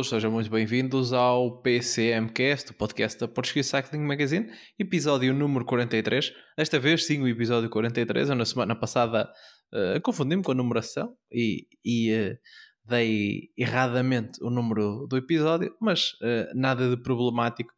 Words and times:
Todos, 0.00 0.08
sejam 0.08 0.30
muito 0.30 0.48
bem-vindos 0.48 1.12
ao 1.12 1.60
PCMcast, 1.60 2.70
o 2.70 2.74
podcast 2.74 3.20
da 3.20 3.28
Portuguese 3.28 3.68
Cycling 3.68 4.00
Magazine, 4.00 4.50
episódio 4.78 5.34
número 5.34 5.62
43. 5.66 6.32
Desta 6.56 6.78
vez, 6.78 7.04
sim, 7.04 7.20
o 7.20 7.28
episódio 7.28 7.68
43. 7.68 8.30
Eu, 8.30 8.34
na 8.34 8.46
semana 8.46 8.74
passada, 8.74 9.30
uh, 9.74 10.00
confundi-me 10.00 10.42
com 10.42 10.52
a 10.52 10.54
numeração 10.54 11.14
e, 11.30 11.66
e 11.84 12.14
uh, 12.14 12.38
dei 12.82 13.50
erradamente 13.58 14.42
o 14.42 14.48
número 14.48 15.06
do 15.06 15.18
episódio, 15.18 15.76
mas 15.78 16.12
uh, 16.22 16.48
nada 16.54 16.88
de 16.88 17.02
problemático, 17.02 17.70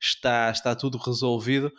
está, 0.00 0.52
está 0.52 0.76
tudo 0.76 0.96
resolvido. 0.96 1.72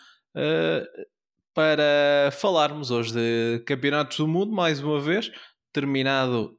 para 1.53 2.31
falarmos 2.33 2.91
hoje 2.91 3.13
de 3.13 3.63
campeonatos 3.65 4.17
do 4.17 4.27
mundo, 4.27 4.51
mais 4.51 4.81
uma 4.81 4.99
vez, 4.99 5.31
terminado 5.71 6.53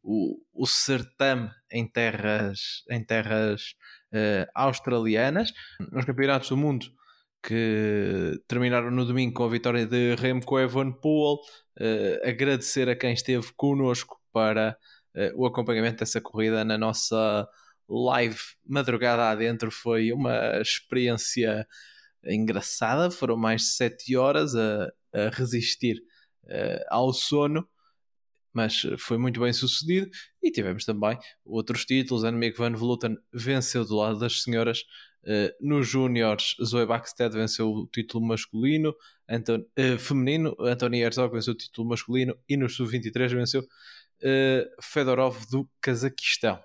o, 0.00 0.36
o 0.52 0.66
certame 0.66 1.50
em 1.72 1.86
terras, 1.86 2.84
em 2.90 3.02
terras 3.02 3.74
uh, 4.12 4.46
australianas, 4.54 5.52
nos 5.90 6.04
campeonatos 6.04 6.50
do 6.50 6.56
mundo 6.56 6.86
que 7.42 8.40
terminaram 8.46 8.90
no 8.90 9.04
domingo 9.04 9.34
com 9.34 9.44
a 9.44 9.48
vitória 9.48 9.84
de 9.84 10.14
Remco 10.14 10.58
Evenepoel. 10.58 11.38
Uh, 11.80 12.28
agradecer 12.28 12.88
a 12.88 12.94
quem 12.94 13.12
esteve 13.12 13.52
connosco 13.56 14.20
para 14.32 14.76
uh, 15.16 15.42
o 15.42 15.46
acompanhamento 15.46 15.98
dessa 15.98 16.20
corrida 16.20 16.64
na 16.64 16.78
nossa 16.78 17.48
live 17.88 18.38
madrugada 18.64 19.28
adentro. 19.28 19.70
Foi 19.72 20.12
uma 20.12 20.60
experiência 20.60 21.66
engraçada, 22.24 23.10
foram 23.10 23.36
mais 23.36 23.62
de 23.62 23.68
7 23.68 24.16
horas 24.16 24.54
a, 24.54 24.92
a 25.12 25.28
resistir 25.32 25.96
uh, 26.44 26.84
ao 26.90 27.12
sono 27.12 27.66
mas 28.52 28.84
eh, 28.84 28.96
foi 28.98 29.18
muito 29.18 29.40
bem 29.40 29.52
sucedido. 29.52 30.10
E 30.42 30.50
tivemos 30.50 30.84
também 30.84 31.18
outros 31.44 31.84
títulos. 31.84 32.24
Annemiek 32.24 32.56
van 32.56 32.74
Vleuten 32.74 33.16
venceu 33.32 33.84
do 33.84 33.96
lado 33.96 34.18
das 34.18 34.42
senhoras. 34.42 34.84
Uh, 35.24 35.54
nos 35.60 35.86
Júniores, 35.86 36.56
Zoe 36.64 36.84
Backstead 36.84 37.32
venceu 37.32 37.70
o 37.70 37.86
título 37.86 38.26
masculino, 38.26 38.92
Anton, 39.28 39.60
uh, 39.78 39.96
feminino, 39.96 40.56
Anthony 40.58 41.00
Herzog 41.00 41.32
venceu 41.32 41.54
o 41.54 41.56
título 41.56 41.88
masculino 41.88 42.36
e 42.48 42.56
no 42.56 42.68
Sub-23 42.68 43.28
venceu 43.28 43.60
uh, 43.60 44.82
Fedorov 44.82 45.46
do 45.48 45.70
Cazaquistão. 45.80 46.60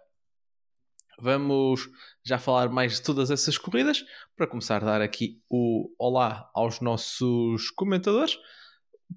Vamos 1.19 1.87
já 2.23 2.39
falar 2.39 2.69
mais 2.69 2.95
de 2.95 3.03
todas 3.03 3.31
essas 3.31 3.57
corridas. 3.57 4.03
Para 4.35 4.47
começar, 4.47 4.83
dar 4.83 5.01
aqui 5.01 5.39
o 5.49 5.89
olá 5.97 6.49
aos 6.53 6.79
nossos 6.79 7.71
comentadores. 7.71 8.37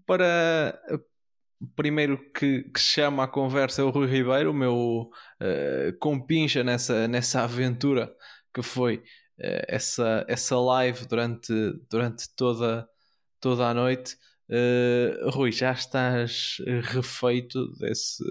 Para 0.06 0.80
primeiro 1.76 2.18
que, 2.32 2.62
que 2.64 2.80
chama 2.80 3.24
a 3.24 3.28
conversa 3.28 3.82
é 3.82 3.84
o 3.84 3.90
Rui 3.90 4.06
Ribeiro, 4.06 4.50
o 4.50 4.54
meu 4.54 5.10
uh, 5.40 5.98
compincha 5.98 6.64
nessa, 6.64 7.06
nessa 7.06 7.42
aventura 7.42 8.12
que 8.54 8.62
foi 8.62 8.96
uh, 8.96 9.64
essa, 9.68 10.24
essa 10.28 10.58
live 10.58 11.06
durante, 11.06 11.52
durante 11.90 12.24
toda, 12.34 12.88
toda 13.40 13.66
a 13.66 13.74
noite. 13.74 14.16
Uh, 14.48 15.30
Rui, 15.30 15.52
já 15.52 15.72
estás 15.72 16.56
refeito 16.82 17.70
desse, 17.78 18.24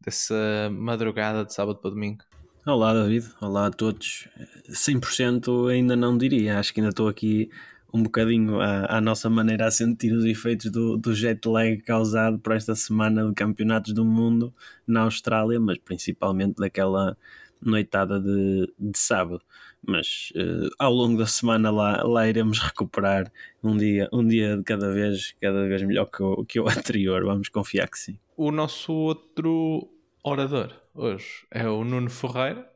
dessa 0.00 0.70
madrugada 0.72 1.44
de 1.44 1.52
sábado 1.52 1.80
para 1.80 1.90
domingo? 1.90 2.24
Olá, 2.66 2.92
David. 2.92 3.26
Olá 3.40 3.66
a 3.66 3.70
todos. 3.70 4.28
100% 4.68 5.70
ainda 5.70 5.96
não 5.96 6.16
diria. 6.16 6.58
Acho 6.58 6.72
que 6.72 6.80
ainda 6.80 6.90
estou 6.90 7.08
aqui 7.08 7.50
um 7.92 8.02
bocadinho 8.02 8.60
à, 8.60 8.98
à, 8.98 9.00
nossa 9.00 9.28
maneira 9.28 9.66
a 9.66 9.70
sentir 9.70 10.12
os 10.12 10.24
efeitos 10.24 10.70
do, 10.70 10.96
do 10.96 11.14
jet 11.14 11.46
lag 11.48 11.76
causado 11.82 12.38
por 12.38 12.54
esta 12.54 12.74
semana 12.74 13.28
de 13.28 13.34
campeonatos 13.34 13.92
do 13.92 14.04
mundo 14.04 14.54
na 14.86 15.02
Austrália, 15.02 15.58
mas 15.58 15.78
principalmente 15.78 16.56
daquela 16.56 17.16
noitada 17.60 18.20
de, 18.20 18.72
de 18.78 18.98
sábado. 18.98 19.42
Mas 19.86 20.32
uh, 20.36 20.70
ao 20.78 20.92
longo 20.92 21.18
da 21.18 21.26
semana 21.26 21.70
lá, 21.70 22.02
lá 22.02 22.28
iremos 22.28 22.58
recuperar 22.58 23.32
um 23.62 23.76
dia, 23.76 24.08
um 24.12 24.26
dia 24.26 24.56
de 24.56 24.62
cada 24.62 24.92
vez, 24.92 25.34
cada 25.40 25.66
vez 25.66 25.82
melhor 25.82 26.06
que 26.06 26.22
o, 26.22 26.44
que 26.44 26.60
o 26.60 26.68
anterior. 26.68 27.24
Vamos 27.24 27.48
confiar 27.48 27.88
que 27.88 27.98
sim. 27.98 28.18
O 28.36 28.50
nosso 28.50 28.92
outro 28.92 29.88
orador 30.22 30.72
hoje 30.94 31.46
é 31.50 31.66
o 31.68 31.82
Nuno 31.82 32.10
Ferreira 32.10 32.69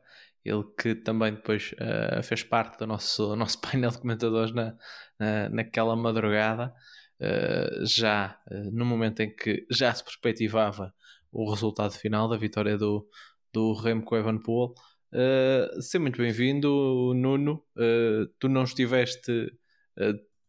ele 0.45 0.63
que 0.79 0.93
também 0.93 1.33
depois 1.33 1.73
uh, 1.73 2.21
fez 2.21 2.43
parte 2.43 2.77
do 2.77 2.85
nosso, 2.85 3.35
nosso 3.35 3.59
painel 3.59 3.89
de 3.89 3.97
comentadores 3.97 4.53
na, 4.53 4.77
na, 5.19 5.49
naquela 5.49 5.95
madrugada, 5.95 6.71
uh, 7.19 7.85
já 7.85 8.39
uh, 8.51 8.71
no 8.71 8.85
momento 8.85 9.21
em 9.21 9.35
que 9.35 9.65
já 9.71 9.91
se 9.93 10.03
perspectivava 10.03 10.93
o 11.31 11.49
resultado 11.49 11.93
final 11.93 12.29
da 12.29 12.37
vitória 12.37 12.77
do, 12.77 13.09
do 13.51 13.73
Remco 13.73 14.15
Evenepoel. 14.15 14.75
Uh, 15.11 15.81
seja 15.81 15.99
muito 15.99 16.21
bem-vindo, 16.21 17.13
Nuno. 17.15 17.65
tu 18.39 18.47
não 18.47 18.63
estiveste 18.63 19.51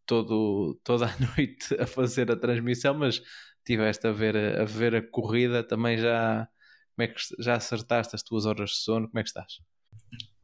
todo, 0.05 0.79
toda 0.85 1.07
a 1.07 1.15
noite 1.37 1.75
a 1.81 1.87
fazer 1.87 2.31
a 2.31 2.37
transmissão, 2.37 2.95
mas 2.95 3.23
estiveste 3.59 4.07
a 4.07 4.13
ver, 4.13 4.37
a 4.37 4.65
ver 4.65 4.95
a 4.95 5.03
corrida. 5.03 5.65
Também 5.65 5.99
já, 5.99 6.47
como 6.95 7.05
é 7.05 7.09
que, 7.09 7.21
já 7.39 7.55
acertaste 7.57 8.15
as 8.15 8.23
tuas 8.23 8.45
horas 8.45 8.71
de 8.71 8.77
sono? 8.77 9.09
Como 9.09 9.19
é 9.19 9.23
que 9.23 9.29
estás? 9.29 9.76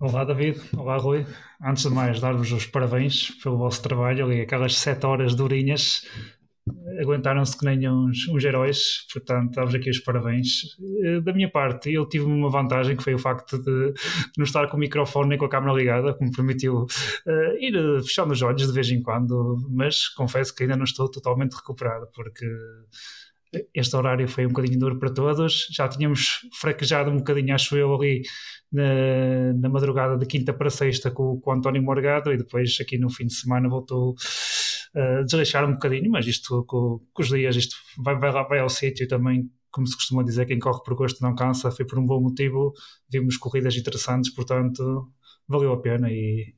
Olá 0.02 0.24
David, 0.24 0.60
olá 0.76 0.96
Rui. 0.96 1.24
Antes 1.64 1.84
de 1.84 1.90
mais, 1.90 2.18
dar-vos 2.18 2.50
os 2.50 2.66
parabéns 2.66 3.30
pelo 3.40 3.56
vosso 3.56 3.80
trabalho 3.80 4.32
e 4.32 4.40
aquelas 4.40 4.76
sete 4.76 5.06
horas 5.06 5.36
durinhas 5.36 6.04
aguentaram-se 7.00 7.56
que 7.56 7.64
nem 7.64 7.88
uns, 7.88 8.26
uns 8.26 8.42
heróis, 8.42 9.06
portanto, 9.12 9.54
dá-vos 9.54 9.72
aqui 9.72 9.90
os 9.90 10.00
parabéns. 10.00 10.76
Eh, 11.04 11.20
da 11.20 11.32
minha 11.32 11.48
parte, 11.48 11.92
eu 11.92 12.04
tive 12.08 12.24
uma 12.24 12.50
vantagem 12.50 12.96
que 12.96 13.02
foi 13.04 13.14
o 13.14 13.18
facto 13.18 13.62
de 13.62 13.94
não 14.36 14.42
estar 14.42 14.66
com 14.66 14.76
o 14.76 14.80
microfone 14.80 15.28
nem 15.28 15.38
com 15.38 15.44
a 15.44 15.48
câmera 15.48 15.72
ligada, 15.72 16.12
que 16.14 16.24
me 16.24 16.32
permitiu 16.32 16.82
uh, 16.82 17.56
ir 17.60 18.02
fechando 18.02 18.32
os 18.32 18.42
olhos 18.42 18.66
de 18.66 18.72
vez 18.72 18.90
em 18.90 19.00
quando, 19.00 19.56
mas 19.70 20.08
confesso 20.08 20.52
que 20.52 20.64
ainda 20.64 20.76
não 20.76 20.84
estou 20.84 21.08
totalmente 21.08 21.54
recuperado, 21.54 22.08
porque 22.12 22.44
este 23.74 23.96
horário 23.96 24.26
foi 24.28 24.46
um 24.46 24.48
bocadinho 24.48 24.78
duro 24.78 24.98
para 24.98 25.12
todos. 25.12 25.66
Já 25.70 25.88
tínhamos 25.88 26.40
fraquejado 26.58 27.10
um 27.10 27.18
bocadinho, 27.18 27.54
acho 27.54 27.76
eu, 27.76 27.94
ali 27.94 28.22
na, 28.72 29.52
na 29.54 29.68
madrugada 29.68 30.16
de 30.16 30.26
quinta 30.26 30.52
para 30.52 30.70
sexta 30.70 31.10
com, 31.10 31.38
com 31.40 31.50
o 31.50 31.54
António 31.54 31.82
Morgado 31.82 32.32
e 32.32 32.38
depois 32.38 32.78
aqui 32.80 32.98
no 32.98 33.10
fim 33.10 33.26
de 33.26 33.34
semana 33.34 33.68
voltou 33.68 34.14
a 34.94 35.20
uh, 35.20 35.24
desleixar 35.24 35.68
um 35.68 35.72
bocadinho, 35.72 36.10
mas 36.10 36.26
isto 36.26 36.64
com, 36.66 37.00
com 37.12 37.22
os 37.22 37.28
dias, 37.28 37.56
isto 37.56 37.76
vai, 38.02 38.18
vai, 38.18 38.32
vai 38.32 38.58
ao 38.60 38.68
sítio 38.68 39.06
também. 39.06 39.50
Como 39.70 39.86
se 39.86 39.96
costuma 39.96 40.22
dizer, 40.22 40.46
quem 40.46 40.58
corre 40.58 40.82
por 40.84 40.94
gosto 40.94 41.22
não 41.22 41.34
cansa, 41.34 41.70
foi 41.70 41.86
por 41.86 41.98
um 41.98 42.04
bom 42.04 42.20
motivo. 42.20 42.72
Vimos 43.10 43.38
corridas 43.38 43.74
interessantes, 43.74 44.32
portanto, 44.34 45.10
valeu 45.48 45.72
a 45.72 45.80
pena. 45.80 46.10
E 46.10 46.54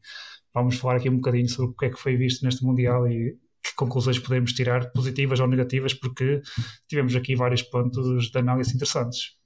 vamos 0.53 0.77
falar 0.77 0.97
aqui 0.97 1.09
um 1.09 1.17
bocadinho 1.17 1.49
sobre 1.49 1.71
o 1.71 1.75
que 1.75 1.87
é 1.87 1.91
que 1.91 1.99
foi 1.99 2.17
visto 2.17 2.45
neste 2.45 2.65
Mundial 2.65 3.07
e 3.07 3.37
que 3.65 3.75
conclusões 3.75 4.19
podemos 4.19 4.53
tirar, 4.53 4.93
positivas 4.93 5.41
ou 5.41 5.49
negativas, 5.49 5.95
porque 5.95 6.43
tivemos 6.87 7.17
aqui 7.17 7.35
vários 7.35 7.63
pontos 7.63 8.31
de 8.31 8.39
análise 8.39 8.75
interessantes. 8.75 9.37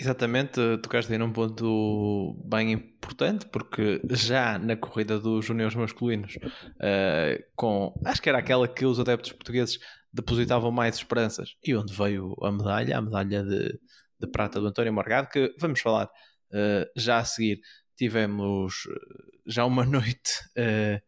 Exatamente, 0.00 0.60
tocaste 0.80 1.12
aí 1.12 1.18
num 1.18 1.32
ponto 1.32 2.40
bem 2.48 2.70
importante, 2.72 3.46
porque 3.46 4.00
já 4.10 4.56
na 4.56 4.76
corrida 4.76 5.18
dos 5.18 5.44
juniores 5.44 5.74
masculinos, 5.74 6.36
uh, 6.36 7.44
com 7.56 7.92
acho 8.06 8.22
que 8.22 8.28
era 8.28 8.38
aquela 8.38 8.68
que 8.68 8.86
os 8.86 9.00
adeptos 9.00 9.32
portugueses 9.32 9.80
depositavam 10.12 10.70
mais 10.70 10.96
esperanças, 10.96 11.56
e 11.64 11.74
onde 11.74 11.92
veio 11.92 12.36
a 12.42 12.52
medalha, 12.52 12.96
a 12.96 13.02
medalha 13.02 13.42
de, 13.42 13.78
de 14.20 14.26
prata 14.30 14.60
do 14.60 14.68
António 14.68 14.92
Morgado, 14.92 15.28
que 15.30 15.52
vamos 15.58 15.80
falar 15.80 16.06
uh, 16.06 16.86
já 16.96 17.18
a 17.18 17.24
seguir. 17.24 17.60
Tivemos 17.96 18.74
já 19.48 19.64
uma 19.64 19.82
noite 19.86 20.32
uh, 20.56 21.02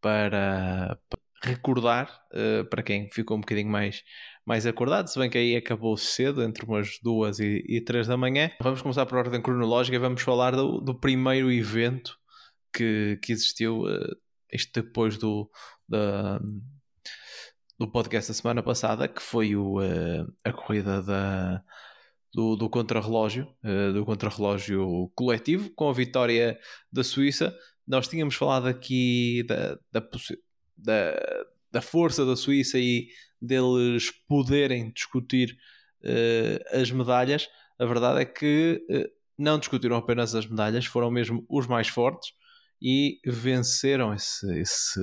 para, 0.00 0.96
recordar 1.42 2.22
uh, 2.32 2.64
para 2.68 2.82
quem 2.82 3.08
ficou 3.10 3.36
um 3.36 3.40
bocadinho 3.40 3.68
mais, 3.68 4.02
mais 4.44 4.66
acordado, 4.66 5.08
se 5.08 5.18
bem 5.18 5.28
que 5.28 5.38
aí 5.38 5.56
acabou 5.56 5.96
cedo, 5.96 6.42
entre 6.42 6.64
umas 6.64 6.98
duas 7.02 7.38
e, 7.38 7.62
e 7.68 7.80
três 7.80 8.06
da 8.06 8.16
manhã. 8.16 8.50
Vamos 8.60 8.82
começar 8.82 9.06
por 9.06 9.18
ordem 9.18 9.40
cronológica, 9.40 9.98
vamos 9.98 10.22
falar 10.22 10.54
do, 10.54 10.80
do 10.80 10.98
primeiro 10.98 11.50
evento 11.50 12.18
que, 12.72 13.18
que 13.22 13.32
existiu, 13.32 13.82
uh, 13.82 14.16
isto 14.52 14.82
depois 14.82 15.18
do, 15.18 15.50
da, 15.88 16.40
do 17.78 17.90
podcast 17.90 18.30
da 18.30 18.34
semana 18.34 18.62
passada, 18.62 19.08
que 19.08 19.22
foi 19.22 19.56
o, 19.56 19.80
uh, 19.80 20.32
a 20.44 20.52
corrida 20.52 21.02
da, 21.02 21.62
do, 22.32 22.56
do 22.56 22.70
contrarrelógio, 22.70 23.46
do 23.94 24.04
contrarrelógio 24.04 25.10
coletivo, 25.14 25.70
com 25.74 25.88
a 25.88 25.92
vitória 25.92 26.58
da 26.92 27.02
Suíça 27.02 27.54
nós 27.86 28.08
tínhamos 28.08 28.34
falado 28.34 28.66
aqui 28.66 29.44
da, 29.44 29.78
da, 29.92 30.08
da, 30.76 31.14
da 31.70 31.80
força 31.80 32.24
da 32.24 32.36
Suíça 32.36 32.78
e 32.78 33.08
deles 33.40 34.10
poderem 34.28 34.90
discutir 34.92 35.56
uh, 36.02 36.80
as 36.80 36.90
medalhas. 36.90 37.48
A 37.78 37.84
verdade 37.84 38.20
é 38.20 38.24
que 38.24 38.84
uh, 38.90 39.10
não 39.38 39.58
discutiram 39.58 39.96
apenas 39.96 40.34
as 40.34 40.46
medalhas, 40.46 40.86
foram 40.86 41.10
mesmo 41.10 41.44
os 41.48 41.66
mais 41.66 41.88
fortes 41.88 42.32
e 42.80 43.20
venceram 43.24 44.14
esse, 44.14 44.58
esse 44.58 45.00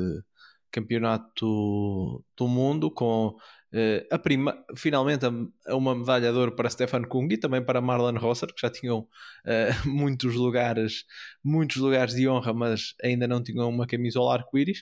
campeonato 0.71 2.25
do 2.35 2.47
mundo 2.47 2.89
com 2.89 3.27
uh, 3.27 4.07
a 4.11 4.17
prima, 4.17 4.57
finalmente 4.75 5.25
a, 5.25 5.75
uma 5.75 5.93
medalha 5.93 6.31
de 6.31 6.37
ouro 6.37 6.55
para 6.55 6.69
Stefan 6.69 7.03
Kung 7.03 7.31
e 7.31 7.37
também 7.37 7.63
para 7.63 7.81
Marlon 7.81 8.17
Rosser, 8.17 8.49
que 8.53 8.61
já 8.61 8.69
tinham 8.69 9.07
muitos 9.85 10.33
lugares, 10.35 11.05
muitos 11.43 11.77
lugares 11.77 12.15
de 12.15 12.27
honra, 12.27 12.53
mas 12.53 12.95
ainda 13.03 13.27
não 13.27 13.43
tinham 13.43 13.69
uma 13.69 13.85
camisola 13.85 14.33
arco-íris. 14.33 14.81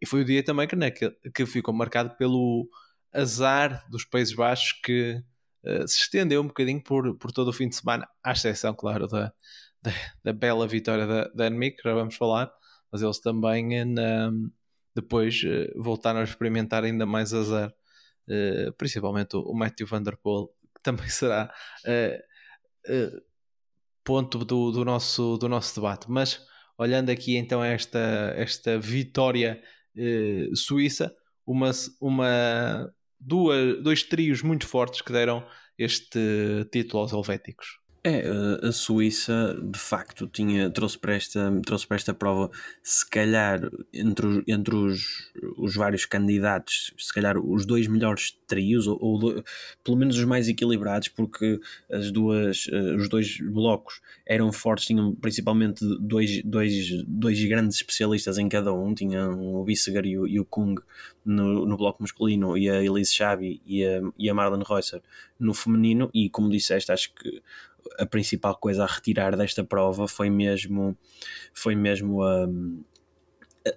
E 0.00 0.06
foi 0.06 0.22
o 0.22 0.24
dia 0.24 0.42
também 0.42 0.66
que, 0.66 0.76
né, 0.76 0.90
que, 0.90 1.10
que 1.34 1.46
ficou 1.46 1.74
marcado 1.74 2.16
pelo 2.16 2.68
azar 3.12 3.84
dos 3.90 4.04
Países 4.04 4.34
Baixos 4.34 4.72
que 4.82 5.22
uh, 5.64 5.86
se 5.86 5.98
estendeu 6.02 6.40
um 6.40 6.46
bocadinho 6.46 6.82
por, 6.82 7.16
por 7.18 7.32
todo 7.32 7.48
o 7.48 7.52
fim 7.52 7.68
de 7.68 7.76
semana, 7.76 8.08
à 8.22 8.32
exceção, 8.32 8.74
claro, 8.74 9.06
da, 9.06 9.32
da, 9.82 9.92
da 10.24 10.32
bela 10.32 10.66
vitória 10.66 11.06
da, 11.06 11.28
da 11.28 11.46
Enemy, 11.46 11.72
que 11.72 11.82
já 11.82 11.94
vamos 11.94 12.16
falar, 12.16 12.50
mas 12.90 13.02
eles 13.02 13.20
também 13.20 13.84
na, 13.84 14.30
depois 14.94 15.42
uh, 15.42 15.82
voltaram 15.82 16.20
a 16.20 16.24
experimentar 16.24 16.84
ainda 16.84 17.04
mais 17.04 17.34
azar, 17.34 17.70
uh, 18.28 18.72
principalmente 18.78 19.36
o, 19.36 19.40
o 19.40 19.54
Matthew 19.54 19.86
Van 19.86 20.02
Der 20.02 20.16
Poel, 20.16 20.48
que 20.74 20.82
também 20.82 21.08
será 21.10 21.52
ponto 24.04 24.44
do, 24.44 24.72
do, 24.72 24.84
nosso, 24.84 25.36
do 25.36 25.48
nosso 25.48 25.74
debate. 25.74 26.10
Mas 26.10 26.44
olhando 26.76 27.10
aqui 27.10 27.36
então 27.36 27.62
esta, 27.62 28.34
esta 28.36 28.78
vitória 28.78 29.62
suíça, 30.54 31.14
uma, 31.46 31.70
uma, 32.00 32.92
duas, 33.18 33.82
dois 33.82 34.02
trios 34.02 34.42
muito 34.42 34.66
fortes 34.66 35.02
que 35.02 35.12
deram 35.12 35.46
este 35.78 36.18
título 36.70 37.02
aos 37.02 37.12
helvéticos. 37.12 37.79
É, 38.02 38.24
a 38.66 38.72
Suíça 38.72 39.54
de 39.62 39.78
facto 39.78 40.26
tinha, 40.26 40.70
trouxe, 40.70 40.98
para 40.98 41.14
esta, 41.14 41.52
trouxe 41.66 41.86
para 41.86 41.96
esta 41.98 42.14
prova, 42.14 42.50
se 42.82 43.06
calhar, 43.08 43.60
entre, 43.92 44.42
entre 44.48 44.74
os, 44.74 45.30
os 45.58 45.74
vários 45.74 46.06
candidatos, 46.06 46.94
se 46.96 47.12
calhar 47.12 47.36
os 47.36 47.66
dois 47.66 47.86
melhores 47.86 48.38
trios, 48.46 48.86
ou, 48.86 48.98
ou 49.02 49.44
pelo 49.84 49.98
menos 49.98 50.16
os 50.16 50.24
mais 50.24 50.48
equilibrados, 50.48 51.08
porque 51.08 51.60
as 51.90 52.10
duas, 52.10 52.68
uh, 52.68 52.96
os 52.96 53.06
dois 53.06 53.38
blocos 53.38 54.00
eram 54.24 54.50
fortes, 54.50 54.86
tinham 54.86 55.14
principalmente 55.14 55.84
dois, 56.00 56.42
dois, 56.42 57.04
dois 57.06 57.44
grandes 57.44 57.76
especialistas 57.76 58.38
em 58.38 58.48
cada 58.48 58.72
um, 58.72 58.94
tinham 58.94 59.56
o 59.56 59.62
Bissegar 59.62 60.06
e 60.06 60.12
e 60.12 60.40
o 60.40 60.44
Kung 60.46 60.76
no, 61.22 61.66
no 61.66 61.76
bloco 61.76 62.02
masculino, 62.02 62.56
e 62.56 62.70
a 62.70 62.82
Elise 62.82 63.12
Chabi 63.12 63.60
e 63.66 63.84
a, 63.84 64.00
e 64.18 64.30
a 64.30 64.34
Marlon 64.34 64.62
Reusser 64.62 65.02
no 65.38 65.52
feminino, 65.54 66.10
e 66.14 66.30
como 66.30 66.50
disseste, 66.50 66.92
acho 66.92 67.12
que 67.14 67.42
a 67.98 68.06
principal 68.06 68.56
coisa 68.56 68.84
a 68.84 68.86
retirar 68.86 69.36
desta 69.36 69.64
prova 69.64 70.06
foi 70.08 70.30
mesmo, 70.30 70.96
foi 71.52 71.74
mesmo 71.74 72.24
um, 72.24 72.82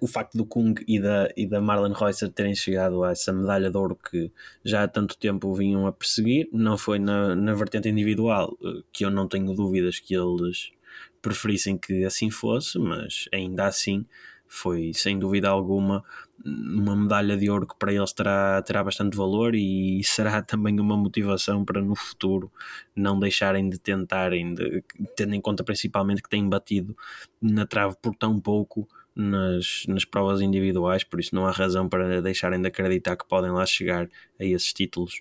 o 0.00 0.06
facto 0.06 0.36
do 0.36 0.46
Kung 0.46 0.74
e 0.86 0.98
da, 0.98 1.28
e 1.36 1.46
da 1.46 1.60
Marlon 1.60 1.92
Reusser 1.92 2.30
terem 2.30 2.54
chegado 2.54 3.04
a 3.04 3.10
essa 3.10 3.32
medalha 3.32 3.70
de 3.70 3.76
ouro 3.76 3.96
que 3.96 4.30
já 4.64 4.84
há 4.84 4.88
tanto 4.88 5.16
tempo 5.16 5.52
vinham 5.54 5.86
a 5.86 5.92
perseguir. 5.92 6.48
Não 6.52 6.78
foi 6.78 6.98
na, 6.98 7.34
na 7.34 7.52
vertente 7.52 7.88
individual, 7.88 8.56
eh, 8.62 8.82
que 8.92 9.04
eu 9.04 9.10
não 9.10 9.28
tenho 9.28 9.52
dúvidas 9.54 9.98
que 9.98 10.14
eles 10.14 10.72
preferissem 11.20 11.76
que 11.76 12.04
assim 12.04 12.30
fosse, 12.30 12.78
mas 12.78 13.28
ainda 13.32 13.66
assim 13.66 14.06
foi 14.54 14.92
sem 14.94 15.18
dúvida 15.18 15.48
alguma 15.48 16.04
uma 16.44 16.94
medalha 16.96 17.36
de 17.36 17.48
ouro 17.48 17.66
que 17.66 17.76
para 17.78 17.92
eles 17.92 18.12
terá, 18.12 18.60
terá 18.62 18.84
bastante 18.84 19.16
valor 19.16 19.54
e 19.54 20.02
será 20.04 20.42
também 20.42 20.78
uma 20.78 20.96
motivação 20.96 21.64
para 21.64 21.80
no 21.80 21.94
futuro 21.94 22.52
não 22.94 23.18
deixarem 23.18 23.68
de 23.68 23.78
tentarem, 23.78 24.54
de, 24.54 24.82
tendo 25.16 25.34
em 25.34 25.40
conta 25.40 25.64
principalmente 25.64 26.22
que 26.22 26.28
têm 26.28 26.48
batido 26.48 26.96
na 27.40 27.66
trave 27.66 27.96
por 28.00 28.14
tão 28.14 28.38
pouco 28.40 28.88
nas, 29.14 29.84
nas 29.88 30.04
provas 30.04 30.40
individuais, 30.40 31.04
por 31.04 31.20
isso 31.20 31.34
não 31.34 31.46
há 31.46 31.50
razão 31.50 31.88
para 31.88 32.20
deixarem 32.20 32.60
de 32.60 32.68
acreditar 32.68 33.16
que 33.16 33.26
podem 33.26 33.50
lá 33.50 33.64
chegar 33.64 34.08
a 34.38 34.44
esses 34.44 34.72
títulos 34.72 35.20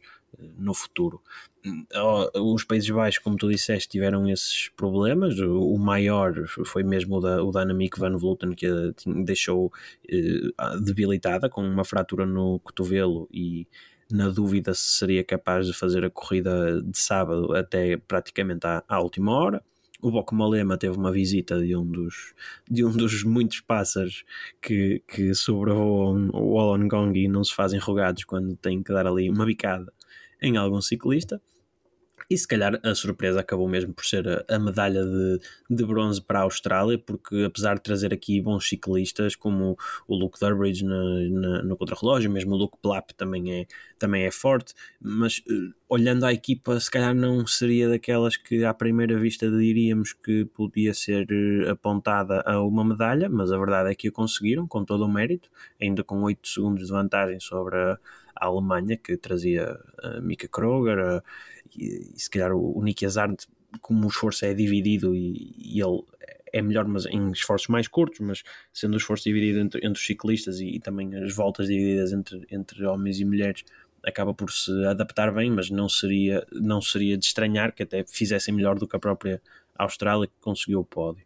no 0.57 0.73
futuro. 0.73 1.21
Os 2.35 2.63
Países 2.65 2.89
Baixos, 2.89 3.23
como 3.23 3.37
tu 3.37 3.49
disseste, 3.49 3.89
tiveram 3.89 4.27
esses 4.29 4.69
problemas. 4.75 5.39
O 5.39 5.77
maior 5.77 6.45
foi 6.65 6.83
mesmo 6.83 7.17
o 7.17 7.19
da, 7.21 7.43
o 7.43 7.51
da 7.51 7.61
Annemiek 7.61 7.97
van 7.97 8.17
Vleuten, 8.17 8.53
que 8.53 8.67
deixou 9.23 9.71
eh, 10.09 10.51
debilitada 10.81 11.49
com 11.49 11.61
uma 11.61 11.85
fratura 11.85 12.25
no 12.25 12.59
cotovelo 12.59 13.29
e 13.31 13.65
na 14.11 14.29
dúvida 14.29 14.73
se 14.73 14.99
seria 14.99 15.23
capaz 15.23 15.65
de 15.65 15.73
fazer 15.73 16.03
a 16.03 16.09
corrida 16.09 16.81
de 16.81 16.97
sábado 16.97 17.55
até 17.55 17.97
praticamente 17.97 18.67
à, 18.67 18.83
à 18.87 18.99
última 18.99 19.31
hora. 19.31 19.63
O 20.01 20.11
Bok 20.11 20.35
Malema 20.35 20.77
teve 20.77 20.97
uma 20.97 21.13
visita 21.13 21.57
de 21.61 21.75
um 21.77 21.85
dos, 21.85 22.33
de 22.69 22.83
um 22.83 22.91
dos 22.91 23.23
muitos 23.23 23.61
pássaros 23.61 24.25
que, 24.61 25.01
que 25.07 25.33
sobrevoam 25.33 26.29
o 26.33 26.55
Wollongong 26.55 27.17
e 27.17 27.29
não 27.29 27.41
se 27.41 27.55
fazem 27.55 27.79
rogados 27.79 28.25
quando 28.25 28.53
têm 28.57 28.83
que 28.83 28.91
dar 28.91 29.07
ali 29.07 29.29
uma 29.29 29.45
bicada 29.45 29.93
em 30.41 30.57
algum 30.57 30.81
ciclista. 30.81 31.41
E 32.29 32.37
se 32.37 32.47
calhar 32.47 32.79
a 32.83 32.95
surpresa 32.95 33.39
acabou 33.39 33.67
mesmo 33.67 33.93
por 33.93 34.05
ser 34.05 34.27
a, 34.27 34.43
a 34.49 34.59
medalha 34.59 35.03
de, 35.03 35.39
de 35.69 35.85
bronze 35.85 36.21
para 36.21 36.39
a 36.39 36.43
Austrália, 36.43 36.97
porque 36.97 37.43
apesar 37.43 37.75
de 37.75 37.81
trazer 37.81 38.13
aqui 38.13 38.41
bons 38.41 38.67
ciclistas, 38.67 39.35
como 39.35 39.77
o 40.07 40.15
Luke 40.15 40.39
Durbridge 40.39 40.83
na, 40.83 41.03
na, 41.29 41.63
no 41.63 41.77
contrarrelógio, 41.77 42.31
mesmo 42.31 42.53
o 42.53 42.57
Luke 42.57 42.77
Plapp 42.81 43.13
também 43.15 43.61
é, 43.61 43.67
também 43.99 44.23
é 44.23 44.31
forte, 44.31 44.73
mas 44.99 45.39
uh, 45.39 45.73
olhando 45.87 46.25
à 46.25 46.33
equipa, 46.33 46.79
se 46.79 46.89
calhar 46.89 47.13
não 47.13 47.45
seria 47.45 47.89
daquelas 47.89 48.35
que 48.35 48.63
à 48.65 48.73
primeira 48.73 49.17
vista 49.19 49.49
diríamos 49.49 50.13
que 50.13 50.45
podia 50.45 50.93
ser 50.93 51.27
uh, 51.31 51.71
apontada 51.71 52.41
a 52.45 52.61
uma 52.61 52.83
medalha, 52.83 53.29
mas 53.29 53.51
a 53.51 53.57
verdade 53.57 53.91
é 53.91 53.95
que 53.95 54.07
a 54.07 54.11
conseguiram 54.11 54.67
com 54.67 54.83
todo 54.85 55.05
o 55.05 55.11
mérito, 55.11 55.49
ainda 55.81 56.03
com 56.03 56.21
8 56.23 56.47
segundos 56.47 56.85
de 56.87 56.91
vantagem 56.91 57.39
sobre 57.39 57.75
a 57.75 57.99
à 58.35 58.45
Alemanha, 58.45 58.97
que 58.97 59.17
trazia 59.17 59.79
a 60.01 60.21
Mika 60.21 60.47
Kroger 60.47 60.99
a, 60.99 61.23
e, 61.75 62.13
e, 62.15 62.19
se 62.19 62.29
calhar 62.29 62.51
o, 62.51 62.77
o 62.77 62.83
Nicky 62.83 63.05
Hazard, 63.05 63.37
como 63.81 64.05
o 64.05 64.09
esforço 64.09 64.45
é 64.45 64.53
dividido 64.53 65.15
e, 65.15 65.55
e, 65.57 65.81
ele 65.81 66.03
é 66.51 66.61
melhor 66.61 66.87
mas 66.87 67.05
em 67.07 67.31
esforços 67.31 67.67
mais 67.67 67.87
curtos, 67.87 68.19
mas 68.19 68.43
sendo 68.71 68.93
o 68.93 68.97
esforço 68.97 69.23
dividido 69.23 69.59
entre, 69.59 69.79
entre 69.79 69.99
os 69.99 70.05
ciclistas 70.05 70.59
e, 70.59 70.67
e, 70.75 70.79
também 70.79 71.15
as 71.15 71.33
voltas 71.33 71.67
divididas 71.67 72.13
entre, 72.13 72.45
entre 72.51 72.85
homens 72.85 73.19
e 73.19 73.25
mulheres, 73.25 73.63
acaba 74.05 74.33
por 74.33 74.51
se 74.51 74.71
adaptar 74.85 75.33
bem, 75.33 75.49
mas 75.49 75.69
não 75.69 75.87
seria, 75.87 76.45
não 76.51 76.81
seria 76.81 77.17
de 77.17 77.25
estranhar 77.25 77.73
que 77.73 77.83
até 77.83 78.03
fizessem 78.05 78.53
melhor 78.53 78.77
do 78.77 78.87
que 78.87 78.95
a 78.95 78.99
própria 78.99 79.41
Austrália 79.75 80.27
que 80.27 80.33
conseguiu 80.41 80.81
o 80.81 80.85
pódio. 80.85 81.25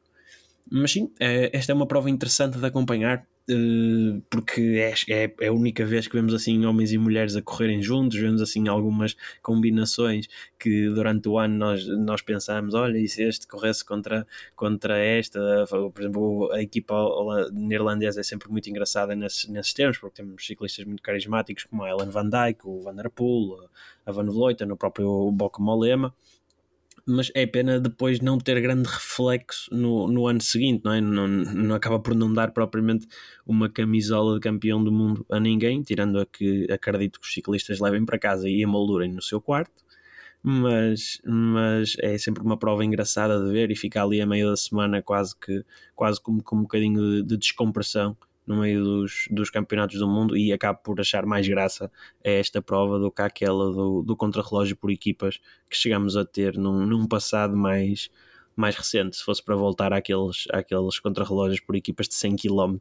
Mas 0.70 0.92
sim, 0.92 1.12
é, 1.20 1.50
esta 1.56 1.72
é 1.72 1.76
uma 1.76 1.88
prova 1.88 2.10
interessante 2.10 2.58
de 2.58 2.66
acompanhar 2.66 3.20
eh, 3.20 3.37
porque 4.30 4.62
é, 4.78 4.94
é, 5.10 5.34
é, 5.40 5.48
a 5.48 5.54
única 5.54 5.86
vez 5.86 6.06
que 6.08 6.16
vemos 6.16 6.34
assim 6.34 6.66
homens 6.66 6.92
e 6.92 6.98
mulheres 6.98 7.36
a 7.36 7.42
correrem 7.42 7.82
juntos, 7.82 8.18
vemos 8.18 8.42
assim 8.42 8.68
algumas 8.68 9.16
combinações 9.42 10.28
que 10.60 10.90
durante 10.90 11.30
o 11.30 11.40
ano 11.40 11.56
nós, 11.56 11.88
nós 11.88 12.22
pensamos, 12.22 12.74
olha, 12.74 12.98
e 12.98 13.08
se 13.08 13.24
este 13.24 13.48
corresse 13.48 13.86
contra, 13.86 14.28
contra 14.56 14.98
esta, 14.98 15.40
por 15.70 15.94
exemplo, 15.98 16.52
a 16.52 16.62
equipa 16.62 16.96
neerlandesa 17.54 18.20
é 18.20 18.24
sempre 18.24 18.50
muito 18.50 18.70
engraçada 18.70 19.16
nesses, 19.16 19.48
nesses 19.48 19.74
termos, 19.74 19.98
porque 19.98 20.22
temos 20.22 20.46
ciclistas 20.46 20.84
muito 20.86 21.02
carismáticos 21.02 21.64
como 21.64 21.84
a 21.84 21.90
Ellen 21.90 22.10
Van 22.10 22.30
Dijk, 22.30 22.66
o 22.66 22.82
Van 22.82 22.96
Der 22.96 23.10
Poel, 23.10 23.70
a 24.06 24.12
Van 24.12 24.26
Vleuten, 24.26 24.72
o 24.72 24.78
próprio 24.78 25.32
Bocco 25.32 25.62
Molema, 25.62 26.14
mas 27.08 27.32
é 27.34 27.46
pena 27.46 27.80
depois 27.80 28.20
não 28.20 28.38
ter 28.38 28.60
grande 28.60 28.90
reflexo 28.90 29.74
no, 29.74 30.08
no 30.10 30.28
ano 30.28 30.42
seguinte, 30.42 30.82
não 30.84 30.92
é? 30.94 31.00
Não, 31.00 31.28
não 31.28 31.74
acaba 31.74 32.00
por 32.00 32.14
não 32.14 32.34
dar 32.34 32.52
propriamente 32.52 33.08
uma 33.46 33.70
camisola 33.70 34.36
de 34.36 34.42
campeão 34.42 34.84
do 34.84 34.92
mundo 34.92 35.26
a 35.32 35.40
ninguém, 35.40 35.82
tirando 35.82 36.20
a 36.20 36.26
que 36.26 36.68
acredito 36.70 37.20
que 37.20 37.26
os 37.26 37.34
ciclistas 37.34 37.80
levem 37.80 38.06
para 38.06 38.20
casa 38.20 38.50
e 38.50 38.62
emoldurem 38.62 39.14
no 39.14 39.22
seu 39.22 39.40
quarto. 39.40 39.72
Mas, 40.44 41.22
mas 41.26 41.96
é 42.00 42.18
sempre 42.18 42.44
uma 42.44 42.58
prova 42.58 42.84
engraçada 42.86 43.44
de 43.44 43.52
ver 43.52 43.72
e 43.72 43.76
ficar 43.76 44.04
ali 44.04 44.22
a 44.22 44.26
meio 44.26 44.50
da 44.50 44.58
semana 44.58 45.02
quase 45.02 45.36
que 45.38 45.64
quase 45.96 46.22
como 46.22 46.44
com 46.44 46.58
um 46.58 46.62
bocadinho 46.62 47.24
de, 47.24 47.24
de 47.24 47.38
descompressão 47.38 48.16
no 48.48 48.62
meio 48.62 48.84
dos, 48.84 49.28
dos 49.30 49.50
campeonatos 49.50 50.00
do 50.00 50.08
mundo 50.08 50.36
e 50.38 50.54
acabo 50.54 50.80
por 50.82 51.00
achar 51.00 51.26
mais 51.26 51.48
graça 51.48 51.92
a 52.26 52.30
esta 52.30 52.62
prova 52.62 52.98
do 52.98 53.12
que 53.12 53.22
aquela 53.22 53.72
do, 53.72 54.02
do 54.02 54.16
contrarrelógio 54.16 54.78
por 54.78 54.90
equipas 54.90 55.40
que 55.70 55.76
chegamos 55.76 56.16
a 56.16 56.24
ter 56.24 56.58
num, 56.58 56.86
num 56.86 57.06
passado 57.06 57.56
mais, 57.58 58.10
mais 58.56 58.76
recente, 58.76 59.18
se 59.18 59.24
fosse 59.24 59.44
para 59.44 59.56
voltar 59.56 59.92
àqueles, 59.92 60.48
àqueles 60.52 60.98
contrarrelógios 61.00 61.60
por 61.60 61.76
equipas 61.76 62.08
de 62.08 62.16
100 62.16 62.38
km 62.38 62.78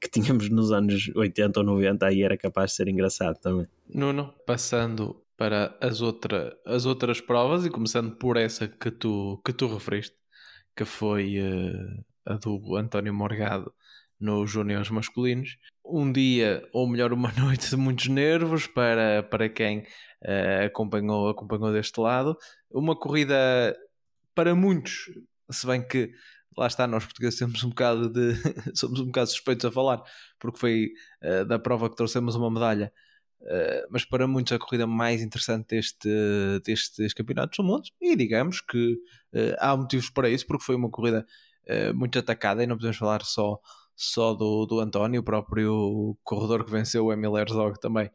que 0.00 0.08
tínhamos 0.10 0.50
nos 0.50 0.72
anos 0.72 1.08
80 1.14 1.60
ou 1.60 1.66
90, 1.66 2.06
aí 2.06 2.22
era 2.22 2.36
capaz 2.36 2.70
de 2.70 2.76
ser 2.76 2.88
engraçado 2.88 3.38
também. 3.38 3.68
Nuno, 3.88 4.34
passando 4.44 5.22
para 5.36 5.76
as, 5.80 6.00
outra, 6.00 6.56
as 6.64 6.86
outras 6.86 7.20
provas 7.20 7.64
e 7.64 7.70
começando 7.70 8.16
por 8.16 8.36
essa 8.36 8.66
que 8.66 8.90
tu, 8.90 9.40
que 9.44 9.52
tu 9.52 9.66
referiste, 9.72 10.16
que 10.76 10.84
foi 10.84 11.38
uh, 11.40 12.04
a 12.26 12.34
do 12.34 12.76
António 12.76 13.14
Morgado 13.14 13.72
nos 14.24 14.50
júniores 14.50 14.88
masculinos. 14.88 15.58
Um 15.84 16.10
dia, 16.10 16.66
ou 16.72 16.88
melhor, 16.88 17.12
uma 17.12 17.30
noite 17.38 17.68
de 17.68 17.76
muitos 17.76 18.08
nervos 18.08 18.66
para, 18.66 19.22
para 19.22 19.48
quem 19.48 19.80
uh, 20.22 20.64
acompanhou, 20.66 21.28
acompanhou 21.28 21.70
deste 21.72 22.00
lado. 22.00 22.36
Uma 22.70 22.96
corrida 22.96 23.76
para 24.34 24.54
muitos, 24.54 25.10
se 25.50 25.66
bem 25.66 25.86
que 25.86 26.10
lá 26.56 26.66
está, 26.66 26.86
nós 26.86 27.04
portugueses 27.04 27.38
temos 27.38 27.62
um 27.62 27.68
bocado 27.68 28.08
de. 28.08 28.34
somos 28.74 28.98
um 28.98 29.06
bocado 29.06 29.28
suspeitos 29.28 29.64
a 29.64 29.70
falar, 29.70 30.02
porque 30.38 30.58
foi 30.58 30.92
uh, 31.22 31.44
da 31.44 31.58
prova 31.58 31.90
que 31.90 31.96
trouxemos 31.96 32.34
uma 32.34 32.50
medalha. 32.50 32.92
Uh, 33.42 33.86
mas 33.90 34.06
para 34.06 34.26
muitos 34.26 34.54
a 34.54 34.58
corrida 34.58 34.86
mais 34.86 35.20
interessante 35.20 35.66
deste, 35.68 36.08
destes 36.64 37.12
campeonatos 37.12 37.58
do 37.58 37.64
mundo, 37.64 37.84
e 38.00 38.16
digamos 38.16 38.62
que 38.62 38.94
uh, 39.34 39.54
há 39.58 39.76
motivos 39.76 40.08
para 40.08 40.30
isso, 40.30 40.46
porque 40.46 40.64
foi 40.64 40.74
uma 40.74 40.90
corrida 40.90 41.26
muito 41.94 42.18
atacada 42.18 42.62
e 42.62 42.66
não 42.66 42.76
podemos 42.76 42.98
falar 42.98 43.22
só, 43.22 43.58
só 43.96 44.34
do, 44.34 44.66
do 44.66 44.80
António, 44.80 45.20
o 45.20 45.24
próprio 45.24 46.16
corredor 46.22 46.64
que 46.64 46.70
venceu, 46.70 47.06
o 47.06 47.12
Emil 47.12 47.36
Herzog, 47.36 47.78
também 47.80 48.10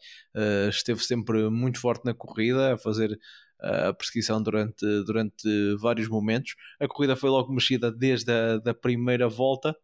esteve 0.69 1.03
sempre 1.03 1.49
muito 1.49 1.79
forte 1.79 2.05
na 2.05 2.13
corrida, 2.13 2.73
a 2.73 2.77
fazer 2.77 3.17
a 3.61 3.93
perseguição 3.93 4.41
durante, 4.41 4.85
durante 5.05 5.75
vários 5.79 6.07
momentos. 6.07 6.55
A 6.79 6.87
corrida 6.87 7.15
foi 7.15 7.29
logo 7.29 7.51
mexida 7.51 7.91
desde 7.91 8.31
a 8.31 8.57
da 8.57 8.73
primeira 8.73 9.27
volta. 9.27 9.75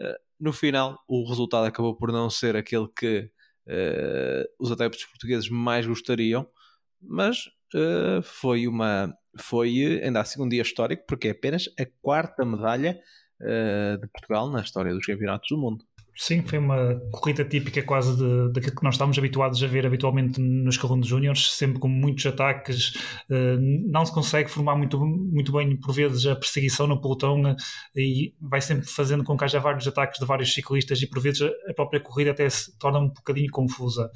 Uh, 0.00 0.16
no 0.38 0.52
final, 0.52 0.98
o 1.06 1.28
resultado 1.28 1.66
acabou 1.66 1.94
por 1.94 2.10
não 2.10 2.30
ser 2.30 2.56
aquele 2.56 2.88
que 2.96 3.30
uh, 3.66 4.44
os 4.58 4.72
adeptos 4.72 5.04
portugueses 5.04 5.50
mais 5.50 5.86
gostariam, 5.86 6.48
mas 7.00 7.46
uh, 7.74 8.22
foi 8.22 8.66
uma 8.66 9.14
foi 9.38 10.00
ainda 10.02 10.20
assim 10.20 10.42
um 10.42 10.48
dia 10.48 10.60
histórico 10.60 11.04
porque 11.06 11.28
é 11.28 11.30
apenas 11.30 11.68
a 11.78 11.86
quarta 12.02 12.44
medalha 12.44 12.98
de 13.40 14.06
Portugal 14.08 14.50
na 14.50 14.60
história 14.60 14.92
dos 14.92 15.06
campeonatos 15.06 15.48
do 15.48 15.58
mundo. 15.58 15.84
Sim, 16.22 16.42
foi 16.42 16.58
uma 16.58 17.00
corrida 17.10 17.42
típica 17.44 17.82
quase 17.82 18.14
daquilo 18.52 18.76
que 18.76 18.82
nós 18.82 18.94
estamos 18.94 19.16
habituados 19.16 19.62
a 19.64 19.66
ver 19.66 19.86
habitualmente 19.86 20.38
nos 20.38 20.76
carros 20.76 21.06
júniores, 21.06 21.50
sempre 21.52 21.78
com 21.78 21.88
muitos 21.88 22.26
ataques, 22.26 22.90
uh, 23.30 23.58
não 23.88 24.04
se 24.04 24.12
consegue 24.12 24.50
formar 24.50 24.76
muito, 24.76 25.00
muito 25.00 25.50
bem 25.50 25.74
por 25.76 25.94
vezes 25.94 26.26
a 26.26 26.36
perseguição 26.36 26.86
no 26.86 27.00
pelotão 27.00 27.40
uh, 27.40 27.56
e 27.96 28.34
vai 28.38 28.60
sempre 28.60 28.86
fazendo 28.86 29.24
com 29.24 29.34
que 29.34 29.44
haja 29.44 29.58
vários 29.60 29.86
ataques 29.88 30.20
de 30.20 30.26
vários 30.26 30.52
ciclistas 30.52 31.00
e 31.00 31.06
por 31.06 31.22
vezes 31.22 31.40
a 31.66 31.72
própria 31.72 32.00
corrida 32.00 32.32
até 32.32 32.50
se 32.50 32.76
torna 32.78 32.98
um 32.98 33.08
bocadinho 33.08 33.50
confusa. 33.50 34.10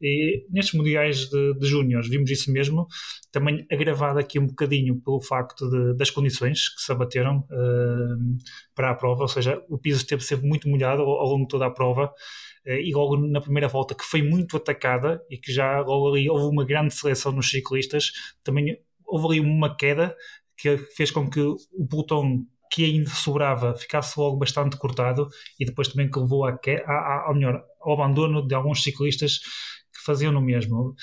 E 0.00 0.46
nestes 0.50 0.72
mundiais 0.72 1.28
de, 1.28 1.54
de 1.58 1.66
júniores 1.66 2.08
vimos 2.08 2.30
isso 2.30 2.50
mesmo, 2.50 2.86
também 3.30 3.66
agravado 3.70 4.18
aqui 4.18 4.38
um 4.38 4.46
bocadinho 4.46 4.98
pelo 5.02 5.20
facto 5.20 5.68
de, 5.68 5.94
das 5.94 6.10
condições 6.10 6.74
que 6.74 6.80
se 6.80 6.90
abateram 6.90 7.44
para 8.80 8.92
a 8.92 8.94
prova, 8.94 9.22
ou 9.22 9.28
seja, 9.28 9.62
o 9.68 9.76
piso 9.76 9.98
esteve 9.98 10.22
sempre 10.24 10.48
muito 10.48 10.66
molhado 10.66 11.02
ao, 11.02 11.10
ao 11.10 11.26
longo 11.26 11.46
toda 11.46 11.66
a 11.66 11.70
prova 11.70 12.10
eh, 12.64 12.80
e 12.80 12.94
logo 12.94 13.18
na 13.18 13.38
primeira 13.38 13.68
volta 13.68 13.94
que 13.94 14.02
foi 14.02 14.22
muito 14.22 14.56
atacada 14.56 15.22
e 15.28 15.36
que 15.36 15.52
já 15.52 15.80
logo 15.80 16.08
ali 16.08 16.30
houve 16.30 16.46
uma 16.46 16.64
grande 16.64 16.94
seleção 16.94 17.30
nos 17.30 17.50
ciclistas, 17.50 18.10
também 18.42 18.78
houve 19.06 19.26
ali 19.26 19.40
uma 19.40 19.76
queda 19.76 20.16
que 20.56 20.78
fez 20.96 21.10
com 21.10 21.28
que 21.28 21.40
o 21.40 21.86
pelotão 21.88 22.46
que 22.72 22.86
ainda 22.86 23.10
sobrava 23.10 23.74
ficasse 23.74 24.18
logo 24.18 24.38
bastante 24.38 24.78
cortado 24.78 25.28
e 25.58 25.66
depois 25.66 25.88
também 25.88 26.10
que 26.10 26.18
levou 26.18 26.46
a, 26.46 26.58
a, 26.86 27.24
ao 27.26 27.34
melhor 27.34 27.62
ao 27.82 27.92
abandono 27.92 28.46
de 28.46 28.54
alguns 28.54 28.82
ciclistas 28.82 29.40
que 29.92 30.02
faziam 30.06 30.32
no 30.32 30.40
mesmo. 30.40 30.94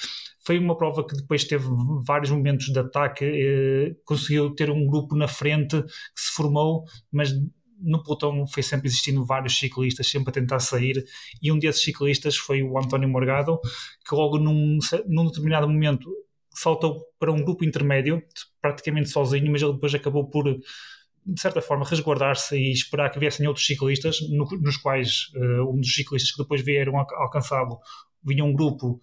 Foi 0.43 0.57
uma 0.57 0.75
prova 0.75 1.05
que 1.05 1.15
depois 1.15 1.43
teve 1.43 1.67
vários 2.07 2.31
momentos 2.31 2.67
de 2.67 2.79
ataque, 2.79 3.25
eh, 3.25 3.95
conseguiu 4.03 4.55
ter 4.55 4.71
um 4.71 4.87
grupo 4.87 5.15
na 5.15 5.27
frente 5.27 5.83
que 5.83 6.21
se 6.21 6.31
formou, 6.33 6.85
mas 7.11 7.31
no 7.79 8.03
pelotão 8.03 8.45
foi 8.47 8.63
sempre 8.63 8.87
existindo 8.87 9.25
vários 9.25 9.57
ciclistas, 9.57 10.07
sempre 10.07 10.29
a 10.29 10.33
tentar 10.33 10.59
sair, 10.59 11.03
e 11.41 11.51
um 11.51 11.59
desses 11.59 11.81
ciclistas 11.81 12.37
foi 12.37 12.63
o 12.63 12.77
António 12.77 13.09
Morgado, 13.09 13.59
que 14.07 14.15
logo 14.15 14.37
num, 14.37 14.79
num 15.07 15.25
determinado 15.25 15.67
momento 15.67 16.09
saltou 16.51 17.03
para 17.19 17.31
um 17.31 17.43
grupo 17.43 17.63
intermédio, 17.63 18.23
praticamente 18.61 19.09
sozinho, 19.09 19.51
mas 19.51 19.61
ele 19.61 19.73
depois 19.73 19.93
acabou 19.93 20.27
por, 20.29 20.45
de 20.45 21.41
certa 21.41 21.61
forma, 21.61 21.85
resguardar-se 21.85 22.57
e 22.57 22.71
esperar 22.71 23.11
que 23.11 23.19
viessem 23.19 23.47
outros 23.47 23.65
ciclistas, 23.65 24.19
no, 24.29 24.45
nos 24.59 24.77
quais 24.77 25.29
uh, 25.35 25.71
um 25.71 25.79
dos 25.79 25.93
ciclistas 25.93 26.31
que 26.31 26.41
depois 26.41 26.61
vieram 26.61 26.97
alcançá-lo 26.97 27.79
vinha 28.23 28.43
um 28.43 28.53
grupo, 28.53 28.99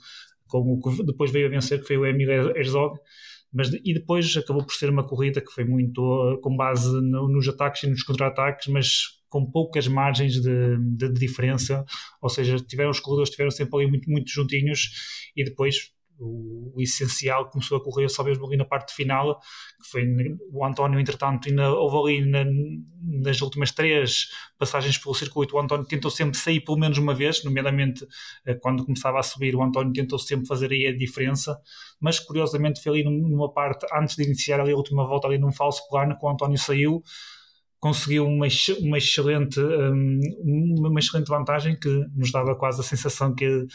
como 0.47 0.81
depois 1.04 1.31
veio 1.31 1.47
a 1.47 1.50
vencer, 1.50 1.81
que 1.81 1.87
foi 1.87 1.97
o 1.97 2.07
Emil 2.07 2.31
Herzog, 2.57 2.99
mas, 3.55 3.73
e 3.73 3.95
depois 3.95 4.37
acabou 4.37 4.65
por 4.65 4.75
ser 4.75 4.91
uma 4.91 5.07
corrida 5.07 5.41
que 5.41 5.53
foi 5.53 5.65
muito 5.65 6.01
uh, 6.01 6.41
com 6.41 6.57
base 6.57 6.91
no, 6.91 7.29
nos 7.29 7.47
ataques 7.49 7.85
e 7.85 7.87
nos 7.87 8.03
contra-ataques, 8.03 8.67
mas 8.67 9.23
com 9.29 9.49
poucas 9.49 9.87
margens 9.89 10.35
de, 10.35 10.77
de, 10.79 11.09
de, 11.09 11.21
diferença, 11.21 11.85
ou 12.21 12.29
seja, 12.29 12.57
tiveram 12.59 12.91
os 12.91 13.01
corredores 13.01 13.31
tiveram 13.31 13.51
sempre 13.51 13.81
ali 13.81 13.89
muito, 13.89 14.11
muito 14.11 14.31
juntinhos 14.31 14.91
e 15.37 15.45
depois 15.45 15.94
o, 16.18 16.75
essencial 16.78 17.49
começou 17.50 17.78
a 17.78 17.83
correr 17.83 18.09
só 18.09 18.23
mesmo 18.23 18.47
ali 18.47 18.56
na 18.56 18.64
parte 18.64 18.94
final, 18.94 19.38
que 19.83 19.90
foi 19.90 20.04
o 20.52 20.64
António, 20.64 20.99
entretanto, 20.99 21.49
ainda 21.49 21.73
houve 21.73 22.18
ali 22.18 22.30
na, 22.30 22.44
nas 23.23 23.40
últimas 23.40 23.71
três 23.71 24.28
passagens 24.59 24.99
pelo 24.99 25.14
circuito, 25.14 25.56
o 25.56 25.61
António 25.61 25.87
tentou 25.87 26.11
sempre 26.11 26.37
sair 26.38 26.61
pelo 26.61 26.78
menos 26.78 26.99
uma 26.99 27.14
vez, 27.14 27.42
nomeadamente 27.44 28.06
eh, 28.44 28.54
quando 28.54 28.85
começava 28.85 29.18
a 29.18 29.23
subir, 29.23 29.54
o 29.54 29.62
António 29.62 29.92
tentou 29.92 30.18
sempre 30.18 30.47
fazer 30.47 30.71
aí 30.73 30.87
a 30.87 30.97
diferença, 30.97 31.59
mas 32.00 32.18
curiosamente 32.18 32.83
foi 32.83 33.00
ali 33.00 33.04
numa 33.04 33.52
parte, 33.52 33.87
antes 33.94 34.16
de 34.16 34.25
iniciar 34.25 34.61
ali 34.61 34.73
a 34.73 34.76
última 34.76 35.06
volta, 35.06 35.26
ali 35.28 35.38
num 35.38 35.52
falso 35.52 35.88
plano, 35.88 36.18
que 36.18 36.25
o 36.25 36.28
António 36.28 36.59
saiu, 36.59 37.02
conseguiu 37.85 38.26
uma, 38.26 38.47
uma, 38.80 38.97
excelente, 38.97 39.61
hum, 39.61 40.75
uma 40.78 40.99
excelente 40.99 41.28
vantagem 41.28 41.78
que 41.78 41.88
nos 42.16 42.33
dava 42.33 42.56
quase 42.56 42.80
a 42.80 42.83
sensação 42.83 43.35
que 43.35 43.66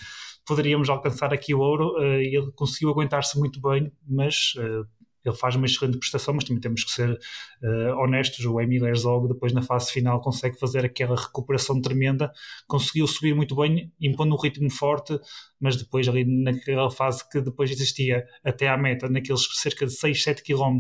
poderíamos 0.49 0.89
alcançar 0.89 1.31
aqui 1.31 1.53
o 1.53 1.59
ouro. 1.59 1.93
Uh, 1.99 2.19
ele 2.19 2.51
conseguiu 2.53 2.89
aguentar-se 2.89 3.37
muito 3.37 3.61
bem, 3.61 3.91
mas 4.07 4.53
uh, 4.57 4.85
ele 5.25 5.35
faz 5.35 5.55
uma 5.55 5.65
excelente 5.65 5.97
prestação, 5.97 6.33
mas 6.33 6.43
também 6.43 6.61
temos 6.61 6.83
que 6.83 6.91
ser 6.91 7.11
uh, 7.11 7.95
honestos. 7.97 8.45
O 8.45 8.59
Emil 8.59 8.85
Herzog, 8.85 9.27
depois 9.27 9.53
na 9.53 9.61
fase 9.61 9.91
final, 9.91 10.21
consegue 10.21 10.57
fazer 10.57 10.85
aquela 10.85 11.15
recuperação 11.15 11.81
tremenda, 11.81 12.31
conseguiu 12.67 13.07
subir 13.07 13.35
muito 13.35 13.55
bem, 13.55 13.91
impondo 13.99 14.35
um 14.35 14.37
ritmo 14.37 14.69
forte, 14.69 15.19
mas 15.59 15.75
depois, 15.75 16.07
ali 16.07 16.23
naquela 16.25 16.89
fase 16.89 17.27
que 17.29 17.41
depois 17.41 17.69
existia 17.69 18.25
até 18.43 18.67
à 18.69 18.77
meta, 18.77 19.09
naqueles 19.09 19.41
cerca 19.55 19.85
de 19.85 19.93
6, 19.93 20.23
7 20.23 20.43
km 20.43 20.79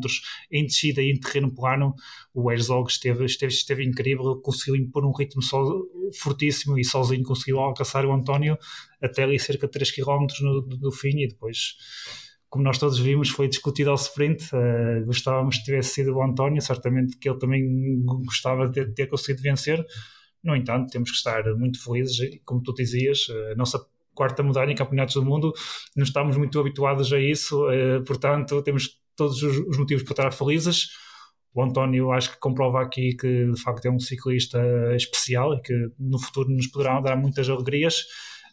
em 0.51 0.65
descida 0.65 1.01
e 1.01 1.11
em 1.11 1.19
terreno 1.19 1.53
plano, 1.53 1.93
o 2.33 2.51
Herzog 2.51 2.89
esteve, 2.89 3.25
esteve, 3.25 3.53
esteve 3.53 3.83
incrível, 3.83 4.39
conseguiu 4.41 4.75
impor 4.75 5.05
um 5.05 5.11
ritmo 5.11 5.41
só, 5.41 5.61
fortíssimo 6.21 6.79
e 6.79 6.85
sozinho 6.85 7.23
conseguiu 7.23 7.59
alcançar 7.59 8.05
o 8.05 8.13
António 8.13 8.57
até 9.01 9.23
ali 9.23 9.39
cerca 9.39 9.67
de 9.67 9.73
3 9.73 9.91
km 9.91 10.27
no, 10.41 10.61
do 10.61 10.91
fim 10.91 11.21
e 11.21 11.27
depois 11.27 11.75
como 12.49 12.63
nós 12.63 12.77
todos 12.77 12.97
vimos, 12.97 13.29
foi 13.29 13.47
discutido 13.47 13.91
ao 13.91 13.95
sprint. 13.95 14.49
Uh, 14.53 15.05
gostávamos 15.05 15.57
que 15.57 15.65
tivesse 15.65 15.95
sido 15.95 16.15
o 16.15 16.23
António, 16.23 16.61
certamente 16.61 17.17
que 17.17 17.29
ele 17.29 17.37
também 17.37 18.03
gostava 18.03 18.67
de 18.67 18.73
ter, 18.73 18.93
ter, 18.93 19.07
conseguido 19.07 19.43
vencer. 19.43 19.85
No 20.43 20.55
entanto, 20.55 20.89
temos 20.89 21.11
que 21.11 21.17
estar 21.17 21.43
muito 21.55 21.83
felizes, 21.83 22.17
como 22.45 22.63
tu 22.63 22.73
dizias, 22.73 23.27
a 23.51 23.55
nossa 23.55 23.79
quarta 24.15 24.41
medalha 24.41 24.71
em 24.71 24.75
campeonatos 24.75 25.15
do 25.15 25.23
mundo, 25.23 25.53
não 25.95 26.03
estamos 26.03 26.35
muito 26.35 26.59
habituados 26.59 27.13
a 27.13 27.19
isso, 27.19 27.65
uh, 27.69 28.03
portanto, 28.05 28.61
temos 28.63 28.99
todos 29.15 29.41
os, 29.43 29.57
os, 29.57 29.77
motivos 29.77 30.03
para 30.03 30.11
estar 30.11 30.31
felizes. 30.31 30.89
O 31.53 31.61
António 31.63 32.11
acho 32.11 32.31
que 32.31 32.39
comprova 32.39 32.81
aqui 32.81 33.15
que 33.15 33.45
de 33.51 33.61
facto 33.61 33.85
é 33.85 33.91
um 33.91 33.99
ciclista 33.99 34.59
especial 34.95 35.53
e 35.53 35.61
que 35.61 35.73
no 35.97 36.19
futuro 36.19 36.49
nos 36.49 36.67
poderá 36.67 36.99
dar 37.01 37.15
muitas 37.15 37.49
alegrias. 37.49 38.05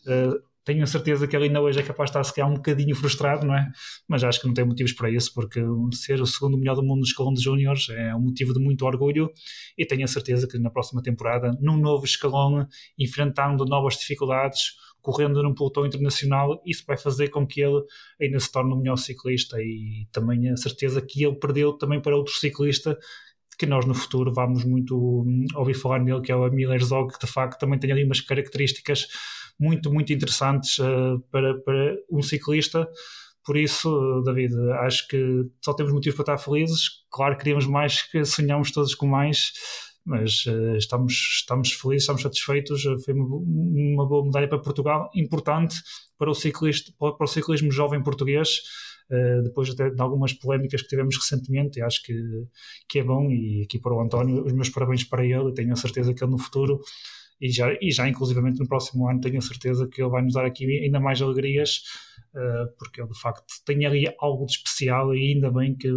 Uh, 0.06 0.40
tenho 0.66 0.82
a 0.82 0.86
certeza 0.86 1.28
que 1.28 1.36
ele 1.36 1.44
ainda 1.44 1.62
hoje 1.62 1.78
é 1.78 1.82
capaz 1.82 2.08
de 2.08 2.10
estar 2.10 2.24
se 2.24 2.34
calhar 2.34 2.50
um 2.50 2.54
bocadinho 2.54 2.94
frustrado, 2.96 3.46
não 3.46 3.56
é? 3.56 3.70
Mas 4.08 4.24
acho 4.24 4.40
que 4.40 4.48
não 4.48 4.52
tem 4.52 4.64
motivos 4.64 4.92
para 4.92 5.08
isso, 5.08 5.32
porque 5.32 5.60
ser 5.92 6.20
o 6.20 6.26
segundo 6.26 6.58
melhor 6.58 6.74
do 6.74 6.82
mundo 6.82 6.98
no 6.98 7.04
escalão 7.04 7.32
de 7.32 7.40
júniores 7.40 7.88
é 7.88 8.12
um 8.16 8.20
motivo 8.20 8.52
de 8.52 8.58
muito 8.58 8.84
orgulho 8.84 9.30
e 9.78 9.86
tenho 9.86 10.02
a 10.02 10.08
certeza 10.08 10.48
que 10.48 10.58
na 10.58 10.68
próxima 10.68 11.00
temporada, 11.00 11.56
num 11.60 11.76
novo 11.76 12.04
escalão, 12.04 12.66
enfrentando 12.98 13.64
novas 13.64 13.94
dificuldades, 13.96 14.74
correndo 15.00 15.40
num 15.40 15.54
pelotão 15.54 15.86
internacional, 15.86 16.60
isso 16.66 16.82
vai 16.84 16.96
fazer 16.96 17.28
com 17.28 17.46
que 17.46 17.60
ele 17.60 17.80
ainda 18.20 18.40
se 18.40 18.50
torne 18.50 18.72
o 18.72 18.76
melhor 18.76 18.96
ciclista 18.96 19.56
e 19.60 20.08
também 20.10 20.50
a 20.50 20.56
certeza 20.56 21.00
que 21.00 21.22
ele 21.22 21.36
perdeu 21.36 21.74
também 21.74 22.02
para 22.02 22.16
outro 22.16 22.34
ciclista 22.34 22.98
que 23.56 23.66
nós 23.66 23.86
no 23.86 23.94
futuro 23.94 24.32
vamos 24.34 24.64
muito 24.64 25.24
ouvir 25.54 25.74
falar 25.74 26.00
nele, 26.00 26.20
que 26.20 26.32
é 26.32 26.36
o 26.36 26.50
Miller 26.50 26.82
Zog, 26.84 27.12
que 27.12 27.24
de 27.24 27.32
facto 27.32 27.58
também 27.58 27.78
tem 27.78 27.90
ali 27.92 28.04
umas 28.04 28.20
características 28.20 29.06
muito, 29.58 29.92
muito 29.92 30.12
interessantes 30.12 30.78
uh, 30.78 31.20
para, 31.30 31.58
para 31.60 31.96
um 32.10 32.22
ciclista. 32.22 32.88
Por 33.44 33.56
isso, 33.56 34.22
David, 34.24 34.54
acho 34.80 35.06
que 35.06 35.44
só 35.64 35.72
temos 35.72 35.92
motivos 35.92 36.16
para 36.16 36.34
estar 36.34 36.44
felizes. 36.44 37.04
Claro, 37.10 37.38
queríamos 37.38 37.66
mais, 37.66 38.02
que 38.02 38.24
sonhamos 38.24 38.72
todos 38.72 38.94
com 38.94 39.06
mais, 39.06 39.52
mas 40.04 40.44
uh, 40.46 40.76
estamos, 40.76 41.12
estamos 41.40 41.72
felizes, 41.72 42.02
estamos 42.02 42.22
satisfeitos. 42.22 42.82
Foi 43.04 43.14
uma, 43.14 43.36
uma, 43.36 44.06
boa 44.06 44.24
medalha 44.24 44.48
para 44.48 44.58
Portugal, 44.58 45.08
importante 45.14 45.76
para 46.18 46.30
o, 46.30 46.34
ciclista, 46.34 46.92
para 46.98 47.24
o 47.24 47.26
ciclismo 47.26 47.70
jovem 47.70 48.02
português. 48.02 48.62
Uh, 49.08 49.44
depois 49.44 49.70
até 49.70 49.90
de 49.90 50.02
algumas 50.02 50.32
polémicas 50.32 50.82
que 50.82 50.88
tivemos 50.88 51.16
recentemente, 51.16 51.78
e 51.78 51.82
acho 51.82 52.02
que, 52.02 52.14
que 52.88 52.98
é 52.98 53.04
bom. 53.04 53.30
E 53.30 53.62
aqui 53.62 53.78
para 53.78 53.94
o 53.94 54.00
António, 54.00 54.44
os 54.44 54.52
meus 54.52 54.70
parabéns 54.70 55.04
para 55.04 55.24
ele. 55.24 55.54
Tenho 55.54 55.72
a 55.72 55.76
certeza 55.76 56.12
que 56.12 56.24
ele 56.24 56.32
no 56.32 56.38
futuro 56.38 56.80
e 57.40 57.50
já, 57.50 57.72
e 57.80 57.90
já 57.90 58.08
inclusivamente 58.08 58.58
no 58.58 58.68
próximo 58.68 59.08
ano 59.08 59.20
tenho 59.20 59.38
a 59.38 59.42
certeza 59.42 59.88
que 59.88 60.00
ele 60.00 60.10
vai 60.10 60.22
nos 60.22 60.34
dar 60.34 60.44
aqui 60.44 60.64
ainda 60.64 61.00
mais 61.00 61.20
alegrias, 61.20 61.82
uh, 62.34 62.76
porque 62.78 63.00
ele 63.00 63.10
de 63.10 63.20
facto 63.20 63.44
tem 63.64 63.84
ali 63.84 64.06
algo 64.18 64.46
de 64.46 64.52
especial 64.52 65.14
e 65.14 65.32
ainda 65.32 65.50
bem 65.50 65.76
que 65.76 65.88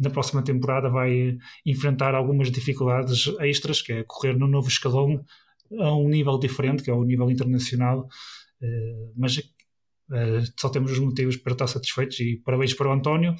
na 0.00 0.10
próxima 0.10 0.42
temporada 0.42 0.88
vai 0.88 1.36
enfrentar 1.66 2.14
algumas 2.14 2.50
dificuldades 2.50 3.26
extras, 3.40 3.82
que 3.82 3.92
é 3.92 4.04
correr 4.04 4.36
no 4.36 4.48
novo 4.48 4.68
escalão 4.68 5.22
a 5.78 5.94
um 5.94 6.08
nível 6.08 6.38
diferente, 6.38 6.82
que 6.82 6.90
é 6.90 6.94
o 6.94 7.04
nível 7.04 7.30
internacional, 7.30 8.00
uh, 8.00 9.12
mas 9.16 9.36
uh, 9.38 10.52
só 10.58 10.68
temos 10.70 10.92
os 10.92 10.98
motivos 10.98 11.36
para 11.36 11.52
estar 11.52 11.66
satisfeitos 11.66 12.18
e 12.20 12.40
parabéns 12.44 12.72
para 12.74 12.88
o 12.88 12.92
António 12.92 13.34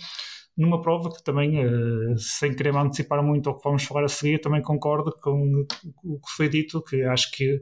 numa 0.57 0.81
prova 0.83 1.11
que 1.11 1.23
também, 1.23 1.65
uh, 1.65 2.19
sem 2.19 2.55
querer 2.55 2.77
antecipar 2.77 3.23
muito 3.23 3.49
ao 3.49 3.57
que 3.57 3.65
vamos 3.65 3.85
falar 3.85 4.05
a 4.05 4.09
seguir, 4.09 4.41
também 4.41 4.61
concordo 4.61 5.13
com 5.21 5.65
o 6.05 6.19
que 6.19 6.31
foi 6.37 6.49
dito, 6.49 6.83
que 6.83 7.03
acho 7.03 7.31
que 7.33 7.61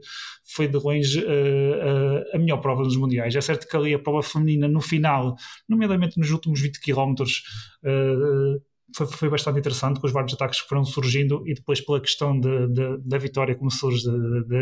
foi 0.53 0.67
de 0.67 0.77
longe 0.77 1.19
uh, 1.19 2.35
a 2.35 2.37
melhor 2.37 2.57
prova 2.57 2.83
dos 2.83 2.97
Mundiais. 2.97 3.35
É 3.35 3.41
certo 3.41 3.67
que 3.67 3.75
ali 3.75 3.93
a 3.93 3.99
prova 3.99 4.21
feminina 4.21 4.67
no 4.67 4.81
final, 4.81 5.35
nomeadamente 5.67 6.19
nos 6.19 6.31
últimos 6.31 6.59
20 6.61 6.79
km, 6.81 7.23
foi, 8.95 9.07
foi, 9.07 9.29
bastante 9.29 9.59
interessante 9.59 9.99
com 9.99 10.07
os 10.07 10.13
vários 10.13 10.33
ataques 10.33 10.61
que 10.61 10.67
foram 10.67 10.83
surgindo 10.83 11.43
e 11.47 11.53
depois 11.53 11.79
pela 11.79 12.01
questão 12.01 12.37
de, 12.37 12.67
de, 12.67 12.97
da 13.05 13.17
vitória 13.17 13.55
como 13.55 13.71
surge 13.71 14.03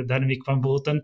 da 0.06 0.18
Annemiek 0.18 0.44
van 0.46 0.62
Vleuten, 0.62 1.02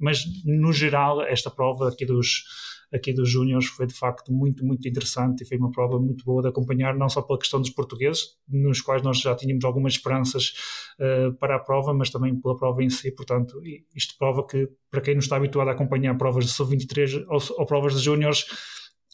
mas 0.00 0.24
no 0.44 0.72
geral 0.72 1.22
esta 1.22 1.50
prova 1.50 1.88
aqui 1.88 2.06
dos 2.06 2.44
aqui 2.92 3.12
dos 3.12 3.30
Júniores 3.30 3.66
foi 3.66 3.86
de 3.86 3.94
facto 3.94 4.32
muito, 4.32 4.64
muito 4.64 4.86
interessante 4.86 5.42
e 5.42 5.46
foi 5.46 5.56
uma 5.56 5.70
prova 5.70 5.98
muito 5.98 6.24
boa 6.24 6.42
de 6.42 6.48
acompanhar, 6.48 6.94
não 6.94 7.08
só 7.08 7.22
pela 7.22 7.38
questão 7.38 7.60
dos 7.60 7.70
portugueses, 7.70 8.36
nos 8.48 8.80
quais 8.80 9.02
nós 9.02 9.18
já 9.18 9.34
tínhamos 9.34 9.64
algumas 9.64 9.94
esperanças 9.94 10.52
uh, 11.00 11.32
para 11.34 11.56
a 11.56 11.58
prova, 11.58 11.94
mas 11.94 12.10
também 12.10 12.34
pela 12.38 12.56
prova 12.56 12.82
em 12.82 12.90
si. 12.90 13.10
Portanto, 13.10 13.60
isto 13.94 14.16
prova 14.18 14.46
que, 14.46 14.68
para 14.90 15.00
quem 15.00 15.14
não 15.14 15.20
está 15.20 15.36
habituado 15.36 15.68
a 15.68 15.72
acompanhar 15.72 16.16
provas 16.18 16.44
de 16.44 16.50
sub-23 16.50 17.24
ou, 17.28 17.40
ou 17.58 17.66
provas 17.66 17.94
de 17.94 18.00
Júniores, 18.00 18.44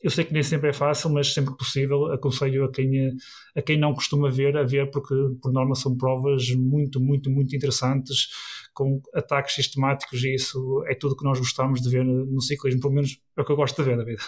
eu 0.03 0.11
sei 0.11 0.25
que 0.25 0.33
nem 0.33 0.43
sempre 0.43 0.71
é 0.71 0.73
fácil, 0.73 1.11
mas 1.11 1.33
sempre 1.33 1.53
que 1.53 1.59
possível 1.59 2.13
aconselho 2.13 2.65
a 2.65 2.71
quem, 2.71 3.17
a 3.57 3.63
quem 3.63 3.79
não 3.79 3.93
costuma 3.93 4.31
ver 4.31 4.57
a 4.57 4.63
ver, 4.63 4.91
porque 4.91 5.15
por 5.43 5.53
norma 5.53 5.75
são 5.75 5.97
provas 5.97 6.51
muito, 6.51 7.01
muito, 7.01 7.31
muito 7.31 7.55
interessantes, 7.55 8.29
com 8.73 9.01
ataques 9.13 9.55
sistemáticos 9.55 10.23
e 10.23 10.35
isso 10.35 10.85
é 10.87 10.95
tudo 10.95 11.17
que 11.17 11.25
nós 11.25 11.39
gostamos 11.39 11.81
de 11.81 11.91
ver 11.91 12.05
no 12.05 12.41
ciclismo, 12.41 12.81
pelo 12.81 12.95
menos 12.95 13.21
é 13.37 13.41
o 13.41 13.45
que 13.45 13.53
eu 13.53 13.57
gosto 13.57 13.83
de 13.83 13.89
ver, 13.89 13.97
David. 13.97 14.21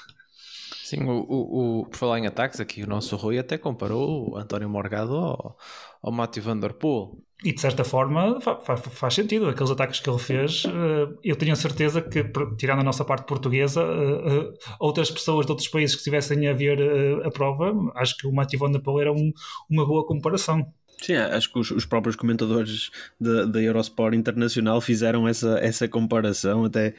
Sim, 0.90 1.04
o, 1.04 1.20
o, 1.20 1.80
o, 1.82 1.86
por 1.86 1.96
falar 1.96 2.18
em 2.18 2.26
ataques, 2.26 2.58
aqui 2.58 2.82
o 2.82 2.86
nosso 2.86 3.14
Rui 3.14 3.38
até 3.38 3.56
comparou 3.56 4.32
o 4.32 4.36
António 4.36 4.68
Morgado 4.68 5.14
ao, 5.14 5.56
ao 6.02 6.10
Matthew. 6.10 6.42
E 7.44 7.52
de 7.52 7.60
certa 7.60 7.84
forma 7.84 8.40
faz, 8.40 8.80
faz 8.80 9.14
sentido, 9.14 9.48
aqueles 9.48 9.70
ataques 9.70 10.00
que 10.00 10.10
ele 10.10 10.18
fez, 10.18 10.64
eh, 10.66 11.14
eu 11.22 11.36
tenho 11.36 11.52
a 11.52 11.56
certeza 11.56 12.02
que, 12.02 12.24
tirando 12.58 12.80
a 12.80 12.82
nossa 12.82 13.04
parte 13.04 13.24
portuguesa, 13.24 13.82
eh, 13.82 14.32
eh, 14.32 14.52
outras 14.80 15.12
pessoas 15.12 15.46
de 15.46 15.52
outros 15.52 15.68
países 15.68 15.94
que 15.94 16.00
estivessem 16.00 16.48
a 16.48 16.52
ver 16.52 16.80
a 17.24 17.30
prova, 17.30 17.72
acho 17.94 18.16
que 18.16 18.26
o 18.26 18.32
Matthew 18.32 18.58
Van 18.58 18.72
Der 18.72 18.82
Poel 18.82 19.00
era 19.00 19.12
um, 19.12 19.32
uma 19.70 19.86
boa 19.86 20.04
comparação. 20.04 20.66
Sim, 21.02 21.14
acho 21.14 21.50
que 21.50 21.58
os, 21.58 21.70
os 21.70 21.86
próprios 21.86 22.14
comentadores 22.14 22.90
da 23.18 23.60
Eurosport 23.62 24.14
Internacional 24.14 24.80
fizeram 24.82 25.26
essa, 25.26 25.58
essa 25.58 25.88
comparação. 25.88 26.64
Até 26.64 26.94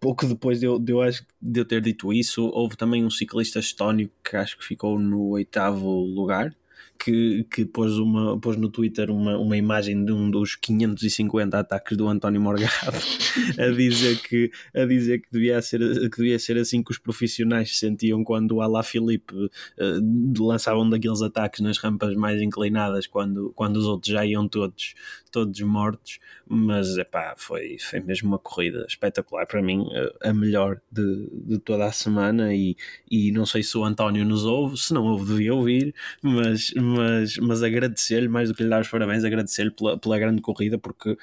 pouco 0.00 0.26
depois 0.26 0.58
de 0.58 0.66
eu, 0.66 0.78
de, 0.78 0.92
eu, 0.92 1.00
de 1.40 1.60
eu 1.60 1.64
ter 1.64 1.80
dito 1.80 2.12
isso, 2.12 2.44
houve 2.52 2.76
também 2.76 3.04
um 3.04 3.10
ciclista 3.10 3.60
estónico 3.60 4.12
que 4.24 4.36
acho 4.36 4.58
que 4.58 4.64
ficou 4.64 4.98
no 4.98 5.28
oitavo 5.28 5.88
lugar 5.88 6.52
que, 6.98 7.44
que 7.44 7.64
pôs, 7.64 7.98
uma, 7.98 8.38
pôs 8.38 8.56
no 8.56 8.68
Twitter 8.68 9.10
uma, 9.10 9.36
uma 9.38 9.56
imagem 9.56 10.04
de 10.04 10.12
um 10.12 10.30
dos 10.30 10.56
550 10.56 11.58
ataques 11.58 11.96
do 11.96 12.08
António 12.08 12.40
Morgado 12.40 12.72
a 13.58 13.68
dizer 13.68 14.20
que, 14.22 14.50
a 14.74 14.84
dizer 14.84 15.20
que, 15.20 15.28
devia, 15.30 15.60
ser, 15.62 15.80
que 16.10 16.16
devia 16.16 16.38
ser 16.38 16.58
assim 16.58 16.82
que 16.82 16.90
os 16.90 16.98
profissionais 16.98 17.70
se 17.70 17.76
sentiam 17.76 18.24
quando 18.24 18.52
o 18.52 18.60
Alá 18.60 18.82
Filipe 18.82 19.34
uh, 19.34 20.44
lançavam 20.44 20.88
daqueles 20.88 21.22
ataques 21.22 21.60
nas 21.60 21.78
rampas 21.78 22.14
mais 22.14 22.40
inclinadas 22.40 23.06
quando, 23.06 23.52
quando 23.54 23.76
os 23.76 23.84
outros 23.84 24.12
já 24.12 24.24
iam 24.24 24.48
todos, 24.48 24.94
todos 25.30 25.60
mortos. 25.60 26.18
Mas 26.48 26.96
epá, 26.96 27.34
foi, 27.36 27.76
foi 27.78 27.98
mesmo 28.00 28.28
uma 28.28 28.38
corrida 28.38 28.86
espetacular 28.88 29.46
para 29.46 29.60
mim, 29.60 29.84
a 30.22 30.32
melhor 30.32 30.80
de, 30.90 31.28
de 31.32 31.58
toda 31.58 31.86
a 31.86 31.92
semana. 31.92 32.54
E, 32.54 32.76
e 33.10 33.32
não 33.32 33.44
sei 33.44 33.62
se 33.62 33.76
o 33.76 33.84
António 33.84 34.24
nos 34.24 34.44
ouve, 34.44 34.76
se 34.76 34.94
não 34.94 35.04
ouve, 35.04 35.26
devia 35.32 35.54
ouvir, 35.54 35.94
mas 36.22 36.72
mas, 36.86 37.36
mas 37.38 37.62
agradecer-lhe, 37.62 38.28
mais 38.28 38.48
do 38.48 38.54
que 38.54 38.62
lhe 38.62 38.68
dar 38.68 38.80
os 38.80 38.88
parabéns, 38.88 39.24
agradecer-lhe 39.24 39.70
pela, 39.70 39.98
pela 39.98 40.18
grande 40.18 40.40
corrida, 40.40 40.78
porque 40.78 41.16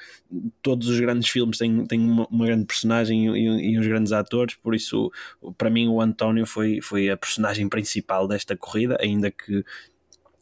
todos 0.60 0.88
os 0.88 1.00
grandes 1.00 1.28
filmes 1.28 1.58
têm, 1.58 1.86
têm 1.86 2.00
uma, 2.00 2.26
uma 2.30 2.46
grande 2.46 2.66
personagem 2.66 3.34
e, 3.34 3.72
e, 3.72 3.78
uns 3.78 3.86
grandes 3.86 4.12
atores, 4.12 4.54
por 4.56 4.74
isso, 4.74 5.10
para 5.56 5.70
mim, 5.70 5.88
o 5.88 6.00
António 6.00 6.46
foi, 6.46 6.80
foi 6.82 7.08
a 7.08 7.16
personagem 7.16 7.68
principal 7.68 8.28
desta 8.28 8.56
corrida, 8.56 8.98
ainda 9.00 9.30
que 9.30 9.64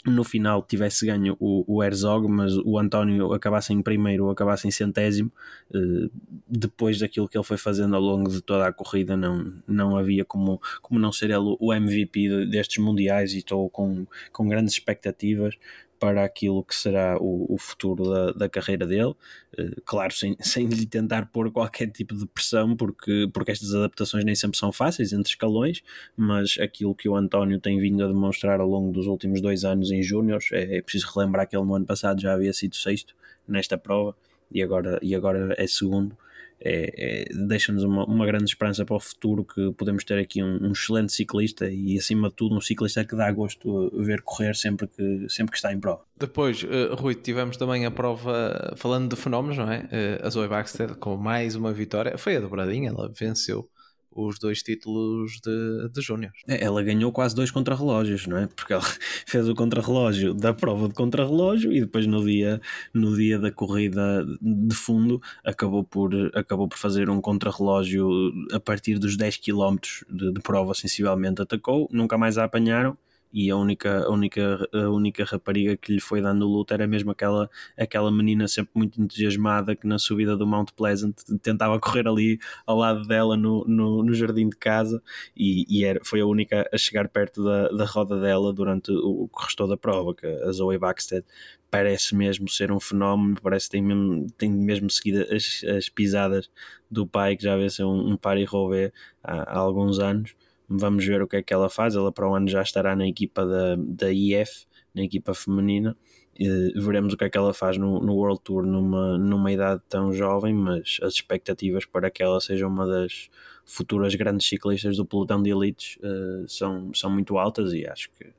no 0.05 0.25
final 0.25 0.63
tivesse 0.63 1.07
ganho 1.07 1.37
o, 1.39 1.65
o 1.67 1.83
Herzog, 1.83 2.29
mas 2.29 2.57
o 2.57 2.79
António 2.79 3.33
acabasse 3.33 3.73
em 3.73 3.81
primeiro 3.81 4.25
ou 4.25 4.31
acabasse 4.31 4.67
em 4.67 4.71
centésimo, 4.71 5.31
eh, 5.73 6.09
depois 6.49 6.99
daquilo 6.99 7.29
que 7.29 7.37
ele 7.37 7.45
foi 7.45 7.57
fazendo 7.57 7.95
ao 7.95 8.03
longo 8.03 8.29
de 8.29 8.41
toda 8.41 8.67
a 8.67 8.73
corrida, 8.73 9.17
não, 9.17 9.53
não 9.67 9.97
havia 9.97 10.25
como, 10.25 10.61
como 10.81 10.99
não 10.99 11.13
ser 11.13 11.31
ele 11.31 11.57
o 11.61 11.73
MVP 11.73 12.47
destes 12.47 12.83
mundiais 12.83 13.33
e 13.33 13.39
estou 13.39 13.71
com, 13.71 14.07
com 14.33 14.49
grandes 14.49 14.75
expectativas 14.75 15.57
para 16.03 16.25
aquilo 16.25 16.65
que 16.65 16.75
será 16.75 17.17
o, 17.21 17.47
o 17.49 17.57
futuro 17.57 18.03
da, 18.03 18.33
da, 18.33 18.49
carreira 18.49 18.85
dele. 18.85 19.15
Uh, 19.57 19.81
claro, 19.85 20.13
sem, 20.13 20.37
sem 20.43 20.67
lhe 20.67 20.85
tentar 20.85 21.27
pôr 21.27 21.53
qualquer 21.53 21.93
tipo 21.93 22.17
de 22.17 22.27
pressão, 22.27 22.75
porque, 22.75 23.31
porque 23.33 23.53
estas 23.53 23.73
adaptações 23.73 24.25
nem 24.25 24.35
sempre 24.35 24.59
são 24.59 24.73
fáceis 24.73 25.13
entre 25.13 25.31
escalões, 25.31 25.81
mas 26.17 26.59
aquilo 26.59 26.93
que 26.93 27.09
o 27.09 27.15
António 27.15 27.61
tem 27.61 27.79
vindo 27.79 28.03
a 28.03 28.09
demonstrar 28.09 28.59
ao 28.59 28.67
longo 28.67 28.91
dos 28.91 29.07
últimos 29.07 29.41
dois 29.41 29.65
anos 29.65 29.93
em 29.93 30.03
Júniors, 30.03 30.49
é, 30.51 30.79
é 30.79 30.83
preciso 30.83 31.09
relembrar 31.15 31.49
que 31.49 31.57
ele 31.57 31.65
no 31.65 31.77
ano 31.77 31.87
passado 31.87 32.21
já 32.21 32.33
havia 32.33 32.53
sido 32.53 32.75
sexto 32.75 33.15
nesta 33.47 33.79
prova 33.79 34.17
e 34.51 34.61
agora, 34.61 34.99
e 35.01 35.15
agora 35.15 35.55
é 35.57 35.69
segundo 35.69 36.19
é, 36.65 36.93
é, 36.97 37.25
deixa-nos 37.35 37.83
uma, 37.83 38.05
uma, 38.05 38.25
grande 38.25 38.45
esperança 38.45 38.85
para 38.85 38.97
o 38.97 39.01
futuro 39.01 39.45
que 39.45 39.73
podemos 39.73 40.05
ter 40.05 40.19
aqui 40.19 40.43
um, 40.43 40.69
um, 40.69 40.73
excelente 40.73 41.13
ciclista 41.13 41.69
e 41.69 41.99
acima 41.99 42.29
de 42.29 42.35
tudo 42.35 42.57
um 42.57 42.61
ciclista 42.61 43.05
que 43.05 43.17
dá 43.17 43.31
gosto 43.33 43.91
ver 44.01 44.23
correr 44.23 44.55
sempre 44.55 44.87
que, 44.87 45.27
sempre 45.29 45.53
que 45.53 45.57
está 45.57 45.73
em 45.73 45.81
prova. 45.81 46.03
Depois, 46.17 46.63
uh, 46.63 46.95
Rui, 46.95 47.15
tivemos 47.15 47.57
também 47.57 47.85
a 47.85 47.91
prova, 47.91 48.75
falando 48.77 49.15
de 49.15 49.21
fenómenos, 49.21 49.59
não 49.59 49.71
é? 49.71 49.81
Uh, 49.81 50.27
a 50.27 50.31
Zoe 50.31 50.49
Baxter 50.49 50.95
com 50.97 51.17
mais 51.17 51.57
uma 51.57 51.73
vitória, 51.73 52.17
foi 52.17 52.37
a 52.37 52.41
dobradinha, 52.41 52.91
ela 52.91 53.13
venceu 53.13 53.69
os 54.15 54.39
dois 54.39 54.63
títulos 54.63 55.41
de, 55.41 55.89
de 55.89 56.01
Júnior. 56.01 56.33
É, 56.47 56.65
ela 56.65 56.83
ganhou 56.83 57.11
quase 57.13 57.35
dois 57.35 57.51
contrarrelógios, 57.51 58.27
não 58.27 58.37
é? 58.37 58.47
Porque 58.47 58.73
ela 58.73 58.83
fez 59.27 59.49
o 59.49 59.55
contrarrelógio 59.55 60.35
da 60.35 60.53
prova 60.53 60.89
de 60.89 60.95
contrarrelógio 60.95 61.73
e 61.73 61.81
depois 61.81 62.07
no 62.07 62.25
dia, 62.25 62.61
no 62.93 63.17
dia 63.17 63.39
da 63.39 63.51
corrida 63.51 64.25
de 64.41 64.75
fundo 64.75 65.21
acabou 65.45 65.85
por, 65.85 66.13
acabou 66.35 66.69
por 66.69 66.79
fazer 66.79 67.11
um 67.11 67.21
contrarrelógio 67.21 68.09
a 68.53 68.61
partir 68.61 68.99
dos 68.99 69.17
10 69.17 69.39
km 69.39 69.77
de, 70.09 70.33
de 70.33 70.41
prova, 70.41 70.75
sensivelmente 70.75 71.43
atacou, 71.43 71.89
nunca 71.93 72.19
mais 72.19 72.39
a 72.39 72.45
apanharam 72.45 72.97
e 73.33 73.51
a 73.51 73.57
única, 73.57 74.05
a 74.05 74.11
única, 74.11 74.69
a 74.73 74.91
única 74.91 75.25
rapariga 75.25 75.77
que 75.77 75.95
lhe 75.95 76.01
foi 76.01 76.21
dando 76.21 76.47
luta 76.47 76.75
era 76.75 76.87
mesmo 76.87 77.11
aquela, 77.11 77.49
aquela 77.79 78.11
menina 78.11 78.47
sempre 78.47 78.73
muito 78.75 79.01
entusiasmada 79.01 79.75
que 79.75 79.87
na 79.87 79.99
subida 79.99 80.37
do 80.37 80.47
Mount 80.47 80.71
Pleasant 80.77 81.17
tentava 81.43 81.81
correr 81.81 82.07
ali 82.07 82.39
ao 82.67 82.77
lado 82.77 83.07
dela 83.07 83.37
no, 83.37 83.65
no, 83.67 84.03
no 84.03 84.15
jardim 84.15 84.49
de 84.49 84.57
casa 84.57 85.03
e, 85.37 85.65
e 85.69 85.85
era, 85.85 86.01
foi 86.05 86.21
a 86.21 86.27
única 86.27 86.69
a 86.73 86.77
chegar 86.77 87.09
perto 87.09 87.43
da, 87.43 87.69
da 87.69 87.85
roda 87.85 88.21
dela 88.21 88.53
durante 88.53 88.91
o, 88.91 89.25
o 89.25 89.29
que 89.29 89.45
restou 89.45 89.67
da 89.67 89.77
prova, 89.77 90.15
que 90.15 90.27
a 90.27 90.53
Zoe 90.53 90.79
Baxter 90.79 91.25
parece 91.71 92.15
mesmo 92.15 92.51
ser 92.51 92.71
um 92.71 92.79
fenómeno, 92.79 93.37
parece 93.43 93.67
que 93.67 93.73
tem 93.73 93.83
mesmo, 93.83 94.27
tem 94.37 94.51
mesmo 94.53 94.91
seguido 94.91 95.23
as, 95.35 95.65
as 95.65 95.89
pisadas 95.89 96.51
do 96.91 97.07
pai 97.07 97.35
que 97.35 97.45
já 97.45 97.57
venceu 97.57 97.89
um, 97.89 98.13
um 98.13 98.17
Paris-Roubaix 98.17 98.93
há, 99.25 99.55
há 99.55 99.59
alguns 99.59 99.99
anos 99.99 100.35
Vamos 100.75 101.05
ver 101.05 101.21
o 101.23 101.29
que 101.29 101.37
é 101.37 101.43
que 101.43 101.53
ela 101.53 101.69
faz. 101.69 101.95
Ela 101.95 102.11
para 102.11 102.29
o 102.29 102.35
ano 102.35 102.49
já 102.49 102.63
estará 102.63 102.97
na 102.97 103.07
equipa 103.07 103.45
da, 103.45 103.77
da 103.77 104.13
IF, 104.13 104.67
na 104.95 105.03
equipa 105.03 105.35
feminina. 105.35 105.97
E 106.39 106.49
veremos 106.81 107.13
o 107.13 107.17
que 107.17 107.25
é 107.25 107.31
que 107.31 107.37
ela 107.37 107.53
faz 107.53 107.77
no, 107.77 108.01
no 108.01 108.15
World 108.15 108.41
Tour 108.43 108.65
numa, 108.65 109.19
numa 109.19 109.53
idade 109.53 109.83
tão 109.89 110.13
jovem, 110.13 110.55
mas 110.55 110.99
as 111.03 111.15
expectativas 111.15 111.85
para 111.85 112.11
que 112.11 112.23
ela 112.23 112.41
seja 112.41 112.67
uma 112.67 112.87
das 112.87 113.29
futuras 113.67 114.15
grandes 114.15 114.49
ciclistas 114.49 114.97
do 114.97 115.05
pelotão 115.05 115.43
de 115.43 115.51
elites 115.51 115.99
uh, 115.99 116.49
são, 116.49 116.93
são 116.95 117.11
muito 117.11 117.37
altas 117.37 117.75
e 117.75 117.87
acho 117.87 118.11
que 118.13 118.33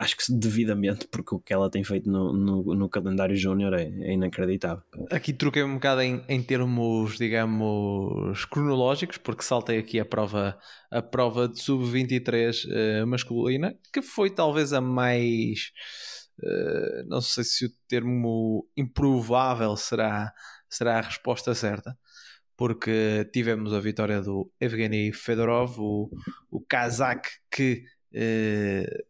acho 0.00 0.16
que 0.16 0.32
devidamente, 0.32 1.06
porque 1.08 1.34
o 1.34 1.38
que 1.38 1.52
ela 1.52 1.70
tem 1.70 1.84
feito 1.84 2.10
no, 2.10 2.32
no, 2.32 2.74
no 2.74 2.88
calendário 2.88 3.36
júnior 3.36 3.74
é, 3.74 3.82
é, 3.82 4.14
inacreditável. 4.14 4.82
Aqui 5.10 5.30
troquei 5.30 5.62
um 5.62 5.74
bocado 5.74 6.00
em, 6.00 6.24
em 6.26 6.42
termos, 6.42 7.18
digamos, 7.18 8.46
cronológicos, 8.46 9.18
porque 9.18 9.44
saltei 9.44 9.78
aqui 9.78 10.00
a 10.00 10.04
prova, 10.06 10.58
a 10.90 11.02
prova 11.02 11.46
de 11.46 11.60
sub-23 11.60 13.02
uh, 13.02 13.06
masculina, 13.06 13.76
que 13.92 14.00
foi 14.00 14.30
talvez 14.30 14.72
a 14.72 14.80
mais. 14.80 15.70
Uh, 16.42 17.06
não 17.06 17.20
sei 17.20 17.44
se 17.44 17.66
o 17.66 17.70
termo 17.86 18.66
improvável 18.74 19.76
será, 19.76 20.32
será 20.66 20.96
a 20.96 21.02
resposta 21.02 21.54
certa, 21.54 21.94
porque 22.56 23.28
tivemos 23.34 23.74
a 23.74 23.80
vitória 23.80 24.22
do 24.22 24.50
Evgeny 24.58 25.12
Fedorov, 25.12 25.78
o, 25.78 26.10
o 26.50 26.60
kazakh 26.62 27.28
que 27.50 27.84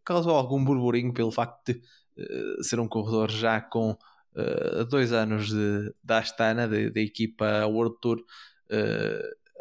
causou 0.05 0.35
algum 0.37 0.65
burburinho 0.65 1.13
pelo 1.13 1.31
facto 1.31 1.73
de 1.73 1.81
uh, 2.19 2.63
ser 2.63 2.81
um 2.81 2.89
corredor 2.89 3.31
já 3.31 3.61
com 3.61 3.93
uh, 3.93 4.85
dois 4.89 5.13
anos 5.13 5.49
de, 5.49 5.95
da 6.03 6.19
Astana, 6.19 6.69
da 6.69 7.01
equipa 7.01 7.67
World 7.67 7.97
Tour. 8.01 8.25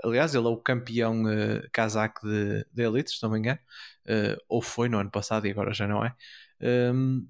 aliás, 0.04 0.36
ele 0.36 0.48
é 0.48 0.50
o 0.50 0.58
campeão 0.58 1.24
kazakh 1.72 2.20
de, 2.24 2.66
de 2.72 2.84
Elite, 2.84 3.12
se 3.12 3.24
não 3.24 3.32
me 3.32 3.40
engano, 3.40 3.60
ou 4.48 4.62
foi 4.62 4.90
no 4.90 5.00
ano 5.00 5.12
passado 5.12 5.48
e 5.48 5.52
agora 5.52 5.74
já 5.74 5.88
não 5.88 6.04
é. 6.04 6.14
Um, 6.62 7.28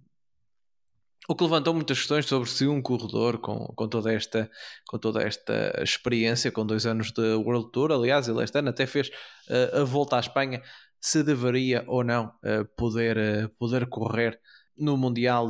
o 1.30 1.36
que 1.36 1.44
levantou 1.44 1.76
muitas 1.76 2.00
questões 2.00 2.26
sobre 2.26 2.50
se 2.50 2.66
um 2.66 2.82
corredor 2.82 3.38
com, 3.38 3.68
com, 3.76 3.88
toda 3.88 4.12
esta, 4.12 4.50
com 4.88 4.98
toda 4.98 5.22
esta 5.22 5.80
experiência, 5.84 6.52
com 6.52 6.66
dois 6.66 6.88
anos 6.88 7.12
de 7.12 7.36
World 7.36 7.72
Tour, 7.72 7.92
aliás, 7.92 8.28
ele 8.28 8.44
este 8.44 8.58
ano 8.58 8.70
até 8.70 8.88
fez 8.88 9.10
uh, 9.48 9.82
a 9.82 9.84
volta 9.84 10.18
à 10.18 10.20
Espanha, 10.20 10.60
se 11.00 11.24
deveria 11.24 11.84
ou 11.88 12.04
não 12.04 12.28
uh, 12.28 12.66
poder, 12.76 13.18
uh, 13.18 13.50
poder 13.58 13.88
correr 13.88 14.40
no 14.78 14.98
Mundial 14.98 15.48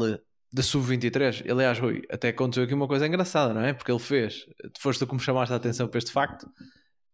de 0.52 0.64
Sub-23. 0.64 1.50
Aliás, 1.50 1.80
Rui, 1.80 2.02
até 2.10 2.30
aconteceu 2.30 2.64
aqui 2.64 2.74
uma 2.74 2.88
coisa 2.88 3.08
engraçada, 3.08 3.54
não 3.54 3.62
é? 3.62 3.74
Porque 3.74 3.92
ele 3.92 4.00
fez, 4.00 4.46
foste 4.80 5.06
me 5.12 5.20
chamaste 5.20 5.54
a 5.54 5.58
atenção 5.58 5.88
para 5.88 5.98
este 5.98 6.12
facto, 6.12 6.50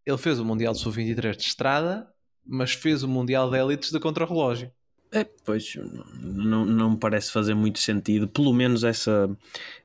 ele 0.06 0.18
fez 0.18 0.40
o 0.40 0.46
Mundial 0.46 0.74
de 0.74 0.80
Sub-23 0.80 1.36
de 1.36 1.44
estrada, 1.44 2.08
mas 2.46 2.74
fez 2.74 3.04
o 3.04 3.08
Mundial 3.08 3.50
de 3.50 3.58
Elites 3.58 3.92
de 3.92 4.00
contrarrelógio. 4.00 4.72
É, 5.12 5.24
pois 5.46 5.78
não, 6.22 6.66
não 6.66 6.92
me 6.92 6.98
parece 6.98 7.32
fazer 7.32 7.54
muito 7.54 7.80
sentido, 7.80 8.28
pelo 8.28 8.52
menos 8.52 8.84
essa, 8.84 9.30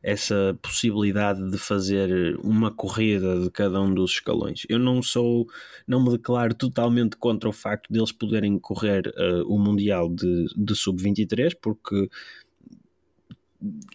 essa 0.03 0.59
possibilidade 0.61 1.51
de 1.51 1.57
fazer 1.57 2.37
uma 2.43 2.71
corrida 2.73 3.41
de 3.41 3.51
cada 3.51 3.81
um 3.81 3.95
dos 3.95 4.13
escalões. 4.13 4.67
Eu 4.69 4.79
não 4.79 5.01
sou, 5.03 5.47
não 5.87 6.03
me 6.03 6.11
declaro 6.11 6.53
totalmente 6.55 7.17
contra 7.17 7.49
o 7.49 7.53
facto 7.53 7.93
deles 7.93 8.11
poderem 8.11 8.59
correr 8.59 9.07
uh, 9.07 9.47
o 9.47 9.57
Mundial 9.57 10.09
de, 10.09 10.47
de 10.57 10.75
Sub-23, 10.75 11.57
porque 11.61 12.09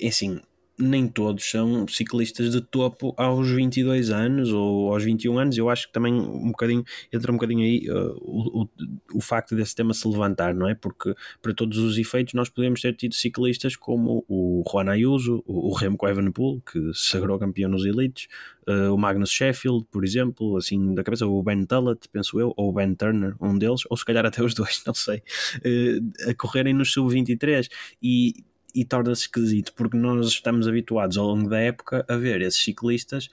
assim, 0.08 0.40
nem 0.78 1.08
todos 1.08 1.50
são 1.50 1.88
ciclistas 1.88 2.52
de 2.52 2.60
topo 2.60 3.14
aos 3.18 3.50
22 3.50 4.10
anos 4.10 4.52
ou 4.52 4.94
aos 4.94 5.04
21 5.04 5.40
anos. 5.40 5.58
Eu 5.58 5.70
acho 5.70 5.88
que 5.88 5.94
também 5.94 6.14
um 6.14 6.48
bocadinho 6.48 6.84
entra 7.12 7.32
um 7.32 7.36
bocadinho 7.36 7.62
aí 7.62 7.90
uh, 7.90 8.14
o, 8.22 8.64
o, 8.64 8.70
o, 9.14 9.22
facto 9.22 9.56
desse 9.56 9.74
tema 9.74 9.94
se 9.94 10.06
levantar, 10.08 10.54
não 10.54 10.68
é? 10.68 10.76
Porque 10.76 11.16
para 11.42 11.54
todos 11.54 11.78
os 11.78 11.98
efeitos 11.98 12.34
nós 12.34 12.50
podemos 12.50 12.82
ter 12.82 12.94
tido 12.94 13.14
ciclistas 13.14 13.76
como 13.76 14.26
o 14.28 14.64
Juan 14.70 14.90
Ayuso, 14.90 15.42
o, 15.46 15.70
o 15.70 15.74
Remco 15.74 16.08
Evenepoel, 16.08 16.62
que 16.70 16.94
se 16.94 17.12
sagrou 17.12 17.40
campeão 17.40 17.70
nos 17.70 17.86
elites, 17.86 18.28
uh, 18.68 18.94
o 18.94 18.98
Magnus 18.98 19.32
Sheffield, 19.32 19.86
por 19.90 20.04
exemplo, 20.04 20.58
assim 20.58 20.94
da 20.94 21.04
cabeça, 21.04 21.26
o 21.26 21.42
Ben 21.42 21.66
Tullett, 21.66 22.10
penso 22.12 22.40
eu, 22.40 22.54
ou 22.58 22.70
o 22.70 22.74
Ben 22.74 22.94
Turner, 22.96 23.36
um 23.40 23.58
deles, 23.58 23.82
ou 23.90 23.96
se 23.96 24.04
calhar 24.04 24.26
até 24.26 24.44
os 24.44 24.54
dois, 24.54 24.84
não 24.86 24.94
sei, 24.94 25.20
uh, 25.20 26.30
a 26.30 26.34
correrem 26.36 26.74
no 26.74 26.84
sub-23 26.84 27.70
e 28.04 28.44
e 28.76 28.84
torna-se 28.84 29.22
esquisito 29.22 29.74
porque 29.74 29.96
nós 29.96 30.28
estamos 30.28 30.68
habituados 30.68 31.18
ao 31.18 31.26
longo 31.26 31.50
da 31.50 31.60
época 31.60 32.06
a 32.08 32.16
ver 32.18 32.42
esses 32.42 32.62
ciclistas 32.62 33.30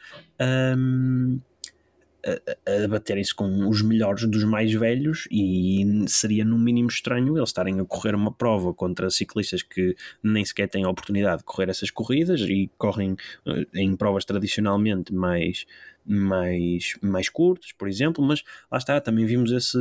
um, 0.77 1.41
a, 2.25 2.85
a 2.85 2.89
baterem-se 2.89 3.35
com 3.35 3.69
os 3.69 3.83
melhores 3.83 4.25
dos 4.29 4.45
mais 4.45 4.73
velhos 4.73 5.27
e 5.31 5.85
seria 6.07 6.45
no 6.45 6.57
mínimo 6.57 6.89
estranho 6.89 7.37
eles 7.37 7.49
estarem 7.49 7.81
a 7.81 7.85
correr 7.85 8.15
uma 8.15 8.33
prova 8.33 8.73
contra 8.73 9.11
ciclistas 9.11 9.63
que 9.63 9.97
nem 10.23 10.45
sequer 10.45 10.69
têm 10.69 10.85
a 10.85 10.89
oportunidade 10.89 11.39
de 11.39 11.45
correr 11.45 11.69
essas 11.69 11.91
corridas 11.91 12.41
e 12.43 12.71
correm 12.79 13.17
eh, 13.47 13.67
em 13.75 13.97
provas 13.97 14.25
tradicionalmente 14.25 15.13
mais 15.13 15.67
mais, 16.05 16.97
mais 17.01 17.29
curtos, 17.29 17.71
por 17.73 17.87
exemplo, 17.89 18.25
mas 18.25 18.43
lá 18.71 18.77
está, 18.77 19.01
também 19.01 19.25
vimos 19.25 19.53
esse, 19.53 19.79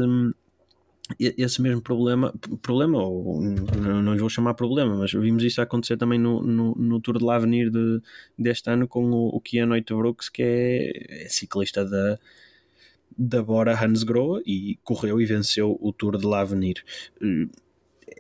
esse 1.20 1.62
mesmo 1.62 1.82
problema, 1.82 2.34
problema 2.62 3.00
ou 3.00 3.42
não, 3.42 4.14
lhe 4.14 4.20
vou 4.20 4.30
chamar 4.30 4.54
problema, 4.54 4.96
mas 4.96 5.12
vimos 5.12 5.44
isso 5.44 5.62
acontecer 5.62 5.98
também 5.98 6.20
no, 6.20 6.42
no, 6.42 6.76
no 6.76 7.00
Tour 7.02 7.18
de 7.18 7.26
l'Avenir 7.26 7.70
de, 7.70 8.02
deste 8.38 8.70
ano 8.70 8.88
com 8.88 9.12
o, 9.12 9.36
o 9.36 9.42
Keanu 9.42 9.76
Brooks, 9.90 10.30
que 10.30 10.42
é, 10.42 11.26
é 11.26 11.30
ciclista 11.30 11.84
da, 11.86 12.20
da 13.18 13.44
Bora 13.44 13.74
Hansgrohe 13.74 14.44
e 14.46 14.80
correu 14.84 15.20
e 15.20 15.26
venceu 15.26 15.78
o 15.82 15.92
Tour 15.92 16.18
de 16.18 16.26
l'Avenir 16.26 16.84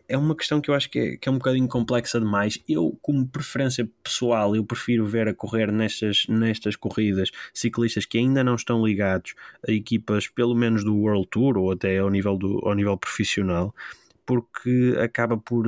é 0.07 0.17
uma 0.17 0.35
questão 0.35 0.59
que 0.59 0.69
eu 0.69 0.75
acho 0.75 0.89
que 0.89 0.99
é, 0.99 1.17
que 1.17 1.29
é 1.29 1.31
um 1.31 1.37
bocadinho 1.37 1.67
complexa 1.67 2.19
demais. 2.19 2.59
Eu, 2.67 2.97
como 3.01 3.27
preferência 3.27 3.89
pessoal, 4.03 4.55
eu 4.55 4.63
prefiro 4.63 5.05
ver 5.05 5.27
a 5.27 5.33
correr 5.33 5.71
nestas, 5.71 6.25
nestas 6.27 6.75
corridas 6.75 7.31
ciclistas 7.53 8.05
que 8.05 8.17
ainda 8.17 8.43
não 8.43 8.55
estão 8.55 8.85
ligados 8.85 9.33
a 9.67 9.71
equipas, 9.71 10.27
pelo 10.27 10.55
menos 10.55 10.83
do 10.83 10.95
World 10.95 11.27
Tour 11.29 11.57
ou 11.57 11.71
até 11.71 11.99
ao 11.99 12.09
nível, 12.09 12.37
do, 12.37 12.59
ao 12.65 12.73
nível 12.73 12.97
profissional, 12.97 13.73
porque 14.25 14.95
acaba 14.99 15.37
por. 15.37 15.65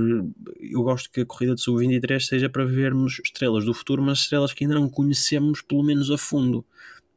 Eu 0.59 0.83
gosto 0.83 1.09
que 1.11 1.21
a 1.21 1.25
corrida 1.25 1.55
de 1.55 1.61
sub-23 1.61 2.19
seja 2.19 2.49
para 2.49 2.65
vermos 2.65 3.19
estrelas 3.23 3.65
do 3.65 3.73
futuro, 3.73 4.01
mas 4.01 4.19
estrelas 4.19 4.53
que 4.53 4.63
ainda 4.63 4.75
não 4.75 4.89
conhecemos, 4.89 5.61
pelo 5.61 5.83
menos 5.83 6.11
a 6.11 6.17
fundo. 6.17 6.65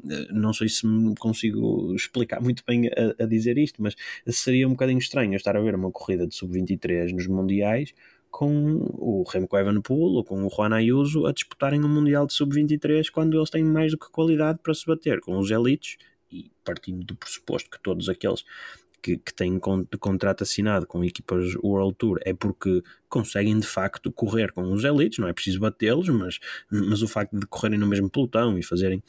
Eh, 0.08 0.28
não 0.32 0.52
sei 0.52 0.68
se 0.68 0.86
consigo 1.18 1.94
explicar 1.94 2.40
muito 2.40 2.62
bem 2.66 2.88
a, 2.88 3.22
a, 3.22 3.26
dizer 3.26 3.58
isto, 3.58 3.82
mas 3.82 3.94
seria 4.28 4.66
um 4.66 4.72
bocadinho 4.72 4.98
estranho 4.98 5.34
estar 5.34 5.56
a 5.56 5.60
ver 5.60 5.74
uma 5.74 5.90
corrida 5.90 6.26
de 6.26 6.34
sub-23 6.34 7.12
nos 7.12 7.26
Mundiais 7.26 7.92
com 8.30 8.76
o 8.98 9.24
Remco 9.26 9.56
Evenepoel 9.56 10.16
ou 10.16 10.24
com 10.24 10.44
o 10.44 10.50
Juan 10.50 10.74
Ayuso 10.74 11.26
a 11.26 11.32
disputarem 11.32 11.82
um 11.82 11.88
Mundial 11.88 12.26
de 12.26 12.34
sub-23 12.34 13.10
quando 13.10 13.36
eles 13.36 13.50
têm 13.50 13.64
mais 13.64 13.92
do 13.92 13.98
que 13.98 14.10
qualidade 14.10 14.58
para 14.62 14.74
se 14.74 14.84
bater 14.86 15.20
com 15.20 15.38
os 15.38 15.50
elites 15.50 15.96
e 16.30 16.50
partindo 16.64 17.04
do 17.04 17.16
pressuposto 17.16 17.70
que 17.70 17.80
todos 17.80 18.08
aqueles 18.08 18.44
que, 19.00 19.16
que 19.16 19.32
têm 19.32 19.58
contrato 20.00 20.42
assinado 20.42 20.86
com 20.86 21.04
equipas 21.04 21.54
World 21.62 21.94
Tour 21.96 22.18
é 22.24 22.34
porque 22.34 22.82
conseguem 23.08 23.58
de 23.58 23.66
facto 23.66 24.10
correr 24.10 24.52
com 24.52 24.72
os 24.72 24.84
elites, 24.84 25.18
não 25.18 25.28
é 25.28 25.32
preciso 25.32 25.60
batê-los, 25.60 26.08
mas, 26.08 26.40
mas 26.70 27.02
o 27.02 27.08
facto 27.08 27.38
de 27.38 27.46
correrem 27.46 27.78
no 27.78 27.86
mesmo 27.86 28.10
pelotão 28.10 28.58
e 28.58 28.62
fazerem 28.62 29.02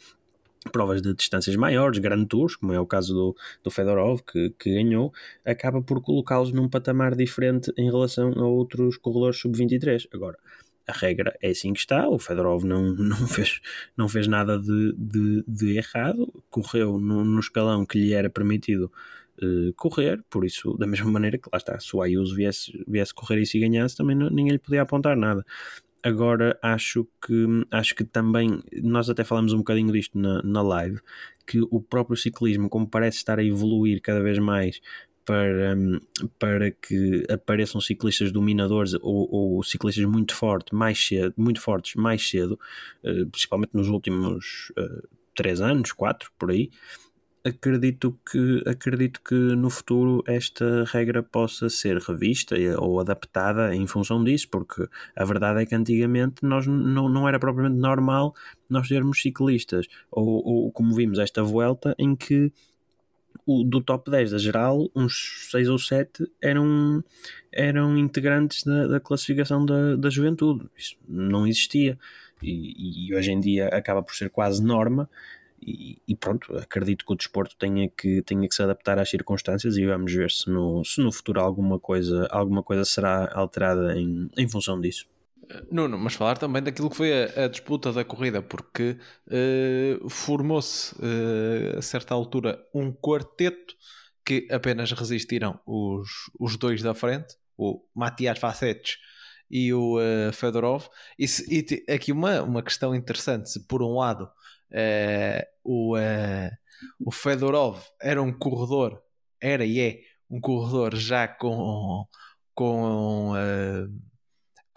provas 0.68 1.02
de 1.02 1.14
distâncias 1.14 1.56
maiores, 1.56 2.00
Grand 2.00 2.26
Tours, 2.26 2.56
como 2.56 2.74
é 2.74 2.80
o 2.80 2.86
caso 2.86 3.14
do, 3.14 3.36
do 3.64 3.72
Fedorov, 3.72 4.22
que, 4.22 4.50
que 4.52 4.74
ganhou, 4.74 5.14
acaba 5.46 5.82
por 5.82 6.02
colocá-los 6.02 6.52
num 6.52 6.70
patamar 6.70 7.16
diferente 7.16 7.72
em 7.78 7.90
relação 7.90 8.32
a 8.34 8.46
outros 8.46 8.98
corredores 8.98 9.40
sub-23. 9.40 10.08
Agora, 10.14 10.38
a 10.88 10.94
regra 10.94 11.38
é 11.42 11.50
assim 11.50 11.74
que 11.74 11.80
está, 11.80 12.08
o 12.08 12.18
Fedorov 12.18 12.64
não, 12.64 12.94
não, 12.96 13.28
fez, 13.28 13.60
não 13.96 14.08
fez 14.08 14.28
nada 14.28 14.58
de, 14.58 14.94
de, 14.98 15.44
de 15.48 15.78
errado, 15.78 16.34
correu 16.50 16.98
no, 16.98 17.24
no, 17.26 17.40
escalão 17.40 17.86
que 17.86 18.00
lhe 18.00 18.14
era 18.14 18.30
permitido 18.30 18.92
uh, 19.44 19.74
correr, 19.76 20.24
por 20.30 20.46
isso, 20.46 20.78
da 20.78 20.88
mesma 20.88 21.12
maneira 21.12 21.38
que 21.38 21.50
lá 21.52 21.58
está, 21.58 21.78
se 21.80 21.96
o 21.96 22.02
Ayuso 22.02 22.36
viesse, 22.36 22.84
viesse 22.88 23.14
correr 23.14 23.42
e 23.42 23.60
ganhasse, 23.60 23.98
também 23.98 24.16
não, 24.16 24.30
ninguém 24.30 24.54
lhe 24.54 24.60
podia 24.60 24.82
apontar 24.82 25.18
nada. 25.18 25.46
Agora 26.04 26.58
acho 26.62 27.08
que 27.26 27.46
acho 27.72 27.96
que 27.96 28.04
também 28.04 28.62
nós 28.84 29.10
até 29.10 29.24
falamos 29.24 29.54
um 29.54 29.58
bocadinho 29.58 29.92
disto 29.92 30.18
na, 30.18 30.42
na 30.44 30.62
live 30.62 31.00
que 31.46 31.60
o 31.62 31.82
próprio 31.82 32.18
ciclismo, 32.18 32.70
como 32.70 32.88
parece 32.88 33.18
estar 33.18 33.40
a 33.40 33.44
evoluir 33.44 34.02
cada 34.02 34.22
vez 34.22 34.38
mais 34.38 34.82
para, 35.28 35.76
para 36.40 36.72
que 36.72 37.26
apareçam 37.30 37.82
ciclistas 37.82 38.32
dominadores 38.32 38.94
ou, 38.94 39.28
ou 39.30 39.64
ciclistas 39.64 40.06
muito, 40.06 40.34
forte, 40.34 40.74
mais 40.74 41.06
cedo, 41.06 41.34
muito 41.36 41.60
fortes 41.60 41.96
mais 41.96 42.30
cedo, 42.30 42.58
eh, 43.04 43.26
principalmente 43.30 43.72
nos 43.74 43.90
últimos 43.90 44.72
uh, 44.78 45.06
três 45.36 45.60
anos, 45.60 45.92
quatro, 45.92 46.32
por 46.40 46.52
aí, 46.52 46.70
acredito 47.48 48.18
que, 48.30 48.64
acredito 48.66 49.22
que 49.22 49.36
no 49.36 49.70
futuro 49.70 50.24
esta 50.28 50.84
regra 50.86 51.24
possa 51.24 51.70
ser 51.70 51.98
revista 51.98 52.56
ou 52.80 53.00
adaptada 53.00 53.76
em 53.76 53.88
função 53.88 54.24
disso, 54.24 54.48
porque 54.50 54.88
a 55.16 55.26
verdade 55.26 55.62
é 55.62 55.66
que 55.66 55.76
antigamente 55.76 56.44
nós 56.44 56.68
não, 56.68 57.08
não 57.10 57.28
era 57.28 57.40
propriamente 57.40 57.80
normal 57.80 58.36
nós 58.70 58.88
termos 58.88 59.22
ciclistas, 59.22 59.88
ou, 60.12 60.46
ou 60.46 60.72
como 60.72 60.94
vimos 60.94 61.20
esta 61.20 61.42
volta, 61.42 61.96
em 61.98 62.16
que 62.16 62.52
o, 63.46 63.64
do 63.64 63.82
top 63.82 64.12
10 64.12 64.32
da 64.32 64.38
geral, 64.38 64.90
uns 64.94 65.48
6 65.52 65.70
ou 65.70 65.80
7 65.80 66.30
eram, 66.42 67.04
eram 67.52 67.98
integrantes 67.98 68.64
da, 68.64 68.88
da 68.88 69.00
classificação 69.00 69.66
da, 69.66 69.96
da 69.96 70.10
juventude. 70.10 70.70
Isso 70.78 70.98
não 71.08 71.48
existia. 71.48 71.98
E, 72.44 73.08
e 73.10 73.16
hoje 73.16 73.32
em 73.32 73.40
dia 73.40 73.70
acaba 73.70 74.04
por 74.04 74.16
ser 74.16 74.30
quase 74.30 74.64
norma 74.64 75.10
e, 75.68 76.16
pronto, 76.16 76.56
acredito 76.58 77.06
que 77.06 77.12
o 77.12 77.16
desporto 77.16 77.56
tenha 77.58 77.90
que, 77.90 78.22
tenha 78.22 78.48
que 78.48 78.56
se 78.56 78.64
adaptar 78.64 78.98
às 78.98 79.10
circunstâncias 79.10 79.76
e 79.76 79.86
vamos 79.86 80.14
ver 80.14 80.32
se 80.32 80.50
no, 80.50 80.82
se 80.86 81.02
no 81.02 81.12
futuro 81.12 81.42
alguma 81.42 81.78
coisa, 81.78 82.26
alguma 82.32 82.64
coisa 82.64 82.86
será 82.86 83.30
alterada 83.34 84.00
em, 84.00 84.30
em 84.38 84.48
função 84.48 84.80
disso. 84.80 85.06
Nuno, 85.70 85.98
mas 85.98 86.14
falar 86.14 86.38
também 86.38 86.64
daquilo 86.64 86.90
que 86.90 86.96
foi 86.96 87.12
a, 87.12 87.46
a 87.46 87.48
disputa 87.50 87.92
da 87.92 88.06
corrida, 88.06 88.42
porque 88.42 88.98
uh, 89.28 90.10
formou-se 90.10 90.96
uh, 90.96 91.78
a 91.78 91.82
certa 91.82 92.14
altura 92.14 92.66
um 92.74 92.92
quarteto 92.92 93.76
que 94.26 94.48
apenas 94.50 94.92
resistiram 94.94 95.60
os, 95.66 96.10
os 96.40 96.56
dois 96.56 96.82
da 96.82 96.94
frente, 96.94 97.36
o 97.58 97.82
Matias 97.94 98.40
Facetes 98.40 98.98
e 99.50 99.74
o 99.74 99.98
Fedorov. 100.34 100.88
E, 101.18 101.26
se, 101.28 101.46
e 101.50 101.92
aqui 101.92 102.12
uma, 102.12 102.42
uma 102.42 102.62
questão 102.62 102.94
interessante: 102.94 103.50
se 103.50 103.66
por 103.66 103.82
um 103.82 103.96
lado 103.96 104.30
o, 105.64 105.96
o 107.00 107.12
Fedorov 107.12 107.82
era 108.02 108.22
um 108.22 108.32
corredor, 108.32 109.02
era 109.42 109.66
e 109.66 109.80
é 109.80 110.00
um 110.30 110.40
corredor 110.42 110.96
já 110.96 111.28
com. 111.28 112.06
com 112.54 113.34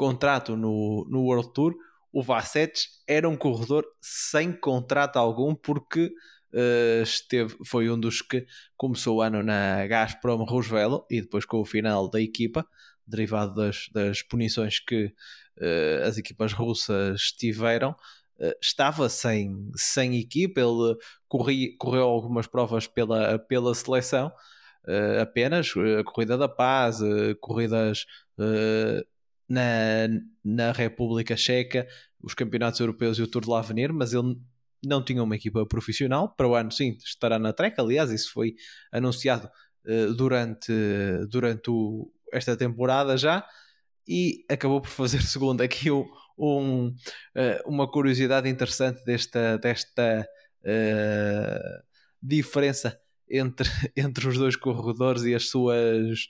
contrato 0.01 0.57
no, 0.57 1.07
no 1.11 1.25
World 1.25 1.53
Tour, 1.53 1.75
o 2.11 2.23
Vassetes 2.23 3.03
era 3.07 3.29
um 3.29 3.37
corredor 3.37 3.85
sem 4.01 4.51
contrato 4.51 5.19
algum 5.19 5.55
porque 5.55 6.11
uh, 6.55 7.03
esteve, 7.03 7.55
foi 7.67 7.91
um 7.91 8.01
dos 8.01 8.23
que 8.23 8.47
começou 8.79 9.19
o 9.19 9.21
ano 9.21 9.43
na 9.43 9.87
Gazprom 9.87 10.43
Roosevelt 10.45 11.05
e 11.11 11.21
depois 11.21 11.45
com 11.45 11.59
o 11.61 11.67
final 11.67 12.09
da 12.09 12.19
equipa, 12.19 12.67
derivado 13.07 13.55
das, 13.55 13.91
das 13.93 14.23
punições 14.23 14.81
que 14.81 15.13
uh, 15.59 16.07
as 16.07 16.17
equipas 16.17 16.55
russas 16.55 17.33
tiveram, 17.33 17.95
estava 18.61 19.09
sem, 19.09 19.71
sem 19.75 20.19
equipa, 20.19 20.61
ele 20.61 20.97
corri, 21.29 21.77
correu 21.77 22.05
algumas 22.05 22.47
provas 22.47 22.87
pela, 22.87 23.39
pela 23.39 23.75
seleção, 23.75 24.33
apenas 25.21 25.73
a 25.99 26.05
Corrida 26.05 26.39
da 26.39 26.49
Paz, 26.49 27.01
corridas 27.41 28.07
na, 29.49 30.09
na 30.45 30.73
República 30.73 31.37
Checa, 31.37 31.87
os 32.23 32.35
campeonatos 32.35 32.81
europeus 32.81 33.19
e 33.19 33.23
o 33.23 33.27
Tour 33.27 33.43
de 33.43 33.51
l'Avenir, 33.51 33.93
mas 33.93 34.13
ele 34.13 34.37
não 34.85 35.03
tinha 35.03 35.23
uma 35.23 35.37
equipa 35.37 35.67
profissional. 35.67 36.29
Para 36.29 36.49
o 36.49 36.55
ano, 36.55 36.71
sim, 36.71 36.97
estará 37.05 37.39
na 37.39 37.53
Trek. 37.53 37.79
Aliás, 37.81 38.11
isso 38.11 38.33
foi 38.33 38.55
anunciado 38.93 39.51
uh, 39.87 40.15
durante, 40.15 40.73
durante 41.29 41.71
o, 41.71 42.11
esta 42.33 42.57
temporada 42.57 43.17
já 43.17 43.47
e 44.07 44.45
acabou 44.49 44.81
por 44.81 44.91
fazer, 44.91 45.23
segundo 45.27 45.61
aqui, 45.61 45.91
um, 45.91 46.07
um, 46.41 46.89
uh, 46.89 46.93
uma 47.69 47.91
curiosidade 47.91 48.49
interessante 48.49 49.05
desta, 49.05 49.59
desta 49.59 50.27
uh, 50.63 51.83
diferença 52.23 52.99
entre, 53.29 53.69
entre 53.97 54.29
os 54.29 54.39
dois 54.39 54.57
corredores 54.57 55.23
e 55.25 55.35
as 55.35 55.49
suas 55.49 56.27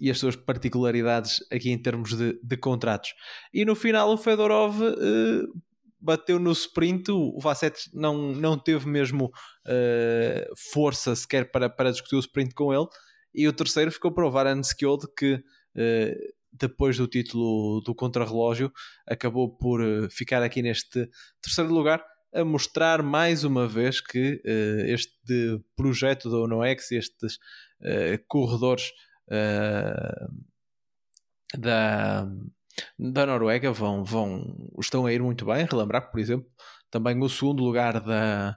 e 0.00 0.10
as 0.10 0.18
suas 0.18 0.34
particularidades 0.34 1.44
aqui 1.52 1.70
em 1.70 1.78
termos 1.78 2.16
de, 2.16 2.40
de 2.42 2.56
contratos. 2.56 3.12
E 3.52 3.66
no 3.66 3.76
final 3.76 4.10
o 4.10 4.16
Fedorov 4.16 4.80
uh, 4.82 5.62
bateu 6.00 6.38
no 6.38 6.50
sprint, 6.52 7.10
o 7.10 7.38
Vasset 7.38 7.90
não, 7.92 8.32
não 8.32 8.58
teve 8.58 8.88
mesmo 8.88 9.26
uh, 9.26 10.54
força 10.72 11.14
sequer 11.14 11.50
para, 11.50 11.68
para 11.68 11.92
discutir 11.92 12.16
o 12.16 12.20
sprint 12.20 12.54
com 12.54 12.72
ele, 12.72 12.86
e 13.34 13.46
o 13.46 13.52
terceiro 13.52 13.92
ficou 13.92 14.10
para 14.10 14.26
o 14.26 14.30
Varan 14.30 14.60
Skjold 14.60 15.06
que 15.16 15.34
uh, 15.34 16.39
depois 16.52 16.96
do 16.96 17.06
título 17.06 17.80
do 17.82 17.94
contrarrelógio 17.94 18.72
acabou 19.06 19.56
por 19.56 19.80
ficar 20.10 20.42
aqui 20.42 20.62
neste 20.62 21.08
terceiro 21.40 21.72
lugar 21.72 22.04
a 22.32 22.44
mostrar 22.44 23.02
mais 23.02 23.42
uma 23.44 23.66
vez 23.66 24.00
que 24.00 24.40
este 24.86 25.60
projeto 25.74 26.30
da 26.30 26.38
UNOX, 26.38 26.92
estes 26.92 27.38
corredores 28.28 28.92
uh, 29.30 30.30
da, 31.58 32.26
da 32.98 33.26
Noruega 33.26 33.72
vão, 33.72 34.04
vão, 34.04 34.70
estão 34.80 35.06
a 35.06 35.12
ir 35.12 35.22
muito 35.22 35.44
bem. 35.44 35.66
Relembrar 35.70 36.10
por 36.10 36.20
exemplo, 36.20 36.46
também 36.90 37.20
o 37.22 37.28
segundo 37.28 37.62
lugar 37.62 38.00
da, 38.00 38.56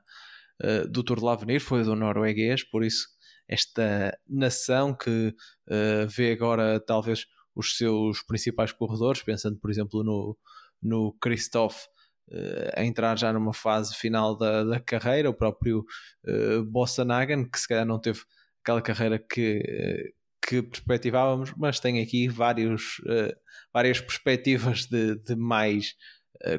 uh, 0.64 0.88
do 0.90 1.04
Tour 1.04 1.20
de 1.20 1.26
l'Avenir 1.26 1.62
foi 1.62 1.84
do 1.84 1.96
norueguês, 1.96 2.64
por 2.64 2.84
isso 2.84 3.08
esta 3.48 4.18
nação 4.28 4.96
que 4.96 5.36
uh, 5.68 6.08
vê 6.08 6.32
agora 6.32 6.80
talvez 6.80 7.26
os 7.56 7.78
seus 7.78 8.22
principais 8.22 8.72
corredores, 8.72 9.22
pensando 9.22 9.58
por 9.60 9.70
exemplo 9.70 10.04
no, 10.04 10.38
no 10.82 11.14
Christoph 11.22 11.86
uh, 12.32 12.72
a 12.76 12.84
entrar 12.84 13.18
já 13.18 13.32
numa 13.32 13.54
fase 13.54 13.96
final 13.96 14.38
da, 14.38 14.64
da 14.64 14.80
carreira, 14.80 15.30
o 15.30 15.34
próprio 15.34 15.86
uh, 16.28 16.64
Bossanagan, 16.66 17.46
que 17.46 17.60
se 17.60 17.68
calhar 17.68 17.86
não 17.86 18.00
teve 18.00 18.22
aquela 18.62 18.82
carreira 18.82 19.20
que, 19.20 20.14
que 20.48 20.62
perspectivávamos, 20.62 21.54
mas 21.58 21.80
tem 21.80 22.02
aqui 22.02 22.28
vários, 22.28 23.00
uh, 23.00 23.36
várias 23.74 24.00
perspectivas 24.00 24.86
de, 24.86 25.16
de 25.16 25.36
mais 25.36 25.96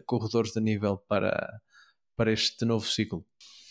corredores 0.06 0.52
de 0.52 0.60
nível 0.62 0.96
para, 0.96 1.60
para 2.16 2.32
este 2.32 2.64
novo 2.64 2.86
ciclo. 2.86 3.26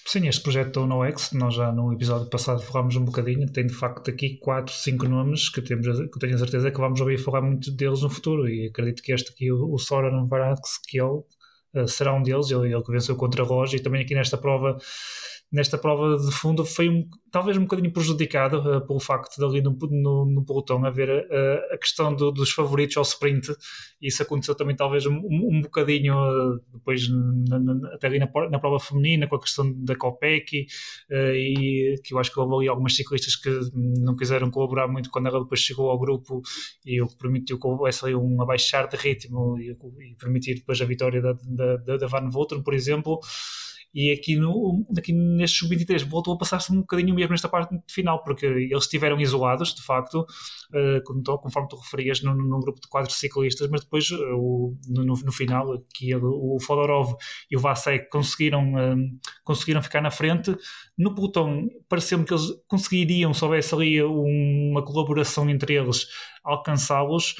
Sim, 0.05 0.27
este 0.27 0.43
projeto 0.43 0.73
da 0.73 0.81
UNOX, 0.81 1.31
nós 1.31 1.55
já 1.55 1.71
no 1.71 1.93
episódio 1.93 2.29
passado 2.29 2.61
falámos 2.61 2.95
um 2.97 3.05
bocadinho, 3.05 3.49
tem 3.49 3.65
de 3.65 3.73
facto 3.73 4.09
aqui 4.11 4.37
4, 4.37 4.73
5 4.73 5.07
nomes 5.07 5.49
que, 5.49 5.61
temos, 5.61 5.87
que 6.11 6.19
tenho 6.19 6.35
a 6.35 6.37
certeza 6.37 6.71
que 6.71 6.77
vamos 6.77 6.99
ouvir 6.99 7.17
falar 7.17 7.41
muito 7.41 7.71
deles 7.71 8.01
no 8.01 8.09
futuro. 8.09 8.47
E 8.47 8.67
acredito 8.67 9.01
que 9.01 9.13
este 9.13 9.31
aqui, 9.31 9.51
o, 9.51 9.73
o 9.73 9.79
Soran 9.79 10.27
Varax, 10.27 10.77
que 10.87 10.99
ele 10.99 11.23
uh, 11.73 11.87
será 11.87 12.13
um 12.13 12.21
deles, 12.21 12.51
ele, 12.51 12.73
ele 12.73 12.83
que 12.83 12.91
venceu 12.91 13.15
contra 13.15 13.43
Roger 13.43 13.79
e 13.79 13.83
também 13.83 14.01
aqui 14.01 14.13
nesta 14.13 14.37
prova 14.37 14.77
nesta 15.53 15.77
prova 15.77 16.17
de 16.17 16.31
fundo 16.31 16.65
foi 16.65 16.89
um, 16.89 17.07
talvez 17.31 17.55
um 17.55 17.61
bocadinho 17.61 17.93
prejudicado 17.93 18.57
uh, 18.57 18.85
pelo 18.85 18.99
facto 18.99 19.37
de 19.37 19.45
ali 19.45 19.61
no, 19.61 19.77
no, 19.91 20.25
no 20.25 20.43
pelotão 20.43 20.83
haver 20.83 21.09
uh, 21.09 21.73
a 21.73 21.77
questão 21.77 22.13
do, 22.13 22.31
dos 22.31 22.51
favoritos 22.51 22.97
ao 22.97 23.03
sprint. 23.03 23.53
Isso 24.01 24.23
aconteceu 24.23 24.55
também 24.55 24.75
talvez 24.75 25.05
um, 25.05 25.15
um 25.15 25.61
bocadinho 25.61 26.15
uh, 26.15 26.59
depois 26.73 27.07
na, 27.47 27.59
na, 27.59 27.93
até 27.93 28.07
ali 28.07 28.17
na, 28.17 28.27
na, 28.49 28.59
prova 28.59 28.79
feminina 28.79 29.27
com 29.27 29.35
a 29.35 29.39
questão 29.39 29.71
da 29.83 29.95
Copec 29.95 30.65
e 31.11 31.95
que 32.03 32.13
eu 32.13 32.17
acho 32.17 32.33
que 32.33 32.39
houve 32.39 32.55
ali 32.55 32.67
algumas 32.67 32.95
ciclistas 32.95 33.35
que 33.35 33.49
não 33.73 34.15
quiseram 34.15 34.49
colaborar 34.49 34.87
muito 34.87 35.11
quando 35.11 35.27
ela 35.27 35.43
depois 35.43 35.59
chegou 35.59 35.91
ao 35.91 35.99
grupo 35.99 36.41
e 36.83 36.99
o 36.99 37.07
que 37.07 37.17
permitiu 37.17 37.59
que 37.59 37.67
houvesse 37.67 38.03
ali 38.05 38.15
um 38.15 38.41
abaixar 38.41 38.87
de 38.87 38.97
ritmo 38.97 39.59
e, 39.59 39.69
e 39.71 40.15
permitir 40.15 40.55
depois 40.55 40.81
a 40.81 40.85
vitória 40.85 41.21
da, 41.21 41.33
da, 41.77 41.97
da 41.97 42.07
Van 42.07 42.27
Volteren, 42.29 42.63
por 42.63 42.73
exemplo 42.73 43.19
e 43.93 44.11
aqui, 44.11 44.35
no, 44.35 44.83
aqui 44.97 45.13
neste 45.13 45.59
sub-23 45.59 46.03
voltou 46.05 46.33
a 46.33 46.37
passar-se 46.37 46.71
um 46.71 46.81
bocadinho 46.81 47.13
mesmo 47.13 47.31
nesta 47.31 47.47
parte 47.47 47.77
final, 47.87 48.23
porque 48.23 48.45
eles 48.45 48.85
estiveram 48.85 49.19
isolados, 49.21 49.73
de 49.75 49.83
facto, 49.83 50.21
uh, 50.21 51.37
conforme 51.39 51.69
tu 51.69 51.75
referias, 51.75 52.21
num, 52.23 52.33
num, 52.33 52.59
grupo 52.59 52.81
de 52.81 52.87
quatro 52.87 53.13
ciclistas, 53.13 53.69
mas 53.69 53.81
depois 53.81 54.09
uh, 54.09 54.77
no, 54.87 55.03
no, 55.03 55.31
final 55.31 55.73
aqui 55.73 56.11
ele, 56.11 56.25
o 56.25 56.57
Fodorov 56.59 57.13
e 57.51 57.55
o 57.55 57.59
Vasek 57.59 58.09
conseguiram, 58.09 58.73
uh, 58.73 58.97
conseguiram 59.43 59.81
ficar 59.81 60.01
na 60.01 60.09
frente. 60.09 60.55
No 60.97 61.13
pelotão 61.13 61.67
pareceu-me 61.87 62.25
que 62.25 62.33
eles 62.33 62.47
conseguiriam, 62.67 63.33
se 63.33 63.43
houvesse 63.43 63.75
ali 63.75 64.01
uma 64.01 64.83
colaboração 64.83 65.47
entre 65.49 65.75
eles, 65.75 66.07
alcançá-los 66.43 67.35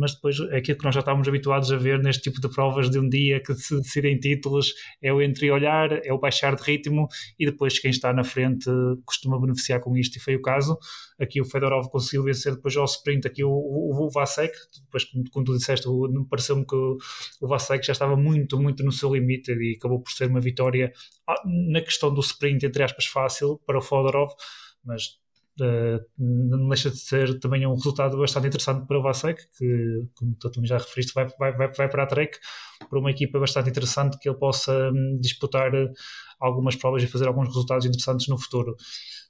mas 0.00 0.14
depois 0.14 0.40
é 0.50 0.56
aquilo 0.56 0.78
que 0.78 0.84
nós 0.84 0.94
já 0.94 1.00
estávamos 1.00 1.28
habituados 1.28 1.70
a 1.70 1.76
ver 1.76 1.98
neste 1.98 2.22
tipo 2.22 2.40
de 2.40 2.48
provas 2.48 2.90
de 2.90 2.98
um 2.98 3.06
dia 3.06 3.40
que 3.40 3.54
se 3.54 3.76
decidem 3.76 4.18
títulos 4.18 4.72
é 5.02 5.12
o 5.12 5.20
entre-olhar, 5.20 5.92
é 6.02 6.12
o 6.12 6.18
baixar 6.18 6.56
de 6.56 6.62
ritmo 6.62 7.06
e 7.38 7.44
depois 7.44 7.78
quem 7.78 7.90
está 7.90 8.12
na 8.12 8.24
frente 8.24 8.70
costuma 9.04 9.38
beneficiar 9.38 9.80
com 9.80 9.94
isto 9.96 10.16
e 10.16 10.20
foi 10.20 10.36
o 10.36 10.42
caso. 10.42 10.78
Aqui 11.20 11.38
o 11.40 11.44
Fedorov 11.44 11.88
conseguiu 11.90 12.24
vencer 12.24 12.54
depois 12.54 12.74
ao 12.76 12.86
sprint 12.86 13.26
aqui 13.26 13.44
o, 13.44 13.50
o, 13.50 14.06
o 14.06 14.10
Vasek, 14.10 14.54
depois 14.84 15.04
como, 15.30 15.44
tu 15.44 15.56
disseste, 15.56 15.86
pareceu-me 16.30 16.64
que 16.64 16.74
o, 16.74 16.96
o 17.42 17.46
Vasek 17.46 17.84
já 17.84 17.92
estava 17.92 18.16
muito, 18.16 18.58
muito 18.58 18.82
no 18.82 18.90
seu 18.90 19.14
limite 19.14 19.52
e 19.52 19.76
acabou 19.76 20.00
por 20.00 20.10
ser 20.10 20.30
uma 20.30 20.40
vitória 20.40 20.90
ah, 21.28 21.42
na 21.44 21.82
questão 21.82 22.12
do 22.12 22.20
sprint, 22.20 22.64
entre 22.64 22.82
aspas, 22.82 23.04
fácil 23.04 23.60
para 23.66 23.78
o 23.78 23.82
Fedorov, 23.82 24.32
mas 24.82 25.20
não 26.18 26.68
deixa 26.68 26.90
de 26.90 26.98
ser 26.98 27.38
também 27.38 27.66
um 27.66 27.74
resultado 27.74 28.16
bastante 28.18 28.48
interessante 28.48 28.86
para 28.86 28.98
o 28.98 29.02
Vasek, 29.02 29.42
que, 29.56 30.04
como 30.14 30.34
tu 30.36 30.50
também 30.50 30.68
já 30.68 30.78
referiste, 30.78 31.12
vai, 31.14 31.26
vai, 31.38 31.52
vai, 31.52 31.88
para 31.88 32.02
a 32.02 32.06
Trek, 32.06 32.38
para 32.88 32.98
uma 32.98 33.10
equipa 33.10 33.38
bastante 33.38 33.70
interessante 33.70 34.18
que 34.18 34.28
ele 34.28 34.38
possa 34.38 34.72
um, 34.90 35.18
disputar 35.20 35.74
eh, 35.74 35.90
algumas 36.40 36.76
provas 36.76 37.02
e 37.02 37.06
fazer 37.06 37.28
alguns 37.28 37.48
resultados 37.48 37.86
interessantes 37.86 38.28
no 38.28 38.38
futuro. 38.38 38.76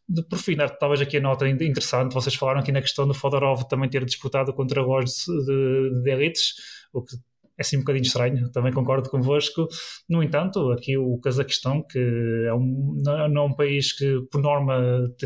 De, 0.09 0.23
por 0.23 0.39
fim, 0.39 0.57
talvez 0.79 1.01
aqui 1.01 1.19
a 1.19 1.21
nota 1.21 1.49
interessante, 1.49 2.13
vocês 2.13 2.35
falaram 2.35 2.61
aqui 2.61 2.73
na 2.73 2.81
questão 2.81 3.07
do 3.07 3.15
Fodorov 3.15 3.65
também 3.69 3.89
ter 3.89 4.05
disputado 4.05 4.53
contra 4.53 4.85
os 4.85 5.25
de, 5.27 6.03
de 6.03 6.11
elites, 6.11 6.55
o 6.93 7.03
que 7.03 7.17
é 7.61 7.63
assim 7.63 7.77
um 7.77 7.81
bocadinho 7.81 8.05
estranho, 8.07 8.51
também 8.53 8.73
concordo 8.73 9.11
convosco. 9.11 9.69
No 10.09 10.23
entanto, 10.23 10.73
aqui 10.73 10.97
o 10.97 11.19
Cazaquistão, 11.19 11.83
que 11.87 11.99
é 12.47 12.55
um, 12.55 12.97
não 13.05 13.43
é 13.43 13.45
um 13.45 13.53
país 13.53 13.93
que, 13.93 14.23
por 14.33 14.41
norma, 14.41 14.81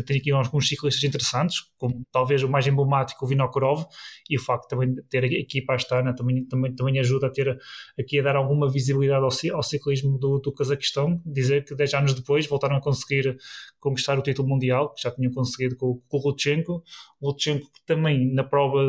tem 0.05 0.17
aqui 0.17 0.31
alguns 0.31 0.67
ciclistas 0.67 1.01
interessantes, 1.05 1.61
como 1.77 2.05
talvez 2.11 2.43
o 2.43 2.49
mais 2.49 2.67
emblemático, 2.67 3.23
o 3.23 3.27
Vinokurov, 3.27 3.85
e 4.29 4.35
o 4.37 4.41
facto 4.41 4.67
também 4.67 4.93
de 4.93 5.01
ter 5.03 5.23
a 5.23 5.27
equipa 5.27 5.75
Astana 5.75 6.13
também, 6.13 6.45
também, 6.45 6.75
também 6.75 6.99
ajuda 6.99 7.27
a 7.27 7.29
ter 7.29 7.57
aqui 7.97 8.19
a 8.19 8.23
dar 8.23 8.35
alguma 8.35 8.69
visibilidade 8.69 9.23
ao, 9.23 9.55
ao 9.55 9.63
ciclismo 9.63 10.19
do, 10.19 10.39
do 10.39 10.53
Cazaquistão. 10.53 11.21
Dizer 11.25 11.63
que 11.63 11.73
10 11.73 11.93
anos 11.93 12.13
depois 12.15 12.45
voltaram 12.47 12.75
a 12.75 12.81
conseguir 12.81 13.37
conquistar 13.79 14.19
o 14.19 14.21
título 14.21 14.49
mundial, 14.49 14.93
que 14.93 15.03
já 15.03 15.11
tinham 15.11 15.31
conseguido 15.31 15.77
com, 15.77 16.01
com 16.09 16.17
o 16.17 16.21
Lutsenko. 16.21 16.83
O 17.21 17.27
Lutsenko 17.29 17.65
também 17.85 18.33
na 18.33 18.43
prova 18.43 18.83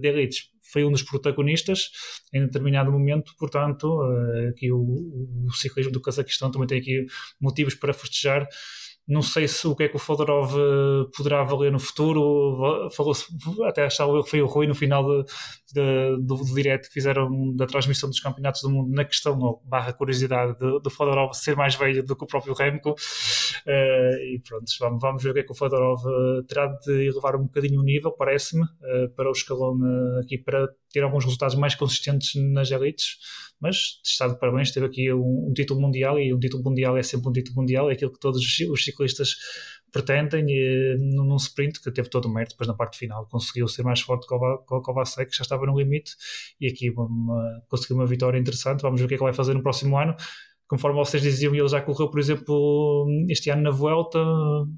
de 0.00 0.06
elites 0.06 0.51
foi 0.72 0.84
um 0.84 0.90
dos 0.90 1.02
protagonistas 1.02 1.90
em 2.32 2.40
determinado 2.40 2.90
momento, 2.90 3.34
portanto, 3.38 4.02
eh, 4.34 4.48
aqui 4.48 4.72
o, 4.72 5.46
o 5.46 5.52
ciclismo 5.52 5.92
do 5.92 6.00
Cazaquistão 6.00 6.50
também 6.50 6.66
tem 6.66 6.78
aqui 6.78 7.06
motivos 7.38 7.74
para 7.74 7.92
festejar 7.92 8.48
não 9.06 9.20
sei 9.20 9.48
se 9.48 9.66
o 9.66 9.74
que 9.74 9.84
é 9.84 9.88
que 9.88 9.96
o 9.96 9.98
Fodorov 9.98 10.54
eh, 10.54 11.10
poderá 11.16 11.42
valer 11.42 11.72
no 11.72 11.78
futuro. 11.80 12.88
Falou-se, 12.90 13.26
até 13.66 13.84
achava 13.84 14.22
que 14.22 14.30
foi 14.30 14.40
o 14.40 14.46
Rui 14.46 14.66
no 14.66 14.74
final 14.74 15.04
de, 15.04 15.24
de, 15.74 16.16
do, 16.22 16.36
do 16.36 16.54
direto 16.54 16.86
que 16.86 16.94
fizeram 16.94 17.54
da 17.56 17.66
transmissão 17.66 18.08
dos 18.08 18.20
campeonatos 18.20 18.62
do 18.62 18.70
mundo 18.70 18.92
na 18.94 19.04
questão, 19.04 19.38
ou 19.40 19.60
barra 19.64 19.92
curiosidade, 19.92 20.56
do 20.58 20.90
Fodorov 20.90 21.34
ser 21.34 21.56
mais 21.56 21.74
velho 21.74 22.04
do 22.04 22.14
que 22.14 22.24
o 22.24 22.26
próprio 22.26 22.54
Remco. 22.54 22.90
Uh, 23.66 24.16
e 24.34 24.40
pronto, 24.46 24.64
vamos, 24.80 25.00
vamos 25.00 25.22
ver 25.22 25.30
o 25.30 25.34
que 25.34 25.40
é 25.40 25.42
que 25.42 25.52
o 25.52 25.54
Fodorov 25.54 26.04
uh, 26.06 26.42
terá 26.44 26.66
de 26.66 27.08
elevar 27.08 27.36
um 27.36 27.44
bocadinho 27.44 27.80
o 27.80 27.84
nível, 27.84 28.12
parece-me, 28.12 28.62
uh, 28.62 29.08
para 29.16 29.28
o 29.28 29.32
escalão 29.32 29.76
aqui, 30.20 30.38
para 30.38 30.68
ter 30.92 31.02
alguns 31.02 31.24
resultados 31.24 31.56
mais 31.56 31.74
consistentes 31.74 32.34
nas 32.52 32.70
elites 32.70 33.16
mas 33.62 34.00
está 34.04 34.26
de 34.26 34.36
parabéns, 34.40 34.72
teve 34.72 34.86
aqui 34.86 35.12
um, 35.12 35.46
um, 35.48 35.52
título 35.54 35.80
mundial 35.80 36.18
e 36.18 36.34
um 36.34 36.38
título 36.40 36.64
mundial 36.64 36.96
é 36.96 37.02
sempre 37.04 37.28
um 37.28 37.32
título 37.32 37.60
mundial, 37.60 37.88
é 37.88 37.92
aquilo 37.92 38.12
que 38.12 38.18
todos 38.18 38.42
os 38.42 38.84
ciclistas 38.84 39.36
pretendem 39.92 40.44
e, 40.48 40.96
num, 40.98 41.24
num 41.24 41.36
sprint 41.36 41.80
que 41.80 41.92
teve 41.92 42.08
todo 42.08 42.24
o 42.24 42.34
mérito, 42.34 42.54
depois 42.54 42.66
na 42.66 42.74
parte 42.74 42.98
final 42.98 43.24
conseguiu 43.26 43.68
ser 43.68 43.84
mais 43.84 44.00
forte 44.00 44.26
que 44.26 44.34
o 44.34 44.82
Kovacsek, 44.82 45.30
que 45.30 45.36
já 45.36 45.42
estava 45.42 45.64
no 45.64 45.78
limite 45.78 46.16
e 46.60 46.66
aqui 46.66 46.90
uma, 46.90 47.62
conseguiu 47.68 47.98
uma 47.98 48.06
vitória 48.06 48.36
interessante, 48.36 48.82
vamos 48.82 49.00
ver 49.00 49.04
o 49.04 49.08
que 49.08 49.14
é 49.14 49.18
que 49.18 49.22
vai 49.22 49.32
fazer 49.32 49.54
no 49.54 49.62
próximo 49.62 49.96
ano 49.96 50.16
conforme 50.72 50.96
vocês 50.96 51.22
diziam, 51.22 51.54
ele 51.54 51.68
já 51.68 51.82
correu, 51.82 52.08
por 52.08 52.18
exemplo, 52.18 53.06
este 53.28 53.50
ano 53.50 53.60
na 53.60 53.70
Vuelta. 53.70 54.18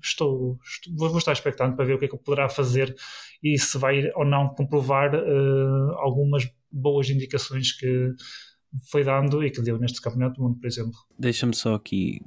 Estou, 0.02 0.58
estou 0.60 1.08
vou 1.08 1.18
estar 1.18 1.30
expectante 1.30 1.76
para 1.76 1.84
ver 1.84 1.94
o 1.94 1.98
que 2.00 2.06
é 2.06 2.08
que 2.08 2.16
poderá 2.16 2.48
fazer 2.48 2.92
e 3.40 3.56
se 3.56 3.78
vai 3.78 4.10
ou 4.16 4.24
não 4.24 4.48
comprovar 4.48 5.14
uh, 5.14 5.92
algumas 5.98 6.50
boas 6.68 7.08
indicações 7.08 7.70
que 7.70 8.10
foi 8.90 9.04
dando 9.04 9.44
e 9.44 9.50
que 9.50 9.62
deu 9.62 9.78
neste 9.78 10.00
Campeonato 10.00 10.36
do 10.36 10.42
Mundo, 10.42 10.58
por 10.58 10.66
exemplo. 10.66 10.92
Deixa-me 11.18 11.54
só 11.54 11.74
aqui 11.74 12.20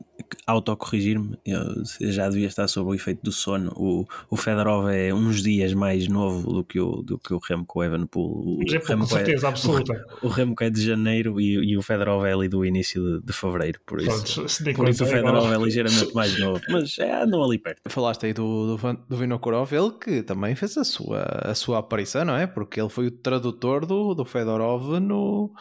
autocorrigir-me, 0.46 1.38
eu 1.46 1.84
já 2.12 2.28
devia 2.30 2.48
estar 2.48 2.68
sob 2.68 2.92
o 2.92 2.94
efeito 2.94 3.22
do 3.24 3.32
sono. 3.32 3.72
O, 3.76 4.06
o 4.30 4.36
Fedorov 4.36 4.90
é 4.90 5.14
uns 5.14 5.42
dias 5.42 5.74
mais 5.74 6.08
novo 6.08 6.52
do 6.52 6.64
que 6.64 6.80
o, 6.80 7.02
do 7.02 7.18
que 7.18 7.34
o 7.34 7.40
Remco 7.40 7.84
Evenepoel. 7.84 8.26
O, 8.26 8.58
o 8.58 8.60
Remco 8.60 8.88
com 8.88 9.04
é- 9.04 9.06
certeza 9.08 9.48
é, 9.48 9.50
absoluta. 9.50 10.06
O, 10.22 10.28
o 10.28 10.30
Remco 10.30 10.64
é 10.64 10.70
de 10.70 10.82
janeiro 10.82 11.40
e, 11.40 11.72
e 11.72 11.78
o 11.78 11.82
Fedorov 11.82 12.26
é 12.26 12.34
ali 12.34 12.48
do 12.48 12.66
início 12.66 13.02
de, 13.02 13.26
de 13.26 13.34
fevereiro, 13.34 13.80
por 13.86 14.02
isso, 14.02 14.36
Pronto, 14.36 14.76
por 14.76 14.90
isso 14.90 15.04
o 15.04 15.08
Fedorov 15.08 15.54
é 15.54 15.58
ligeiramente 15.58 16.14
mais 16.14 16.38
novo, 16.40 16.62
mas 16.70 16.98
é, 17.00 17.24
andam 17.24 17.44
ali 17.44 17.58
perto. 17.58 17.82
Falaste 17.90 18.26
aí 18.26 18.34
do, 18.34 18.78
do, 18.78 18.94
do 19.08 19.18
Vinokurov, 19.18 19.72
ele 19.74 19.92
que 19.92 20.24
também 20.24 20.56
fez 20.56 20.78
a 20.78 20.84
sua, 20.84 21.24
a 21.44 21.56
sua 21.56 21.80
aparição, 21.80 22.26
não 22.26 22.36
é? 22.36 22.48
Porque 22.48 22.80
ele 22.80 22.90
foi 22.90 23.08
o 23.08 23.12
tradutor 23.12 23.86
do, 23.86 24.14
do 24.14 24.26
Fedorov 24.26 25.00
no 25.00 25.52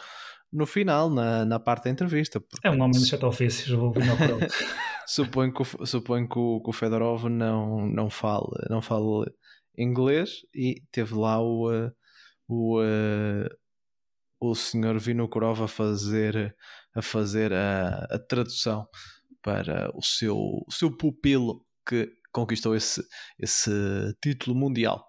no 0.51 0.65
final, 0.65 1.09
na, 1.09 1.45
na 1.45 1.59
parte 1.59 1.85
da 1.85 1.89
entrevista. 1.89 2.43
É 2.63 2.69
um 2.69 2.81
homem 2.81 2.91
de 2.91 3.05
sete 3.05 3.25
ofícios, 3.25 3.69
vou 3.77 3.93
suponho 5.05 5.53
que, 5.53 5.61
o, 5.61 5.85
suponho 5.85 6.27
que 6.27 6.39
o, 6.39 6.61
que 6.61 6.69
o 6.69 6.73
Fedorov 6.73 7.29
não, 7.29 7.87
não, 7.87 8.09
fala, 8.09 8.65
não 8.69 8.81
fala 8.81 9.25
inglês 9.77 10.41
e 10.53 10.81
teve 10.91 11.13
lá 11.15 11.41
o, 11.41 11.71
eh, 11.71 11.91
o, 12.47 12.81
eh, 12.81 13.49
o 14.39 14.55
senhor 14.55 14.97
Vinokurov 14.99 15.63
a 15.63 15.67
fazer, 15.67 16.55
a, 16.95 17.01
fazer 17.01 17.53
a, 17.53 18.07
a 18.09 18.19
tradução 18.19 18.87
para 19.41 19.91
o 19.95 20.01
seu, 20.01 20.35
o 20.35 20.71
seu 20.71 20.95
pupilo 20.95 21.65
que 21.87 22.11
conquistou 22.31 22.75
esse, 22.75 23.03
esse 23.39 23.71
título 24.21 24.55
mundial. 24.55 25.07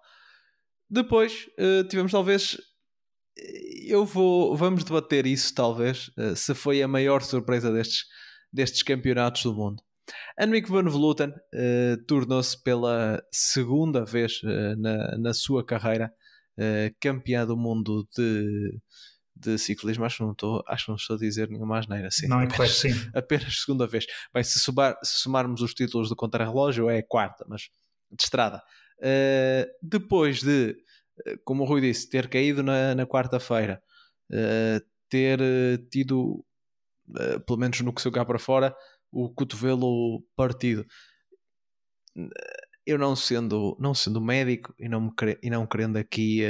Depois 0.89 1.47
uh, 1.59 1.87
tivemos 1.89 2.13
talvez 2.13 2.57
eu 3.89 4.05
vou. 4.05 4.55
Vamos 4.57 4.85
debater 4.85 5.27
isso, 5.27 5.55
talvez, 5.55 6.11
uh, 6.19 6.37
se 6.37 6.55
foi 6.55 6.83
a 6.83 6.89
maior 6.89 7.23
surpresa 7.23 7.73
destes, 7.73 8.05
destes 8.53 8.83
campeonatos 8.83 9.43
do 9.43 9.55
mundo. 9.55 9.83
Annemiek 10.39 10.69
van 10.71 10.89
Vleuten 10.89 11.31
uh, 11.31 12.05
tornou-se 12.07 12.63
pela 12.63 13.23
segunda 13.33 14.05
vez 14.05 14.43
uh, 14.43 14.77
na, 14.79 15.19
na 15.19 15.35
sua 15.35 15.65
carreira 15.65 16.13
campeã 17.01 17.47
do 17.47 17.57
mundo 17.57 18.05
de, 18.17 18.81
de 19.37 19.57
ciclismo. 19.59 20.05
Acho 20.05 20.17
que, 20.17 20.23
não 20.25 20.33
estou, 20.33 20.65
acho 20.67 20.87
que 20.87 20.91
não 20.91 20.97
estou 20.97 21.15
a 21.15 21.19
dizer 21.21 21.49
nenhuma 21.49 21.79
asneira. 21.79 22.11
Sim, 22.11 22.27
não, 22.27 22.41
é 22.41 22.47
apenas, 22.47 22.71
sim. 22.73 22.89
apenas 23.15 23.61
segunda 23.61 23.87
vez. 23.87 24.07
Bem, 24.35 24.43
se, 24.43 24.59
se 24.59 24.73
somarmos 25.05 25.63
os 25.63 25.73
títulos 25.73 26.09
do 26.09 26.17
contrarrelógio, 26.17 26.91
é 26.91 26.99
a 26.99 27.07
quarta, 27.07 27.47
mas 27.49 27.71
de 28.11 28.25
estrada. 28.25 28.61
depois 29.81 30.41
de 30.41 30.77
como 31.45 31.63
o 31.63 31.67
Rui 31.67 31.81
disse, 31.81 32.09
ter 32.09 32.29
caído 32.29 32.63
na, 32.63 32.95
na 32.95 33.07
quarta-feira, 33.07 33.83
uh, 34.31 34.85
ter 35.09 35.41
uh, 35.41 35.79
tido, 35.91 36.45
uh, 37.09 37.41
pelo 37.47 37.59
menos 37.59 37.81
no 37.81 37.93
que 37.93 38.03
se 38.03 38.11
cá 38.11 38.25
para 38.25 38.39
fora, 38.39 38.75
o 39.11 39.31
cotovelo 39.33 40.23
partido. 40.37 40.85
Eu 42.87 42.99
não 42.99 43.15
sendo, 43.15 43.77
não 43.79 43.95
sendo 43.95 44.21
médico 44.21 44.75
e 44.79 44.89
não, 44.89 45.01
me, 45.01 45.13
e 45.43 45.51
não 45.51 45.67
querendo 45.67 45.97
aqui 45.97 46.41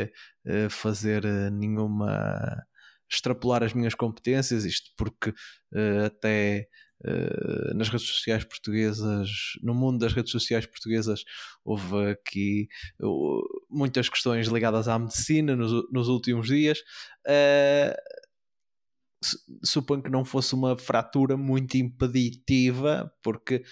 fazer 0.71 1.25
nenhuma 1.53 2.65
extrapolar 3.11 3.63
as 3.63 3.75
minhas 3.75 3.95
competências, 3.95 4.65
isto 4.65 4.91
porque 4.97 5.35
até 6.07 6.69
Uh, 7.05 7.75
nas 7.77 7.89
redes 7.89 8.09
sociais 8.09 8.45
portuguesas, 8.45 9.31
no 9.63 9.73
mundo 9.73 10.01
das 10.01 10.13
redes 10.13 10.33
sociais 10.33 10.67
portuguesas, 10.67 11.23
houve 11.65 12.11
aqui 12.11 12.69
uh, 13.01 13.41
muitas 13.71 14.09
questões 14.09 14.49
ligadas 14.49 14.89
à 14.89 14.99
medicina 14.99 15.55
nos, 15.55 15.89
nos 15.93 16.09
últimos 16.09 16.49
dias. 16.49 16.81
Uh, 17.25 17.95
suponho 19.63 20.03
que 20.03 20.11
não 20.11 20.25
fosse 20.25 20.55
uma 20.55 20.77
fratura 20.77 21.37
muito 21.37 21.77
impeditiva, 21.77 23.13
porque 23.23 23.65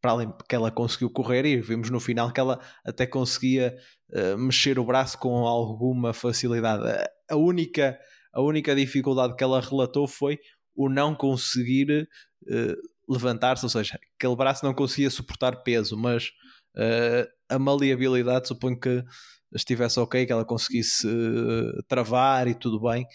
para 0.00 0.12
além 0.12 0.32
que 0.48 0.54
ela 0.54 0.70
conseguiu 0.70 1.10
correr 1.10 1.44
e 1.44 1.60
vimos 1.60 1.90
no 1.90 2.00
final 2.00 2.32
que 2.32 2.40
ela 2.40 2.58
até 2.82 3.06
conseguia 3.06 3.76
mexer 4.38 4.78
o 4.78 4.84
braço 4.84 5.18
com 5.18 5.46
alguma 5.46 6.14
facilidade. 6.14 6.84
A 7.30 7.36
única, 7.36 7.98
a 8.32 8.40
única 8.40 8.74
dificuldade 8.74 9.36
que 9.36 9.44
ela 9.44 9.60
relatou 9.60 10.08
foi 10.08 10.38
o 10.76 10.88
não 10.88 11.14
conseguir 11.14 12.08
uh, 12.42 13.12
levantar-se, 13.12 13.64
ou 13.64 13.70
seja, 13.70 13.98
aquele 14.16 14.36
braço 14.36 14.64
não 14.64 14.74
conseguia 14.74 15.10
suportar 15.10 15.62
peso, 15.62 15.96
mas 15.96 16.26
uh, 16.76 17.26
a 17.48 17.58
maleabilidade 17.58 18.48
suponho 18.48 18.78
que 18.78 19.04
estivesse 19.54 19.98
ok, 19.98 20.26
que 20.26 20.32
ela 20.32 20.44
conseguisse 20.44 21.06
uh, 21.06 21.82
travar 21.88 22.46
e 22.48 22.54
tudo 22.54 22.80
bem. 22.80 23.06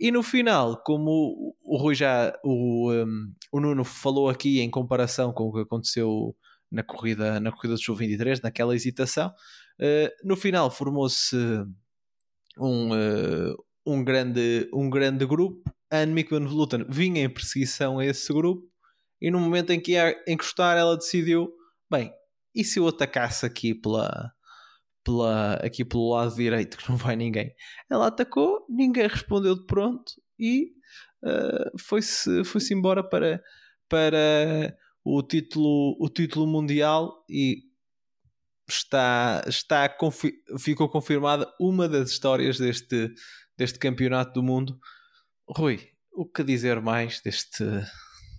E 0.00 0.10
no 0.10 0.22
final, 0.22 0.82
como 0.82 1.54
o 1.62 1.76
Rui 1.76 1.94
já, 1.94 2.36
o, 2.42 2.92
um, 2.92 3.32
o 3.52 3.60
Nuno 3.60 3.84
falou 3.84 4.28
aqui 4.28 4.60
em 4.60 4.70
comparação 4.70 5.32
com 5.32 5.44
o 5.44 5.52
que 5.52 5.60
aconteceu 5.60 6.34
na 6.70 6.82
corrida, 6.82 7.38
na 7.38 7.52
corrida 7.52 7.74
do 7.74 7.80
Show 7.80 7.94
23, 7.94 8.40
naquela 8.40 8.74
hesitação, 8.74 9.28
uh, 9.28 10.26
no 10.26 10.36
final 10.36 10.70
formou-se 10.70 11.36
um, 12.58 12.90
uh, 12.92 13.56
um, 13.86 14.02
grande, 14.02 14.68
um 14.72 14.88
grande 14.88 15.26
grupo 15.26 15.74
a 15.94 16.02
Annemiek 16.02 16.30
van 16.30 16.46
Vleuten 16.46 16.84
vinha 16.88 17.22
em 17.22 17.28
perseguição 17.28 17.98
a 17.98 18.06
esse 18.06 18.32
grupo 18.32 18.68
e 19.20 19.30
no 19.30 19.38
momento 19.38 19.70
em 19.70 19.80
que 19.80 19.92
ia 19.92 20.14
encostar 20.26 20.76
ela 20.76 20.96
decidiu, 20.96 21.52
bem, 21.90 22.12
e 22.54 22.64
se 22.64 22.78
eu 22.78 22.88
atacasse 22.88 23.46
aqui 23.46 23.74
pela, 23.74 24.32
pela, 25.04 25.54
aqui 25.54 25.84
pelo 25.84 26.10
lado 26.10 26.34
direito 26.34 26.76
que 26.76 26.88
não 26.88 26.96
vai 26.96 27.16
ninguém? 27.16 27.54
Ela 27.88 28.08
atacou, 28.08 28.66
ninguém 28.68 29.06
respondeu 29.06 29.54
de 29.54 29.64
pronto 29.66 30.12
e 30.38 30.72
uh, 31.24 31.78
foi-se 31.78 32.44
foi 32.44 32.60
-se 32.60 32.74
embora 32.74 33.02
para, 33.02 33.42
para 33.88 34.76
o, 35.04 35.22
título, 35.22 35.96
o 36.00 36.08
título 36.08 36.46
mundial 36.46 37.24
e 37.28 37.62
está, 38.68 39.44
está 39.46 39.96
ficou 40.58 40.88
confirmada 40.88 41.52
uma 41.60 41.88
das 41.88 42.10
histórias 42.10 42.58
deste, 42.58 43.12
deste 43.56 43.78
campeonato 43.78 44.32
do 44.32 44.42
mundo. 44.42 44.78
Rui, 45.48 45.80
o 46.12 46.26
que 46.26 46.42
dizer 46.42 46.80
mais 46.80 47.20
deste, 47.20 47.64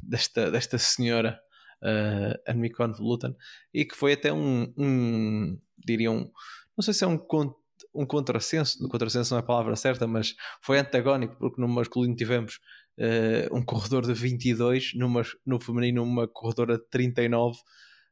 desta, 0.02 0.50
desta 0.52 0.78
senhora 0.78 1.40
uh, 1.82 2.50
Annemiek 2.50 2.78
van 2.78 2.92
Vleuten 2.92 3.36
e 3.74 3.86
que 3.86 3.96
foi 3.96 4.14
até 4.14 4.32
um, 4.34 4.74
um 4.78 5.60
diriam, 5.78 6.16
um, 6.16 6.32
não 6.78 6.84
sei 6.84 6.94
se 6.94 7.04
é 7.04 7.08
um 7.08 7.18
um 7.94 8.06
contrassenso, 8.06 8.88
contrassenso 8.90 9.34
não 9.34 9.40
é 9.40 9.42
a 9.42 9.46
palavra 9.46 9.76
certa, 9.76 10.06
mas 10.06 10.36
foi 10.62 10.78
antagónico, 10.78 11.38
porque 11.38 11.62
no 11.62 11.68
masculino 11.68 12.16
tivemos 12.16 12.60
uh, 13.00 13.56
um 13.56 13.64
corredor 13.64 14.06
de 14.06 14.14
22, 14.14 14.94
numa, 14.96 15.24
no 15.46 15.60
feminino 15.60 16.04
uma 16.04 16.28
corredora 16.28 16.78
de 16.78 16.86
39, 16.90 17.58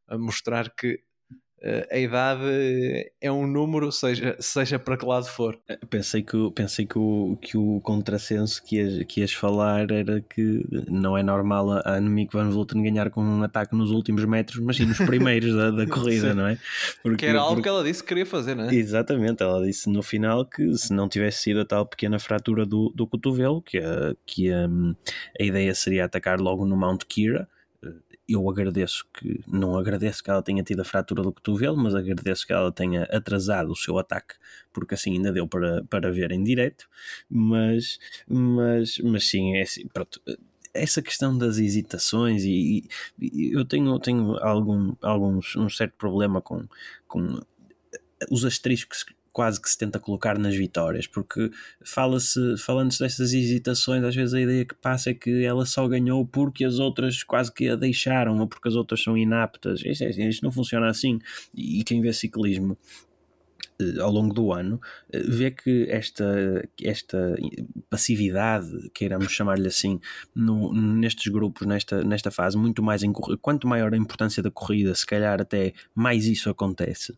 a 0.08 0.18
mostrar 0.18 0.74
que 0.74 1.02
a 1.90 1.98
idade 1.98 3.12
é 3.22 3.32
um 3.32 3.48
número, 3.48 3.92
seja, 3.92 4.36
seja 4.40 4.78
para 4.78 4.98
que 4.98 5.06
lado 5.06 5.26
for. 5.28 5.58
Eh, 5.70 5.80
pensei 5.90 6.22
que, 6.22 6.52
pensei 6.52 6.86
que, 6.86 6.98
o, 6.98 7.38
que 7.42 7.58
o 7.58 7.80
contrassenso 7.82 8.62
que 8.64 8.78
ias, 8.78 9.06
que 9.06 9.22
ias 9.22 9.34
falar 9.34 9.90
era 9.90 10.22
que 10.22 10.66
não 10.90 11.18
é 11.18 11.24
normal 11.24 11.72
a 11.72 11.96
Annemiek 11.96 12.34
van 12.34 12.50
Vleuten 12.50 12.84
ganhar 12.84 13.10
com 13.10 13.24
um 13.24 13.44
ataque 13.44 13.76
nos 13.76 13.92
últimos 13.92 14.26
metros, 14.26 14.60
mas 14.60 14.76
sim 14.76 14.86
nos 14.86 14.98
primeiros 15.06 15.56
da, 15.56 15.72
da 15.72 15.88
corrida, 15.88 16.34
não 16.34 16.48
é? 16.48 16.58
Porque, 17.02 17.18
que 17.18 17.26
era 17.26 17.40
algo 17.40 17.56
porque... 17.56 17.64
que 17.64 17.70
ela 17.70 17.84
disse 17.84 18.02
que 18.02 18.10
queria 18.10 18.26
fazer, 18.26 18.56
não 18.56 18.66
é? 18.66 18.76
Exatamente, 18.76 19.42
ela 19.42 19.66
disse 19.66 19.90
no 19.90 20.04
final 20.04 20.46
que 20.46 20.76
se 20.78 20.94
não 20.94 21.08
tivesse 21.08 21.44
sido 21.44 21.62
a 21.62 21.66
tal 21.66 21.86
pequena 21.86 22.20
fratura 22.20 22.66
do, 22.66 22.92
do 22.94 23.08
cotovelo, 23.08 23.62
que, 23.62 23.78
a, 23.78 24.14
que 24.26 24.52
a, 24.52 24.68
a 25.40 25.44
ideia 25.44 25.74
seria 25.74 26.06
atacar 26.06 26.42
logo 26.42 26.66
no 26.66 26.76
Mount 26.76 27.04
Kira, 27.08 27.48
eu 28.28 28.50
agradeço 28.50 29.06
que, 29.14 29.42
não 29.48 29.78
agradeço 29.78 30.24
que 30.24 30.30
ela 30.30 30.42
tenha 30.42 30.64
tido 30.64 30.82
a 30.82 30.86
fratura 30.86 31.22
do 31.22 31.32
cotovelo, 31.32 31.78
mas 31.78 31.94
agradeço 31.94 32.48
que 32.48 32.54
ela 32.54 32.72
tenha 32.72 33.04
atrasado 33.06 33.72
o 33.72 33.76
seu 33.76 33.98
ataque, 33.98 34.36
porque 34.72 34.94
assim 34.96 35.14
ainda 35.14 35.32
deu 35.32 35.48
para, 35.48 35.84
para 35.86 36.12
ver 36.12 36.32
em 36.32 36.44
direto, 36.44 36.88
mas, 37.30 38.00
mas, 38.28 38.98
mas 39.00 39.30
sim, 39.30 39.58
é 39.58 39.64
assim, 39.64 39.88
pronto, 39.88 40.22
essa 40.74 41.02
questão 41.02 41.38
das 41.38 41.58
hesitações 41.58 42.44
e, 42.44 42.88
e, 43.20 43.52
eu 43.54 43.66
tenho, 43.66 44.00
tenho 44.00 44.38
algum, 44.38 44.96
alguns, 45.02 45.56
um 45.56 45.70
certo 45.70 45.94
problema 45.98 46.42
com, 46.42 46.68
com 47.08 47.40
os 48.32 48.46
asteriscos 48.46 49.06
quase 49.34 49.60
que 49.60 49.68
se 49.70 49.78
tenta 49.78 50.00
colocar 50.00 50.38
nas 50.38 50.56
vitórias, 50.56 51.08
porque 51.08 51.50
fala-se, 51.84 52.56
falando-se 52.58 53.00
dessas 53.00 53.34
hesitações, 53.34 54.04
às 54.04 54.16
vezes 54.16 54.34
a 54.36 54.40
ideia 54.40 54.64
que 54.64 54.76
passa 54.76 55.10
é 55.10 55.14
que 55.14 55.44
ela 55.44 55.66
só 55.66 55.88
ganhou 55.88 56.26
porque 56.26 56.64
as 56.64 56.78
outras 56.78 57.24
quase 57.24 57.52
que 57.52 57.68
a 57.68 57.76
deixaram, 57.76 58.40
ou 58.40 58.48
porque 58.48 58.70
as 58.70 58.76
outras 58.76 59.02
são 59.02 59.18
inaptas. 59.18 59.82
Isto, 59.84 60.04
é, 60.04 60.10
isto 60.30 60.44
não 60.44 60.52
funciona 60.52 60.88
assim. 60.88 61.20
E 61.54 61.84
quem 61.84 62.00
vê 62.00 62.14
ciclismo 62.14 62.78
eh, 63.82 64.00
ao 64.00 64.12
longo 64.12 64.34
do 64.34 64.54
ano, 64.54 64.80
eh, 65.12 65.20
vê 65.20 65.50
que 65.50 65.88
esta, 65.90 66.64
esta 66.82 67.36
passividade, 67.90 68.92
queiramos 68.94 69.32
chamar-lhe 69.32 69.68
assim, 69.68 70.00
no, 70.36 70.72
nestes 70.74 71.32
grupos, 71.32 71.66
nesta, 71.66 72.04
nesta 72.04 72.30
fase, 72.30 72.56
muito 72.56 72.84
mais 72.84 73.02
em, 73.02 73.12
quanto 73.12 73.68
maior 73.68 73.94
a 73.94 73.98
importância 73.98 74.44
da 74.44 74.52
corrida, 74.52 74.94
se 74.94 75.06
calhar 75.06 75.42
até 75.42 75.74
mais 75.96 76.28
isso 76.28 76.50
acontece 76.52 77.16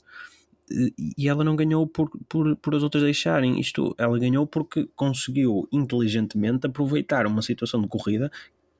e 0.69 1.29
ela 1.29 1.43
não 1.43 1.55
ganhou 1.55 1.85
por, 1.87 2.09
por, 2.27 2.55
por 2.55 2.75
as 2.75 2.83
outras 2.83 3.03
deixarem. 3.03 3.59
Isto, 3.59 3.95
ela 3.97 4.17
ganhou 4.17 4.47
porque 4.47 4.87
conseguiu 4.95 5.67
inteligentemente 5.71 6.67
aproveitar 6.67 7.27
uma 7.27 7.41
situação 7.41 7.81
de 7.81 7.87
corrida 7.87 8.31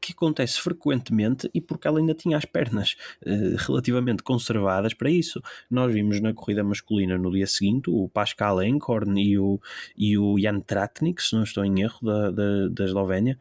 que 0.06 0.14
acontece 0.14 0.62
frequentemente 0.62 1.50
e 1.52 1.60
porque 1.60 1.88
ela 1.88 2.00
ainda 2.00 2.14
tinha 2.14 2.38
as 2.38 2.46
pernas 2.46 2.96
eh, 3.26 3.56
relativamente 3.58 4.22
conservadas 4.22 4.94
para 4.94 5.10
isso. 5.10 5.42
Nós 5.70 5.92
vimos 5.92 6.22
na 6.22 6.32
corrida 6.32 6.64
masculina 6.64 7.18
no 7.18 7.32
dia 7.32 7.48
seguinte 7.48 7.90
o 7.90 8.08
Pascal 8.10 8.62
Enkhorn 8.62 9.20
e 9.20 9.40
o, 9.40 9.60
e 9.98 10.16
o 10.16 10.38
Jan 10.40 10.60
Tratnik, 10.60 11.24
se 11.24 11.34
não 11.36 11.42
estou 11.42 11.66
em 11.66 11.82
erro, 11.82 11.98
da, 12.04 12.30
da, 12.30 12.68
da 12.70 12.86
Eslovénia, 12.86 13.40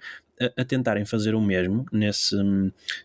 a, 0.56 0.64
tentarem 0.64 1.04
fazer 1.04 1.34
o 1.34 1.40
mesmo 1.40 1.86
nesse, 1.92 2.36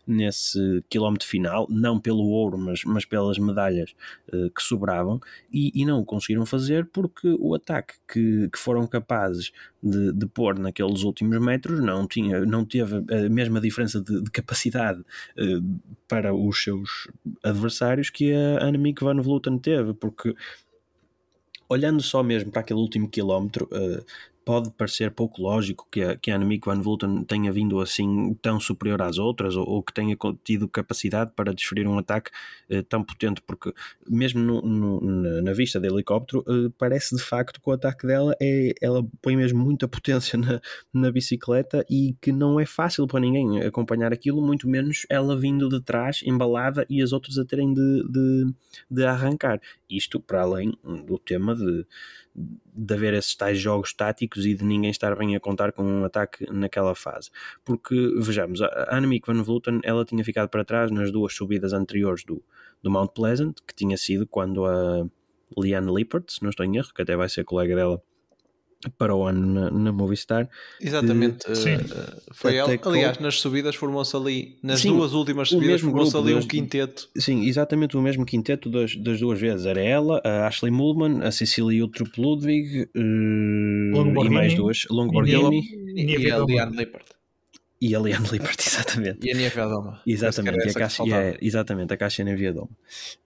nesse 0.06 0.84
quilómetro 0.90 1.28
final, 1.28 1.68
não 1.70 2.00
pelo 2.00 2.28
ouro, 2.28 2.58
mas, 2.58 2.84
mas 2.84 3.06
pelas 3.06 3.38
medalhas 3.38 3.94
uh, 4.34 4.50
que 4.52 4.62
sobravam, 4.62 5.20
e, 5.52 5.72
e, 5.74 5.86
não 5.86 6.00
o 6.00 6.06
conseguiram 6.06 6.46
fazer 6.46 6.86
porque 6.86 7.36
o 7.40 7.54
ataque 7.54 7.94
que, 8.08 8.50
que 8.50 8.58
foram 8.58 8.88
capazes 8.88 9.52
de, 9.82 10.12
de 10.14 10.26
pôr 10.26 10.58
naqueles 10.58 11.04
últimos 11.04 11.40
metros 11.40 11.80
não, 11.82 12.08
tinha, 12.08 12.46
não 12.46 12.66
teve 12.66 12.96
a 12.98 13.30
mesma 13.30 13.62
diferença 13.62 14.02
de, 14.02 14.22
de 14.22 14.32
capacidade 14.32 15.00
uh, 15.02 15.80
para 16.08 16.34
os 16.34 16.64
seus 16.64 17.08
adversários 17.44 18.10
que 18.10 18.34
a 18.34 18.66
Annemiek 18.66 19.04
van 19.04 19.22
Vleuten 19.22 19.58
teve, 19.60 19.94
porque 19.94 20.36
olhando 21.70 22.02
só 22.02 22.24
mesmo 22.24 22.52
para 22.52 22.62
aquele 22.62 22.80
último 22.80 23.08
quilómetro, 23.08 23.70
uh, 23.72 24.04
pode 24.46 24.72
parecer 24.72 25.12
pouco 25.12 25.42
lógico 25.42 25.88
que 25.92 26.02
a, 26.02 26.16
que 26.16 26.32
a 26.32 26.36
Annemiek 26.36 26.66
van 26.66 26.82
Vleuten 26.82 27.24
tenha 27.24 27.52
vindo 27.52 27.80
assim 27.80 28.34
tão 28.42 28.60
superior 28.60 29.02
às 29.02 29.18
outras 29.18 29.56
ou, 29.56 29.68
ou 29.68 29.84
que 29.84 29.94
tenha 29.94 30.18
tido 30.44 30.68
capacidade 30.68 31.32
para 31.36 31.54
desferir 31.54 31.88
um 31.88 31.98
ataque 31.98 32.32
eh, 32.70 32.82
tão 32.82 33.04
potente, 33.04 33.42
porque 33.42 33.74
mesmo 34.08 34.42
no, 34.42 34.62
no, 34.62 35.42
na, 35.42 35.54
vista 35.54 35.80
do 35.80 35.86
helicóptero 35.86 36.44
eh, 36.48 36.72
parece 36.78 37.16
de 37.16 37.22
facto 37.22 37.62
que 37.62 37.70
o 37.70 37.74
ataque 37.74 38.08
dela 38.08 38.36
é, 38.42 38.74
ela 38.82 39.06
põe 39.22 39.36
mesmo 39.36 39.64
muita 39.64 39.88
potência 39.88 40.38
na, 40.38 40.60
na 40.94 41.12
bicicleta 41.12 41.86
e 41.90 42.16
que 42.22 42.32
não 42.32 42.60
é 42.60 42.66
fácil 42.66 43.06
para 43.08 43.20
ninguém 43.20 43.62
acompanhar 43.62 44.12
aquilo, 44.12 44.42
muito 44.42 44.68
menos 44.68 45.06
ela 45.10 45.38
vindo 45.38 45.70
de 45.70 45.82
trás, 45.82 46.22
embalada 46.26 46.86
e 46.90 47.02
as 47.02 47.14
outras 47.14 47.38
a 47.38 47.46
terem 47.46 47.74
de, 47.74 48.04
de, 48.10 48.54
de 48.90 49.06
arrancar. 49.06 49.62
Isto 49.90 50.20
para 50.20 50.42
além 50.42 50.74
do 50.84 51.18
tema 51.18 51.56
de 51.56 51.86
de 52.74 52.94
haver 52.94 53.14
esses 53.14 53.36
tais 53.36 53.60
jogos 53.60 53.94
táticos 53.94 54.46
e 54.46 54.54
de 54.54 54.64
ninguém 54.64 54.90
estar 54.90 55.16
bem 55.16 55.36
a 55.36 55.40
contar 55.40 55.74
com 55.74 55.84
um 55.84 56.06
ataque 56.06 56.46
naquela 56.52 56.96
fase. 56.96 57.30
Porque, 57.66 58.14
vejamos, 58.18 58.62
a 58.62 58.88
Annemiek 58.90 59.28
van 59.28 59.44
Vleuten 59.44 59.82
ela 59.84 60.06
tinha 60.06 60.24
ficado 60.24 60.48
para 60.50 60.64
trás 60.64 60.90
nas 60.90 61.12
duas 61.12 61.34
subidas 61.34 61.74
anteriores 61.74 62.24
do, 62.24 62.42
do 62.82 62.90
Mount 62.90 63.12
Pleasant, 63.14 63.56
que 63.68 63.76
tinha 63.76 63.98
sido 63.98 64.26
quando 64.26 64.66
a 64.66 65.06
Lippert, 65.58 66.26
se 66.30 66.42
não 66.42 66.50
estou 66.50 66.66
em 66.66 66.78
erro, 66.78 66.94
que 66.94 67.02
até 67.02 67.16
vai 67.16 67.28
ser 67.28 67.44
colega 67.44 67.76
dela 67.76 68.02
para 68.98 69.14
o 69.14 69.26
ano 69.26 69.46
na, 69.46 69.72
na 69.72 69.92
Movistar. 69.92 70.50
Exatamente, 70.80 71.46
uh, 71.52 72.22
foi 72.34 72.56
ela. 72.56 72.70
Aliás, 72.86 73.20
nas 73.20 73.40
subidas 73.40 73.76
formou-se 73.76 74.16
ali, 74.16 74.58
nas 74.64 74.80
sim, 74.80 74.90
duas 74.90 75.14
últimas 75.14 75.50
subidas, 75.50 75.82
formou-se 75.82 76.16
ali 76.16 76.34
um 76.34 76.42
quinteto. 76.42 77.10
Sim, 77.18 77.46
exatamente 77.46 77.98
o 77.98 78.02
mesmo 78.02 78.26
quinteto 78.26 78.70
das, 78.70 78.96
das 78.96 79.20
duas 79.20 79.40
vezes. 79.40 79.66
Era 79.66 79.82
ela, 79.82 80.22
a 80.24 80.48
Ashley 80.48 80.72
Mullman, 80.72 81.22
a 81.24 81.32
Cecília 81.32 81.84
Utrup 81.84 82.18
Ludwig 82.18 82.84
uh, 82.96 84.26
e 84.26 84.30
mais 84.30 84.56
duas, 84.56 84.86
Longborghini 84.90 85.62
e, 85.96 86.16
e, 86.16 86.28
e 86.28 86.32
a 86.32 86.40
Liane 86.40 86.78
Lippert. 86.78 87.06
E 87.82 87.96
a 87.96 88.00
Liane 88.00 88.28
Lippert, 88.32 88.60
exatamente. 88.66 89.28
E 89.28 89.32
a 89.32 89.36
Nia 89.36 89.50
Doma. 89.50 90.02
Exatamente, 90.06 90.68
e 90.68 90.70
a 90.70 90.74
Caixa, 90.74 91.04
é, 91.04 91.38
exatamente, 91.42 91.94
a 91.94 91.98
Caixa 91.98 92.24
Nia 92.24 92.54
Doma. 92.54 92.70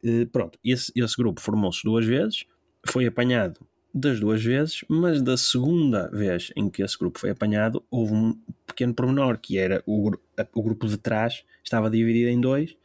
Uh, 0.03 0.25
pronto, 0.31 0.57
esse, 0.63 0.91
esse 0.95 1.15
grupo 1.15 1.41
formou-se 1.41 1.81
duas 1.83 2.05
vezes, 2.05 2.45
foi 2.87 3.05
apanhado 3.05 3.59
das 3.93 4.19
duas 4.19 4.43
vezes, 4.43 4.83
mas 4.89 5.21
da 5.21 5.37
segunda 5.37 6.09
vez 6.09 6.51
em 6.55 6.69
que 6.69 6.81
esse 6.81 6.97
grupo 6.97 7.19
foi 7.19 7.29
apanhado, 7.29 7.83
houve 7.91 8.13
um 8.13 8.37
pequeno 8.65 8.93
pormenor, 8.93 9.37
que 9.37 9.57
era 9.57 9.83
o, 9.85 10.11
o 10.53 10.63
grupo 10.63 10.87
de 10.87 10.97
trás 10.97 11.43
estava 11.63 11.89
dividido 11.89 12.29
em 12.29 12.41
dois, 12.41 12.75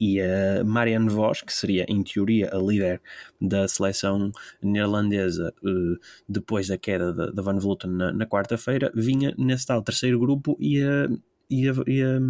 e 0.00 0.20
a 0.20 0.62
Marianne 0.64 1.08
Vos, 1.08 1.42
que 1.42 1.52
seria 1.52 1.84
em 1.88 2.02
teoria 2.02 2.54
a 2.54 2.58
líder 2.58 3.00
da 3.40 3.66
seleção 3.66 4.30
neerlandesa 4.62 5.52
eh, 5.64 5.98
depois 6.28 6.68
da 6.68 6.78
queda 6.78 7.12
da 7.32 7.42
Van 7.42 7.58
Vleuten 7.58 7.90
na, 7.90 8.12
na 8.12 8.26
quarta-feira, 8.26 8.92
vinha 8.94 9.34
nesse 9.36 9.66
tal 9.66 9.82
terceiro 9.82 10.20
grupo 10.20 10.56
e 10.60 10.80
a 10.80 11.08
e 11.50 11.68
a, 11.68 11.72
e 11.86 12.02
a, 12.02 12.20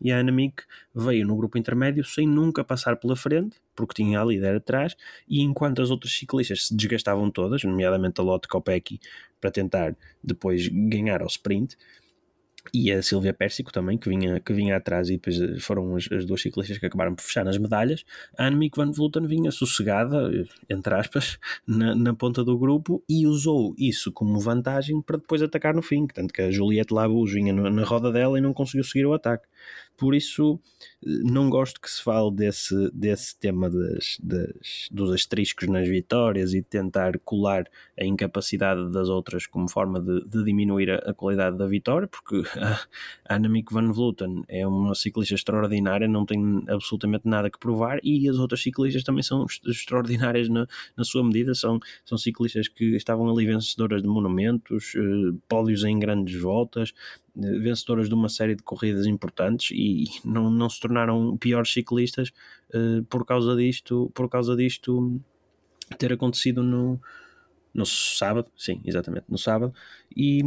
e 0.00 0.12
a 0.12 0.22
veio 0.94 1.26
no 1.26 1.36
grupo 1.36 1.58
intermédio 1.58 2.04
sem 2.04 2.26
nunca 2.26 2.64
passar 2.64 2.96
pela 2.96 3.16
frente, 3.16 3.56
porque 3.74 3.94
tinha 3.94 4.20
a 4.20 4.24
líder 4.24 4.56
atrás, 4.56 4.96
e 5.28 5.40
enquanto 5.40 5.82
as 5.82 5.90
outras 5.90 6.12
ciclistas 6.12 6.68
se 6.68 6.76
desgastavam 6.76 7.30
todas, 7.30 7.64
nomeadamente 7.64 8.20
a 8.20 8.24
Lotte 8.24 8.48
Kopecky, 8.48 9.00
para 9.40 9.50
tentar 9.50 9.96
depois 10.22 10.68
ganhar 10.68 11.20
ao 11.22 11.28
sprint, 11.28 11.76
e 12.72 12.92
a 12.92 13.02
Silvia 13.02 13.32
Pérsico 13.32 13.72
também, 13.72 13.98
que 13.98 14.08
vinha, 14.08 14.40
que 14.40 14.52
vinha 14.52 14.76
atrás, 14.76 15.08
e 15.08 15.12
depois 15.12 15.36
foram 15.62 15.96
as, 15.96 16.08
as 16.10 16.24
duas 16.24 16.40
ciclistas 16.40 16.78
que 16.78 16.86
acabaram 16.86 17.14
por 17.14 17.22
fechar 17.22 17.44
nas 17.44 17.58
medalhas. 17.58 18.04
A 18.38 18.46
Annemiek 18.46 18.76
van 18.76 18.92
Vleuten 18.92 19.26
vinha 19.26 19.50
sossegada, 19.50 20.30
entre 20.68 20.94
aspas, 20.94 21.38
na, 21.66 21.94
na 21.94 22.14
ponta 22.14 22.44
do 22.44 22.58
grupo 22.58 23.02
e 23.08 23.26
usou 23.26 23.74
isso 23.78 24.12
como 24.12 24.38
vantagem 24.40 25.00
para 25.00 25.16
depois 25.16 25.42
atacar 25.42 25.74
no 25.74 25.82
fim. 25.82 26.06
Tanto 26.06 26.32
que 26.32 26.42
a 26.42 26.50
Juliette 26.50 26.92
Labus 26.92 27.32
vinha 27.32 27.52
na 27.52 27.84
roda 27.84 28.10
dela 28.12 28.38
e 28.38 28.40
não 28.40 28.52
conseguiu 28.52 28.84
seguir 28.84 29.06
o 29.06 29.14
ataque. 29.14 29.46
Por 29.96 30.14
isso, 30.14 30.60
não 31.02 31.48
gosto 31.48 31.80
que 31.80 31.90
se 31.90 32.02
fale 32.02 32.30
desse, 32.30 32.90
desse 32.92 33.38
tema 33.38 33.70
das, 33.70 34.18
das, 34.22 34.88
dos 34.90 35.10
asteriscos 35.12 35.68
nas 35.68 35.88
vitórias 35.88 36.52
e 36.52 36.62
tentar 36.62 37.18
colar 37.20 37.64
a 37.98 38.04
incapacidade 38.04 38.90
das 38.90 39.08
outras 39.08 39.46
como 39.46 39.70
forma 39.70 40.00
de, 40.00 40.24
de 40.26 40.44
diminuir 40.44 40.90
a, 40.90 40.96
a, 41.10 41.14
qualidade 41.14 41.56
da 41.56 41.66
vitória, 41.66 42.06
porque 42.06 42.42
a, 42.60 42.80
a 43.28 43.36
Annemiek 43.36 43.72
van 43.72 43.90
Vleuten 43.92 44.44
é 44.48 44.66
uma 44.66 44.94
ciclista 44.94 45.34
extraordinária, 45.34 46.06
não 46.06 46.26
tem 46.26 46.64
absolutamente 46.68 47.26
nada 47.26 47.50
que 47.50 47.58
provar, 47.58 47.98
e 48.02 48.28
as 48.28 48.38
outras 48.38 48.62
ciclistas 48.62 49.02
também 49.02 49.22
são 49.22 49.46
extraordinárias 49.66 50.48
na, 50.48 50.66
na 50.96 51.04
sua 51.04 51.24
medida, 51.24 51.54
são, 51.54 51.80
são 52.04 52.18
ciclistas 52.18 52.68
que 52.68 52.96
estavam 52.96 53.30
ali 53.30 53.46
vencedoras 53.46 54.02
de 54.02 54.08
monumentos, 54.08 54.94
eh, 54.94 55.36
pódios 55.48 55.84
em 55.84 55.98
grandes 55.98 56.40
voltas, 56.40 56.92
vencedoras 57.36 58.08
de 58.08 58.14
uma 58.14 58.28
série 58.28 58.54
de 58.54 58.62
corridas 58.62 59.06
importantes 59.06 59.70
e 59.72 60.04
não, 60.24 60.50
não 60.50 60.68
se 60.68 60.80
tornaram 60.80 61.36
piores 61.36 61.72
ciclistas 61.72 62.32
uh, 62.74 63.04
por 63.04 63.24
causa 63.26 63.54
disto 63.54 64.10
por 64.14 64.28
causa 64.28 64.56
disto 64.56 65.20
ter 65.98 66.12
acontecido 66.12 66.62
no, 66.62 67.00
no 67.76 67.84
sábado, 67.84 68.50
sim, 68.56 68.80
exatamente, 68.86 69.26
no 69.28 69.36
sábado, 69.36 69.72
e, 70.16 70.40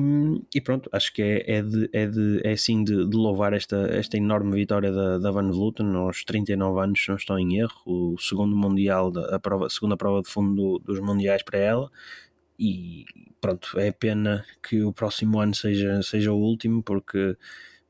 e 0.53 0.59
pronto, 0.59 0.89
acho 0.91 1.13
que 1.13 1.21
é, 1.21 1.57
é, 1.57 1.61
de, 1.61 1.89
é, 1.93 2.07
de, 2.07 2.41
é 2.43 2.55
sim 2.55 2.83
de, 2.83 3.07
de 3.07 3.15
louvar 3.15 3.53
esta, 3.53 3.77
esta 3.91 4.17
enorme 4.17 4.55
vitória 4.55 4.91
da, 4.91 5.19
da 5.19 5.29
Van 5.29 5.51
Vleuten. 5.51 5.95
Aos 5.95 6.23
39 6.23 6.81
anos, 6.81 6.99
se 6.99 7.09
não 7.09 7.15
estou 7.15 7.37
em 7.37 7.59
erro, 7.59 7.79
o 7.85 8.17
segundo 8.17 8.55
mundial, 8.55 9.13
a, 9.31 9.39
prova, 9.39 9.69
segunda 9.69 9.95
prova 9.95 10.23
de 10.23 10.27
fundo 10.29 10.79
dos 10.79 10.99
mundiais 10.99 11.43
para 11.43 11.59
ela, 11.59 11.91
e 12.59 13.05
pronto, 13.39 13.79
é 13.79 13.91
pena 13.91 14.45
que 14.61 14.83
o 14.83 14.91
próximo 14.91 15.39
ano 15.39 15.55
seja, 15.55 16.01
seja 16.03 16.31
o 16.33 16.37
último, 16.37 16.83
porque 16.83 17.37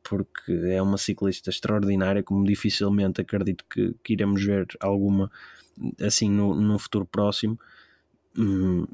porque 0.04 0.54
é 0.70 0.82
uma 0.82 0.98
ciclista 0.98 1.50
extraordinária, 1.50 2.24
como 2.24 2.46
dificilmente 2.46 3.22
acredito 3.22 3.66
que, 3.70 3.94
que 4.04 4.14
iremos 4.14 4.44
ver 4.44 4.68
alguma 4.80 5.30
assim 6.02 6.30
no, 6.30 6.56
no 6.56 6.80
futuro 6.80 7.06
próximo. 7.06 7.60
Hum, 8.38 8.88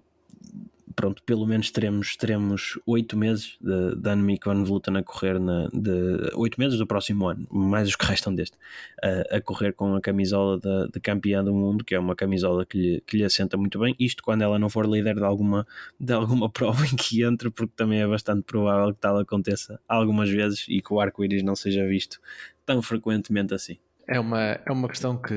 pronto, 0.94 1.24
pelo 1.24 1.46
menos 1.48 1.72
teremos, 1.72 2.16
teremos 2.16 2.80
8 2.86 3.18
meses 3.18 3.58
de, 3.60 3.96
de 3.96 4.40
van 4.44 4.64
Vleuten 4.64 4.98
a 4.98 5.04
correr 5.04 5.40
na, 5.40 5.68
de 5.74 6.32
8 6.34 6.60
meses 6.60 6.78
do 6.78 6.86
próximo 6.86 7.28
ano, 7.28 7.48
mais 7.50 7.88
os 7.88 7.96
que 7.96 8.06
restam 8.06 8.36
deste, 8.36 8.58
a, 9.02 9.38
a 9.38 9.42
correr 9.42 9.74
com 9.74 9.96
a 9.96 10.02
camisola 10.02 10.60
de, 10.60 10.92
de 10.92 11.00
campeã 11.00 11.44
do 11.44 11.54
mundo, 11.54 11.84
que 11.84 11.96
é 11.96 12.00
uma 12.00 12.16
camisola 12.16 12.66
que 12.66 12.78
lhe, 12.78 13.04
que 13.06 13.18
lhe 13.18 13.24
assenta 13.24 13.58
muito 13.58 13.80
bem, 13.80 13.96
isto 14.00 14.24
quando 14.24 14.44
ela 14.44 14.60
não 14.60 14.70
for 14.70 14.86
líder 14.86 15.16
de 15.16 15.24
alguma, 15.24 15.66
de 16.00 16.14
alguma 16.14 16.50
prova 16.52 16.86
em 16.86 16.96
que 16.96 17.24
entre, 17.24 17.50
porque 17.50 17.74
também 17.76 18.02
é 18.02 18.08
bastante 18.08 18.44
provável 18.44 18.94
que 18.94 19.00
tal 19.00 19.18
aconteça 19.18 19.80
algumas 19.88 20.30
vezes 20.30 20.66
e 20.68 20.82
que 20.82 20.94
o 20.94 21.00
arco-íris 21.00 21.44
não 21.44 21.56
seja 21.56 21.86
visto 21.88 22.20
tão 22.66 22.82
frequentemente 22.82 23.54
assim. 23.54 23.78
É 24.08 24.20
uma, 24.20 24.40
é 24.40 24.72
uma 24.72 24.88
questão 24.88 25.20
que 25.20 25.34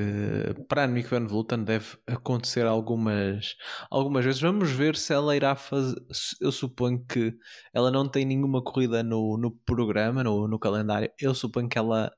para 0.67 0.83
a 0.83 0.87
Nick 0.87 1.09
Van 1.09 1.25
Vleuten 1.25 1.63
deve 1.63 1.97
acontecer 2.05 2.67
algumas, 2.67 3.55
algumas 3.89 4.23
vezes. 4.23 4.41
Vamos 4.41 4.69
ver 4.69 4.95
se 4.95 5.11
ela 5.11 5.35
irá 5.35 5.55
fazer. 5.55 5.95
Eu 6.39 6.51
suponho 6.51 7.03
que 7.05 7.35
ela 7.73 7.89
não 7.89 8.07
tem 8.07 8.25
nenhuma 8.25 8.63
corrida 8.63 9.01
no, 9.01 9.37
no 9.37 9.51
programa, 9.51 10.23
no, 10.23 10.47
no 10.47 10.59
calendário. 10.59 11.11
Eu 11.19 11.33
suponho 11.33 11.67
que 11.67 11.79
ela 11.79 12.11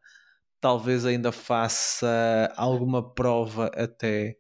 talvez 0.60 1.06
ainda 1.06 1.32
faça 1.32 2.54
alguma 2.58 3.14
prova 3.14 3.68
até, 3.76 4.36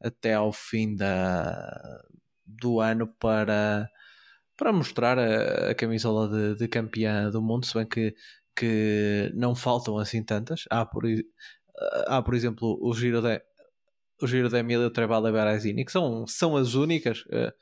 até 0.00 0.34
ao 0.34 0.52
fim 0.52 0.94
da, 0.94 2.00
do 2.46 2.80
ano 2.80 3.08
para, 3.18 3.88
para 4.56 4.72
mostrar 4.72 5.18
a, 5.18 5.70
a 5.70 5.74
camisola 5.74 6.28
de, 6.28 6.56
de 6.58 6.68
campeã 6.68 7.30
do 7.30 7.42
mundo. 7.42 7.66
Se 7.66 7.74
bem 7.74 7.86
que 7.86 8.14
que 8.56 9.30
não 9.34 9.54
faltam 9.54 9.98
assim 9.98 10.24
tantas. 10.24 10.64
Há, 10.70 10.84
por, 10.86 11.04
há, 12.06 12.22
por 12.22 12.34
exemplo, 12.34 12.78
o 12.80 12.92
Giro 12.94 13.20
de, 13.22 13.40
o 14.20 14.26
Giro 14.26 14.48
da 14.48 14.58
Emília 14.58 14.90
Trebal 14.90 15.26
e 15.28 15.32
Berezini, 15.32 15.84
que 15.84 15.92
são, 15.92 16.26
são 16.26 16.56
as 16.56 16.74
únicas. 16.74 17.20
Uh, 17.22 17.52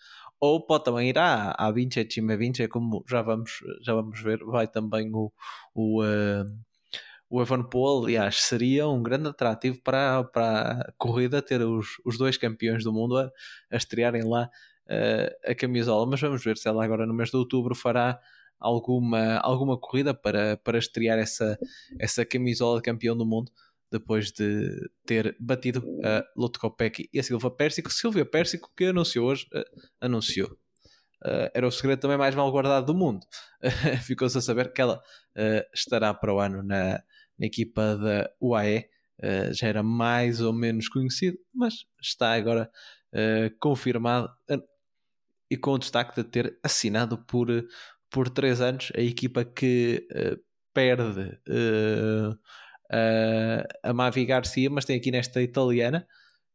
ou 0.41 0.65
pode 0.65 0.85
também 0.85 1.09
ir 1.09 1.19
à, 1.19 1.53
à 1.53 1.71
20, 1.71 2.01
a 2.01 2.11
Cima 2.11 2.37
20, 2.37 2.69
como 2.69 3.05
já 3.09 3.23
vamos, 3.23 3.51
já 3.83 3.95
vamos 3.95 4.21
ver, 4.21 4.39
vai 4.45 4.69
também 4.69 5.11
o, 5.15 5.33
o, 5.75 6.03
uh, 6.03 6.45
o 7.31 7.41
Evan 7.41 7.63
Paul, 7.65 8.05
aliás, 8.05 8.43
seria 8.43 8.87
um 8.87 9.03
grande 9.03 9.29
atrativo 9.29 9.81
para, 9.83 10.25
para 10.25 10.73
a 10.73 10.93
corrida 10.99 11.41
ter 11.41 11.63
os, 11.63 11.87
os 12.05 12.19
dois 12.19 12.37
campeões 12.37 12.85
do 12.85 12.93
mundo 12.93 13.17
a, 13.17 13.31
a 13.71 13.77
estrearem 13.77 14.23
lá 14.23 14.51
uh, 14.87 15.51
a 15.51 15.55
camisola, 15.55 16.07
mas 16.07 16.21
vamos 16.21 16.45
ver 16.45 16.57
se 16.59 16.69
ela 16.69 16.85
agora 16.85 17.07
no 17.07 17.15
mês 17.15 17.31
de 17.31 17.37
outubro 17.37 17.75
fará 17.75 18.21
alguma, 18.59 19.39
alguma 19.39 19.79
corrida 19.79 20.15
para, 20.15 20.57
para 20.59 20.79
estrear 20.79 21.19
essa, 21.19 21.59
essa 21.99 22.25
camisola 22.25 22.77
de 22.77 22.83
campeão 22.83 23.17
do 23.17 23.27
mundo 23.27 23.51
depois 23.95 24.33
de 24.33 24.91
ter 25.07 25.37
batido 25.39 25.85
a 26.05 26.25
Lotte 26.37 26.59
Kopecky 26.59 27.09
e 27.13 27.21
a 27.21 27.23
Silva 27.23 27.49
Pérsico. 27.51 27.93
Silvia 27.93 28.27
Pérsico, 28.27 28.73
que 28.77 28.87
anunciou 28.87 29.29
hoje, 29.29 29.47
uh, 29.55 29.81
anunciou. 30.01 30.49
Uh, 31.25 31.49
era 31.55 31.67
o 31.67 31.71
segredo 31.71 32.01
também 32.01 32.19
mais 32.19 32.35
mal 32.35 32.51
guardado 32.51 32.87
do 32.87 32.95
mundo. 32.95 33.25
Ficou-se 34.05 34.37
a 34.37 34.41
saber 34.41 34.73
que 34.73 34.81
ela 34.81 34.97
uh, 34.97 35.65
estará 35.73 36.13
para 36.13 36.35
o 36.35 36.41
ano 36.41 36.63
na, 36.63 37.03
na 37.39 37.47
equipa 37.47 37.97
da 37.97 38.29
UAE. 38.41 38.89
já 39.53 39.69
era 39.69 39.83
mais 39.83 40.41
ou 40.41 40.53
menos 40.53 40.89
conhecido, 40.89 41.39
mas 41.55 41.87
está 42.03 42.35
agora 42.35 42.69
confirmado 43.61 44.29
e 45.49 45.57
com 45.57 45.71
o 45.71 45.79
destaque 45.79 46.17
de 46.17 46.29
ter 46.29 46.59
assinado 46.65 47.17
por, 47.17 47.47
por 48.11 48.29
três 48.29 48.61
anos 48.61 48.91
a 48.97 49.01
equipa 49.01 49.45
que 49.45 50.05
perde 50.75 51.39
uh, 51.49 52.37
a 53.83 53.93
Mavi 53.93 54.25
Garcia, 54.25 54.71
mas 54.71 54.85
tem 54.85 54.97
aqui 54.97 55.11
nesta 55.11 55.43
italiana 55.43 56.07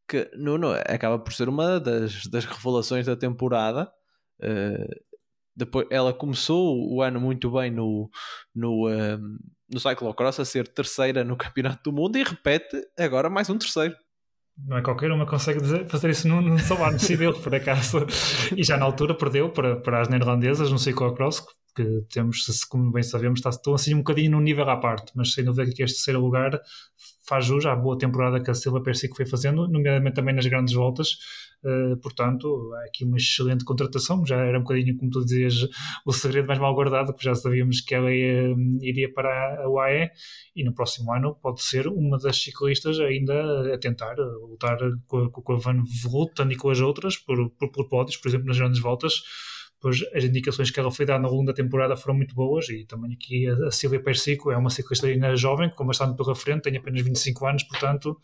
que 0.09 0.29
Nuno 0.35 0.71
acaba 0.71 1.19
por 1.19 1.31
ser 1.33 1.47
uma 1.47 1.79
das, 1.79 2.25
das 2.25 2.43
revelações 2.43 3.05
da 3.05 3.15
temporada. 3.15 3.91
Uh, 4.41 5.09
depois, 5.55 5.85
ela 5.91 6.11
começou 6.11 6.91
o 6.91 7.01
ano 7.01 7.21
muito 7.21 7.51
bem 7.51 7.69
no, 7.69 8.09
no, 8.55 8.87
um, 8.87 8.89
eh, 8.89 9.17
no 9.69 9.79
cyclocross, 9.79 10.39
a 10.39 10.45
ser 10.45 10.69
terceira 10.69 11.21
no 11.23 11.35
Campeonato 11.37 11.91
do 11.91 11.95
Mundo 11.95 12.17
e 12.17 12.23
repete 12.23 12.81
agora 12.97 13.29
mais 13.29 13.49
um 13.49 13.57
terceiro. 13.57 13.93
Não 14.57 14.77
é 14.77 14.81
qualquer 14.81 15.11
uma 15.11 15.25
consegue 15.25 15.59
dizer, 15.59 15.85
fazer 15.87 16.09
isso 16.09 16.27
só 16.65 16.83
ano 16.85 16.99
civil, 16.99 17.33
por 17.33 17.53
acaso. 17.53 18.05
E 18.55 18.63
já 18.63 18.77
na 18.77 18.85
altura 18.85 19.13
perdeu 19.13 19.49
para, 19.49 19.75
para 19.81 20.01
as 20.01 20.07
neerlandesas 20.07 20.71
no 20.71 20.79
cyclocross, 20.79 21.41
que 21.41 21.51
temos, 22.09 22.45
como 22.65 22.91
bem 22.91 23.03
sabemos, 23.03 23.39
está, 23.39 23.49
estão 23.49 23.73
assim 23.73 23.93
um 23.93 23.99
bocadinho 23.99 24.31
num 24.31 24.41
nível 24.41 24.69
à 24.69 24.77
parte, 24.77 25.11
mas 25.15 25.33
sem 25.33 25.43
dúvida 25.43 25.71
que 25.71 25.83
este 25.83 25.97
terceiro 25.97 26.19
lugar 26.19 26.59
faz 27.27 27.45
jus 27.45 27.65
à 27.65 27.75
boa 27.75 27.97
temporada 27.97 28.41
que 28.41 28.49
a 28.49 28.53
Silva 28.55 28.81
Persico 28.81 29.15
foi 29.15 29.25
fazendo, 29.25 29.67
nomeadamente 29.67 30.15
também 30.15 30.33
nas 30.33 30.47
grandes 30.47 30.73
voltas. 30.73 31.17
Uh, 31.63 31.97
portanto, 31.97 32.71
é 32.83 32.87
aqui 32.87 33.03
uma 33.03 33.17
excelente 33.17 33.65
contratação. 33.65 34.25
Já 34.25 34.37
era 34.37 34.57
um 34.57 34.63
bocadinho, 34.63 34.97
como 34.97 35.11
tu 35.11 35.23
dizias, 35.23 35.67
o 36.05 36.11
segredo 36.11 36.47
mais 36.47 36.57
mal 36.57 36.73
guardado, 36.73 37.13
que 37.13 37.23
já 37.23 37.35
sabíamos 37.35 37.81
que 37.81 37.93
ela 37.93 38.11
ia, 38.11 38.55
iria 38.81 39.13
para 39.13 39.63
a 39.63 39.69
UAE 39.69 40.09
e 40.55 40.63
no 40.63 40.73
próximo 40.73 41.13
ano 41.13 41.35
pode 41.35 41.61
ser 41.61 41.87
uma 41.87 42.17
das 42.17 42.41
ciclistas 42.41 42.99
ainda 42.99 43.73
a 43.73 43.77
tentar 43.77 44.15
lutar 44.17 44.77
com, 45.05 45.29
com 45.29 45.53
a 45.53 45.57
Van 45.57 45.83
Vleuten 46.03 46.49
e 46.51 46.55
com 46.55 46.69
as 46.69 46.79
outras 46.79 47.17
por, 47.17 47.49
por, 47.51 47.71
por 47.71 47.89
pódios, 47.89 48.17
por 48.17 48.29
exemplo, 48.29 48.47
nas 48.47 48.57
grandes 48.57 48.79
voltas 48.79 49.21
pois 49.81 50.03
as 50.13 50.23
indicações 50.23 50.69
que 50.69 50.79
ela 50.79 50.91
foi 50.91 51.05
dando 51.05 51.25
ao 51.25 51.31
longo 51.31 51.45
da 51.45 51.53
temporada 51.53 51.95
foram 51.95 52.15
muito 52.15 52.35
boas 52.35 52.67
e 52.69 52.85
também 52.85 53.13
aqui 53.13 53.47
a, 53.47 53.71
Silvia 53.71 54.01
Persico 54.01 54.51
é 54.51 54.57
uma 54.57 54.69
ciclista 54.69 55.07
ainda 55.07 55.35
jovem, 55.35 55.69
com 55.69 55.85
bastante 55.85 56.17
pela 56.17 56.35
frente, 56.35 56.63
tem 56.63 56.77
apenas 56.77 57.01
25 57.01 57.45
anos, 57.45 57.63
portanto 57.63 58.19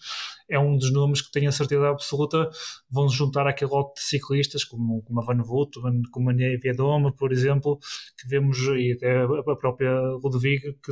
é 0.49 0.59
um 0.59 0.77
dos 0.77 0.91
nomes 0.91 1.21
que 1.21 1.31
tenho 1.31 1.49
a 1.49 1.51
certeza 1.51 1.89
absoluta 1.89 2.49
vão 2.89 3.09
juntar 3.09 3.47
àquele 3.47 3.71
lote 3.71 3.95
de 3.95 4.01
ciclistas 4.01 4.63
como, 4.63 5.01
como 5.03 5.21
a 5.21 5.25
Van 5.25 5.41
Voot, 5.41 5.79
como 6.11 6.29
a 6.29 6.33
Nevia 6.33 6.73
Doma, 6.73 7.11
por 7.11 7.31
exemplo, 7.31 7.79
que 8.17 8.27
vemos 8.27 8.57
e 8.59 8.93
até 8.93 9.23
a 9.23 9.55
própria 9.55 9.91
Ludwig 10.23 10.61
que 10.83 10.91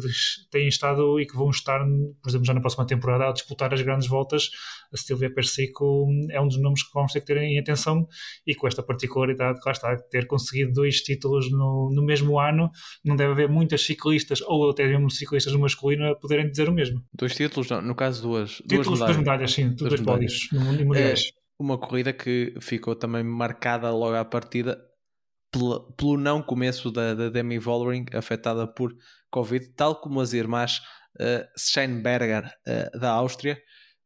têm 0.49 0.67
estado 0.67 1.19
e 1.19 1.25
que 1.25 1.35
vão 1.35 1.49
estar, 1.49 1.79
por 2.21 2.29
exemplo, 2.29 2.45
já 2.45 2.53
na 2.53 2.61
próxima 2.61 2.85
temporada 2.85 3.29
a 3.29 3.31
disputar 3.31 3.73
as 3.73 3.81
grandes 3.81 4.07
voltas. 4.07 4.49
A 4.91 4.97
Silvia 4.97 5.33
Persico 5.33 6.07
é 6.29 6.39
um 6.41 6.47
dos 6.47 6.59
nomes 6.59 6.83
que 6.83 6.93
vamos 6.93 7.11
ter 7.11 7.19
que 7.19 7.27
ter 7.27 7.37
em 7.37 7.59
atenção 7.59 8.07
e 8.45 8.55
com 8.55 8.67
esta 8.67 8.81
particularidade, 8.81 9.59
lá 9.65 9.71
está, 9.71 9.95
ter 9.97 10.25
conseguido 10.27 10.52
conseguido 10.53 10.73
dois 10.73 11.01
títulos 11.01 11.51
no, 11.51 11.91
no 11.91 12.03
mesmo 12.03 12.39
ano, 12.39 12.69
não 13.03 13.15
deve 13.15 13.31
haver 13.31 13.49
muitas 13.49 13.81
ciclistas, 13.81 14.41
ou 14.41 14.69
até 14.69 14.87
mesmo 14.87 15.09
ciclistas 15.09 15.51
no 15.53 15.59
masculino, 15.59 16.11
a 16.11 16.15
poderem 16.15 16.49
dizer 16.49 16.69
o 16.69 16.73
mesmo. 16.73 17.03
Dois 17.13 17.35
títulos, 17.35 17.69
não, 17.69 17.81
no 17.81 17.95
caso 17.95 18.21
duas, 18.21 18.51
títulos, 18.57 18.87
duas 18.87 18.99
medalhas. 18.99 19.15
Duas 19.15 19.17
medalhas, 19.17 19.51
sim, 19.51 19.69
duas, 19.69 19.89
duas 19.89 20.01
pódios 20.01 20.49
É 20.95 21.15
uma 21.57 21.77
corrida 21.77 22.13
que 22.13 22.53
ficou 22.61 22.95
também 22.95 23.23
marcada 23.23 23.91
logo 23.91 24.15
à 24.15 24.23
partida 24.23 24.79
pelo, 25.51 25.91
pelo 25.93 26.17
não 26.17 26.41
começo 26.41 26.91
da, 26.91 27.13
da 27.13 27.29
Demi 27.29 27.57
Vollering, 27.57 28.05
afetada 28.13 28.67
por 28.67 28.95
Covid, 29.31 29.69
tal 29.69 29.95
como 29.95 30.21
as 30.21 30.33
irmãs 30.33 30.79
uh, 31.19 31.45
Scheinberger 31.57 32.45
uh, 32.45 32.99
da 32.99 33.11
Áustria. 33.11 33.59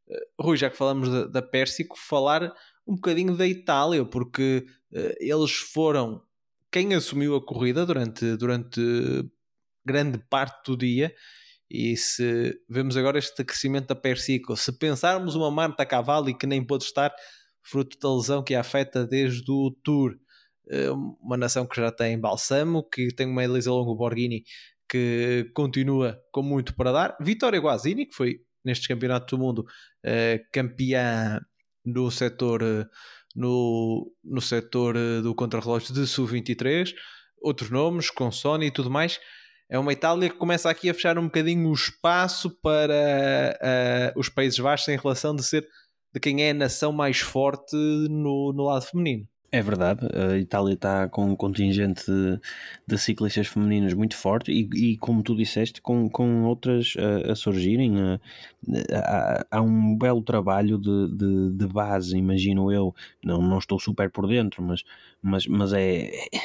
Uh, 0.08 0.42
Rui, 0.42 0.56
já 0.56 0.70
que 0.70 0.76
falamos 0.76 1.08
da, 1.08 1.26
da 1.26 1.42
Pérsico, 1.42 1.96
falar 1.98 2.52
um 2.86 2.94
bocadinho 2.94 3.36
da 3.36 3.46
Itália, 3.46 4.04
porque 4.04 4.66
uh, 4.92 5.14
eles 5.18 5.52
foram 5.52 6.22
quem 6.70 6.94
assumiu 6.94 7.36
a 7.36 7.44
corrida 7.44 7.84
durante, 7.86 8.36
durante 8.36 8.80
grande 9.84 10.18
parte 10.30 10.70
do 10.70 10.76
dia. 10.76 11.14
E 11.70 11.96
se 11.96 12.58
vemos 12.68 12.96
agora 12.96 13.18
este 13.18 13.44
crescimento 13.44 13.88
da 13.88 13.94
Persico, 13.94 14.56
se 14.56 14.72
pensarmos 14.72 15.34
uma 15.34 15.50
Marta 15.50 15.84
Cavalli 15.84 16.36
que 16.36 16.46
nem 16.46 16.64
pôde 16.64 16.84
estar, 16.84 17.14
fruto 17.62 17.98
da 17.98 18.14
lesão 18.14 18.42
que 18.42 18.54
a 18.54 18.60
afeta 18.60 19.06
desde 19.06 19.50
o 19.50 19.70
Tour, 19.84 20.16
eh, 20.70 20.90
uma 20.90 21.36
nação 21.36 21.66
que 21.66 21.76
já 21.76 21.92
tem 21.92 22.18
Balsamo, 22.18 22.88
que 22.88 23.08
tem 23.14 23.26
uma 23.26 23.44
Elisa 23.44 23.70
Longo 23.70 23.94
Borghini 23.94 24.44
que 24.88 25.50
continua 25.54 26.18
com 26.32 26.42
muito 26.42 26.74
para 26.74 26.92
dar, 26.92 27.16
Vitória 27.20 27.60
Guazini, 27.60 28.06
que 28.06 28.14
foi 28.14 28.40
neste 28.64 28.88
campeonato 28.88 29.36
do 29.36 29.42
mundo 29.42 29.66
eh, 30.02 30.40
campeã 30.52 31.40
no 31.84 32.10
setor 32.10 32.62
eh, 32.62 32.86
no, 33.38 34.12
no 34.24 34.40
setor 34.40 34.96
eh, 34.96 35.20
do 35.22 35.32
contrarrelógio 35.32 35.94
de 35.94 36.06
Sub-23, 36.08 36.92
outros 37.40 37.70
nomes, 37.70 38.10
com 38.10 38.32
Sony 38.32 38.66
e 38.66 38.70
tudo 38.72 38.90
mais. 38.90 39.20
É 39.70 39.78
uma 39.78 39.92
Itália 39.92 40.28
que 40.28 40.36
começa 40.36 40.68
aqui 40.68 40.90
a 40.90 40.94
fechar 40.94 41.16
um 41.18 41.26
bocadinho 41.26 41.68
o 41.68 41.72
espaço 41.72 42.50
para 42.60 43.56
uh, 44.16 44.18
os 44.18 44.28
Países 44.28 44.58
Baixos 44.58 44.88
em 44.88 44.96
relação 44.96 45.36
de 45.36 45.44
ser 45.44 45.68
de 46.12 46.18
quem 46.18 46.42
é 46.42 46.50
a 46.50 46.54
nação 46.54 46.90
mais 46.90 47.18
forte 47.20 47.76
no, 47.76 48.52
no 48.52 48.64
lado 48.64 48.84
feminino. 48.86 49.28
É 49.50 49.62
verdade, 49.62 50.06
a 50.14 50.36
Itália 50.36 50.74
está 50.74 51.08
com 51.08 51.30
um 51.30 51.34
contingente 51.34 52.04
de, 52.04 52.38
de 52.86 52.98
ciclistas 52.98 53.46
femininas 53.46 53.94
muito 53.94 54.14
forte 54.14 54.52
e, 54.52 54.68
e, 54.92 54.98
como 54.98 55.22
tu 55.22 55.34
disseste, 55.34 55.80
com, 55.80 56.06
com 56.10 56.44
outras 56.44 56.94
a, 56.98 57.32
a 57.32 57.34
surgirem. 57.34 57.94
há, 58.92 59.46
há, 59.50 59.62
um 59.62 59.96
belo 59.96 60.20
trabalho 60.20 60.76
de, 60.76 61.16
de, 61.16 61.50
de, 61.54 61.66
base, 61.66 62.14
imagino 62.14 62.70
eu. 62.70 62.94
Não, 63.24 63.40
não 63.40 63.56
estou 63.56 63.80
super 63.80 64.10
por 64.10 64.28
dentro, 64.28 64.62
mas, 64.62 64.84
mas, 65.22 65.46
mas 65.46 65.72
é, 65.72 66.08
é 66.08 66.40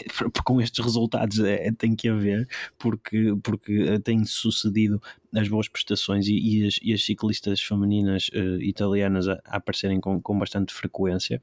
com 0.45 0.61
estes 0.61 0.81
resultados 0.81 1.39
é, 1.39 1.73
tem 1.73 1.97
que 1.97 2.07
haver, 2.07 2.47
porque, 2.77 3.35
porque 3.43 3.99
tem 3.99 4.23
sucedido 4.23 5.01
as 5.35 5.49
boas 5.49 5.67
prestações 5.67 6.27
e, 6.29 6.35
e, 6.37 6.67
as, 6.67 6.79
e 6.81 6.93
as 6.93 7.03
ciclistas 7.03 7.61
femininas 7.61 8.29
uh, 8.29 8.61
italianas 8.61 9.27
a, 9.27 9.33
a 9.43 9.57
aparecerem 9.57 9.99
com, 9.99 10.21
com 10.21 10.39
bastante 10.39 10.73
frequência. 10.73 11.41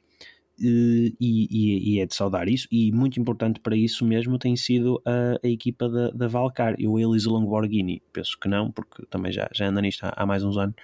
Eh, 0.62 1.12
e, 1.18 1.48
e, 1.50 1.94
e, 1.94 2.00
é 2.00 2.06
de 2.06 2.14
saudar 2.14 2.46
isso, 2.48 2.68
e 2.70 2.92
muito 2.92 3.18
importante 3.18 3.60
para 3.60 3.74
isso 3.74 4.04
mesmo 4.04 4.38
tem 4.38 4.54
sido 4.56 5.00
a, 5.06 5.38
a 5.42 5.48
equipa 5.48 5.88
da, 5.88 6.10
da 6.10 6.28
Valcar 6.28 6.74
e 6.78 6.86
o 6.86 6.98
Elisa 6.98 7.30
Longborghini, 7.30 8.02
penso 8.12 8.38
que 8.38 8.46
não, 8.46 8.70
porque 8.70 9.06
também 9.06 9.32
já, 9.32 9.48
já 9.54 9.68
anda 9.68 9.80
nisto 9.80 10.04
há, 10.04 10.12
há 10.14 10.26
mais 10.26 10.44
uns 10.44 10.58
anos, 10.58 10.74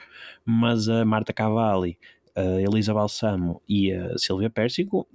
mas 0.47 0.89
a 0.89 1.05
Marta 1.05 1.33
Cavalli, 1.33 1.99
a 2.35 2.61
Elisa 2.62 2.95
Balsamo 2.95 3.61
e 3.68 3.93
a 3.93 4.16
Silvia 4.16 4.49
Pérsico 4.49 5.07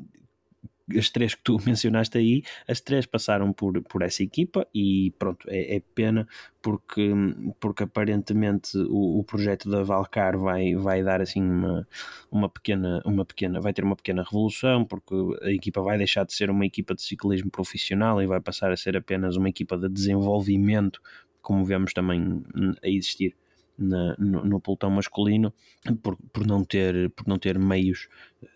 as 0.97 1.09
três 1.09 1.35
que 1.35 1.41
tu 1.43 1.57
mencionaste 1.65 2.17
aí, 2.17 2.43
as 2.67 2.81
três 2.81 3.05
passaram 3.05 3.51
por, 3.53 3.81
por 3.83 4.01
essa 4.01 4.23
equipa 4.23 4.67
e 4.73 5.13
pronto, 5.17 5.47
é, 5.49 5.77
é 5.77 5.81
pena 5.93 6.27
porque, 6.61 7.11
porque 7.59 7.83
aparentemente 7.83 8.77
o, 8.77 9.19
o, 9.19 9.23
projeto 9.23 9.69
da 9.69 9.83
Valcar 9.83 10.37
vai, 10.37 10.75
vai 10.75 11.03
dar 11.03 11.21
assim 11.21 11.41
uma, 11.41 11.87
uma 12.31 12.49
pequena, 12.49 13.01
uma 13.05 13.25
pequena, 13.25 13.59
vai 13.59 13.73
ter 13.73 13.83
uma 13.83 13.95
pequena 13.95 14.23
revolução 14.23 14.85
porque 14.85 15.15
a 15.41 15.51
equipa 15.51 15.81
vai 15.81 15.97
deixar 15.97 16.25
de 16.25 16.33
ser 16.33 16.49
uma 16.49 16.65
equipa 16.65 16.93
de 16.93 17.01
ciclismo 17.01 17.49
profissional 17.49 18.21
e 18.21 18.27
vai 18.27 18.39
passar 18.39 18.71
a 18.71 18.77
ser 18.77 18.95
apenas 18.95 19.35
uma 19.35 19.49
equipa 19.49 19.77
de 19.77 19.89
desenvolvimento, 19.89 21.01
como 21.41 21.65
vemos 21.65 21.93
também 21.93 22.43
a 22.83 22.87
existir 22.87 23.35
na, 23.81 24.15
no, 24.17 24.45
no, 24.45 24.59
pelotão 24.59 24.89
masculino 24.89 25.53
por, 26.01 26.17
por, 26.31 26.45
não 26.45 26.63
ter, 26.63 27.09
por 27.11 27.27
não 27.27 27.37
ter 27.37 27.57
meios 27.57 28.07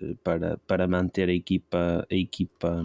eh, 0.02 0.16
para, 0.24 0.58
para 0.68 0.88
manter 0.88 1.30
a 1.30 1.34
equipa, 1.34 2.06
a 2.10 2.16
equipa 2.16 2.84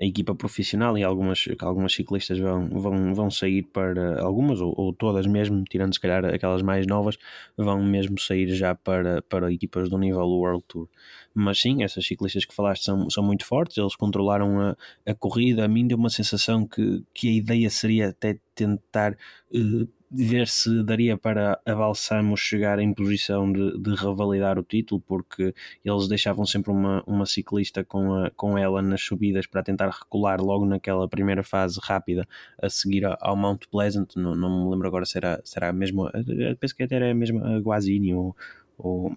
a 0.00 0.04
equipa 0.04 0.34
profissional 0.34 0.96
e 0.96 1.04
algumas, 1.04 1.44
algumas 1.58 1.92
ciclistas 1.92 2.38
vão, 2.38 2.68
vão, 2.68 3.14
vão 3.14 3.30
sair 3.30 3.62
para 3.62 4.22
algumas 4.22 4.60
ou, 4.60 4.72
ou, 4.76 4.94
todas 4.94 5.26
mesmo, 5.26 5.62
tirando 5.64 5.92
se 5.92 6.00
calhar 6.00 6.24
aquelas 6.24 6.62
mais 6.62 6.86
novas, 6.86 7.18
vão 7.56 7.82
mesmo 7.84 8.18
sair 8.18 8.48
já 8.54 8.74
para, 8.74 9.20
para 9.22 9.52
equipas 9.52 9.90
do 9.90 9.98
nível 9.98 10.22
World 10.22 10.64
Tour. 10.66 10.88
Mas 11.34 11.60
sim, 11.60 11.82
essas 11.82 12.06
ciclistas 12.06 12.46
que 12.46 12.54
falaste 12.54 12.84
são, 12.84 13.10
são 13.10 13.22
muito 13.22 13.44
fortes, 13.44 13.76
eles 13.76 13.94
controlaram 13.94 14.60
a, 14.60 14.76
a 15.06 15.14
corrida. 15.14 15.64
A 15.64 15.68
mim 15.68 15.86
deu 15.86 15.98
uma 15.98 16.10
sensação 16.10 16.66
que, 16.66 17.02
que 17.12 17.28
a 17.28 17.32
ideia 17.32 17.68
seria 17.68 18.08
até 18.08 18.38
tentar 18.54 19.12
uh, 19.54 19.88
ver 20.10 20.48
se 20.48 20.82
daria 20.82 21.16
para 21.16 21.60
a 21.64 21.74
Balsamo 21.74 22.36
chegar 22.36 22.80
em 22.80 22.92
posição 22.92 23.52
de, 23.52 23.78
de, 23.78 23.94
revalidar 23.94 24.58
o 24.58 24.62
título, 24.62 25.00
porque 25.00 25.54
eles 25.84 26.08
deixavam 26.08 26.44
sempre 26.44 26.72
uma, 26.72 27.02
uma 27.06 27.24
ciclista 27.24 27.84
com, 27.84 28.14
a, 28.14 28.30
com 28.30 28.58
ela 28.58 28.82
nas 28.82 29.02
subidas 29.02 29.46
para 29.46 29.62
tentar 29.62 29.88
recular 29.88 30.40
logo 30.40 30.66
naquela 30.66 31.08
primeira 31.08 31.44
fase 31.44 31.78
rápida 31.80 32.26
a 32.60 32.68
seguir 32.68 33.04
ao 33.20 33.36
Mount 33.36 33.66
Pleasant. 33.70 34.16
Não, 34.16 34.34
não 34.34 34.64
me 34.64 34.70
lembro 34.72 34.88
agora 34.88 35.04
se 35.06 35.16
era, 35.16 35.40
se 35.44 35.56
era 35.56 35.68
a 35.68 35.72
mesma, 35.72 36.10
penso 36.58 36.74
que 36.74 36.82
até 36.82 36.96
era 36.96 37.10
a 37.10 37.14
mesma 37.14 37.56
a 37.56 37.60
Guazini, 37.60 38.12
ou, 38.12 38.36
ou, 38.76 39.14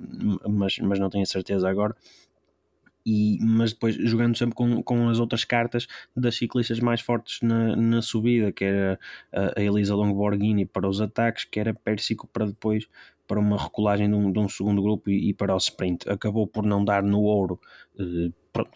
mas, 0.47 0.77
mas 0.77 0.99
não 0.99 1.09
tenho 1.09 1.25
certeza 1.25 1.67
agora 1.67 1.95
e, 3.05 3.37
mas 3.41 3.73
depois 3.73 3.95
jogando 3.95 4.37
sempre 4.37 4.55
com, 4.55 4.81
com 4.81 5.09
as 5.09 5.19
outras 5.19 5.43
cartas 5.43 5.87
das 6.15 6.35
ciclistas 6.35 6.79
mais 6.79 7.01
fortes 7.01 7.39
na, 7.41 7.75
na 7.75 8.01
subida, 8.01 8.51
que 8.51 8.63
era 8.63 8.99
a, 9.31 9.61
Elisa 9.61 9.95
Longborghini 9.95 10.65
para 10.65 10.87
os 10.87 11.01
ataques, 11.01 11.45
que 11.45 11.59
era 11.59 11.73
Pérsico 11.73 12.27
para 12.27 12.45
depois 12.45 12.87
para 13.27 13.39
uma 13.39 13.57
recolagem 13.57 14.09
de 14.09 14.15
um, 14.15 14.31
de 14.31 14.39
um 14.39 14.49
segundo 14.49 14.81
grupo 14.81 15.09
e, 15.09 15.29
e, 15.29 15.33
para 15.33 15.53
o 15.53 15.57
sprint. 15.57 16.09
Acabou 16.09 16.47
por 16.47 16.65
não 16.65 16.83
dar 16.83 17.01
no 17.03 17.21
ouro, 17.21 17.59
eh, 17.99 18.31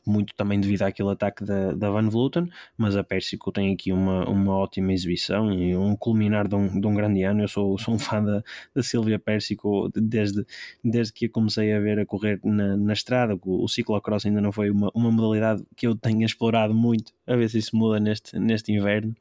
muito 0.05 0.33
também 0.35 0.59
devido 0.59 0.81
àquele 0.83 1.11
ataque 1.11 1.43
da, 1.43 1.73
da 1.73 1.89
Van 1.91 2.09
Vleuten, 2.09 2.49
mas 2.75 2.95
a 2.95 3.03
Pérsico 3.03 3.51
tem 3.51 3.73
aqui 3.73 3.91
uma, 3.91 4.27
uma 4.27 4.57
ótima 4.57 4.91
exibição 4.91 5.51
e 5.51 5.75
um 5.75 5.95
culminar 5.95 6.47
de 6.47 6.55
um, 6.55 6.79
de 6.79 6.87
um 6.87 6.95
grande 6.95 7.23
ano. 7.23 7.43
Eu 7.43 7.47
sou, 7.47 7.77
sou 7.77 7.93
um 7.93 7.99
fã 7.99 8.23
da, 8.23 8.43
da 8.73 8.81
Silvia 8.81 9.19
Pérsico 9.19 9.89
desde, 9.93 10.45
desde 10.83 11.13
que 11.13 11.25
a 11.25 11.29
comecei 11.29 11.73
a 11.73 11.79
ver 11.79 11.99
a 11.99 12.05
correr 12.05 12.39
na, 12.43 12.75
na 12.75 12.93
estrada. 12.93 13.35
O, 13.35 13.63
o 13.63 13.67
ciclocross 13.67 14.25
ainda 14.25 14.41
não 14.41 14.51
foi 14.51 14.71
uma, 14.71 14.89
uma 14.95 15.11
modalidade 15.11 15.63
que 15.75 15.85
eu 15.85 15.95
tenha 15.95 16.25
explorado 16.25 16.73
muito, 16.73 17.13
a 17.27 17.35
ver 17.35 17.49
se 17.49 17.59
isso 17.59 17.75
muda 17.75 17.99
neste, 17.99 18.39
neste 18.39 18.71
inverno, 18.71 19.15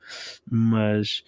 mas 0.50 1.22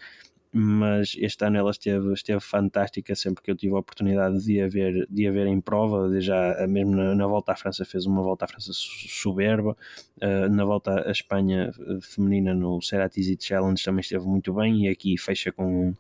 mas 0.53 1.15
este 1.19 1.45
ano 1.45 1.59
ela 1.59 1.71
esteve, 1.71 2.13
esteve 2.13 2.41
fantástica 2.41 3.15
sempre 3.15 3.43
que 3.43 3.51
eu 3.51 3.57
tive 3.57 3.75
a 3.75 3.79
oportunidade 3.79 4.43
de 4.45 4.61
a 4.61 4.69
ver, 4.69 5.07
de 5.11 5.27
a 5.27 5.31
ver 5.31 5.47
em 5.47 5.61
prova, 5.61 6.21
já 6.21 6.67
mesmo 6.67 6.97
na, 6.97 7.15
na 7.15 7.27
volta 7.27 7.53
à 7.53 7.57
França 7.57 7.85
fez 7.85 8.07
uma 8.07 8.23
volta 8.23 8.45
à 8.45 8.49
França 8.49 8.71
soberba, 8.73 9.77
uh, 10.23 10.49
na 10.49 10.65
volta 10.65 11.09
à 11.09 11.11
Espanha 11.11 11.71
eh, 11.79 11.99
feminina 12.01 12.55
no 12.55 12.81
Ceratizi 12.81 13.37
Challenge 13.39 13.83
também 13.83 14.01
esteve 14.01 14.27
muito 14.27 14.53
bem 14.55 14.87
e 14.87 14.89
aqui 14.89 15.19
fecha 15.19 15.53
com 15.53 15.95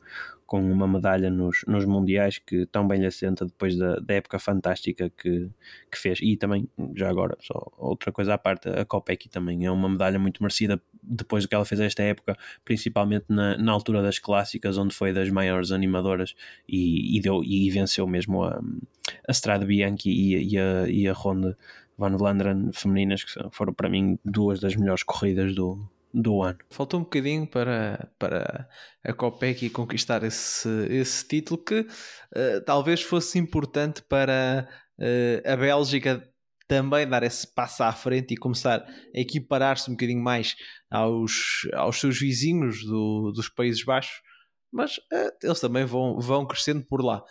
com 0.49 0.63
uma 0.63 0.89
medalha 0.89 1.31
nos, 1.31 1.63
nos 1.69 1.85
Mundiais 1.85 2.39
que 2.39 2.65
tão 2.65 2.89
bem 2.89 2.99
lhe 2.99 3.07
assenta 3.07 3.45
depois 3.45 3.77
da, 3.77 3.97
da 3.97 4.15
época 4.15 4.39
fantástica 4.39 5.11
que, 5.11 5.47
que 5.93 5.99
fez. 5.99 6.21
E 6.23 6.39
também, 6.39 6.67
já 6.97 7.11
agora, 7.11 7.37
só 7.39 7.71
outra 7.77 8.11
coisa 8.11 8.33
à 8.33 8.39
parte, 8.39 8.67
a 8.67 8.83
Copec 8.83 9.29
também 9.29 9.67
é 9.67 9.71
uma 9.71 9.91
medalha 9.91 10.19
muito 10.19 10.43
merecida 10.43 10.81
depois 11.03 11.45
do 11.45 11.51
que 11.51 11.55
ela 11.55 11.67
fez 11.67 11.83
esta 11.83 12.03
época, 12.03 12.35
principalmente 12.65 13.27
na, 13.29 13.59
na 13.59 13.71
altura 13.73 14.01
das 14.01 14.19
clássicas, 14.19 14.79
onde 14.79 14.95
foi 14.95 15.13
das 15.13 15.29
maiores 15.29 15.71
animadoras 15.71 16.35
e, 16.67 17.19
e, 17.19 17.21
deu, 17.21 17.45
e 17.45 17.69
venceu 17.69 18.07
mesmo 18.07 18.43
a, 18.43 18.59
a 19.29 19.33
Strade 19.33 19.67
Bianchi 19.67 20.09
e, 20.09 20.55
e, 20.55 20.59
a, 20.59 20.89
e 20.89 21.07
a 21.07 21.13
Ronde 21.13 21.55
Van 21.99 22.17
Vlanderen 22.17 22.71
femininas, 22.73 23.23
que 23.23 23.33
foram 23.51 23.75
para 23.75 23.91
mim 23.91 24.19
duas 24.25 24.61
das 24.61 24.75
melhores 24.77 25.03
corridas 25.03 25.55
do, 25.55 25.79
do 26.13 26.43
ano. 26.43 26.59
Faltou 26.71 27.01
um 27.01 27.03
bocadinho 27.03 27.47
para, 27.47 28.11
para 28.19 28.69
a 29.05 29.13
Copec 29.13 29.69
conquistar 29.71 30.23
esse, 30.23 30.69
esse 30.89 31.27
título 31.27 31.63
que 31.63 31.81
uh, 31.81 32.65
talvez 32.65 33.03
fosse 33.03 33.39
importante 33.39 34.03
para 34.03 34.69
uh, 34.99 35.51
a 35.51 35.57
Bélgica 35.57 36.27
também 36.67 37.09
dar 37.09 37.23
esse 37.23 37.47
passo 37.55 37.83
à 37.83 37.93
frente 37.93 38.35
e 38.35 38.37
começar 38.37 38.81
a 38.81 39.21
equiparar-se 39.21 39.91
um 39.91 39.95
bocadinho 39.95 40.23
mais 40.23 40.55
aos, 40.91 41.67
aos 41.73 41.99
seus 41.99 42.19
vizinhos 42.19 42.85
do, 42.85 43.33
dos 43.33 43.49
Países 43.49 43.85
Baixos, 43.85 44.21
mas 44.73 44.99
uh, 44.99 45.33
eles 45.43 45.61
também 45.61 45.85
vão, 45.85 46.19
vão 46.21 46.47
crescendo 46.47 46.85
por 46.85 47.03
lá. 47.03 47.23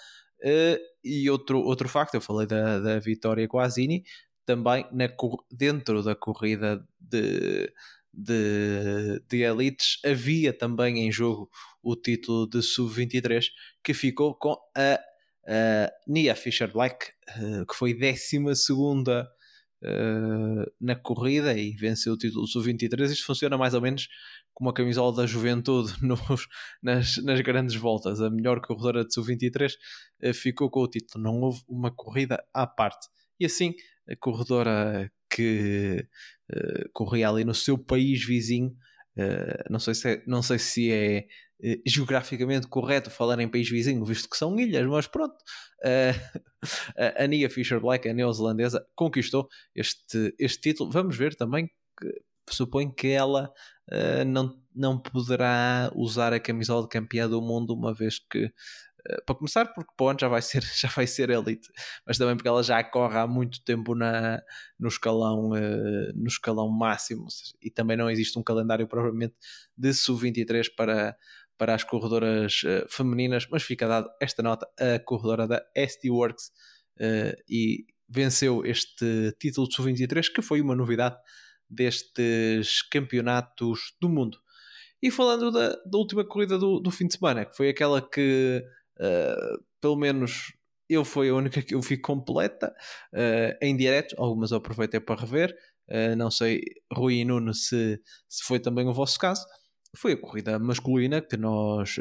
e 1.04 1.30
outro, 1.30 1.60
outro 1.60 1.88
facto, 1.90 2.16
eu 2.16 2.22
falei 2.22 2.48
da, 2.48 2.80
da 2.80 3.00
vitória 3.00 3.48
Azini, 3.60 4.04
também 4.46 4.88
na, 4.92 5.10
dentro 5.52 6.02
da 6.02 6.16
corrida 6.16 6.84
de, 7.00 7.72
de, 8.18 9.22
de 9.30 9.44
elites, 9.44 10.00
havia 10.04 10.52
também 10.52 11.06
em 11.06 11.12
jogo 11.12 11.48
o 11.84 11.96
título 11.96 12.50
de 12.50 12.64
sub-23 12.64 13.46
que 13.84 13.94
ficou 13.94 14.34
com 14.34 14.58
a, 14.76 15.00
a 15.48 15.92
Nia 16.08 16.36
Fisher 16.36 16.72
Black, 16.72 17.12
uh, 17.38 17.66
que 17.68 17.76
foi 17.76 17.94
12 17.94 18.56
segunda 18.56 19.30
uh, 19.84 20.72
na 20.82 20.96
corrida 20.96 21.54
e 21.54 21.76
venceu 21.76 22.14
o 22.14 22.18
título 22.18 22.48
sub-23. 22.48 23.12
Isto 23.12 23.26
funciona 23.26 23.56
mais 23.56 23.76
ou 23.76 23.82
menos 23.82 24.08
como 24.52 24.72
a 24.72 24.74
camisola 24.74 25.16
da 25.16 25.28
juventude 25.28 25.94
nos, 26.02 26.48
nas, 26.82 27.18
nas 27.24 27.40
grandes 27.42 27.76
voltas. 27.76 28.20
A 28.20 28.32
melhor 28.32 28.60
corredora 28.62 29.06
de 29.06 29.14
sub-23 29.14 29.74
uh, 30.24 30.34
ficou 30.34 30.72
com 30.72 30.82
o 30.82 30.88
título. 30.88 31.24
Não 31.24 31.40
houve 31.40 31.62
uma 31.70 31.92
corrida 31.92 32.44
à 32.52 32.66
parte. 32.66 33.08
E 33.40 33.46
assim, 33.46 33.76
a 34.10 34.16
corredora 34.16 35.12
que 35.30 36.08
uh, 36.54 36.90
corria 36.94 37.30
ali 37.30 37.44
no 37.44 37.54
seu 37.54 37.78
país 37.78 38.24
vizinho. 38.24 38.76
Uh, 39.18 39.72
não, 39.72 39.80
sei 39.80 39.96
se 39.96 40.10
é, 40.10 40.24
não 40.28 40.42
sei 40.42 40.60
se 40.60 40.92
é 40.92 41.28
uh, 41.64 41.82
geograficamente 41.86 42.68
correto 42.68 43.10
falar 43.10 43.40
em 43.40 43.50
país 43.50 43.70
vizinho, 43.70 44.04
visto 44.06 44.30
que 44.30 44.38
são 44.38 44.60
ilhas, 44.60 44.86
mas 44.88 45.08
pronto. 45.08 45.36
a 47.18 47.28
Nia 47.28 47.50
Fisher 47.50 47.80
Black, 47.80 48.10
a 48.10 48.14
neozelandesa, 48.14 48.86
conquistou 48.96 49.48
este, 49.76 50.34
este 50.40 50.62
título. 50.62 50.92
Vamos 50.92 51.16
ver 51.16 51.36
também 51.36 51.68
que 51.68 52.22
suponho 52.50 52.92
que 52.92 53.10
ela 53.10 53.52
não, 54.26 54.60
não 54.74 55.00
poderá 55.00 55.92
usar 55.96 56.34
a 56.34 56.40
camisola 56.40 56.84
de 56.84 56.90
campeã 56.90 57.30
do 57.30 57.42
mundo, 57.42 57.76
uma 57.76 57.94
vez 57.94 58.18
que 58.18 58.52
para 59.26 59.36
começar, 59.36 59.66
porque 59.74 59.92
ano 60.00 60.18
já 60.20 60.28
vai 60.28 60.42
ser, 60.42 60.62
já 60.76 60.90
vai 60.90 61.08
ser 61.08 61.30
elite, 61.30 61.70
mas 62.06 62.18
também 62.18 62.36
porque 62.36 62.48
ela 62.48 62.64
já 62.64 62.84
corre 62.84 63.18
há 63.18 63.28
muito 63.28 63.64
tempo 63.64 63.96
na, 63.96 64.42
no, 64.80 64.88
escalão, 64.88 65.52
uh, 65.52 66.14
no 66.16 66.28
escalão 66.28 66.70
máximo 66.70 67.28
e 67.62 67.70
também 67.70 67.98
não 67.98 68.10
existe 68.10 68.38
um 68.38 68.44
calendário 68.44 68.88
propriamente 68.88 69.36
de 69.78 69.94
sub-23 69.94 70.68
para, 70.76 71.16
para 71.58 71.76
as 71.76 71.84
corredoras 71.84 72.62
uh, 72.64 72.86
femininas, 72.90 73.48
mas 73.50 73.64
fica 73.64 73.88
dado 73.88 74.10
esta 74.22 74.44
nota 74.44 74.68
a 74.80 75.00
corredora 75.00 75.48
da 75.48 75.64
ST 75.76 76.10
Works 76.10 76.52
e 77.48 77.86
venceu 78.10 78.66
este 78.66 79.32
título 79.40 79.68
de 79.68 79.76
sub-23, 79.76 80.34
que 80.34 80.42
foi 80.42 80.62
uma 80.62 80.76
novidade 80.76 81.16
destes 81.70 82.82
campeonatos 82.82 83.96
do 84.02 84.10
mundo. 84.10 84.38
E 85.02 85.12
falando 85.12 85.52
da, 85.52 85.70
da 85.70 85.98
última 85.98 86.26
corrida 86.26 86.58
do, 86.58 86.80
do, 86.80 86.90
fim 86.90 87.08
de 87.08 87.16
semana, 87.16 87.46
que 87.46 87.56
foi 87.56 87.70
aquela 87.70 88.02
que, 88.02 88.64
uh, 89.00 89.64
pelo 89.82 89.96
menos, 89.96 90.54
eu 90.90 91.04
foi 91.04 91.30
a 91.30 91.36
única 91.36 91.62
que 91.62 91.76
eu 91.76 91.82
vi 91.82 91.98
completa 91.98 92.74
uh, 93.14 93.58
em 93.62 93.76
direto, 93.76 94.16
algumas 94.18 94.52
eu 94.52 94.58
aproveitei 94.58 95.00
para 95.00 95.20
rever. 95.20 95.56
Uh, 95.90 96.16
não 96.16 96.30
sei, 96.30 96.62
Rui 96.92 97.16
e 97.16 97.26
Nuno, 97.26 97.54
se, 97.54 98.02
se 98.28 98.44
foi 98.44 98.60
também 98.60 98.88
o 98.88 98.94
vosso 98.94 99.18
caso. 99.20 99.46
Foi 99.96 100.14
a 100.14 100.22
corrida 100.22 100.60
masculina 100.60 101.22
que 101.22 101.38
nós 101.38 101.98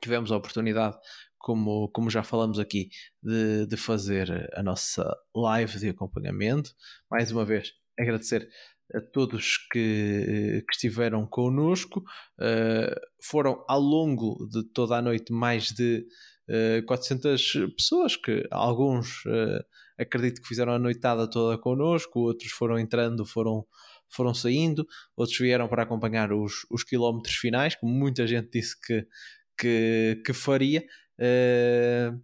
tivemos 0.00 0.32
a 0.32 0.36
oportunidade, 0.36 0.96
como, 1.38 1.88
como 1.90 2.08
já 2.08 2.22
falamos 2.22 2.58
aqui, 2.58 2.88
de, 3.22 3.66
de 3.66 3.76
fazer 3.76 4.48
a 4.54 4.62
nossa 4.62 5.04
live 5.34 5.78
de 5.78 5.88
acompanhamento. 5.88 6.70
Mais 7.10 7.30
uma 7.30 7.44
vez, 7.44 7.72
agradecer 7.98 8.48
a 8.94 9.00
todos 9.00 9.56
que, 9.70 10.64
que 10.66 10.72
estiveram 10.74 11.26
connosco. 11.26 12.00
Uh, 12.38 12.94
foram 13.22 13.64
ao 13.68 13.80
longo 13.80 14.46
de 14.50 14.62
toda 14.72 14.96
a 14.96 15.02
noite 15.02 15.32
mais 15.32 15.66
de 15.72 16.06
uh, 16.48 16.78
eh, 16.78 16.82
400 16.82 17.52
pessoas, 17.76 18.16
que 18.16 18.46
alguns 18.50 19.22
acredito 19.98 20.40
que 20.40 20.48
fizeram 20.48 20.72
a 20.72 20.78
noitada 20.78 21.28
toda 21.28 21.58
connosco, 21.58 22.20
outros 22.20 22.50
foram 22.52 22.78
entrando, 22.78 23.26
foram, 23.26 23.66
foram 24.08 24.32
saindo, 24.32 24.86
outros 25.16 25.38
vieram 25.38 25.68
para 25.68 25.82
acompanhar 25.82 26.32
os, 26.32 26.66
os 26.70 26.82
quilómetros 26.82 27.36
finais, 27.36 27.74
como 27.76 27.92
muita 27.92 28.26
gente 28.26 28.50
disse 28.50 28.74
que, 28.80 29.06
que, 29.58 30.22
que 30.24 30.32
faria. 30.32 30.84
Uh, 31.18 32.18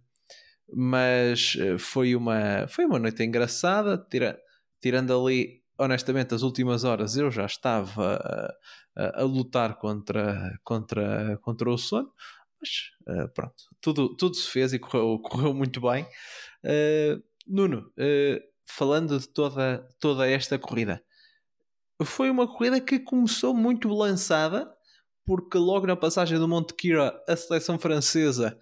mas 0.75 1.55
foi 1.79 2.13
uma, 2.15 2.67
foi 2.67 2.85
uma 2.85 2.99
noite 2.99 3.23
engraçada, 3.23 3.97
tira, 4.09 4.37
tirando 4.81 5.13
ali 5.13 5.61
honestamente, 5.77 6.33
as 6.33 6.41
últimas 6.41 6.83
horas 6.83 7.15
eu 7.17 7.29
já 7.29 7.45
estava 7.45 8.15
a, 8.15 9.03
a, 9.03 9.21
a, 9.21 9.23
lutar 9.23 9.77
contra, 9.77 10.59
contra, 10.63 11.37
contra 11.41 11.69
o 11.69 11.77
sono, 11.77 12.11
mas 12.59 12.91
uh, 13.07 13.29
pronto, 13.33 13.63
tudo, 13.79 14.15
tudo 14.15 14.35
se 14.35 14.49
fez 14.49 14.73
e 14.73 14.79
correu, 14.79 15.19
correu 15.19 15.53
muito 15.53 15.79
bem. 15.81 16.03
Uh, 16.63 17.21
Nuno, 17.45 17.91
uh, 17.97 18.41
falando 18.65 19.19
de 19.19 19.27
toda, 19.27 19.87
toda 19.99 20.27
esta 20.27 20.57
corrida, 20.57 21.01
foi 22.03 22.29
uma 22.29 22.47
corrida 22.47 22.79
que 22.81 22.99
começou 22.99 23.53
muito 23.53 23.89
lançada, 23.89 24.71
porque 25.25 25.57
logo 25.57 25.87
na 25.87 25.95
passagem 25.95 26.37
do 26.37 26.47
Monte 26.47 26.73
Kira, 26.73 27.13
a 27.27 27.35
seleção 27.35 27.79
francesa, 27.79 28.57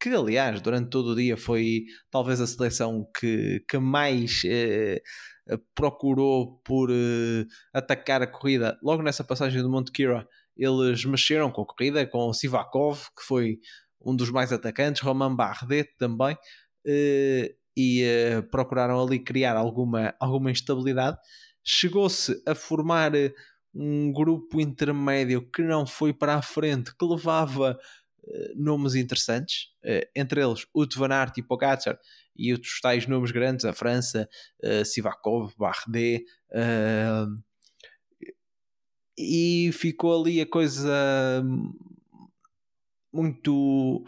que 0.00 0.08
aliás 0.08 0.60
durante 0.60 0.90
todo 0.90 1.10
o 1.10 1.16
dia 1.16 1.36
foi 1.36 1.84
talvez 2.10 2.40
a 2.40 2.46
seleção 2.46 3.08
que, 3.16 3.64
que 3.68 3.78
mais 3.78 4.42
procurou 5.74 6.60
por 6.64 6.90
atacar 7.72 8.22
a 8.22 8.26
corrida, 8.26 8.78
logo 8.82 9.02
nessa 9.02 9.24
passagem 9.24 9.62
do 9.62 9.70
Monte 9.70 9.90
Kira 9.90 10.26
eles 10.60 11.04
mexeram 11.06 11.50
com 11.50 11.62
a 11.62 11.66
corrida, 11.66 12.06
com 12.06 12.28
o 12.28 12.34
Sivakov, 12.34 13.08
que 13.16 13.24
foi 13.24 13.58
um 14.00 14.14
dos 14.14 14.30
mais 14.30 14.52
atacantes, 14.52 15.00
Roman 15.00 15.34
Bardet 15.34 15.90
também, 15.98 16.36
eh, 16.86 17.54
e 17.76 18.02
eh, 18.02 18.42
procuraram 18.42 19.00
ali 19.02 19.18
criar 19.18 19.56
alguma, 19.56 20.14
alguma 20.20 20.50
instabilidade. 20.50 21.16
Chegou-se 21.64 22.42
a 22.46 22.54
formar 22.54 23.14
eh, 23.14 23.32
um 23.74 24.12
grupo 24.12 24.60
intermédio 24.60 25.48
que 25.50 25.62
não 25.62 25.86
foi 25.86 26.12
para 26.12 26.34
a 26.34 26.42
frente, 26.42 26.94
que 26.94 27.06
levava 27.06 27.78
nomes 28.54 28.94
interessantes, 28.94 29.68
entre 30.14 30.42
eles 30.42 30.66
o 30.72 30.86
Van 30.96 31.12
Aert 31.12 31.38
e 31.38 31.42
Pogacar, 31.42 31.98
e 32.36 32.52
outros 32.52 32.80
tais 32.80 33.06
nomes 33.06 33.30
grandes, 33.30 33.64
a 33.64 33.72
França, 33.72 34.28
Sivakov, 34.84 35.52
Bardet, 35.58 36.24
e 39.18 39.70
ficou 39.72 40.20
ali 40.20 40.40
a 40.40 40.46
coisa 40.46 41.42
muito 43.12 44.04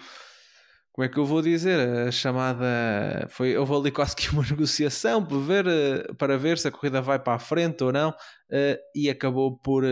como 0.92 1.06
é 1.06 1.08
que 1.08 1.18
eu 1.18 1.24
vou 1.24 1.40
dizer? 1.40 1.80
A 1.80 2.10
chamada 2.10 3.26
foi 3.30 3.56
houve 3.56 3.74
ali 3.74 3.90
quase 3.90 4.14
que 4.14 4.28
uma 4.28 4.42
negociação 4.48 5.24
para 5.24 5.38
ver, 5.38 6.14
para 6.16 6.36
ver 6.36 6.58
se 6.58 6.68
a 6.68 6.70
corrida 6.70 7.00
vai 7.00 7.18
para 7.18 7.34
a 7.34 7.38
frente 7.38 7.82
ou 7.82 7.90
não, 7.90 8.14
eh, 8.50 8.78
e 8.94 9.08
acabou 9.08 9.56
por 9.58 9.84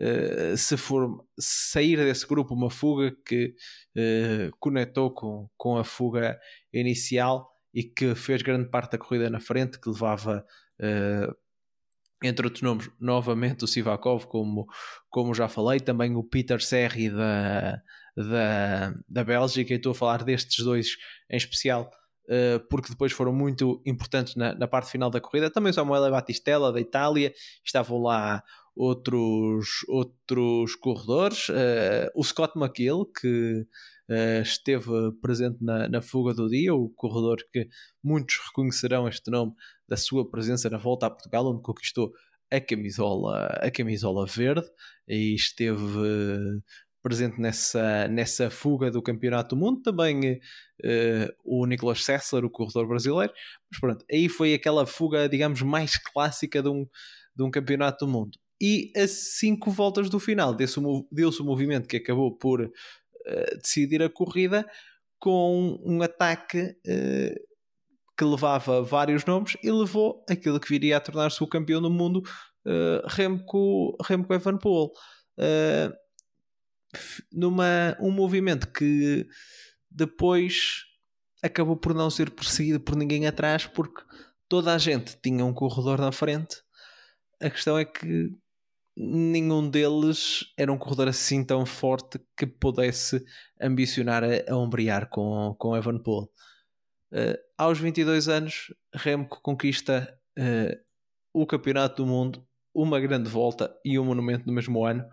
eh, 0.00 0.54
se 0.56 0.76
for, 0.76 1.24
sair 1.38 1.96
desse 1.96 2.26
grupo 2.26 2.54
uma 2.54 2.70
fuga 2.70 3.14
que 3.26 3.54
uh, 3.96 4.56
conectou 4.60 5.10
com, 5.12 5.48
com 5.56 5.76
a 5.76 5.84
fuga 5.84 6.38
inicial 6.72 7.50
e 7.74 7.82
que 7.82 8.14
fez 8.14 8.42
grande 8.42 8.70
parte 8.70 8.92
da 8.92 8.98
corrida 8.98 9.28
na 9.28 9.40
frente, 9.40 9.80
que 9.80 9.88
levava 9.88 10.44
entre 12.22 12.46
outros 12.46 12.62
nomes, 12.62 12.90
novamente 13.00 13.64
o 13.64 13.68
Sivakov, 13.68 14.26
como, 14.26 14.66
como 15.08 15.34
já 15.34 15.48
falei, 15.48 15.78
também 15.78 16.16
o 16.16 16.22
Peter 16.22 16.60
Serri 16.60 17.10
da, 17.10 17.80
da, 18.16 18.94
da 19.08 19.24
Bélgica, 19.24 19.72
e 19.72 19.76
estou 19.76 19.92
a 19.92 19.94
falar 19.94 20.24
destes 20.24 20.64
dois 20.64 20.96
em 21.30 21.36
especial, 21.36 21.90
uh, 22.28 22.60
porque 22.68 22.90
depois 22.90 23.12
foram 23.12 23.32
muito 23.32 23.80
importantes 23.86 24.34
na, 24.34 24.54
na, 24.54 24.66
parte 24.66 24.90
final 24.90 25.10
da 25.10 25.20
corrida. 25.20 25.50
Também 25.50 25.70
o 25.70 25.74
Samuele 25.74 26.10
Battistella 26.10 26.72
da 26.72 26.80
Itália, 26.80 27.32
estavam 27.64 28.02
lá 28.02 28.42
outros, 28.78 29.84
outros 29.88 30.76
corredores, 30.76 31.48
uh, 31.48 32.08
o 32.14 32.22
Scott 32.22 32.56
McGill, 32.56 33.06
que 33.06 33.66
uh, 34.08 34.42
esteve 34.42 35.12
presente 35.20 35.58
na, 35.60 35.88
na 35.88 36.00
fuga 36.00 36.32
do 36.32 36.48
dia, 36.48 36.72
o 36.72 36.88
corredor 36.90 37.38
que 37.52 37.68
muitos 38.02 38.36
reconhecerão 38.46 39.08
este 39.08 39.30
nome 39.30 39.52
da 39.88 39.96
sua 39.96 40.30
presença 40.30 40.70
na 40.70 40.78
volta 40.78 41.06
a 41.06 41.10
Portugal, 41.10 41.46
onde 41.46 41.62
conquistou 41.62 42.12
a 42.50 42.60
camisola, 42.60 43.46
a 43.60 43.70
camisola 43.70 44.24
verde 44.26 44.66
e 45.08 45.34
esteve 45.34 46.62
presente 47.02 47.40
nessa, 47.40 48.06
nessa 48.08 48.50
fuga 48.50 48.90
do 48.90 49.02
Campeonato 49.02 49.54
do 49.54 49.60
Mundo. 49.60 49.82
Também 49.82 50.34
uh, 50.34 51.34
o 51.44 51.66
Nicolas 51.66 52.04
Sessler, 52.04 52.44
o 52.44 52.50
corredor 52.50 52.86
brasileiro. 52.86 53.32
Mas 53.70 53.80
pronto, 53.80 54.04
aí 54.10 54.28
foi 54.28 54.54
aquela 54.54 54.86
fuga, 54.86 55.28
digamos, 55.28 55.62
mais 55.62 55.96
clássica 55.96 56.62
de 56.62 56.68
um, 56.68 56.86
de 57.34 57.42
um 57.42 57.50
Campeonato 57.50 58.06
do 58.06 58.12
Mundo. 58.12 58.38
E 58.60 58.92
a 58.96 59.06
cinco 59.06 59.70
voltas 59.70 60.10
do 60.10 60.18
final 60.18 60.54
deu-se 60.54 60.78
o 60.80 61.44
movimento 61.44 61.88
que 61.88 61.96
acabou 61.96 62.36
por 62.36 62.60
uh, 62.62 63.58
decidir 63.62 64.02
a 64.02 64.10
corrida 64.10 64.66
com 65.18 65.78
um 65.84 66.02
ataque 66.02 66.60
uh, 66.60 67.48
que 68.16 68.24
levava 68.24 68.82
vários 68.82 69.24
nomes 69.24 69.56
e 69.62 69.70
levou 69.70 70.24
aquilo 70.28 70.58
que 70.58 70.68
viria 70.68 70.96
a 70.96 71.00
tornar-se 71.00 71.42
o 71.42 71.46
campeão 71.46 71.80
do 71.80 71.90
mundo, 71.90 72.22
uh, 72.66 73.06
Remco, 73.06 73.96
Remco 74.02 74.34
Evenepoel. 74.34 74.90
Uh, 75.38 75.94
numa 77.32 77.96
um 78.00 78.10
movimento 78.10 78.72
que 78.72 79.26
depois 79.90 80.84
acabou 81.42 81.76
por 81.76 81.94
não 81.94 82.10
ser 82.10 82.30
perseguido 82.30 82.80
por 82.80 82.96
ninguém 82.96 83.26
atrás 83.26 83.66
porque 83.66 84.02
toda 84.48 84.74
a 84.74 84.78
gente 84.78 85.16
tinha 85.22 85.44
um 85.44 85.54
corredor 85.54 85.98
na 86.00 86.10
frente. 86.10 86.56
A 87.40 87.50
questão 87.50 87.78
é 87.78 87.84
que 87.84 88.30
nenhum 89.00 89.70
deles 89.70 90.52
era 90.56 90.72
um 90.72 90.76
corredor 90.76 91.06
assim 91.06 91.44
tão 91.44 91.64
forte 91.64 92.20
que 92.36 92.44
pudesse 92.44 93.24
ambicionar 93.60 94.24
a, 94.24 94.52
a 94.52 94.56
ombrear 94.56 95.08
com, 95.08 95.54
com 95.56 95.76
Evenepoel. 95.76 96.28
Uh, 97.12 97.38
aos 97.56 97.78
22 97.78 98.28
anos, 98.28 98.74
Remco 98.92 99.40
conquista 99.40 100.12
uh, 100.36 100.76
o 101.32 101.46
Campeonato 101.46 102.02
do 102.02 102.08
Mundo, 102.08 102.44
uma 102.74 102.98
grande 102.98 103.30
volta 103.30 103.72
e 103.84 103.98
um 103.98 104.04
monumento 104.04 104.46
no 104.46 104.52
mesmo 104.52 104.84
ano. 104.84 105.04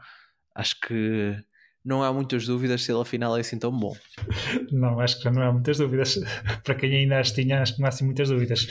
Acho 0.56 0.80
que 0.80 1.38
não 1.86 2.02
há 2.02 2.12
muitas 2.12 2.48
dúvidas 2.48 2.84
se 2.84 2.92
ele 2.92 3.02
afinal 3.02 3.38
é 3.38 3.42
assim 3.42 3.60
tão 3.60 3.72
bom. 3.72 3.96
Não, 4.72 5.00
acho 5.00 5.22
que 5.22 5.30
não 5.30 5.42
há 5.44 5.52
muitas 5.54 5.78
dúvidas. 5.78 6.20
Para 6.64 6.76
quem 6.76 6.96
ainda 6.96 7.20
as 7.20 7.32
tinha, 7.32 7.62
acho 7.62 7.76
que 7.76 7.80
não 7.80 7.86
há 7.86 7.90
assim 7.90 8.06
muitas 8.06 8.30
dúvidas. 8.30 8.68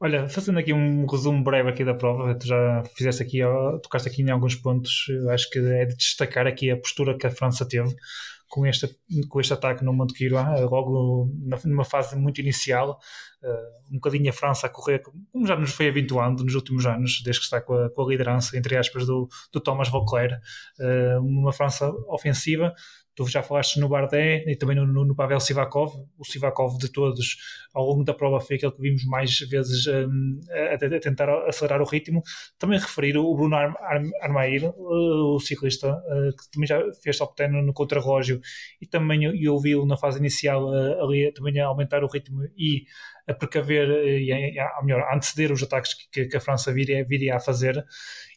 Olha, 0.00 0.28
fazendo 0.28 0.58
aqui 0.58 0.72
um 0.72 1.06
resumo 1.06 1.42
breve 1.42 1.68
aqui 1.68 1.84
da 1.84 1.94
prova, 1.94 2.34
tu 2.34 2.46
já 2.46 2.82
fizeste 2.96 3.22
aqui, 3.22 3.38
tocaste 3.82 4.08
aqui 4.08 4.22
em 4.22 4.30
alguns 4.30 4.54
pontos, 4.56 5.06
acho 5.30 5.48
que 5.50 5.58
é 5.58 5.86
de 5.86 5.96
destacar 5.96 6.46
aqui 6.46 6.70
a 6.70 6.76
postura 6.76 7.16
que 7.16 7.26
a 7.26 7.30
França 7.30 7.66
teve 7.66 7.94
com 8.52 8.66
este, 8.66 8.86
com 9.30 9.40
este 9.40 9.54
ataque 9.54 9.82
no 9.82 9.94
Monte 9.94 10.12
Quiroa, 10.12 10.60
logo 10.60 11.26
numa 11.64 11.86
fase 11.86 12.14
muito 12.16 12.38
inicial, 12.38 13.00
uh, 13.42 13.90
um 13.90 13.94
bocadinho 13.94 14.28
a 14.28 14.32
França 14.32 14.66
a 14.66 14.70
correr, 14.70 14.98
como 14.98 15.46
já 15.46 15.56
nos 15.56 15.72
foi 15.72 15.88
habituando 15.88 16.44
nos 16.44 16.54
últimos 16.54 16.84
anos, 16.84 17.22
desde 17.24 17.40
que 17.40 17.46
está 17.46 17.62
com 17.62 17.72
a, 17.72 17.88
com 17.88 18.02
a 18.02 18.06
liderança, 18.06 18.54
entre 18.54 18.76
aspas, 18.76 19.06
do, 19.06 19.26
do 19.50 19.58
Thomas 19.58 19.88
Vauclair, 19.88 20.38
uh, 20.78 21.18
uma 21.22 21.50
França 21.50 21.90
ofensiva, 22.08 22.74
tu 23.14 23.26
já 23.28 23.42
falaste 23.42 23.78
no 23.78 23.88
Bardet 23.88 24.44
e 24.48 24.56
também 24.56 24.76
no, 24.76 24.86
no, 24.86 25.04
no, 25.04 25.14
Pavel 25.14 25.40
Sivakov. 25.40 25.92
O 26.18 26.24
Sivakov 26.24 26.78
de 26.78 26.90
todos, 26.90 27.36
ao 27.74 27.84
longo 27.84 28.04
da 28.04 28.14
prova, 28.14 28.40
foi 28.40 28.56
aquele 28.56 28.72
que 28.72 28.80
vimos 28.80 29.04
mais 29.04 29.38
vezes 29.40 29.86
um, 29.86 30.40
a, 30.50 30.74
a, 30.74 31.00
tentar 31.00 31.28
acelerar 31.46 31.82
o 31.82 31.84
ritmo. 31.84 32.22
Também 32.58 32.78
referir 32.78 33.16
o 33.16 33.34
Bruno 33.34 33.56
Armair, 34.20 34.72
o 34.76 35.38
ciclista, 35.40 35.92
uh, 35.92 36.36
que 36.36 36.50
também 36.50 36.66
já 36.66 36.80
fez 37.02 37.18
top 37.18 37.34
10 37.36 37.52
no, 37.52 37.62
no 37.62 37.72
contrarrelógio 37.72 38.40
e 38.80 38.86
também 38.86 39.24
eu, 39.24 39.34
eu 39.34 39.58
vi-o 39.58 39.86
na 39.86 39.96
fase 39.96 40.18
inicial 40.18 40.68
uh, 40.68 41.04
ali 41.04 41.32
também 41.32 41.60
a 41.60 41.66
aumentar 41.66 42.02
o 42.02 42.08
ritmo 42.08 42.44
e 42.56 42.84
a 43.32 43.34
a 43.34 43.34
precaver 43.34 43.88
e 43.88 44.58
a, 44.58 44.78
a, 44.78 44.82
melhor, 44.84 45.02
a 45.02 45.16
anteceder 45.16 45.52
os 45.52 45.62
ataques 45.62 45.94
que, 45.94 46.26
que 46.26 46.36
a 46.36 46.40
França 46.40 46.72
viria, 46.72 47.04
viria 47.04 47.36
a 47.36 47.40
fazer 47.40 47.84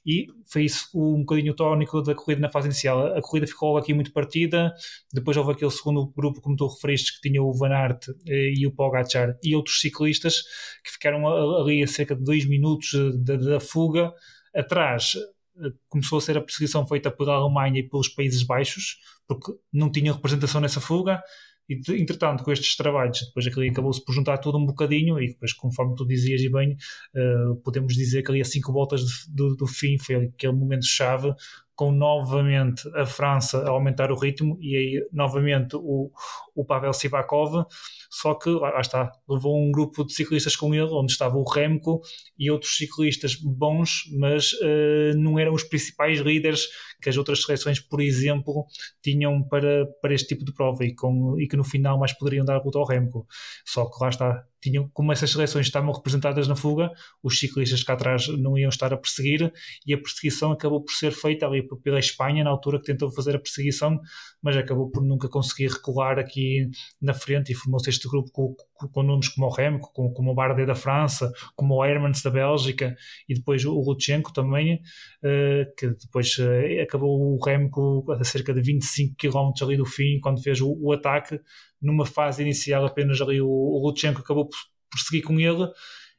e 0.05 0.27
foi 0.45 0.65
isso 0.65 0.87
um 0.93 1.21
bocadinho 1.21 1.55
tónico 1.55 2.01
da 2.01 2.13
corrida 2.13 2.41
na 2.41 2.49
fase 2.49 2.67
inicial. 2.67 3.07
A 3.17 3.21
corrida 3.21 3.47
ficou 3.47 3.75
aqui 3.75 3.93
muito 3.93 4.13
partida, 4.13 4.71
depois 5.11 5.35
houve 5.35 5.53
aquele 5.53 5.71
segundo 5.71 6.07
grupo, 6.15 6.41
como 6.41 6.55
tu 6.55 6.67
referiste, 6.67 7.15
que 7.15 7.27
tinha 7.27 7.41
o 7.41 7.51
Van 7.53 7.71
Aert 7.71 8.09
eh, 8.27 8.53
e 8.55 8.67
o 8.67 8.71
Pogacar 8.71 9.35
e 9.43 9.55
outros 9.55 9.79
ciclistas 9.79 10.43
que 10.83 10.91
ficaram 10.91 11.27
ali 11.27 11.81
a 11.81 11.87
cerca 11.87 12.15
de 12.15 12.23
dois 12.23 12.45
minutos 12.45 12.91
da, 13.23 13.35
da 13.35 13.59
fuga. 13.59 14.13
Atrás 14.55 15.15
eh, 15.59 15.71
começou 15.89 16.19
a 16.19 16.21
ser 16.21 16.37
a 16.37 16.41
perseguição 16.41 16.85
feita 16.85 17.09
pela 17.09 17.33
Alemanha 17.33 17.79
e 17.79 17.89
pelos 17.89 18.07
Países 18.07 18.43
Baixos, 18.43 18.99
porque 19.27 19.53
não 19.73 19.91
tinham 19.91 20.13
representação 20.13 20.61
nessa 20.61 20.79
fuga. 20.79 21.21
E, 21.69 21.79
entretanto, 21.99 22.43
com 22.43 22.51
estes 22.51 22.75
trabalhos, 22.75 23.21
depois 23.27 23.47
aquilo 23.47 23.69
acabou-se 23.69 24.03
por 24.03 24.13
juntar 24.13 24.37
tudo 24.37 24.57
um 24.57 24.65
bocadinho 24.65 25.19
e 25.19 25.29
depois, 25.29 25.53
conforme 25.53 25.95
tu 25.95 26.05
dizias 26.05 26.41
e 26.41 26.49
bem, 26.49 26.77
uh, 27.15 27.55
podemos 27.63 27.95
dizer 27.95 28.23
que 28.23 28.31
ali 28.31 28.41
a 28.41 28.45
cinco 28.45 28.71
voltas 28.71 29.01
do, 29.27 29.55
do 29.55 29.67
fim 29.67 29.97
foi 29.97 30.15
aquele 30.15 30.53
momento-chave 30.53 31.33
com 31.75 31.91
novamente 31.91 32.89
a 32.95 33.05
França 33.05 33.61
a 33.63 33.69
aumentar 33.69 34.09
o 34.11 34.17
ritmo 34.17 34.57
e 34.61 34.75
aí 34.75 35.07
novamente 35.11 35.75
o, 35.75 36.09
o 36.55 36.63
Pavel 36.65 36.93
Sivakov, 36.93 37.65
só 38.09 38.33
que 38.33 38.49
lá 38.49 38.79
está, 38.79 39.11
levou 39.27 39.61
um 39.61 39.71
grupo 39.71 40.05
de 40.05 40.13
ciclistas 40.13 40.55
com 40.55 40.73
ele, 40.73 40.89
onde 40.91 41.11
estava 41.11 41.37
o 41.37 41.43
Remco 41.43 41.99
e 42.39 42.49
outros 42.49 42.77
ciclistas 42.77 43.35
bons, 43.35 44.03
mas 44.17 44.53
uh, 44.53 45.17
não 45.17 45.37
eram 45.37 45.53
os 45.53 45.63
principais 45.63 46.19
líderes 46.19 46.65
que 47.01 47.09
as 47.09 47.17
outras 47.17 47.41
seleções, 47.41 47.79
por 47.79 48.01
exemplo, 48.01 48.65
tinham 49.01 49.43
para, 49.43 49.85
para 50.01 50.13
este 50.13 50.29
tipo 50.29 50.45
de 50.45 50.53
prova 50.53 50.85
e, 50.85 50.93
com, 50.93 51.39
e 51.39 51.47
que 51.47 51.57
no 51.57 51.63
final 51.63 51.99
mais 51.99 52.13
poderiam 52.13 52.45
dar 52.45 52.55
a 52.55 52.63
luta 52.63 52.77
ao 52.77 52.85
Remco. 52.85 53.27
Só 53.65 53.85
que 53.85 54.01
lá 54.01 54.09
está, 54.09 54.43
tinham, 54.61 54.89
como 54.93 55.11
essas 55.11 55.31
seleções 55.31 55.67
estavam 55.67 55.91
representadas 55.91 56.47
na 56.47 56.55
fuga, 56.55 56.91
os 57.21 57.39
ciclistas 57.39 57.83
cá 57.83 57.93
atrás 57.93 58.27
não 58.27 58.57
iam 58.57 58.69
estar 58.69 58.91
a 58.93 58.97
perseguir 58.97 59.51
e 59.85 59.93
a 59.93 59.97
perseguição 59.97 60.51
acabou 60.51 60.83
por 60.83 60.91
ser 60.91 61.11
feita 61.11 61.45
ali 61.45 61.67
pela 61.83 61.99
Espanha, 61.99 62.43
na 62.43 62.49
altura 62.49 62.79
que 62.79 62.85
tentou 62.85 63.11
fazer 63.11 63.35
a 63.35 63.39
perseguição, 63.39 63.99
mas 64.41 64.57
acabou 64.57 64.89
por 64.89 65.03
nunca 65.03 65.29
conseguir 65.29 65.67
recuar 65.71 66.17
aqui 66.17 66.67
na 67.01 67.13
frente 67.13 67.51
e 67.51 67.55
formou-se 67.55 67.89
este 67.89 68.07
grupo 68.07 68.31
com, 68.31 68.55
com, 68.91 69.03
nomes 69.03 69.29
como 69.29 69.47
o 69.47 69.49
Remco, 69.49 69.91
como, 69.93 70.13
como 70.13 70.31
o 70.31 70.35
Bardet 70.35 70.65
da 70.65 70.75
França, 70.75 71.31
como 71.55 71.75
o 71.75 71.85
Hermans 71.85 72.21
da 72.21 72.29
Bélgica 72.29 72.95
e 73.27 73.33
depois 73.33 73.63
o 73.65 73.73
Lutsenko 73.73 74.33
também, 74.33 74.75
uh, 75.23 75.75
que 75.77 75.87
depois 75.89 76.37
uh, 76.37 76.81
acabou 76.81 77.35
o 77.35 77.43
Remco 77.43 78.05
a 78.11 78.23
cerca 78.23 78.53
de 78.53 78.61
25 78.61 79.15
km 79.17 79.51
ali 79.61 79.77
do 79.77 79.85
fim, 79.85 80.19
quando 80.19 80.41
fez 80.41 80.61
o, 80.61 80.77
o 80.81 80.91
ataque, 80.91 81.39
numa 81.81 82.05
fase 82.05 82.41
inicial 82.41 82.85
apenas 82.85 83.21
ali 83.21 83.41
o, 83.41 83.47
o 83.47 83.85
Lutsenko 83.85 84.19
acabou 84.21 84.47
por, 84.47 84.57
por 84.89 84.99
seguir 84.99 85.21
com 85.21 85.39
ele 85.39 85.67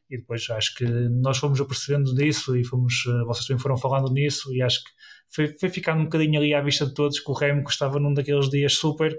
e 0.09 0.18
depois 0.18 0.48
acho 0.50 0.74
que 0.74 0.84
nós 0.84 1.38
fomos 1.38 1.61
apercebendo 1.61 2.14
disso 2.14 2.57
e 2.57 2.64
fomos, 2.64 3.04
eh, 3.09 3.24
vocês 3.24 3.46
também 3.46 3.61
foram 3.61 3.76
falando 3.76 4.12
nisso 4.12 4.54
e 4.54 4.62
acho 4.62 4.84
que 4.84 4.90
foi, 5.34 5.48
foi 5.59 5.68
ficando 5.68 6.00
um 6.00 6.04
bocadinho 6.04 6.38
ali 6.38 6.54
à 6.54 6.61
vista 6.61 6.86
de 6.86 6.94
todos 6.94 7.18
que 7.18 7.28
o 7.28 7.34
Remco 7.34 7.68
estava 7.68 7.98
num 7.98 8.14
daqueles 8.14 8.48
dias 8.48 8.74
super 8.74 9.16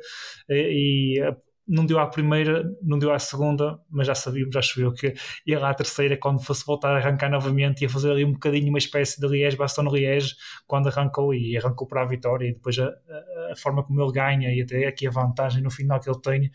e 0.49 1.19
não 1.67 1.85
deu 1.85 1.99
à 1.99 2.07
primeira, 2.07 2.63
não 2.81 2.97
deu 2.97 3.11
à 3.11 3.19
segunda, 3.19 3.79
mas 3.89 4.07
já 4.07 4.15
sabíamos, 4.15 4.53
já 4.53 4.61
choveu 4.61 4.93
que 4.93 5.13
ia 5.45 5.59
lá 5.59 5.71
à 5.71 5.73
terceira 5.73 6.17
quando 6.17 6.41
fosse 6.41 6.65
voltar 6.65 6.93
a 6.93 6.97
arrancar 6.97 7.29
novamente, 7.29 7.81
ia 7.81 7.89
fazer 7.89 8.11
ali 8.11 8.23
um 8.23 8.31
bocadinho 8.31 8.69
uma 8.69 8.77
espécie 8.77 9.19
de 9.19 9.27
Liège, 9.27 9.57
Baston 9.57 9.83
Liège, 9.83 10.35
quando 10.65 10.87
arrancou 10.87 11.33
e 11.33 11.57
arrancou 11.57 11.85
para 11.87 12.03
a 12.03 12.05
vitória 12.05 12.47
e 12.47 12.53
depois 12.53 12.79
a, 12.79 12.85
a, 12.85 13.51
a, 13.51 13.55
forma 13.57 13.83
como 13.83 14.01
ele 14.01 14.11
ganha 14.13 14.53
e 14.53 14.61
até 14.61 14.87
aqui 14.87 15.07
a 15.07 15.11
vantagem 15.11 15.61
no 15.61 15.69
final 15.69 15.99
que 15.99 16.09
ele 16.09 16.21
tem, 16.21 16.51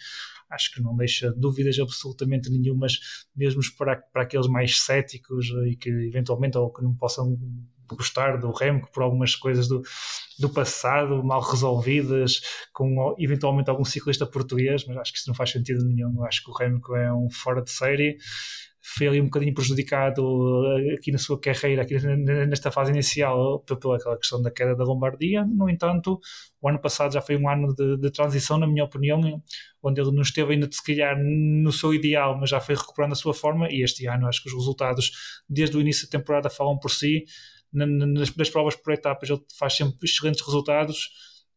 acho 0.51 0.73
que 0.73 0.83
não 0.83 0.97
deixa 0.97 1.33
dúvidas 1.33 1.79
absolutamente 1.79 2.51
nenhumas, 2.51 3.27
mesmo 3.37 3.61
para, 3.77 3.97
para 3.97 4.23
aqueles 4.23 4.47
mais 4.47 4.81
céticos 4.81 5.47
e 5.67 5.77
que 5.77 5.91
eventualmente 5.91 6.57
ou 6.57 6.73
que 6.73 6.83
não 6.83 6.95
possam 6.95 7.39
gostar 7.89 8.39
do 8.39 8.51
Remco 8.53 8.91
por 8.93 9.03
algumas 9.03 9.35
coisas 9.35 9.69
do, 9.69 9.83
do 10.39 10.49
passado 10.49 11.23
mal 11.23 11.41
resolvidas, 11.41 12.41
com 12.73 13.15
eventualmente 13.19 13.71
algum 13.71 13.85
ciclista 13.85 14.27
português, 14.27 14.85
mas 14.87 14.97
acho 14.97 15.13
que 15.13 15.19
isso 15.19 15.29
não 15.29 15.35
faz 15.35 15.51
sentido 15.51 15.85
nenhum. 15.85 16.25
Acho 16.25 16.45
que 16.45 16.51
o 16.51 16.55
Remco 16.55 16.95
é 16.97 17.13
um 17.13 17.31
fora 17.31 17.63
de 17.63 17.71
série. 17.71 18.17
Foi 18.85 19.07
ali 19.07 19.21
um 19.21 19.27
bocadinho 19.27 19.55
prejudicado 19.55 20.23
eh, 20.67 20.95
aqui 20.95 21.13
na 21.13 21.19
sua 21.19 21.41
carreira, 21.41 21.83
aqui 21.83 21.95
nesta 22.05 22.69
fase 22.69 22.91
inicial, 22.91 23.61
pela 23.61 24.19
questão 24.19 24.43
da 24.43 24.51
queda 24.51 24.75
da 24.75 24.83
Lombardia. 24.83 25.45
No 25.45 25.71
entanto, 25.71 26.19
o 26.61 26.69
ano 26.69 26.81
passado 26.81 27.13
já 27.13 27.23
foi 27.23 27.37
um 27.37 27.49
ano 27.49 27.73
de, 27.73 27.97
de 27.97 28.11
transição, 28.11 28.59
na 28.59 28.67
minha 28.67 28.83
opinião, 28.83 29.21
onde 29.81 30.01
ele 30.01 30.11
não 30.11 30.23
esteve 30.23 30.55
ainda, 30.55 30.69
se 30.69 30.83
calhar, 30.83 31.17
no 31.17 31.71
seu 31.71 31.95
ideal, 31.95 32.37
mas 32.41 32.51
já 32.51 32.61
foi 32.61 32.75
recuperando 32.75 33.13
a 33.13 33.15
sua 33.15 33.33
forma. 33.33 33.71
E 33.71 33.85
este 33.85 34.05
ano, 34.09 34.27
acho 34.27 34.43
que 34.43 34.49
os 34.49 34.55
resultados, 34.55 35.13
desde 35.49 35.77
o 35.77 35.81
início 35.81 36.09
da 36.09 36.19
temporada, 36.19 36.51
falam 36.51 36.77
por 36.77 36.91
si 36.91 37.25
nas, 37.73 38.35
nas 38.37 38.51
provas 38.51 38.77
por 38.77 38.93
etapas 38.93 39.31
ele 39.31 39.41
faz 39.59 39.75
sempre 39.75 39.97
excelentes 40.03 40.45
resultados, 40.45 41.09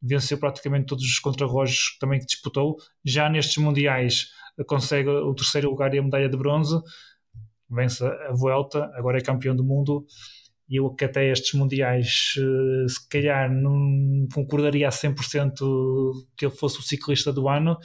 venceu 0.01 0.37
praticamente 0.37 0.87
todos 0.87 1.03
os 1.03 1.19
contrarrojos 1.19 1.97
também 1.99 2.19
que 2.19 2.25
disputou. 2.25 2.77
Já 3.03 3.29
nestes 3.29 3.57
mundiais 3.57 4.29
consegue 4.67 5.09
o 5.09 5.33
terceiro 5.33 5.69
lugar 5.69 5.93
e 5.93 5.99
a 5.99 6.03
medalha 6.03 6.29
de 6.29 6.37
bronze, 6.37 6.75
vence 7.69 8.05
a 8.05 8.31
Vuelta, 8.31 8.89
agora 8.93 9.17
é 9.17 9.21
campeão 9.21 9.55
do 9.55 9.63
mundo. 9.63 10.05
E 10.67 10.77
eu 10.77 10.89
que 10.95 11.05
até 11.05 11.31
estes 11.31 11.53
mundiais, 11.53 12.33
eh, 12.39 12.87
se 12.87 13.07
calhar, 13.07 13.51
não 13.51 14.27
concordaria 14.33 14.87
a 14.87 14.91
100% 14.91 16.11
que 16.35 16.45
ele 16.45 16.55
fosse 16.55 16.79
o 16.79 16.81
ciclista 16.81 17.31
do 17.31 17.47
ano, 17.47 17.77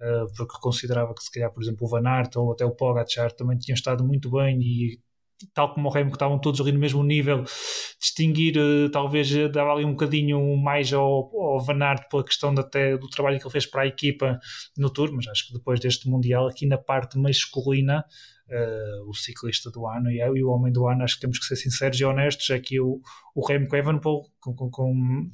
eh, 0.00 0.24
porque 0.36 0.58
considerava 0.60 1.14
que 1.14 1.22
se 1.22 1.30
calhar, 1.30 1.52
por 1.52 1.62
exemplo, 1.62 1.86
o 1.86 1.90
Van 1.90 2.08
Aert 2.08 2.36
ou 2.36 2.52
até 2.52 2.64
o 2.64 2.70
Pogacar 2.74 3.32
também 3.32 3.58
tinham 3.58 3.74
estado 3.74 4.02
muito 4.02 4.30
bem 4.30 4.58
e 4.62 4.98
tal 5.54 5.74
como 5.74 5.88
o 5.88 5.92
Remo, 5.92 6.10
que 6.10 6.16
estavam 6.16 6.38
todos 6.38 6.60
ali 6.60 6.72
no 6.72 6.78
mesmo 6.78 7.02
nível, 7.02 7.44
distinguir, 8.00 8.56
uh, 8.56 8.90
talvez 8.90 9.30
uh, 9.34 9.48
dava 9.48 9.72
ali 9.72 9.84
um 9.84 9.92
bocadinho 9.92 10.56
mais 10.56 10.92
ao, 10.92 11.02
ao 11.02 11.60
Van 11.60 11.82
Aert 11.82 12.08
pela 12.08 12.24
questão 12.24 12.54
até 12.56 12.96
do 12.96 13.08
trabalho 13.08 13.38
que 13.38 13.44
ele 13.44 13.52
fez 13.52 13.66
para 13.66 13.82
a 13.82 13.86
equipa 13.86 14.38
no 14.76 14.90
Tour, 14.90 15.12
mas 15.12 15.26
acho 15.28 15.48
que 15.48 15.54
depois 15.54 15.80
deste 15.80 16.08
Mundial, 16.08 16.48
aqui 16.48 16.66
na 16.66 16.78
parte 16.78 17.18
masculina, 17.18 18.04
uh, 18.48 19.08
o 19.08 19.14
ciclista 19.14 19.70
do 19.70 19.86
ano 19.86 20.10
e, 20.10 20.18
e, 20.18 20.44
o 20.44 20.50
homem 20.50 20.72
do 20.72 20.86
ano, 20.86 21.02
acho 21.02 21.14
que 21.14 21.22
temos 21.22 21.38
que 21.38 21.46
ser 21.46 21.56
sinceros 21.56 21.98
e 22.00 22.04
honestos, 22.04 22.48
é 22.50 22.58
que 22.58 22.80
o, 22.80 23.00
o 23.34 23.46
Remco 23.46 23.74
Evenepoel, 23.76 24.22
com, 24.40 24.54
com, 24.54 24.70
com 24.70 25.30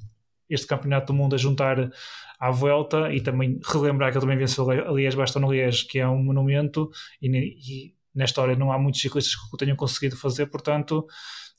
este 0.48 0.66
campeonato 0.66 1.12
do 1.12 1.16
mundo 1.16 1.34
a 1.34 1.38
juntar 1.38 1.90
à 2.38 2.50
volta 2.50 3.12
e 3.12 3.20
também 3.20 3.58
relembrar 3.64 4.10
que 4.10 4.16
ele 4.16 4.22
também 4.22 4.38
venceu 4.38 4.70
a 4.70 4.92
Liège 4.92 5.16
Bastogne 5.16 5.50
Liège, 5.50 5.86
que 5.86 5.98
é 5.98 6.08
um 6.08 6.22
monumento 6.22 6.90
e, 7.20 7.28
e 7.28 7.97
na 8.18 8.24
história 8.24 8.56
não 8.56 8.72
há 8.72 8.78
muitos 8.78 9.00
ciclistas 9.00 9.34
que 9.34 9.42
o 9.52 9.56
tenham 9.56 9.76
conseguido 9.76 10.16
fazer, 10.16 10.46
portanto, 10.46 11.06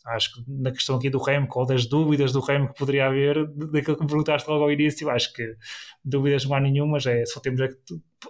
acho 0.06 0.34
que 0.34 0.44
na 0.48 0.72
questão 0.72 0.98
aqui 0.98 1.10
do 1.10 1.18
Remco 1.18 1.60
ou 1.60 1.66
das 1.66 1.86
dúvidas 1.86 2.34
do 2.34 2.42
Remco 2.42 2.74
que 2.74 2.80
poderia 2.80 3.08
haver, 3.08 3.48
daquilo 3.72 3.96
que 3.96 4.04
me 4.04 4.10
perguntaste 4.10 4.50
logo 4.50 4.64
ao 4.64 4.72
início, 4.72 5.10
acho 5.10 5.32
que 5.34 5.56
dúvidas 6.04 6.44
não 6.46 6.56
há 6.56 6.60
nenhumas, 6.60 7.06
é, 7.06 7.26
só 7.26 7.40
temos 7.40 7.62
é 7.62 7.70
que 7.70 7.76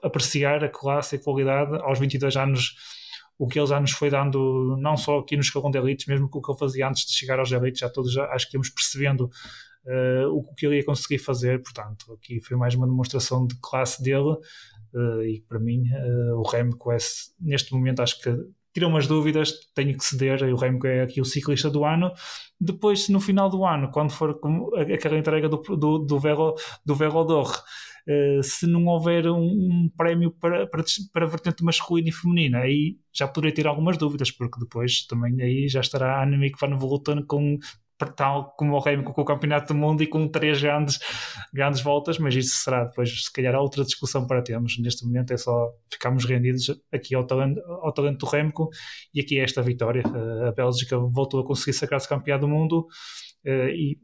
apreciar 0.04 0.64
a 0.64 0.70
classe 0.70 1.16
e 1.16 1.20
a 1.20 1.24
qualidade. 1.24 1.76
Aos 1.82 1.98
22 1.98 2.38
anos 2.38 2.76
o 3.40 3.48
que 3.48 3.58
ele 3.58 3.68
já 3.68 3.80
nos 3.80 3.92
foi 3.92 4.10
dando, 4.10 4.76
não 4.80 4.98
só 4.98 5.20
aqui 5.20 5.36
no 5.36 5.42
escalão 5.42 5.72
de 5.72 5.80
elites, 5.80 6.06
mesmo 6.06 6.30
com 6.30 6.40
o 6.40 6.42
que 6.42 6.52
ele 6.52 6.60
fazia 6.60 6.88
antes 6.88 7.06
de 7.06 7.14
chegar 7.14 7.40
aos 7.40 7.52
elites, 7.52 7.80
já 7.80 7.90
todos 7.90 8.12
já, 8.12 8.26
acho 8.26 8.50
que 8.50 8.58
íamos 8.58 8.70
percebendo 8.70 9.30
uh, 9.86 10.28
o 10.34 10.44
que 10.54 10.66
ele 10.66 10.76
ia 10.76 10.86
conseguir 10.86 11.20
fazer, 11.20 11.62
portanto, 11.64 12.12
aqui 12.14 12.42
foi 12.42 12.58
mais 12.58 12.76
uma 12.76 12.86
demonstração 12.86 13.48
de 13.48 13.56
classe 13.62 14.04
dele, 14.04 14.36
Uh, 14.94 15.24
e 15.24 15.42
para 15.48 15.60
mim, 15.60 15.84
uh, 15.92 16.40
o 16.40 16.44
Remco 16.44 16.92
é, 16.92 16.98
neste 17.40 17.74
momento, 17.74 18.02
acho 18.02 18.22
que 18.22 18.30
tira 18.74 18.88
umas 18.88 19.08
dúvidas, 19.08 19.54
tenho 19.74 19.98
que 19.98 20.04
ceder. 20.04 20.42
E 20.44 20.54
o 20.54 20.56
Remco 20.56 20.88
é 20.88 21.02
aqui 21.02 21.22
o 21.22 21.26
ciclista 21.26 21.70
do 21.70 21.84
ano. 21.84 22.12
Depois, 22.60 23.10
no 23.10 23.20
final 23.20 23.50
do 23.50 23.66
ano, 23.66 23.92
quando 23.92 24.12
for 24.12 24.40
aquela 24.94 25.18
entrega 25.18 25.50
do, 25.50 25.58
do, 25.58 26.00
do, 26.00 26.20
Velo, 26.20 26.56
do 26.86 26.96
Velodor, 26.96 27.52
uh, 28.08 28.44
se 28.44 28.68
não 28.68 28.86
houver 28.86 29.28
um, 29.28 29.42
um 29.42 29.90
prémio 29.96 30.32
para, 30.32 30.68
para, 30.68 30.84
para 31.14 31.26
a 31.26 31.30
vertente 31.30 31.64
masculina 31.64 32.10
e 32.10 32.12
feminina, 32.12 32.60
aí 32.60 32.98
já 33.14 33.28
poderei 33.28 33.54
ter 33.54 33.68
algumas 33.68 33.98
dúvidas, 33.98 34.32
porque 34.32 34.60
depois 34.60 35.06
também 35.06 35.42
aí 35.42 35.68
já 35.68 35.82
estará 35.82 36.18
a 36.18 36.24
Annemiek 36.24 36.58
van 36.60 36.78
Vleuten 36.78 37.24
com 37.26 37.58
tal 38.08 38.54
como 38.58 38.76
o 38.76 38.80
Remco 38.80 39.14
com 39.14 39.22
o 39.22 39.26
Campeonato 39.26 39.74
do 39.74 39.80
Mundo 39.80 40.04
e 40.04 40.08
com 40.08 40.28
três 40.28 40.62
grandes, 40.62 41.00
grandes 41.54 41.82
voltas, 41.82 42.18
mas 42.18 42.36
isso 42.36 42.56
será 42.64 42.86
depois, 42.86 43.24
se 43.24 43.32
calhar, 43.32 43.56
outra 43.56 43.84
discussão 43.84 44.26
para 44.26 44.42
termos. 44.42 44.78
Neste 44.80 45.06
momento 45.06 45.34
é 45.34 45.38
só 45.38 45.70
ficarmos 45.92 46.26
rendidos 46.26 46.70
aqui 46.92 47.16
ao 47.16 47.26
talento, 47.26 47.60
ao 47.62 47.94
talento 47.94 48.20
do 48.20 48.26
Remco 48.26 48.70
e 49.14 49.22
aqui 49.22 49.40
é 49.40 49.44
esta 49.44 49.62
vitória. 49.62 50.04
Eh, 50.06 50.48
a 50.48 50.52
Bélgica 50.52 50.98
voltou 50.98 51.42
a 51.42 51.46
conseguir 51.46 51.74
sacar-se 51.74 52.08
campeão 52.08 52.40
do 52.40 52.48
mundo 52.48 52.88
eh, 53.46 53.72
e 53.72 54.00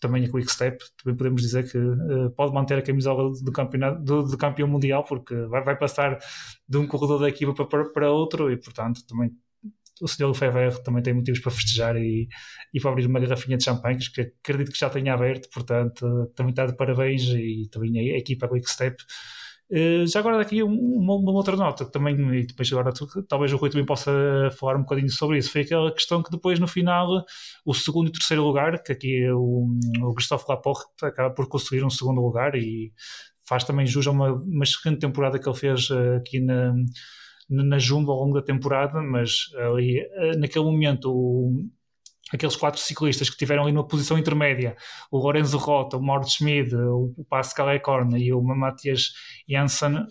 também 0.00 0.24
a 0.24 0.30
Quick 0.30 0.50
Step, 0.50 0.78
também 1.02 1.16
podemos 1.16 1.42
dizer 1.42 1.70
que 1.70 1.78
uh, 1.78 2.30
pode 2.34 2.54
manter 2.54 2.78
a 2.78 2.82
camisola 2.82 3.30
do, 3.44 3.52
campeonato, 3.52 4.02
do, 4.02 4.22
do, 4.22 4.38
campeão 4.38 4.66
mundial, 4.66 5.04
porque 5.04 5.34
vai, 5.46 5.62
vai 5.62 5.76
passar 5.76 6.18
de 6.66 6.78
um 6.78 6.86
corredor 6.86 7.20
da 7.20 7.28
equipa 7.28 7.52
para, 7.66 7.84
para 7.90 8.10
outro 8.10 8.50
e, 8.50 8.56
portanto, 8.56 9.02
também 9.06 9.30
o 10.00 10.08
senhor 10.08 10.28
Lefebvre 10.30 10.82
também 10.82 11.02
tem 11.02 11.14
motivos 11.14 11.40
para 11.40 11.52
festejar 11.52 11.96
e, 11.96 12.28
e 12.72 12.80
para 12.80 12.90
abrir 12.90 13.06
uma 13.06 13.20
garrafinha 13.20 13.56
de 13.56 13.64
champanhe, 13.64 13.98
que 13.98 14.20
acredito 14.20 14.72
que 14.72 14.78
já 14.78 14.90
tenha 14.90 15.14
aberto, 15.14 15.48
portanto, 15.52 16.30
também 16.34 16.50
está 16.50 16.66
de 16.66 16.76
parabéns 16.76 17.22
e 17.24 17.68
também 17.70 18.14
a 18.14 18.18
equipa 18.18 18.48
Quick 18.48 18.70
Step 18.70 18.96
Uh, 19.72 20.04
já 20.04 20.18
agora 20.18 20.42
aqui 20.42 20.64
uma, 20.64 21.14
uma, 21.14 21.30
outra 21.30 21.54
nota 21.54 21.84
também, 21.84 22.16
e 22.34 22.44
depois 22.44 22.72
agora 22.72 22.92
talvez 23.28 23.52
o 23.52 23.56
Rui 23.56 23.70
também 23.70 23.86
possa 23.86 24.10
falar 24.58 24.74
um 24.76 24.80
bocadinho 24.80 25.08
sobre 25.08 25.38
isso, 25.38 25.52
foi 25.52 25.60
aquela 25.60 25.92
questão 25.94 26.20
que 26.24 26.30
depois 26.30 26.58
no 26.58 26.66
final 26.66 27.24
o 27.64 27.72
segundo 27.72 28.08
e 28.08 28.12
terceiro 28.12 28.42
lugar, 28.42 28.82
que 28.82 28.90
aqui 28.90 29.22
é 29.22 29.32
o, 29.32 29.68
o 30.02 30.14
Christophe 30.14 30.46
Laporte 30.48 30.88
acaba 31.04 31.32
por 31.32 31.48
conseguir 31.48 31.84
um 31.84 31.90
segundo 31.90 32.20
lugar 32.20 32.56
e 32.56 32.92
faz 33.48 33.62
também 33.62 33.86
jus 33.86 34.08
a 34.08 34.10
uma, 34.10 34.32
uma 34.32 34.64
excelente 34.64 34.98
temporada 34.98 35.38
que 35.38 35.48
ele 35.48 35.56
fez 35.56 35.88
uh, 35.90 36.16
aqui 36.16 36.40
na, 36.40 36.74
na 37.50 37.78
Jumbo 37.78 38.12
ao 38.12 38.18
longo 38.18 38.34
da 38.34 38.42
temporada, 38.42 39.02
mas 39.02 39.46
ali 39.56 40.06
naquele 40.38 40.64
momento 40.64 41.10
o, 41.10 41.52
aqueles 42.32 42.56
quatro 42.56 42.80
ciclistas 42.80 43.28
que 43.28 43.34
estiveram 43.34 43.64
ali 43.64 43.72
numa 43.72 43.86
posição 43.86 44.16
intermédia, 44.16 44.76
o 45.10 45.18
Lorenzo 45.18 45.58
Rota, 45.58 45.96
o 45.96 46.02
Mort 46.02 46.28
Schmid, 46.28 46.74
o 46.74 47.24
Pascal 47.28 47.72
Ecorne 47.74 48.22
e 48.22 48.32
o 48.32 48.40
Matthias 48.40 49.12
Janssen, 49.48 50.06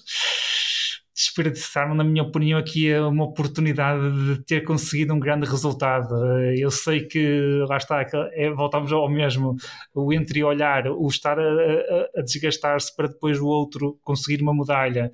desperdiçaram, 1.19 1.93
na 1.93 2.03
minha 2.03 2.23
opinião, 2.23 2.57
aqui 2.57 2.93
uma 2.95 3.25
oportunidade 3.25 4.35
de 4.35 4.45
ter 4.45 4.61
conseguido 4.61 5.13
um 5.13 5.19
grande 5.19 5.45
resultado. 5.45 6.15
Eu 6.55 6.71
sei 6.71 7.05
que, 7.05 7.61
lá 7.67 7.75
está, 7.75 8.05
é, 8.31 8.49
voltamos 8.51 8.89
ao 8.93 9.09
mesmo, 9.09 9.57
o 9.93 10.13
entre 10.13 10.41
olhar, 10.45 10.87
o 10.87 11.07
estar 11.09 11.37
a, 11.37 11.43
a, 11.43 12.19
a 12.19 12.21
desgastar-se 12.21 12.95
para 12.95 13.09
depois 13.09 13.37
o 13.37 13.47
outro 13.47 13.99
conseguir 14.01 14.41
uma 14.41 14.55
medalha, 14.55 15.11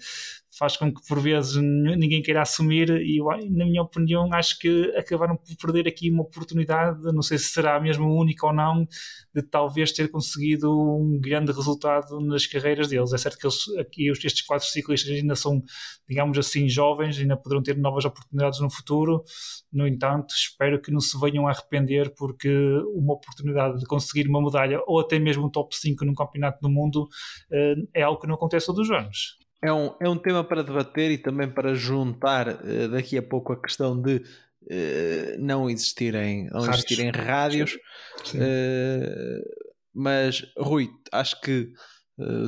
faz 0.57 0.77
com 0.77 0.93
que 0.93 1.05
por 1.07 1.19
vezes 1.19 1.55
ninguém 1.55 2.21
queira 2.21 2.41
assumir 2.41 2.89
e 2.89 3.19
na 3.49 3.65
minha 3.65 3.81
opinião 3.81 4.31
acho 4.33 4.57
que 4.57 4.93
acabaram 4.95 5.35
por 5.35 5.55
perder 5.57 5.87
aqui 5.87 6.09
uma 6.09 6.23
oportunidade, 6.23 7.01
não 7.13 7.21
sei 7.21 7.37
se 7.37 7.49
será 7.49 7.79
mesmo 7.79 8.07
única 8.07 8.47
ou 8.47 8.53
não, 8.53 8.87
de 9.33 9.41
talvez 9.41 9.91
ter 9.91 10.09
conseguido 10.09 10.71
um 10.71 11.19
grande 11.19 11.51
resultado 11.51 12.19
nas 12.21 12.47
carreiras 12.47 12.87
deles. 12.87 13.11
É 13.11 13.17
certo 13.17 13.37
que 13.37 13.45
eles, 13.45 13.77
aqui 13.77 14.09
estes 14.09 14.41
quatro 14.41 14.65
ciclistas 14.67 15.11
ainda 15.11 15.35
são, 15.35 15.61
digamos 16.07 16.37
assim, 16.37 16.69
jovens, 16.69 17.19
ainda 17.19 17.35
poderão 17.35 17.61
ter 17.61 17.77
novas 17.77 18.05
oportunidades 18.05 18.59
no 18.61 18.69
futuro, 18.69 19.23
no 19.71 19.85
entanto 19.87 20.33
espero 20.33 20.81
que 20.81 20.91
não 20.91 20.99
se 20.99 21.19
venham 21.19 21.47
a 21.47 21.51
arrepender 21.51 22.13
porque 22.15 22.49
uma 22.93 23.13
oportunidade 23.13 23.79
de 23.79 23.85
conseguir 23.85 24.27
uma 24.29 24.41
medalha 24.41 24.79
ou 24.87 24.99
até 24.99 25.19
mesmo 25.19 25.47
um 25.47 25.49
top 25.49 25.75
5 25.75 26.05
num 26.05 26.13
campeonato 26.13 26.59
do 26.61 26.69
mundo 26.69 27.07
eh, 27.51 27.75
é 27.93 28.03
algo 28.03 28.19
que 28.19 28.27
não 28.27 28.35
acontece 28.35 28.67
todos 28.67 28.89
os 28.89 28.91
anos 28.95 29.44
é 29.61 29.71
um, 29.71 29.95
é 29.99 30.09
um 30.09 30.17
tema 30.17 30.43
para 30.43 30.63
debater 30.63 31.11
e 31.11 31.17
também 31.17 31.49
para 31.49 31.73
juntar 31.73 32.47
uh, 32.47 32.89
daqui 32.89 33.17
a 33.17 33.23
pouco 33.23 33.53
a 33.53 33.61
questão 33.61 33.99
de 33.99 34.17
uh, 34.17 35.39
não 35.39 35.69
existirem, 35.69 36.47
não 36.51 36.69
existirem 36.69 37.09
rádios. 37.09 37.75
Uh, 38.33 39.41
mas, 39.93 40.45
Rui, 40.57 40.89
acho 41.11 41.39
que 41.41 41.71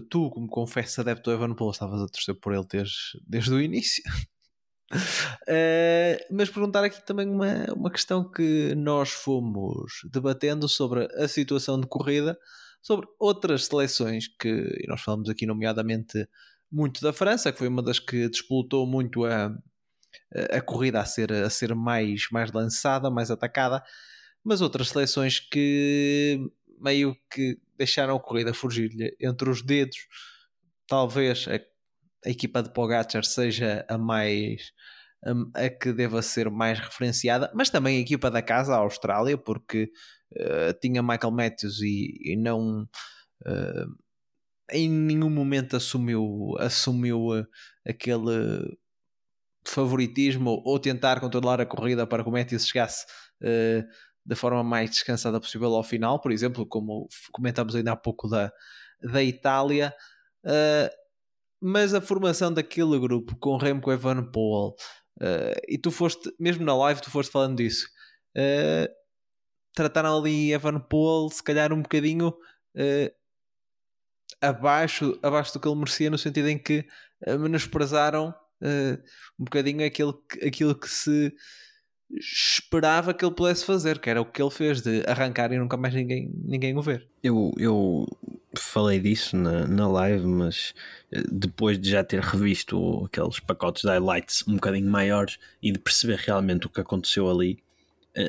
tu, 0.10 0.30
como 0.30 0.48
confesso 0.48 1.02
adepto 1.02 1.30
do 1.30 1.36
Evan 1.36 1.54
Paul, 1.54 1.72
estavas 1.72 2.02
a 2.02 2.08
torcer 2.08 2.36
por 2.36 2.54
ele 2.54 2.66
desde, 2.70 2.96
desde 3.26 3.54
o 3.54 3.62
início. 3.62 4.04
mas 6.32 6.50
perguntar 6.50 6.84
aqui 6.84 7.06
também 7.06 7.28
uma, 7.28 7.66
uma 7.74 7.92
questão 7.92 8.30
que 8.30 8.74
nós 8.76 9.10
fomos 9.10 10.02
debatendo 10.12 10.68
sobre 10.70 11.06
a 11.16 11.28
situação 11.28 11.80
de 11.80 11.88
corrida, 11.88 12.38
sobre 12.82 13.08
outras 13.20 13.66
seleções 13.66 14.28
que, 14.28 14.86
nós 14.88 15.02
falamos 15.02 15.30
aqui 15.30 15.46
nomeadamente 15.46 16.28
muito 16.72 17.02
da 17.02 17.14
França, 17.14 17.52
que 17.52 17.58
foi 17.58 17.68
uma 17.68 17.82
das 17.82 18.00
que 18.00 18.28
despolutou 18.30 18.86
muito 18.86 19.26
a, 19.26 19.56
a 20.52 20.62
corrida 20.62 21.00
a 21.00 21.06
ser, 21.06 21.32
a 21.32 21.50
ser 21.50 21.74
mais, 21.74 22.28
mais 22.32 22.52
lançada, 22.52 23.10
mais 23.10 23.32
atacada, 23.32 23.84
mas 24.44 24.62
outras 24.62 24.90
seleções 24.90 25.40
que 25.40 26.40
meio 26.80 27.16
que 27.32 27.60
deixaram 27.78 28.16
a 28.16 28.20
corrida 28.20 28.54
fugir-lhe 28.54 29.16
entre 29.20 29.50
os 29.50 29.62
dedos. 29.62 29.98
Talvez 30.88 31.48
a, 31.48 31.56
a 32.26 32.30
equipa 32.30 32.64
de 32.64 32.72
Pogacar 32.72 33.24
seja 33.24 33.86
a 33.90 33.98
mais 33.98 34.72
a, 35.24 35.66
a, 35.66 35.70
que 35.70 35.92
deva 35.92 36.22
ser 36.22 36.50
mais 36.50 36.80
referenciada, 36.80 37.52
mas 37.54 37.70
também 37.70 37.98
a 37.98 38.02
equipa 38.02 38.30
da 38.30 38.42
casa, 38.42 38.76
a 38.76 38.80
Austrália, 38.80 39.38
porque 39.38 39.92
uh, 40.34 40.80
tinha 40.82 41.02
Michael 41.02 41.32
Matthews 41.32 41.82
e, 41.82 42.20
e 42.24 42.36
não 42.36 42.84
uh, 43.46 43.98
em 44.72 44.90
nenhum 44.90 45.30
momento 45.30 45.76
assumiu, 45.76 46.56
assumiu 46.60 47.36
eh, 47.36 47.46
aquele 47.86 48.78
favoritismo 49.66 50.62
ou 50.66 50.80
tentar 50.80 51.20
controlar 51.20 51.60
a 51.62 51.66
corrida 51.66 52.08
para 52.08 52.24
que 52.24 52.30
o 52.30 52.32
Matthews 52.32 52.68
chegasse 52.68 53.06
uh, 53.42 53.84
da 54.26 54.36
forma 54.36 54.64
mais 54.64 54.90
descansada 54.90 55.40
possível 55.40 55.74
ao 55.76 55.84
final, 55.84 56.20
por 56.20 56.32
exemplo, 56.32 56.66
como 56.66 57.08
comentamos 57.32 57.76
ainda 57.76 57.92
há 57.92 57.96
pouco 57.96 58.28
da, 58.30 58.52
da 59.02 59.24
Itália. 59.24 59.94
Uh, 60.44 60.90
mas 61.62 61.94
a 61.94 62.02
formação 62.02 62.54
daquele 62.54 63.00
grupo 63.00 63.36
com 63.38 63.58
Remco 63.58 63.92
Evenepoel 63.92 64.76
uh, 65.20 65.60
e 65.68 65.78
tu 65.78 65.92
foste, 65.92 66.32
mesmo 66.40 66.64
na 66.64 66.76
live, 66.76 67.02
tu 67.02 67.10
foste 67.10 67.32
falando 67.32 67.58
disso. 67.58 67.88
Uh, 68.36 68.88
trataram 69.74 70.18
ali 70.18 70.54
Evenepoel 70.54 71.30
se 71.30 71.44
calhar 71.44 71.74
um 71.74 71.82
bocadinho 71.82 72.30
uh, 72.30 73.17
abaixo, 74.42 75.18
abaixo 75.22 75.54
do 75.54 75.60
que 75.60 75.68
ele 75.68 75.76
merecia, 75.76 76.10
no 76.10 76.18
sentido 76.18 76.48
em 76.48 76.58
que 76.58 76.86
uh, 77.26 77.40
menosprezaram 77.40 78.30
uh, 78.30 79.04
um 79.40 79.46
bocadinho 79.46 79.86
aquilo 79.86 80.14
que, 80.14 80.46
aquilo 80.46 80.76
que 80.76 80.90
se 80.90 81.34
esperava 82.10 83.14
que 83.14 83.26
ele 83.26 83.36
pudesse 83.36 83.66
fazer, 83.66 84.00
que 84.00 84.10
era 84.10 84.22
o 84.22 84.26
que 84.26 84.42
ele 84.42 84.52
fez 84.52 84.82
de 84.82 85.04
arrancar 85.08 85.52
e 85.52 85.58
nunca 85.58 85.76
mais 85.76 85.94
ninguém, 85.94 86.32
ninguém 86.46 86.78
o 86.78 86.82
ver. 86.82 87.08
Eu, 87.22 87.52
eu 87.58 88.06
falei 88.58 89.00
disso 89.00 89.36
na, 89.36 89.68
na 89.68 89.88
live, 89.88 90.26
mas 90.26 90.74
eh, 91.12 91.24
depois 91.30 91.78
de 91.78 91.90
já 91.90 92.04
ter 92.04 92.22
revisto 92.22 93.06
aqueles 93.06 93.40
pacotes 93.40 93.82
de 93.82 93.90
highlights 93.90 94.44
um 94.48 94.54
bocadinho 94.54 94.90
maiores 94.90 95.38
e 95.62 95.72
de 95.72 95.80
perceber 95.80 96.18
realmente 96.20 96.68
o 96.68 96.70
que 96.70 96.82
aconteceu 96.82 97.30
ali, 97.30 97.60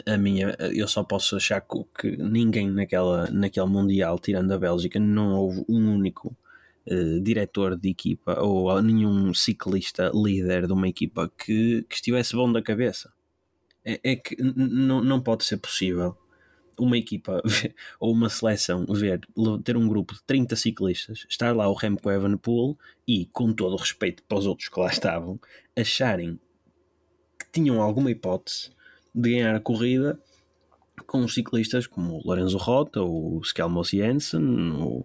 a 0.06 0.18
minha, 0.18 0.54
eu 0.74 0.86
só 0.86 1.02
posso 1.02 1.36
achar 1.36 1.60
que, 1.60 2.16
ninguém 2.16 2.70
naquela, 2.70 3.30
naquele 3.30 3.66
Mundial, 3.66 4.18
tirando 4.18 4.52
a 4.52 4.58
Bélgica, 4.58 5.00
não 5.00 5.34
houve 5.34 5.64
um 5.68 5.94
único 5.94 6.36
uh, 6.86 7.20
diretor 7.20 7.76
de 7.76 7.88
equipa 7.88 8.40
ou 8.40 8.80
nenhum 8.82 9.32
ciclista 9.32 10.10
líder 10.14 10.66
de 10.66 10.72
uma 10.72 10.88
equipa 10.88 11.30
que, 11.38 11.86
que 11.88 11.94
estivesse 11.94 12.36
bom 12.36 12.52
da 12.52 12.62
cabeça. 12.62 13.12
É, 13.84 14.00
é 14.02 14.16
que 14.16 14.36
não 14.42 15.20
pode 15.20 15.44
ser 15.44 15.56
possível 15.56 16.16
uma 16.78 16.96
equipa 16.96 17.42
ou 17.98 18.12
uma 18.12 18.28
seleção 18.28 18.84
ver, 18.86 19.20
ter 19.64 19.76
um 19.76 19.88
grupo 19.88 20.14
de 20.14 20.22
30 20.24 20.54
ciclistas, 20.54 21.26
estar 21.28 21.56
lá 21.56 21.66
o 21.68 21.74
Remco 21.74 22.10
Evenepoel 22.10 22.76
e, 23.06 23.26
com 23.26 23.52
todo 23.52 23.72
o 23.72 23.78
respeito 23.78 24.22
para 24.24 24.38
os 24.38 24.46
outros 24.46 24.68
que 24.68 24.78
lá 24.78 24.88
estavam, 24.88 25.40
acharem 25.74 26.38
que 27.38 27.50
tinham 27.50 27.80
alguma 27.80 28.10
hipótese 28.10 28.70
de 29.18 29.30
ganhar 29.30 29.54
a 29.54 29.60
corrida 29.60 30.18
com 31.06 31.26
ciclistas 31.26 31.86
como 31.86 32.18
o 32.18 32.26
Lorenzo 32.26 32.58
Rota, 32.58 33.02
o 33.02 33.40
Skelmos 33.42 33.90
Jensen, 33.90 34.72
o, 34.72 35.04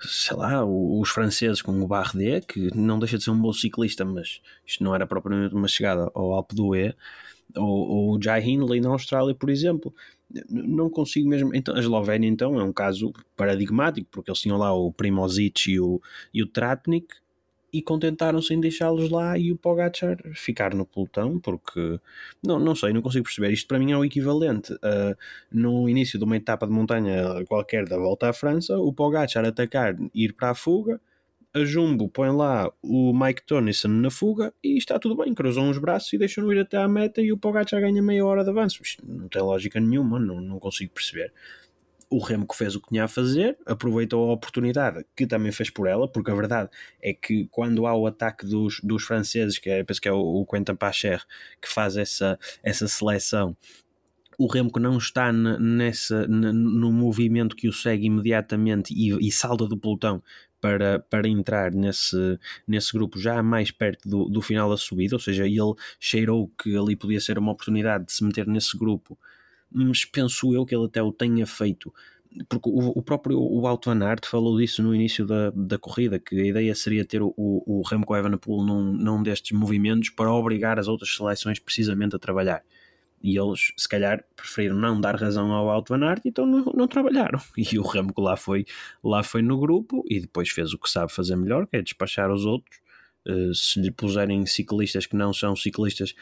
sei 0.00 0.36
lá, 0.36 0.64
os 0.64 1.08
franceses 1.10 1.62
como 1.62 1.84
o 1.84 1.86
Bardet, 1.86 2.46
que 2.46 2.74
não 2.74 2.98
deixa 2.98 3.18
de 3.18 3.24
ser 3.24 3.30
um 3.30 3.40
bom 3.40 3.52
ciclista, 3.52 4.04
mas 4.04 4.40
isto 4.66 4.82
não 4.82 4.94
era 4.94 5.06
propriamente 5.06 5.54
uma 5.54 5.68
chegada 5.68 6.10
ao 6.14 6.32
Alpe 6.32 6.54
d'Huez, 6.54 6.94
ou, 7.56 8.14
o 8.16 8.22
Jai 8.22 8.42
Hindley 8.42 8.80
na 8.80 8.88
Austrália, 8.88 9.34
por 9.34 9.50
exemplo. 9.50 9.94
Não 10.48 10.90
consigo 10.90 11.28
mesmo. 11.28 11.54
Então, 11.54 11.76
a 11.76 11.78
Eslovénia, 11.78 12.28
então, 12.28 12.58
é 12.58 12.64
um 12.64 12.72
caso 12.72 13.12
paradigmático, 13.36 14.08
porque 14.10 14.30
eles 14.30 14.40
tinham 14.40 14.56
lá 14.56 14.72
o 14.72 14.92
Primozic 14.92 15.70
e 15.70 15.78
o, 15.78 16.00
e 16.32 16.42
o 16.42 16.46
Tratnik, 16.46 17.06
e 17.74 17.82
contentaram-se 17.82 18.54
em 18.54 18.60
deixá-los 18.60 19.10
lá 19.10 19.36
e 19.36 19.50
o 19.50 19.56
Pogacar 19.56 20.16
ficar 20.32 20.72
no 20.72 20.86
pelotão, 20.86 21.40
porque 21.40 21.98
não, 22.40 22.60
não 22.60 22.72
sei, 22.72 22.92
não 22.92 23.02
consigo 23.02 23.24
perceber. 23.24 23.52
Isto 23.52 23.66
para 23.66 23.80
mim 23.80 23.90
é 23.90 23.96
o 23.96 24.04
equivalente 24.04 24.72
uh, 24.74 25.16
no 25.50 25.88
início 25.88 26.16
de 26.16 26.24
uma 26.24 26.36
etapa 26.36 26.68
de 26.68 26.72
montanha 26.72 27.44
qualquer 27.48 27.88
da 27.88 27.98
volta 27.98 28.28
à 28.28 28.32
França, 28.32 28.78
o 28.78 28.92
Pogacar 28.92 29.44
atacar, 29.44 29.96
ir 30.14 30.34
para 30.34 30.50
a 30.50 30.54
fuga, 30.54 31.00
a 31.52 31.64
Jumbo 31.64 32.08
põe 32.08 32.30
lá 32.30 32.70
o 32.80 33.12
Mike 33.12 33.42
Tonnison 33.44 33.88
na 33.88 34.10
fuga 34.10 34.54
e 34.62 34.78
está 34.78 34.96
tudo 34.96 35.16
bem, 35.16 35.34
cruzam 35.34 35.68
os 35.68 35.78
braços 35.78 36.12
e 36.12 36.18
deixam-no 36.18 36.52
ir 36.52 36.60
até 36.60 36.76
à 36.76 36.86
meta 36.86 37.20
e 37.20 37.32
o 37.32 37.36
Pogacar 37.36 37.80
ganha 37.80 38.00
meia 38.00 38.24
hora 38.24 38.44
de 38.44 38.50
avanço. 38.50 38.82
Isto 38.84 39.04
não 39.04 39.28
tem 39.28 39.42
lógica 39.42 39.80
nenhuma, 39.80 40.20
não, 40.20 40.40
não 40.40 40.60
consigo 40.60 40.92
perceber 40.94 41.32
o 42.10 42.18
Remco 42.18 42.56
fez 42.56 42.74
o 42.74 42.80
que 42.80 42.88
tinha 42.88 43.04
a 43.04 43.08
fazer, 43.08 43.56
aproveitou 43.66 44.30
a 44.30 44.32
oportunidade 44.32 45.04
que 45.16 45.26
também 45.26 45.52
fez 45.52 45.70
por 45.70 45.86
ela, 45.86 46.06
porque 46.06 46.30
a 46.30 46.34
verdade 46.34 46.70
é 47.02 47.12
que 47.12 47.46
quando 47.50 47.86
há 47.86 47.94
o 47.94 48.06
ataque 48.06 48.46
dos, 48.46 48.80
dos 48.82 49.04
franceses, 49.04 49.58
que 49.58 49.70
é, 49.70 49.82
penso 49.82 50.00
que 50.00 50.08
é 50.08 50.12
o, 50.12 50.18
o 50.18 50.46
Quentin 50.46 50.74
Pacher 50.74 51.22
que 51.60 51.68
faz 51.68 51.96
essa, 51.96 52.38
essa 52.62 52.86
seleção, 52.88 53.56
o 54.38 54.46
Remco 54.46 54.80
não 54.80 54.98
está 54.98 55.32
nessa, 55.32 56.26
no 56.26 56.92
movimento 56.92 57.54
que 57.54 57.68
o 57.68 57.72
segue 57.72 58.06
imediatamente 58.06 58.92
e, 58.92 59.28
e 59.28 59.30
salda 59.30 59.66
do 59.66 59.78
pelotão 59.78 60.22
para, 60.60 60.98
para 60.98 61.28
entrar 61.28 61.72
nesse, 61.72 62.38
nesse 62.66 62.92
grupo 62.92 63.18
já 63.18 63.42
mais 63.42 63.70
perto 63.70 64.08
do, 64.08 64.24
do 64.24 64.40
final 64.40 64.70
da 64.70 64.76
subida, 64.76 65.14
ou 65.14 65.20
seja, 65.20 65.46
ele 65.46 65.74
cheirou 66.00 66.50
que 66.60 66.76
ali 66.76 66.96
podia 66.96 67.20
ser 67.20 67.38
uma 67.38 67.52
oportunidade 67.52 68.06
de 68.06 68.12
se 68.12 68.24
meter 68.24 68.46
nesse 68.46 68.76
grupo 68.76 69.18
mas 69.74 70.04
penso 70.04 70.54
eu 70.54 70.64
que 70.64 70.74
ele 70.74 70.86
até 70.86 71.02
o 71.02 71.12
tenha 71.12 71.46
feito 71.46 71.92
porque 72.48 72.68
o, 72.68 72.98
o, 72.98 73.02
próprio 73.02 73.38
o 73.38 73.66
Alto 73.66 73.90
Van 73.90 74.04
Aert 74.04 74.26
falou 74.26 74.58
disso 74.58 74.82
no 74.82 74.94
início 74.94 75.24
da, 75.24 75.50
da 75.50 75.78
corrida, 75.78 76.18
que 76.18 76.40
a 76.40 76.44
ideia 76.44 76.74
seria 76.74 77.04
ter 77.04 77.22
o, 77.22 77.32
o 77.36 77.82
Remco 77.86 78.16
Evenepoel 78.16 78.64
num, 78.64 78.92
num 78.92 79.22
destes 79.22 79.56
movimentos 79.56 80.10
para 80.10 80.32
obrigar 80.32 80.78
as 80.78 80.88
outras 80.88 81.14
seleções 81.14 81.58
precisamente 81.58 82.16
a 82.16 82.18
trabalhar. 82.18 82.62
E 83.22 83.38
eles, 83.38 83.72
se 83.76 83.88
calhar, 83.88 84.22
preferiram 84.36 84.76
não 84.76 85.00
dar 85.00 85.14
razão 85.16 85.50
ao 85.52 85.70
Alto 85.70 85.96
Van 85.96 86.04
Aert, 86.04 86.22
então 86.24 86.44
não, 86.44 86.64
não 86.74 86.88
trabalharam. 86.88 87.40
E 87.56 87.78
o 87.78 87.82
Remco 87.82 88.20
lá 88.20 88.36
foi, 88.36 88.66
lá 89.02 89.22
foi 89.22 89.40
no 89.40 89.58
grupo 89.58 90.04
e 90.08 90.20
depois 90.20 90.50
fez 90.50 90.72
o 90.72 90.78
que 90.78 90.90
sabe 90.90 91.12
fazer 91.12 91.36
melhor, 91.36 91.66
que 91.66 91.76
é 91.76 91.82
despachar 91.82 92.30
os 92.30 92.44
outros. 92.44 92.80
Uh, 93.26 93.54
se 93.54 93.80
lhe 93.80 93.90
puserem 93.90 94.44
ciclistas 94.44 95.06
que 95.06 95.16
não 95.16 95.32
são 95.32 95.56
ciclistas 95.56 96.14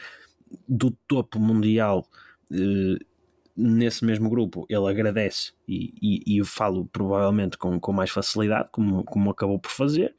do 0.67 0.91
topo 1.05 1.37
mundial, 1.37 2.07
uh, 2.51 3.12
nesse 3.55 4.03
mesmo 4.03 4.29
grupo 4.29 4.65
ele 4.69 4.87
agradece 4.89 5.53
e, 5.67 5.93
e, 6.01 6.23
e 6.25 6.37
eu 6.39 6.45
falo 6.45 6.85
provavelmente 6.85 7.57
com, 7.57 7.79
com 7.79 7.93
mais 7.93 8.09
facilidade, 8.09 8.69
como, 8.71 9.03
como 9.03 9.29
acabou 9.29 9.59
por 9.59 9.71
fazer. 9.71 10.15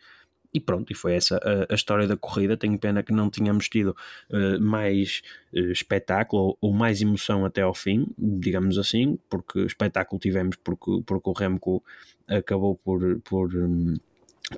E 0.52 0.60
pronto, 0.60 0.92
e 0.92 0.94
foi 0.94 1.14
essa 1.14 1.36
a, 1.38 1.72
a 1.72 1.74
história 1.74 2.06
da 2.06 2.16
corrida. 2.16 2.56
Tenho 2.56 2.78
pena 2.78 3.02
que 3.02 3.12
não 3.12 3.28
tínhamos 3.28 3.68
tido 3.68 3.96
uh, 4.30 4.60
mais 4.60 5.20
uh, 5.52 5.72
espetáculo 5.72 6.42
ou, 6.42 6.58
ou, 6.60 6.72
mais 6.72 7.02
emoção 7.02 7.44
até 7.44 7.62
ao 7.62 7.74
fim, 7.74 8.06
digamos 8.16 8.78
assim, 8.78 9.18
porque 9.28 9.58
espetáculo 9.62 10.20
tivemos 10.20 10.54
porque, 10.62 11.02
porque 11.04 11.28
o 11.28 11.32
Remco 11.32 11.82
acabou 12.28 12.76
por. 12.76 13.20
por 13.22 13.52
um, 13.56 13.96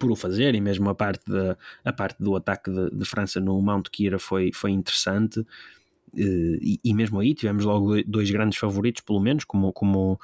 por 0.00 0.10
o 0.10 0.16
fazer 0.16 0.54
e 0.54 0.60
mesmo 0.60 0.90
a 0.90 0.94
parte, 0.94 1.24
da, 1.30 1.56
a 1.84 1.92
parte 1.92 2.20
do 2.20 2.34
ataque 2.34 2.70
de, 2.70 2.90
de 2.90 3.04
França 3.04 3.40
no 3.40 3.62
Mount 3.62 3.88
Kira 3.88 4.18
foi, 4.18 4.50
foi 4.52 4.72
interessante 4.72 5.46
e, 6.16 6.80
e, 6.84 6.94
mesmo 6.94 7.20
aí 7.20 7.34
tivemos 7.34 7.64
logo 7.64 8.02
dois 8.04 8.30
grandes 8.30 8.58
favoritos, 8.58 9.02
pelo 9.02 9.20
menos, 9.20 9.44
como, 9.44 9.72
como 9.72 10.18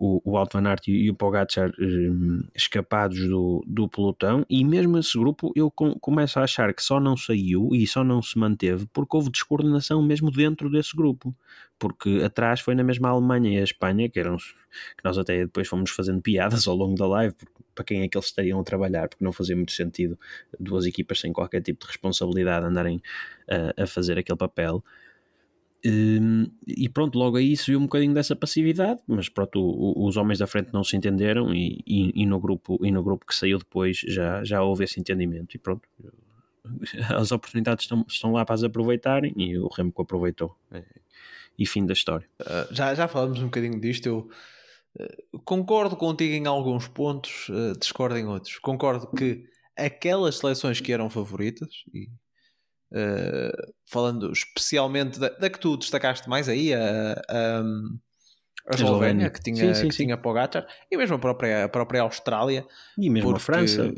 o, 0.00 0.20
o 0.24 0.36
Alto 0.38 0.58
Van 0.58 0.74
e 0.88 1.10
o 1.10 1.14
Pogacar 1.14 1.70
um, 1.78 2.42
escapados 2.54 3.20
do, 3.28 3.62
do 3.66 3.86
pelotão, 3.86 4.46
e 4.48 4.64
mesmo 4.64 4.96
esse 4.98 5.18
grupo 5.18 5.52
eu 5.54 5.70
com, 5.70 5.94
começo 6.00 6.38
a 6.38 6.44
achar 6.44 6.72
que 6.72 6.82
só 6.82 6.98
não 6.98 7.18
saiu 7.18 7.68
e 7.74 7.86
só 7.86 8.02
não 8.02 8.22
se 8.22 8.38
manteve 8.38 8.86
porque 8.94 9.14
houve 9.14 9.30
descoordenação 9.30 10.02
mesmo 10.02 10.30
dentro 10.30 10.70
desse 10.70 10.96
grupo, 10.96 11.36
porque 11.78 12.22
atrás 12.24 12.60
foi 12.60 12.74
na 12.74 12.82
mesma 12.82 13.10
Alemanha 13.10 13.52
e 13.52 13.60
a 13.60 13.64
Espanha, 13.64 14.08
que 14.08 14.18
eram 14.18 14.38
que 14.38 15.04
nós 15.04 15.18
até 15.18 15.44
depois 15.44 15.68
fomos 15.68 15.90
fazendo 15.90 16.22
piadas 16.22 16.66
ao 16.66 16.74
longo 16.74 16.94
da 16.96 17.06
live, 17.06 17.34
para 17.74 17.84
quem 17.84 18.02
é 18.02 18.08
que 18.08 18.16
eles 18.16 18.26
estariam 18.26 18.58
a 18.58 18.64
trabalhar, 18.64 19.06
porque 19.06 19.24
não 19.24 19.32
fazia 19.32 19.54
muito 19.54 19.72
sentido 19.72 20.18
duas 20.58 20.86
equipas 20.86 21.20
sem 21.20 21.30
qualquer 21.30 21.60
tipo 21.60 21.80
de 21.84 21.86
responsabilidade 21.88 22.64
andarem 22.64 23.02
a, 23.48 23.82
a 23.82 23.86
fazer 23.86 24.18
aquele 24.18 24.38
papel. 24.38 24.82
Hum, 25.84 26.46
e 26.66 26.88
pronto, 26.90 27.18
logo 27.18 27.38
aí 27.38 27.56
subiu 27.56 27.78
um 27.78 27.84
bocadinho 27.84 28.12
dessa 28.12 28.36
passividade, 28.36 29.00
mas 29.06 29.30
pronto, 29.30 29.58
o, 29.58 30.02
o, 30.02 30.06
os 30.06 30.16
homens 30.16 30.38
da 30.38 30.46
frente 30.46 30.72
não 30.74 30.84
se 30.84 30.94
entenderam 30.94 31.54
e, 31.54 31.82
e, 31.86 32.22
e, 32.22 32.26
no 32.26 32.38
grupo, 32.38 32.78
e 32.84 32.90
no 32.90 33.02
grupo 33.02 33.24
que 33.24 33.34
saiu 33.34 33.58
depois 33.58 33.98
já, 34.06 34.44
já 34.44 34.62
houve 34.62 34.84
esse 34.84 35.00
entendimento 35.00 35.54
e 35.54 35.58
pronto, 35.58 35.88
as 37.16 37.32
oportunidades 37.32 37.84
estão, 37.84 38.04
estão 38.06 38.32
lá 38.32 38.44
para 38.44 38.56
as 38.56 38.62
aproveitarem 38.62 39.32
e 39.36 39.58
o 39.58 39.68
Remco 39.68 40.02
aproveitou 40.02 40.54
é, 40.70 40.84
e 41.58 41.66
fim 41.66 41.86
da 41.86 41.94
história. 41.94 42.28
Uh, 42.40 42.74
já, 42.74 42.94
já 42.94 43.08
falamos 43.08 43.38
um 43.40 43.46
bocadinho 43.46 43.80
disto, 43.80 44.06
eu 44.06 44.28
uh, 44.98 45.40
concordo 45.44 45.96
contigo 45.96 46.34
em 46.34 46.46
alguns 46.46 46.88
pontos, 46.88 47.48
uh, 47.48 47.78
discordo 47.78 48.18
em 48.18 48.26
outros. 48.26 48.58
Concordo 48.58 49.06
que 49.16 49.48
aquelas 49.74 50.36
seleções 50.36 50.78
que 50.78 50.92
eram 50.92 51.08
favoritas 51.08 51.84
e 51.94 52.10
Uh, 52.92 53.72
falando 53.86 54.32
especialmente 54.32 55.20
da, 55.20 55.28
da, 55.28 55.48
que 55.48 55.60
tu 55.60 55.76
destacaste 55.76 56.28
mais 56.28 56.48
aí, 56.48 56.74
a, 56.74 57.22
a, 57.28 57.62
a 58.66 58.74
Eslovénia, 58.74 59.30
que 59.30 59.40
tinha, 59.40 59.56
sim, 59.56 59.74
sim, 59.74 59.88
que 59.88 59.94
sim. 59.94 60.04
tinha 60.04 60.16
Pogacar, 60.16 60.66
e 60.90 60.96
mesmo 60.96 61.14
a 61.14 61.18
própria, 61.18 61.64
a 61.64 61.68
própria 61.68 62.02
Austrália. 62.02 62.66
E 62.98 63.08
mesmo 63.08 63.30
porque, 63.30 63.42
a 63.42 63.44
França. 63.44 63.94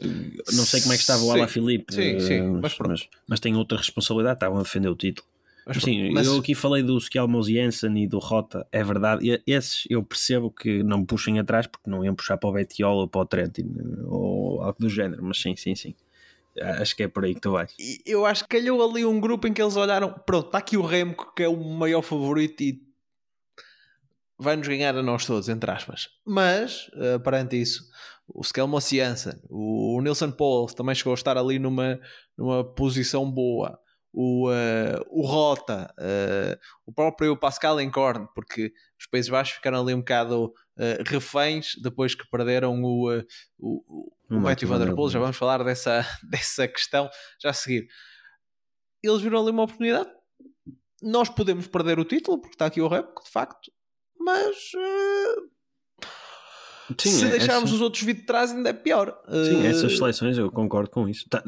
Não 0.00 0.64
sei 0.64 0.80
como 0.80 0.92
é 0.92 0.96
que 0.96 1.02
estava 1.02 1.22
o 1.22 1.32
Ala 1.32 1.48
Filipe, 1.48 1.92
sim, 1.92 2.20
sim, 2.20 2.42
mas, 2.60 2.76
mas, 2.78 3.08
mas, 3.28 3.40
tem 3.40 3.56
outra 3.56 3.78
responsabilidade, 3.78 4.36
estavam 4.36 4.58
a 4.58 4.62
defender 4.62 4.88
o 4.88 4.96
título. 4.96 5.26
Mas, 5.66 5.82
sim, 5.82 6.10
mas... 6.12 6.26
eu 6.26 6.38
aqui 6.38 6.54
falei 6.54 6.82
do 6.82 6.96
Skjelmos 6.96 7.46
Jensen 7.46 8.02
e 8.02 8.06
do 8.08 8.18
Rota, 8.18 8.66
é 8.72 8.82
verdade. 8.82 9.28
E 9.28 9.52
esses 9.52 9.84
eu 9.90 10.02
percebo 10.02 10.50
que 10.50 10.82
não 10.82 10.98
me 11.00 11.06
puxem 11.06 11.38
atrás 11.38 11.66
porque 11.66 11.90
não 11.90 12.02
iam 12.02 12.14
puxar 12.14 12.38
para 12.38 12.48
o 12.48 12.52
Betiola 12.52 13.02
ou 13.02 13.08
para 13.08 13.20
o 13.20 13.26
Trentin 13.26 13.68
ou 14.06 14.62
algo 14.62 14.78
do 14.78 14.88
género, 14.88 15.22
mas 15.22 15.38
sim, 15.40 15.54
sim, 15.56 15.74
sim. 15.74 15.94
Acho 16.62 16.96
que 16.96 17.02
é 17.04 17.08
por 17.08 17.24
aí 17.24 17.34
que 17.34 17.40
tu 17.40 17.52
vais. 17.52 17.74
Eu 18.04 18.26
acho 18.26 18.44
que 18.44 18.58
calhou 18.58 18.82
ali 18.88 19.04
um 19.04 19.20
grupo 19.20 19.46
em 19.46 19.52
que 19.52 19.62
eles 19.62 19.76
olharam: 19.76 20.12
pronto, 20.26 20.46
está 20.46 20.58
aqui 20.58 20.76
o 20.76 20.82
Remco, 20.82 21.32
que 21.34 21.42
é 21.42 21.48
o 21.48 21.56
maior 21.56 22.02
favorito 22.02 22.62
e 22.62 22.80
vai-nos 24.38 24.68
ganhar 24.68 24.96
a 24.96 25.02
nós 25.02 25.26
todos, 25.26 25.48
entre 25.48 25.70
aspas. 25.70 26.08
Mas, 26.24 26.88
uh, 26.88 27.20
perante 27.20 27.60
isso, 27.60 27.82
o 28.28 28.42
Skelmo 28.42 28.80
Jansen, 28.80 29.34
o, 29.48 30.00
Nilson 30.00 30.30
Pauls 30.30 30.74
também 30.74 30.94
chegou 30.94 31.12
a 31.12 31.14
estar 31.14 31.36
ali 31.36 31.58
numa, 31.58 31.98
numa 32.36 32.62
posição 32.62 33.30
boa. 33.30 33.78
O, 34.12 34.48
uh, 34.48 35.04
o 35.10 35.26
Rota, 35.26 35.94
uh, 35.98 36.58
o 36.86 36.92
próprio 36.92 37.36
Pascal 37.36 37.80
Encorn, 37.80 38.26
porque 38.34 38.72
os 38.98 39.06
Países 39.06 39.30
Baixos 39.30 39.56
ficaram 39.56 39.80
ali 39.80 39.94
um 39.94 39.98
bocado 39.98 40.46
uh, 40.46 41.02
reféns 41.06 41.74
depois 41.82 42.14
que 42.14 42.28
perderam 42.30 42.82
o, 42.82 43.12
uh, 43.12 43.24
o, 43.58 44.10
o, 44.30 44.40
Matthew 44.40 44.68
Van 44.68 44.78
Der 44.78 44.94
Poel. 44.94 45.10
Já 45.10 45.18
vamos 45.18 45.36
falar 45.36 45.62
dessa, 45.62 46.06
dessa 46.28 46.66
questão 46.66 47.08
já 47.40 47.50
a 47.50 47.52
seguir. 47.52 47.86
Eles 49.02 49.20
viram 49.20 49.40
ali 49.40 49.50
uma 49.50 49.64
oportunidade. 49.64 50.10
Nós 51.02 51.28
podemos 51.28 51.66
perder 51.66 51.98
o 51.98 52.04
título, 52.04 52.40
porque 52.40 52.54
está 52.54 52.66
aqui 52.66 52.80
o 52.80 52.88
Rep, 52.88 53.06
de 53.22 53.30
facto, 53.30 53.70
mas 54.18 54.56
Sim, 56.96 57.10
se 57.10 57.24
é, 57.26 57.30
deixarmos 57.30 57.70
essa... 57.70 57.74
os 57.74 57.80
outros 57.80 58.02
vir 58.02 58.14
de 58.14 58.22
trás 58.22 58.52
ainda 58.52 58.70
é 58.70 58.72
pior. 58.72 59.18
Sim, 59.28 59.62
uh... 59.62 59.66
essas 59.66 59.96
seleções 59.96 60.38
eu 60.38 60.50
concordo 60.50 60.90
com 60.90 61.08
isso. 61.08 61.28
Tá, 61.28 61.42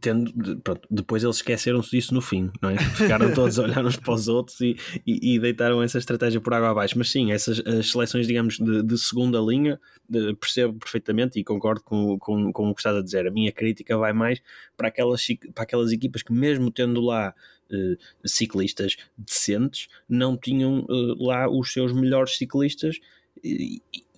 tendo, 0.00 0.32
pronto, 0.60 0.86
depois 0.90 1.22
eles 1.22 1.36
esqueceram-se 1.36 1.90
disso 1.90 2.14
no 2.14 2.20
fim, 2.20 2.50
não 2.62 2.70
é? 2.70 2.78
Ficaram 2.78 3.32
todos 3.34 3.58
a 3.58 3.64
olhar 3.64 3.84
uns 3.84 3.96
para 3.96 4.14
os 4.14 4.28
outros 4.28 4.60
e, 4.60 4.76
e, 5.06 5.34
e, 5.34 5.38
deitaram 5.38 5.82
essa 5.82 5.98
estratégia 5.98 6.40
por 6.40 6.54
água 6.54 6.70
abaixo. 6.70 6.96
Mas 6.96 7.10
sim, 7.10 7.32
essas 7.32 7.60
as 7.60 7.90
seleções, 7.90 8.26
digamos, 8.26 8.58
de, 8.58 8.82
de 8.82 8.98
segunda 8.98 9.38
linha, 9.38 9.78
de, 10.08 10.34
percebo 10.34 10.78
perfeitamente 10.78 11.38
e 11.38 11.44
concordo 11.44 11.82
com, 11.82 12.18
com, 12.18 12.52
com 12.52 12.70
o 12.70 12.74
que 12.74 12.80
estás 12.80 12.96
a 12.96 13.02
dizer. 13.02 13.26
A 13.26 13.30
minha 13.30 13.52
crítica 13.52 13.98
vai 13.98 14.12
mais 14.12 14.40
para 14.76 14.88
aquelas, 14.88 15.26
para 15.54 15.64
aquelas 15.64 15.92
equipas 15.92 16.22
que, 16.22 16.32
mesmo 16.32 16.70
tendo 16.70 17.00
lá 17.00 17.34
Uh, 17.68 17.98
ciclistas 18.24 18.96
decentes, 19.18 19.88
não 20.08 20.36
tinham 20.36 20.86
uh, 20.88 21.26
lá 21.26 21.50
os 21.50 21.72
seus 21.72 21.92
melhores 21.92 22.36
ciclistas 22.36 23.00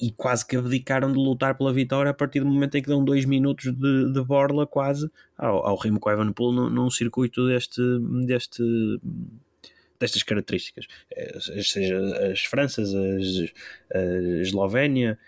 e, 0.01 0.11
quase 0.17 0.47
que 0.47 0.57
abdicaram 0.57 1.13
de 1.13 1.19
lutar 1.19 1.57
pela 1.57 1.73
vitória 1.73 2.11
a 2.11 2.15
partir 2.15 2.41
do 2.41 2.47
momento 2.47 2.77
em 2.77 2.83
que 2.83 2.89
dão 2.89 3.05
dois 3.05 3.25
minutos 3.25 3.73
de, 3.73 4.13
de 4.13 4.23
borla 4.23 4.67
quase 4.67 5.11
ao, 5.37 5.67
ao 5.67 5.77
Remco 5.77 6.11
Evenepoel 6.11 6.53
num, 6.53 6.71
num 6.71 6.91
circuito 6.91 7.47
deste, 7.47 7.83
deste 8.27 8.63
destas 9.99 10.23
características, 10.23 10.87
eh, 11.11 11.39
seja 11.63 11.99
as 12.33 12.45
Franças, 12.45 12.95
as, 12.95 13.53
a 13.93 14.41
Eslovénia, 14.43 15.19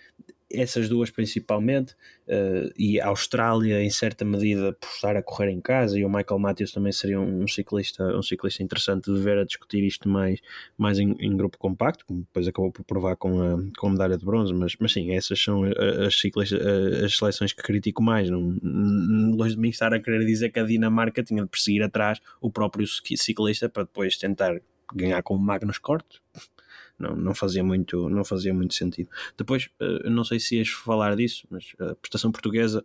essas 0.53 0.89
duas 0.89 1.11
principalmente, 1.11 1.93
uh, 2.27 2.71
e 2.77 3.01
a 3.01 3.09
Austrália 3.09 3.83
em 3.83 3.91
certa 3.91 4.25
medida 4.25 4.73
por 4.73 4.89
estar 4.89 5.17
a 5.17 5.23
correr 5.23 5.51
em 5.51 5.61
casa, 5.61 5.99
e 5.99 6.05
o 6.05 6.09
Michael 6.09 6.39
Matthews 6.39 6.73
também 6.73 6.93
seria 6.93 7.21
um, 7.21 7.47
ciclista 7.47 8.05
um 8.17 8.23
ciclista 8.23 8.63
interessante 8.63 9.13
de 9.13 9.21
ver 9.21 9.39
a 9.39 9.45
discutir 9.45 9.85
isto 9.85 10.09
mais, 10.09 10.41
mais 10.77 10.99
em, 10.99 11.15
em, 11.21 11.37
grupo 11.37 11.57
compacto, 11.59 12.05
como 12.05 12.21
depois 12.21 12.49
acabou 12.49 12.73
por 12.73 12.85
provar 12.85 13.17
com 13.17 13.41
a, 13.41 13.59
com 13.79 13.89
a 13.89 13.91
medalha 13.91 14.19
de 14.19 14.25
bronze, 14.25 14.53
mas, 14.53 14.75
mas 14.79 14.93
sim, 14.93 15.13
essas 15.13 15.41
são 15.41 15.63
as, 16.07 16.19
ciclistas, 16.19 16.61
as 17.05 17.17
seleções 17.17 17.53
que 17.53 17.63
critico 17.63 18.03
mais, 18.03 18.29
não, 18.29 18.59
longe 19.37 19.55
de 19.55 19.61
mim 19.61 19.69
estar 19.69 19.93
a 19.95 20.01
querer 20.01 20.25
dizer 20.25 20.51
que 20.51 20.59
a 20.59 20.65
Dinamarca 20.65 21.23
tinha 21.23 21.43
de 21.43 21.49
perseguir 21.49 21.83
atrás 21.83 22.21
o 22.41 22.51
próprio 22.51 22.87
ciclista 22.87 23.69
para 23.69 23.85
depois 23.85 24.17
tentar 24.17 24.61
ganhar 24.95 25.23
com 25.23 25.35
o 25.35 25.39
Magnus 25.39 25.79
Cort 25.79 26.21
não, 27.01 27.17
não, 27.17 27.35
fazia 27.35 27.65
muito, 27.65 28.09
não 28.09 28.25
fazia 28.25 28.53
muito 28.53 28.75
sentido. 28.75 29.09
Depois, 29.37 29.69
uh, 29.81 30.09
não 30.11 30.25
sei 30.25 30.39
se 30.39 30.57
ias 30.57 30.69
falar 30.69 31.17
disso, 31.17 31.47
mas 31.51 31.73
a 31.81 31.95
prestação 31.95 32.31
portuguesa 32.31 32.85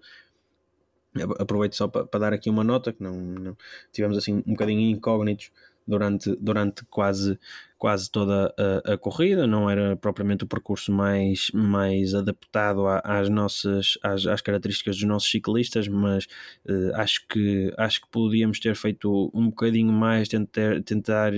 aproveito 1.40 1.76
só 1.76 1.88
para, 1.88 2.06
para 2.06 2.20
dar 2.20 2.34
aqui 2.34 2.50
uma 2.50 2.64
nota 2.64 2.92
que 2.92 3.02
não, 3.02 3.16
não, 3.16 3.58
tivemos 3.92 4.18
assim 4.18 4.44
um 4.46 4.52
bocadinho 4.52 4.82
incógnitos 4.82 5.52
durante, 5.88 6.36
durante 6.38 6.84
quase, 6.86 7.40
quase 7.78 8.10
toda 8.10 8.54
a, 8.58 8.94
a, 8.94 8.98
corrida, 8.98 9.46
não 9.46 9.70
era 9.70 9.96
propriamente 9.96 10.44
o 10.44 10.48
percurso 10.48 10.92
mais, 10.92 11.52
mais 11.54 12.14
adaptado 12.16 12.86
às 13.04 13.30
nossas 13.30 13.98
às, 14.02 14.26
às 14.26 14.42
características 14.42 14.96
dos 14.96 15.06
nossos 15.06 15.30
ciclistas, 15.30 15.88
mas 15.88 16.26
uh, 16.68 16.96
acho, 16.96 17.28
que, 17.28 17.74
acho 17.78 18.02
que 18.02 18.08
podíamos 18.10 18.60
ter 18.60 18.76
feito 18.76 19.32
um 19.34 19.50
bocadinho 19.50 19.92
mais, 19.92 20.28
tentar, 20.28 20.82
tentar 20.84 21.34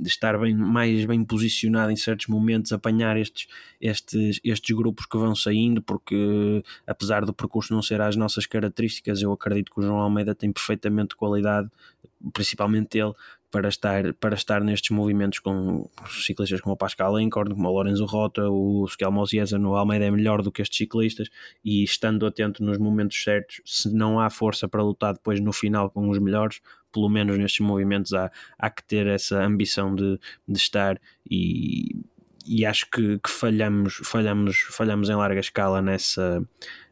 estar 0.00 0.38
bem, 0.38 0.54
mais 0.54 1.04
bem 1.04 1.24
posicionado 1.24 1.90
em 1.90 1.96
certos 1.96 2.26
momentos, 2.26 2.72
apanhar 2.72 3.16
estes, 3.16 3.46
estes, 3.80 4.40
estes 4.44 4.76
grupos 4.76 5.06
que 5.06 5.18
vão 5.18 5.34
saindo, 5.34 5.82
porque 5.82 6.62
apesar 6.86 7.24
do 7.24 7.34
percurso 7.34 7.74
não 7.74 7.82
ser 7.82 8.00
às 8.00 8.16
nossas 8.16 8.46
características, 8.46 9.22
eu 9.22 9.32
acredito 9.32 9.72
que 9.72 9.80
o 9.80 9.82
João 9.82 9.98
Almeida 9.98 10.34
tem 10.34 10.52
perfeitamente 10.52 11.16
qualidade, 11.16 11.68
principalmente 12.32 12.98
ele, 12.98 13.12
para 13.52 13.68
estar, 13.68 14.14
para 14.14 14.34
estar 14.34 14.64
nestes 14.64 14.90
movimentos 14.90 15.38
com 15.38 15.86
ciclistas 16.08 16.62
como 16.62 16.74
o 16.74 16.76
Pascal 16.76 17.20
Encorn, 17.20 17.54
como 17.54 17.68
o 17.68 17.72
Lorenzo 17.72 18.06
Rota, 18.06 18.48
o 18.48 18.86
Skelmos 18.88 19.30
no 19.60 19.76
Almeida 19.76 20.06
é 20.06 20.10
melhor 20.10 20.40
do 20.40 20.50
que 20.50 20.62
estes 20.62 20.78
ciclistas 20.78 21.28
e 21.62 21.84
estando 21.84 22.24
atento 22.24 22.64
nos 22.64 22.78
momentos 22.78 23.22
certos, 23.22 23.60
se 23.66 23.94
não 23.94 24.18
há 24.18 24.30
força 24.30 24.66
para 24.66 24.82
lutar 24.82 25.12
depois 25.12 25.38
no 25.38 25.52
final 25.52 25.90
com 25.90 26.08
os 26.08 26.18
melhores, 26.18 26.62
pelo 26.90 27.10
menos 27.10 27.36
nestes 27.38 27.60
movimentos 27.60 28.14
há, 28.14 28.32
há 28.58 28.70
que 28.70 28.82
ter 28.84 29.06
essa 29.06 29.44
ambição 29.44 29.94
de, 29.94 30.18
de 30.48 30.58
estar 30.58 30.98
e, 31.30 31.94
e 32.46 32.64
acho 32.64 32.90
que, 32.90 33.18
que, 33.18 33.30
falhamos, 33.30 34.00
falhamos, 34.02 34.60
falhamos 34.70 35.10
em 35.10 35.14
larga 35.14 35.40
escala 35.40 35.82
nessa, 35.82 36.42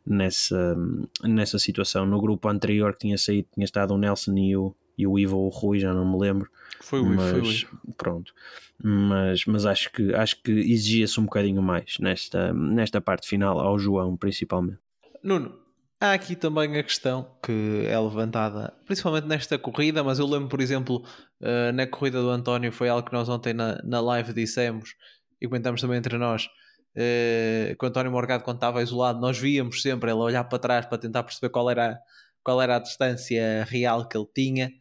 nessa, 0.07 0.77
nessa 1.25 1.59
situação. 1.59 2.05
No 2.05 2.21
grupo 2.21 2.51
anterior 2.51 2.93
que 2.93 3.01
tinha 3.01 3.17
saído, 3.17 3.49
tinha 3.55 3.65
estado 3.65 3.95
o 3.95 3.99
Nelson 3.99 4.37
e 4.37 4.55
o, 4.55 4.75
e 5.01 5.07
o 5.07 5.19
Ivo 5.19 5.39
ou 5.39 5.47
o 5.47 5.49
Rui, 5.49 5.79
já 5.79 5.93
não 5.93 6.11
me 6.11 6.19
lembro. 6.19 6.51
Foi 6.81 7.01
o 7.01 7.07
Ivo, 7.07 7.15
mas, 7.15 7.31
foi 7.31 7.41
o 7.41 7.45
Ivo. 7.45 7.81
Pronto. 7.97 8.35
Mas, 8.83 9.45
mas 9.45 9.67
acho 9.67 9.93
que, 9.93 10.15
acho 10.15 10.43
que 10.43 10.51
exigia-se 10.53 11.21
um 11.21 11.25
bocadinho 11.25 11.63
mais 11.63 11.99
nesta, 11.99 12.53
nesta 12.53 13.01
parte 13.01 13.29
final, 13.29 13.59
ao 13.59 13.79
João 13.79 14.17
principalmente. 14.17 14.79
Nuno, 15.23 15.55
há 16.01 16.13
aqui 16.13 16.35
também 16.35 16.79
a 16.79 16.83
questão 16.83 17.31
que 17.43 17.85
é 17.87 17.99
levantada, 17.99 18.73
principalmente 18.87 19.27
nesta 19.27 19.59
corrida, 19.59 20.03
mas 20.03 20.19
eu 20.19 20.27
lembro, 20.27 20.49
por 20.49 20.61
exemplo, 20.61 21.05
uh, 21.43 21.73
na 21.75 21.87
corrida 21.87 22.21
do 22.23 22.31
António, 22.31 22.73
foi 22.73 22.89
algo 22.89 23.07
que 23.07 23.13
nós 23.13 23.29
ontem 23.29 23.53
na, 23.53 23.81
na 23.85 24.01
live 24.01 24.33
dissemos 24.33 24.95
e 25.41 25.47
comentamos 25.47 25.81
também 25.81 25.99
entre 25.99 26.17
nós. 26.17 26.49
Uh, 26.97 27.77
que 27.79 27.85
o 27.85 27.87
António 27.87 28.11
Morgado, 28.11 28.43
quando 28.43 28.57
estava 28.57 28.83
isolado, 28.83 29.21
nós 29.21 29.39
víamos 29.39 29.83
sempre 29.83 30.11
ele 30.11 30.21
olhar 30.21 30.45
para 30.45 30.59
trás 30.59 30.87
para 30.87 30.99
tentar 30.99 31.23
perceber 31.23 31.51
qual 31.51 31.71
era, 31.71 31.99
qual 32.43 32.61
era 32.61 32.77
a 32.77 32.81
distância 32.81 33.65
real 33.69 34.09
que 34.09 34.17
ele 34.17 34.27
tinha 34.35 34.73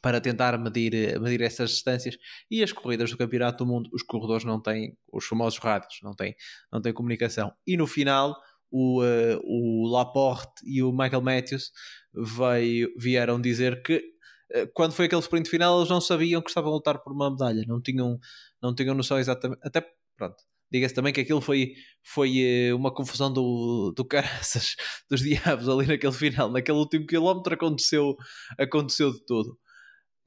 para 0.00 0.20
tentar 0.20 0.58
medir, 0.58 1.20
medir 1.20 1.40
essas 1.42 1.70
distâncias. 1.70 2.16
E 2.50 2.62
as 2.62 2.72
corridas 2.72 3.10
do 3.10 3.16
Campeonato 3.16 3.64
do 3.64 3.70
Mundo, 3.70 3.90
os 3.92 4.02
corredores 4.02 4.44
não 4.44 4.60
têm 4.60 4.96
os 5.12 5.24
famosos 5.26 5.58
rádios, 5.58 5.98
não 6.02 6.14
têm, 6.14 6.34
não 6.72 6.80
têm 6.80 6.92
comunicação. 6.92 7.52
E 7.66 7.76
no 7.76 7.86
final, 7.86 8.36
o, 8.70 9.02
uh, 9.02 9.40
o 9.44 9.88
Laporte 9.88 10.62
e 10.64 10.82
o 10.82 10.92
Michael 10.92 11.22
Matthews 11.22 11.70
veio, 12.14 12.92
vieram 12.98 13.40
dizer 13.40 13.82
que 13.82 13.96
uh, 13.96 14.68
quando 14.74 14.92
foi 14.92 15.06
aquele 15.06 15.22
sprint 15.22 15.48
final, 15.48 15.78
eles 15.78 15.90
não 15.90 16.00
sabiam 16.00 16.42
que 16.42 16.50
estavam 16.50 16.70
a 16.70 16.74
lutar 16.74 16.98
por 17.02 17.12
uma 17.12 17.30
medalha, 17.30 17.64
não 17.66 17.80
tinham, 17.80 18.18
não 18.62 18.74
tinham 18.74 18.94
noção 18.94 19.18
exatamente. 19.18 19.60
Até 19.62 19.84
pronto, 20.16 20.36
Diga-se 20.70 20.94
também 20.94 21.12
que 21.12 21.20
aquilo 21.20 21.40
foi, 21.40 21.72
foi 22.02 22.70
uh, 22.72 22.76
uma 22.76 22.92
confusão 22.92 23.32
do, 23.32 23.92
do 23.96 24.04
caraças, 24.04 24.76
dos 25.10 25.20
diabos 25.20 25.68
ali 25.68 25.86
naquele 25.86 26.12
final. 26.12 26.50
Naquele 26.50 26.78
último 26.78 27.06
quilómetro 27.06 27.54
aconteceu, 27.54 28.14
aconteceu 28.58 29.12
de 29.12 29.24
tudo. 29.24 29.58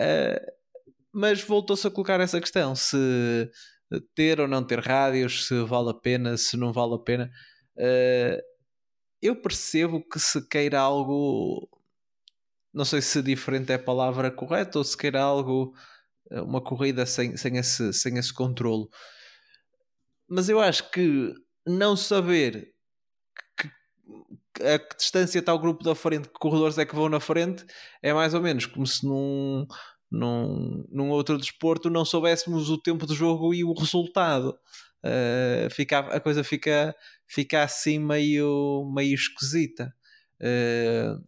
Uh, 0.01 0.51
mas 1.13 1.43
voltou-se 1.43 1.85
a 1.85 1.91
colocar 1.91 2.19
essa 2.19 2.41
questão: 2.41 2.75
se 2.75 2.97
ter 4.15 4.39
ou 4.39 4.47
não 4.47 4.65
ter 4.65 4.79
rádios, 4.79 5.45
se 5.47 5.63
vale 5.63 5.91
a 5.91 5.93
pena, 5.93 6.35
se 6.37 6.57
não 6.57 6.73
vale 6.73 6.95
a 6.95 6.99
pena. 6.99 7.29
Uh, 7.77 8.41
eu 9.21 9.39
percebo 9.39 10.03
que 10.03 10.19
se 10.19 10.47
queira 10.47 10.79
algo, 10.79 11.69
não 12.73 12.83
sei 12.83 12.99
se 12.99 13.21
diferente 13.21 13.71
é 13.71 13.75
a 13.75 13.79
palavra 13.79 14.31
correta 14.31 14.79
ou 14.79 14.83
se 14.83 14.97
queira 14.97 15.21
algo, 15.21 15.75
uma 16.31 16.59
corrida 16.59 17.05
sem, 17.05 17.37
sem, 17.37 17.57
esse, 17.57 17.93
sem 17.93 18.17
esse 18.17 18.33
controlo 18.33 18.89
mas 20.31 20.47
eu 20.47 20.61
acho 20.61 20.89
que 20.91 21.33
não 21.67 21.97
saber 21.97 22.73
que, 23.57 23.67
a 24.63 24.79
que 24.79 24.95
distância 24.95 25.39
está 25.39 25.53
o 25.53 25.59
grupo 25.59 25.83
da 25.83 25.93
frente, 25.93 26.29
que 26.29 26.39
corredores 26.39 26.77
é 26.77 26.85
que 26.85 26.95
vão 26.95 27.09
na 27.09 27.19
frente, 27.19 27.65
é 28.01 28.13
mais 28.13 28.33
ou 28.33 28.41
menos 28.41 28.65
como 28.65 28.87
se 28.87 29.05
num, 29.05 29.67
num, 30.09 30.85
num 30.89 31.09
outro 31.09 31.37
desporto 31.37 31.89
não 31.89 32.05
soubéssemos 32.05 32.69
o 32.69 32.81
tempo 32.81 33.05
do 33.05 33.13
jogo 33.13 33.53
e 33.53 33.65
o 33.65 33.73
resultado. 33.73 34.57
Uh, 35.03 35.69
fica, 35.69 35.99
a 35.99 36.19
coisa 36.21 36.45
fica, 36.45 36.95
fica 37.27 37.63
assim 37.63 37.99
meio, 37.99 38.89
meio 38.95 39.13
esquisita. 39.13 39.93
Uh, 40.39 41.21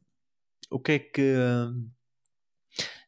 o 0.72 0.80
que 0.80 0.92
é 0.94 1.00
que. 1.00 1.36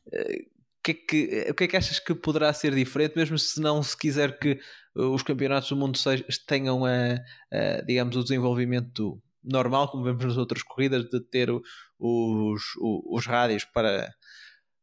Uh, 0.07 0.55
que 0.83 0.91
é 0.91 0.93
que, 0.93 1.47
o 1.49 1.53
que 1.55 1.63
é 1.63 1.67
que 1.67 1.77
achas 1.77 1.99
que 1.99 2.13
poderá 2.13 2.53
ser 2.53 2.75
diferente, 2.75 3.15
mesmo 3.15 3.39
se 3.39 3.59
não 3.59 3.81
se 3.81 3.97
quiser 3.97 4.37
que 4.37 4.59
os 4.95 5.23
campeonatos 5.23 5.69
do 5.69 5.75
mundo 5.75 5.99
tenham, 6.47 6.85
a, 6.85 7.15
a, 7.51 7.81
digamos, 7.85 8.15
o 8.15 8.23
desenvolvimento 8.23 9.21
normal, 9.43 9.89
como 9.89 10.03
vemos 10.03 10.23
nas 10.23 10.37
outras 10.37 10.63
corridas, 10.63 11.03
de 11.09 11.19
ter 11.19 11.49
os, 11.51 11.61
os, 11.99 12.61
os 12.77 13.25
rádios 13.25 13.63
para, 13.65 14.13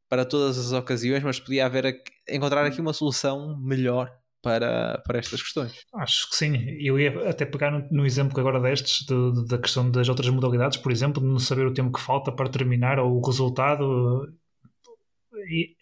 para 0.09 0.25
todas 0.25 0.59
as 0.59 0.73
ocasiões, 0.73 1.23
mas 1.23 1.41
podia 1.41 1.67
haver 1.67 2.03
encontrar 2.29 2.65
aqui 2.65 2.81
uma 2.81 2.93
solução 2.93 3.59
melhor 3.61 4.13
para, 4.43 5.01
para 5.07 5.19
estas 5.19 5.41
questões. 5.41 5.87
Acho 5.95 6.29
que 6.29 6.37
sim. 6.37 6.57
Eu 6.81 6.99
ia 6.99 7.31
até 7.31 7.47
pegar 7.47 7.71
no, 7.71 7.89
no 7.91 8.07
exemplo 8.07 8.35
que 8.35 8.41
agora 8.41 8.61
destes, 8.61 9.07
de, 9.07 9.33
de, 9.33 9.47
da 9.47 9.59
questão 9.59 9.91
das 9.91 10.09
outras 10.09 10.29
modalidades, 10.29 10.77
por 10.79 10.91
exemplo, 10.91 11.23
de 11.23 11.29
não 11.29 11.39
saber 11.39 11.67
o 11.67 11.73
tempo 11.73 11.93
que 11.93 12.01
falta 12.01 12.33
para 12.33 12.51
terminar 12.51 12.99
ou 12.99 13.17
o 13.17 13.27
resultado 13.27 14.29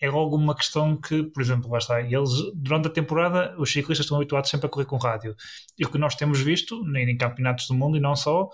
é 0.01 0.11
logo 0.11 0.37
uma 0.37 0.55
questão 0.55 0.97
que, 0.97 1.23
por 1.23 1.43
exemplo, 1.43 1.71
lá 1.71 1.79
está, 1.79 2.01
eles, 2.01 2.31
durante 2.55 2.89
a 2.89 2.91
temporada, 2.91 3.55
os 3.59 3.71
ciclistas 3.71 4.07
estão 4.07 4.17
habituados 4.17 4.51
sempre 4.51 4.67
a 4.67 4.69
correr 4.69 4.87
com 4.87 4.97
rádio. 4.97 5.35
E 5.79 5.85
o 5.85 5.91
que 5.91 5.99
nós 5.99 6.15
temos 6.15 6.41
visto 6.41 6.83
em, 6.97 7.17
campeonatos 7.17 7.67
do 7.67 7.75
mundo 7.75 7.97
e 7.97 8.01
não 8.01 8.15
só, 8.17 8.49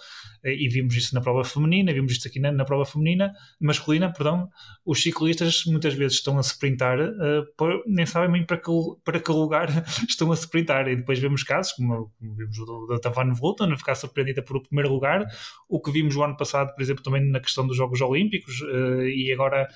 eh, 0.45 0.55
e 0.55 0.69
vimos 0.69 0.95
isso 0.95 1.15
na 1.15 1.21
prova 1.21 1.45
feminina, 1.45 1.93
vimos 1.93 2.13
isto 2.13 2.29
aqui 2.29 2.39
na, 2.39 2.53
na 2.53 2.65
prova 2.65 2.85
feminina, 2.85 3.33
masculina, 3.61 4.13
perdão, 4.13 4.49
os 4.85 5.03
ciclistas 5.03 5.65
muitas 5.67 5.95
vezes 5.95 6.19
estão 6.19 6.39
a 6.39 6.41
sprintar, 6.41 6.99
uh, 7.01 7.47
por, 7.57 7.83
nem 7.87 8.07
sabem 8.07 8.31
bem 8.31 8.45
para 8.45 8.57
que, 8.57 8.71
para 9.05 9.21
que 9.21 9.31
lugar 9.31 9.69
estão 10.09 10.31
a 10.31 10.35
sprintar. 10.35 10.89
E 10.89 10.97
depois 10.97 11.19
vemos 11.19 11.43
casos, 11.43 11.73
como, 11.73 12.13
como 12.19 12.35
vimos 12.35 12.59
o 12.59 12.87
da 12.87 12.99
Tavan 12.99 13.33
Volta, 13.33 13.67
ficar 13.77 13.95
surpreendida 13.95 14.43
por 14.43 14.57
o 14.57 14.63
primeiro 14.63 14.93
lugar, 14.93 15.27
o 15.69 15.81
que 15.81 15.91
vimos 15.91 16.17
o 16.17 16.23
ano 16.23 16.37
passado, 16.37 16.75
por 16.75 16.83
exemplo, 16.83 17.03
também 17.03 17.25
na 17.31 17.41
questão 17.41 17.67
dos 17.67 17.77
Jogos 17.77 18.01
Olímpicos, 18.01 18.61
uh, 18.63 19.03
e 19.03 19.33
agora 19.33 19.69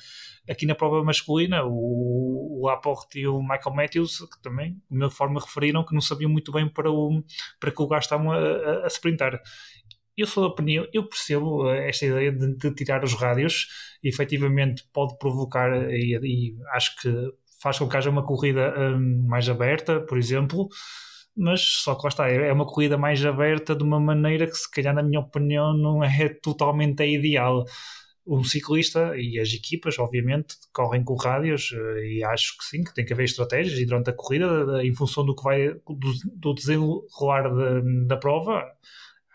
aqui 0.50 0.66
na 0.66 0.74
prova 0.74 1.02
masculina, 1.04 1.64
o, 1.64 2.60
o 2.60 2.66
Laporte 2.66 3.20
e 3.20 3.26
o 3.26 3.40
Michael 3.40 3.74
Matthews, 3.74 4.18
que 4.18 4.42
também, 4.42 4.72
de 4.90 4.96
uma 4.96 5.10
forma, 5.10 5.40
referiram 5.40 5.84
que 5.84 5.94
não 5.94 6.00
sabiam 6.00 6.30
muito 6.30 6.50
bem 6.52 6.68
para, 6.68 6.90
o, 6.90 7.22
para 7.60 7.70
que 7.70 7.80
lugar 7.80 8.00
estavam 8.00 8.32
a, 8.32 8.38
a, 8.38 8.84
a 8.84 8.86
sprintar. 8.88 9.40
Eu 10.16 10.26
sou 10.26 10.42
da 10.42 10.50
opinião, 10.50 10.86
eu 10.92 11.08
percebo 11.08 11.70
eh, 11.70 11.88
esta 11.88 12.04
ideia 12.04 12.32
de, 12.32 12.54
de 12.56 12.74
tirar 12.74 13.04
os 13.04 13.14
rádios, 13.14 13.68
e 14.02 14.08
efetivamente 14.08 14.84
pode 14.92 15.16
provocar, 15.18 15.70
e, 15.90 16.18
e, 16.22 16.56
acho 16.74 16.96
que 17.00 17.08
faz 17.62 17.78
com 17.78 17.88
que 17.88 17.96
haja 17.96 18.10
uma 18.10 18.24
corrida 18.24 18.74
um, 18.76 19.26
mais 19.28 19.48
aberta, 19.48 20.00
por 20.00 20.18
exemplo, 20.18 20.68
mas 21.36 21.60
só 21.62 21.94
que 21.94 22.02
lá 22.02 22.08
está, 22.08 22.28
é, 22.28 22.48
é 22.48 22.52
uma 22.52 22.66
corrida 22.66 22.98
mais 22.98 23.24
aberta 23.24 23.74
de 23.74 23.84
uma 23.84 24.00
maneira 24.00 24.46
que, 24.46 24.54
se 24.54 24.70
calhar, 24.70 24.94
na 24.94 25.02
minha 25.02 25.20
opinião, 25.20 25.74
não 25.74 26.02
é 26.02 26.28
totalmente 26.42 27.02
a 27.02 27.06
ideal 27.06 27.64
um 28.30 28.44
ciclista 28.44 29.16
e 29.16 29.40
as 29.40 29.52
equipas, 29.52 29.98
obviamente, 29.98 30.54
correm 30.72 31.02
com 31.02 31.16
rádios 31.16 31.72
eh, 31.72 32.06
e 32.06 32.24
acho 32.24 32.56
que 32.56 32.64
sim, 32.64 32.84
que 32.84 32.94
tem 32.94 33.04
que 33.04 33.12
haver 33.12 33.24
estratégias 33.24 33.76
e 33.76 33.84
durante 33.84 34.10
a 34.10 34.12
corrida, 34.12 34.46
em 34.84 34.94
função 34.94 35.26
do 35.26 35.34
que 35.34 35.42
vai, 35.42 35.68
do, 35.68 36.12
do 36.36 36.54
desenrolar 36.54 37.48
de, 37.52 38.06
da 38.06 38.16
prova, 38.16 38.64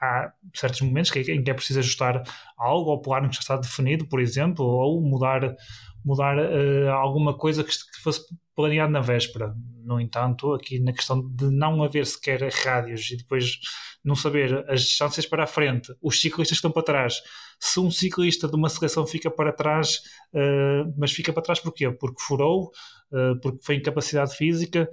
há 0.01 0.31
certos 0.53 0.79
momentos 0.81 1.13
em 1.13 1.43
que 1.43 1.51
é 1.51 1.53
preciso 1.53 1.79
ajustar 1.79 2.23
algo 2.57 2.91
ao 2.91 3.01
plano 3.01 3.27
que 3.27 3.35
já 3.35 3.41
está 3.41 3.57
definido, 3.57 4.07
por 4.07 4.21
exemplo, 4.21 4.65
ou 4.65 5.01
mudar, 5.01 5.55
mudar 6.03 6.37
uh, 6.37 6.89
alguma 6.91 7.37
coisa 7.37 7.65
que, 7.65 7.71
que 7.71 8.01
fosse 8.01 8.21
planeado 8.55 8.91
na 8.91 9.01
véspera. 9.01 9.53
No 9.83 9.99
entanto, 9.99 10.53
aqui 10.53 10.79
na 10.79 10.93
questão 10.93 11.21
de 11.21 11.45
não 11.51 11.83
haver 11.83 12.05
sequer 12.05 12.41
rádios 12.51 13.11
e 13.11 13.17
depois 13.17 13.59
não 14.03 14.15
saber 14.15 14.65
as 14.69 14.81
distâncias 14.81 15.25
para 15.25 15.43
a 15.43 15.47
frente, 15.47 15.93
os 16.01 16.19
ciclistas 16.19 16.57
estão 16.57 16.71
para 16.71 16.83
trás. 16.83 17.21
Se 17.59 17.79
um 17.79 17.91
ciclista 17.91 18.47
de 18.47 18.55
uma 18.55 18.69
seleção 18.69 19.05
fica 19.05 19.29
para 19.29 19.51
trás, 19.51 19.97
uh, 20.33 20.93
mas 20.97 21.11
fica 21.11 21.31
para 21.33 21.43
trás 21.43 21.59
porquê? 21.59 21.91
Porque 21.91 22.21
furou, 22.21 22.71
uh, 23.11 23.39
porque 23.41 23.59
foi 23.63 23.75
incapacidade 23.75 24.35
física, 24.35 24.89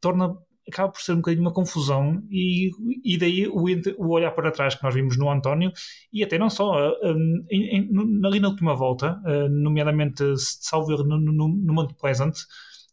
torna 0.00 0.34
acaba 0.68 0.90
por 0.90 1.00
ser 1.00 1.12
um 1.12 1.16
bocadinho 1.16 1.42
uma 1.42 1.52
confusão 1.52 2.20
e, 2.28 2.70
e 3.04 3.16
daí 3.16 3.46
o, 3.46 3.66
o 3.98 4.10
olhar 4.10 4.32
para 4.32 4.50
trás 4.50 4.74
que 4.74 4.82
nós 4.82 4.92
vimos 4.92 5.16
no 5.16 5.30
António 5.30 5.70
e 6.12 6.24
até 6.24 6.38
não 6.38 6.50
só, 6.50 6.92
um, 7.04 7.46
em, 7.50 7.76
em, 7.76 8.26
ali 8.26 8.40
na 8.40 8.48
última 8.48 8.74
volta, 8.74 9.20
uh, 9.24 9.48
nomeadamente 9.48 10.24
salvo 10.36 10.92
erro 10.92 11.04
no, 11.04 11.18
no, 11.18 11.48
no 11.48 11.94
Pleasant, 11.94 12.34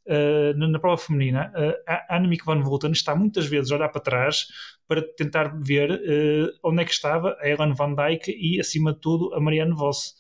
uh, 0.08 0.58
na, 0.58 0.68
na, 0.68 0.80
prova 0.80 0.98
feminina, 0.98 1.52
uh, 1.56 1.74
a 1.88 2.16
Annemiek 2.16 2.46
van 2.46 2.62
Vleuten 2.62 2.92
está 2.92 3.16
muitas 3.16 3.46
vezes 3.48 3.72
a 3.72 3.76
olhar 3.76 3.90
para 3.90 4.02
trás 4.02 4.48
para 4.88 5.02
tentar 5.16 5.60
ver 5.62 5.92
uh, 5.92 6.52
onde 6.64 6.82
é 6.82 6.86
que 6.86 6.92
estava 6.92 7.38
a 7.40 7.48
Ellen 7.48 7.74
Van 7.74 7.94
Dijk 7.96 8.28
e, 8.28 8.60
acima 8.60 8.94
de 8.94 9.00
tudo, 9.00 9.34
a 9.34 9.40
Marianne 9.40 9.74
Voss. 9.74 10.16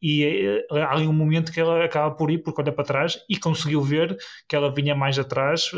e 0.00 0.24
há 0.70 0.92
ali 0.92 1.08
um 1.08 1.12
momento 1.12 1.50
que 1.50 1.60
ela 1.60 1.84
acaba 1.84 2.14
por 2.14 2.30
ir 2.30 2.38
porque 2.38 2.62
olha 2.62 2.72
para 2.72 2.84
trás 2.84 3.18
e 3.28 3.36
conseguiu 3.36 3.82
ver 3.82 4.16
que 4.48 4.54
ela 4.54 4.72
vinha 4.72 4.94
mais 4.94 5.18
atrás 5.18 5.72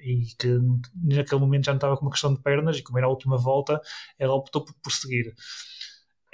e 0.00 0.24
que 0.38 0.48
naquele 0.94 1.40
momento 1.42 1.66
já 1.66 1.72
não 1.72 1.76
estava 1.76 1.96
com 1.96 2.06
uma 2.06 2.10
questão 2.10 2.32
de 2.32 2.40
pernas 2.40 2.78
e 2.78 2.82
como 2.82 2.96
era 2.96 3.06
a 3.06 3.10
última 3.10 3.36
volta 3.36 3.78
ela 4.18 4.32
optou 4.34 4.64
por 4.64 4.72
prosseguir 4.82 5.34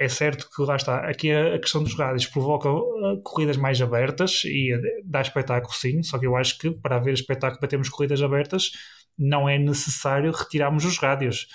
é 0.01 0.09
certo 0.09 0.49
que 0.49 0.63
lá 0.63 0.77
está, 0.77 0.99
aqui 1.01 1.31
a, 1.31 1.59
questão 1.59 1.83
dos 1.83 1.95
rádios 1.95 2.27
provoca 2.27 2.71
uh, 2.71 3.21
corridas 3.23 3.59
mais 3.59 3.81
abertas 3.83 4.43
e 4.47 4.73
dá 5.05 5.21
espetáculo 5.21 5.75
sim, 5.75 6.03
só 6.03 6.19
que 6.19 6.27
eu 6.27 6.35
acho 6.35 6.57
que 6.59 6.71
para 6.71 6.97
haver 6.97 7.13
espetáculo 7.13 7.61
para 7.61 7.69
termos 7.69 7.91
corridas 7.91 8.23
abertas 8.23 8.73
não 9.19 9.47
é 9.47 9.59
necessário 9.59 10.33
retirarmos 10.33 10.87
os 10.87 10.97
rádios. 10.97 11.49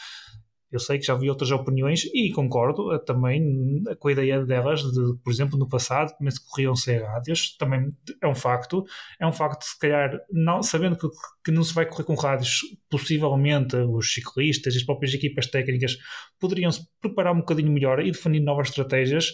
Eu 0.71 0.79
sei 0.79 0.97
que 0.97 1.05
já 1.05 1.15
vi 1.15 1.29
outras 1.29 1.51
opiniões 1.51 2.03
e 2.13 2.31
concordo 2.31 2.93
eh, 2.93 2.99
também 2.99 3.83
com 3.99 4.07
a 4.07 4.11
ideia 4.11 4.45
delas, 4.45 4.81
de, 4.81 5.17
por 5.23 5.31
exemplo, 5.31 5.57
no 5.57 5.67
passado, 5.67 6.15
também 6.17 6.31
se 6.31 6.49
corriam 6.49 6.75
sem 6.75 6.99
rádios, 6.99 7.55
também 7.57 7.89
é 8.21 8.27
um 8.27 8.35
facto. 8.35 8.83
É 9.19 9.25
um 9.25 9.31
facto, 9.31 9.63
se 9.63 9.77
calhar, 9.79 10.19
não, 10.31 10.61
sabendo 10.61 10.97
que, 10.97 11.07
que 11.43 11.51
não 11.51 11.63
se 11.63 11.73
vai 11.73 11.85
correr 11.85 12.03
com 12.03 12.15
rádios, 12.15 12.59
possivelmente 12.89 13.75
os 13.75 14.13
ciclistas 14.13 14.73
e 14.73 14.77
as 14.77 14.83
próprias 14.83 15.13
equipas 15.13 15.47
técnicas 15.47 15.97
poderiam 16.39 16.71
se 16.71 16.81
preparar 17.01 17.33
um 17.33 17.39
bocadinho 17.39 17.71
melhor 17.71 17.99
e 17.99 18.11
definir 18.11 18.39
novas 18.39 18.69
estratégias. 18.69 19.33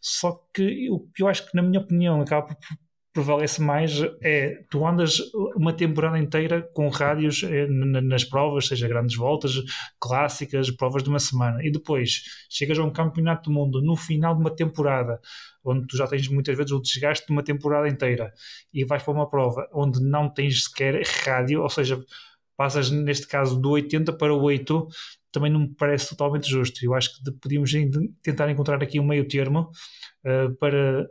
Só 0.00 0.32
que 0.54 0.90
o 0.90 1.00
que 1.14 1.22
eu 1.22 1.28
acho 1.28 1.46
que, 1.48 1.56
na 1.56 1.62
minha 1.62 1.80
opinião, 1.80 2.20
acaba 2.20 2.48
por 2.48 2.56
prevalece 3.16 3.62
mais 3.62 3.92
é 4.20 4.62
tu 4.68 4.86
andas 4.86 5.22
uma 5.56 5.72
temporada 5.72 6.18
inteira 6.18 6.60
com 6.74 6.90
rádios 6.90 7.42
eh, 7.44 7.66
nas 7.66 8.24
provas, 8.24 8.66
seja 8.66 8.86
grandes 8.86 9.16
voltas, 9.16 9.54
clássicas, 9.98 10.70
provas 10.70 11.02
de 11.02 11.08
uma 11.08 11.18
semana, 11.18 11.64
e 11.64 11.72
depois 11.72 12.24
chegas 12.50 12.78
a 12.78 12.84
um 12.84 12.92
campeonato 12.92 13.48
do 13.48 13.54
mundo 13.54 13.80
no 13.80 13.96
final 13.96 14.34
de 14.34 14.42
uma 14.42 14.54
temporada, 14.54 15.18
onde 15.64 15.86
tu 15.86 15.96
já 15.96 16.06
tens 16.06 16.28
muitas 16.28 16.54
vezes 16.58 16.72
o 16.72 16.78
desgaste 16.78 17.26
de 17.26 17.32
uma 17.32 17.42
temporada 17.42 17.88
inteira, 17.88 18.34
e 18.70 18.84
vais 18.84 19.02
para 19.02 19.14
uma 19.14 19.30
prova 19.30 19.66
onde 19.72 19.98
não 19.98 20.28
tens 20.28 20.64
sequer 20.64 21.00
rádio, 21.24 21.62
ou 21.62 21.70
seja, 21.70 21.98
passas 22.54 22.90
neste 22.90 23.26
caso 23.26 23.58
do 23.58 23.70
80 23.70 24.12
para 24.12 24.34
o 24.34 24.42
8, 24.42 24.88
também 25.32 25.50
não 25.50 25.60
me 25.60 25.74
parece 25.74 26.10
totalmente 26.10 26.50
justo. 26.50 26.84
Eu 26.84 26.92
acho 26.92 27.16
que 27.16 27.32
podíamos 27.32 27.72
tentar 28.22 28.50
encontrar 28.50 28.82
aqui 28.82 29.00
um 29.00 29.06
meio 29.06 29.26
termo 29.26 29.70
uh, 30.24 30.54
para 30.56 31.06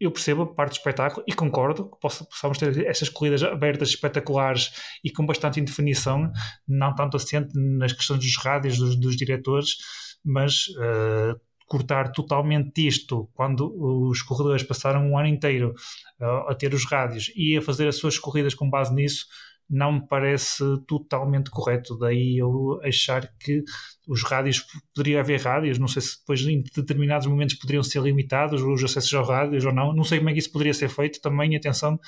eu 0.00 0.10
percebo 0.10 0.42
a 0.42 0.54
parte 0.54 0.72
do 0.72 0.76
espetáculo 0.76 1.24
e 1.26 1.32
concordo 1.32 1.90
que 1.90 1.98
possamos 2.00 2.58
ter 2.58 2.86
essas 2.86 3.08
corridas 3.08 3.42
abertas 3.42 3.88
espetaculares 3.90 4.72
e 5.02 5.10
com 5.10 5.24
bastante 5.24 5.60
indefinição, 5.60 6.30
não 6.66 6.94
tanto 6.94 7.16
assente 7.16 7.52
nas 7.54 7.92
questões 7.92 8.20
dos 8.20 8.36
rádios, 8.36 8.78
dos, 8.78 8.96
dos 8.96 9.16
diretores, 9.16 9.76
mas 10.24 10.66
uh, 10.68 11.40
cortar 11.66 12.12
totalmente 12.12 12.86
isto 12.86 13.28
quando 13.34 13.72
os 14.08 14.22
corredores 14.22 14.62
passaram 14.62 15.04
um 15.08 15.18
ano 15.18 15.28
inteiro 15.28 15.74
uh, 16.20 16.48
a 16.50 16.54
ter 16.54 16.72
os 16.74 16.84
rádios 16.84 17.32
e 17.34 17.56
a 17.56 17.62
fazer 17.62 17.88
as 17.88 17.96
suas 17.96 18.18
corridas 18.18 18.54
com 18.54 18.70
base 18.70 18.94
nisso, 18.94 19.26
não 19.68 19.92
me 19.92 20.06
parece 20.06 20.62
totalmente 20.86 21.50
correto. 21.50 21.98
Daí 21.98 22.38
eu 22.38 22.80
achar 22.82 23.28
que 23.38 23.62
os 24.06 24.22
rádios, 24.22 24.64
poderia 24.94 25.20
haver 25.20 25.40
rádios, 25.40 25.78
não 25.78 25.88
sei 25.88 26.02
se 26.02 26.18
depois 26.18 26.40
em 26.42 26.62
determinados 26.62 27.26
momentos 27.26 27.56
poderiam 27.56 27.82
ser 27.82 28.02
limitados 28.02 28.62
os 28.62 28.84
acessos 28.84 29.12
aos 29.14 29.28
rádios 29.28 29.64
ou 29.64 29.72
não, 29.72 29.92
não 29.92 30.04
sei 30.04 30.18
como 30.18 30.30
é 30.30 30.32
que 30.32 30.38
isso 30.38 30.52
poderia 30.52 30.74
ser 30.74 30.88
feito 30.88 31.20
também, 31.20 31.56
atenção, 31.56 31.98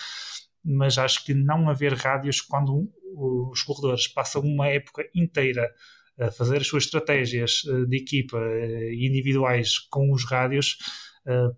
mas 0.65 0.99
acho 0.99 1.25
que 1.25 1.35
não 1.35 1.69
haver 1.69 1.95
rádios 1.95 2.41
quando 2.41 2.89
os 3.17 3.63
corredores 3.63 4.07
passam 4.07 4.43
uma 4.43 4.69
época 4.69 5.05
inteira 5.15 5.69
a 6.21 6.31
fazer 6.31 6.59
as 6.59 6.67
suas 6.67 6.85
estratégias 6.85 7.63
eh, 7.67 7.85
de 7.87 7.97
equipa 7.97 8.39
eh, 8.39 8.93
individuais 8.95 9.79
com 9.79 10.13
os 10.13 10.25
rádios 10.25 10.77
eh, 11.27 11.49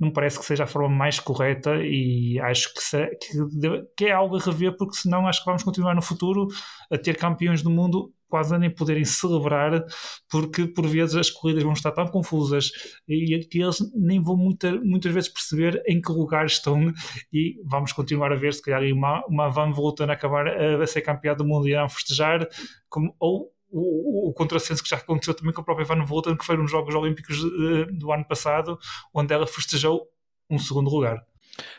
não 0.00 0.08
me 0.08 0.14
parece 0.14 0.38
que 0.38 0.44
seja 0.46 0.64
a 0.64 0.66
forma 0.66 0.88
mais 0.88 1.20
correta 1.20 1.76
e 1.76 2.40
acho 2.40 2.72
que, 2.72 2.82
se, 2.82 3.06
que, 3.16 3.86
que, 3.96 4.04
é 4.06 4.12
algo 4.12 4.36
a 4.36 4.40
rever, 4.40 4.74
porque 4.76 4.96
senão 4.96 5.26
acho 5.26 5.40
que 5.40 5.46
vamos 5.46 5.62
continuar 5.62 5.94
no 5.94 6.00
futuro 6.00 6.48
a 6.90 6.96
ter 6.96 7.16
campeões 7.16 7.62
do 7.62 7.68
mundo 7.68 8.10
quase 8.26 8.54
a 8.54 8.58
nem 8.58 8.70
poderem 8.70 9.04
celebrar, 9.04 9.84
porque 10.30 10.66
por 10.66 10.86
vezes 10.86 11.16
as 11.16 11.30
corridas 11.30 11.64
vão 11.64 11.72
estar 11.72 11.90
tão 11.90 12.06
confusas 12.06 12.70
e 13.06 13.38
que 13.40 13.60
eles 13.60 13.78
nem 13.94 14.22
vão 14.22 14.36
muita, 14.36 14.72
muitas 14.80 15.12
vezes 15.12 15.28
perceber 15.28 15.82
em 15.86 16.00
que 16.00 16.12
lugar 16.12 16.46
estão 16.46 16.92
e 17.32 17.56
vamos 17.64 17.92
continuar 17.92 18.32
a 18.32 18.36
ver 18.36 18.54
se 18.54 18.62
calhar 18.62 18.82
uma, 18.92 19.22
uma 19.26 19.50
van 19.50 19.72
voltando 19.72 20.10
a 20.10 20.14
acabar 20.14 20.46
a, 20.46 20.82
a 20.82 20.86
ser 20.86 21.02
campeão 21.02 21.36
do 21.36 21.44
mundo 21.44 21.68
e 21.68 21.74
a 21.74 21.88
festejar, 21.88 22.48
como, 22.88 23.14
ou 23.18 23.52
o, 23.70 24.28
o 24.28 24.32
contrassenso 24.32 24.82
que 24.82 24.88
já 24.88 24.96
aconteceu 24.96 25.34
também 25.34 25.52
com 25.52 25.60
a 25.60 25.64
própria 25.64 25.86
Van 25.86 26.04
Volten, 26.04 26.36
que 26.36 26.44
foi 26.44 26.56
nos 26.56 26.70
Jogos 26.70 26.94
Olímpicos 26.94 27.42
uh, 27.42 27.86
do 27.92 28.12
ano 28.12 28.24
passado, 28.24 28.78
onde 29.14 29.32
ela 29.32 29.46
festejou 29.46 30.06
um 30.48 30.58
segundo 30.58 30.90
lugar. 30.90 31.24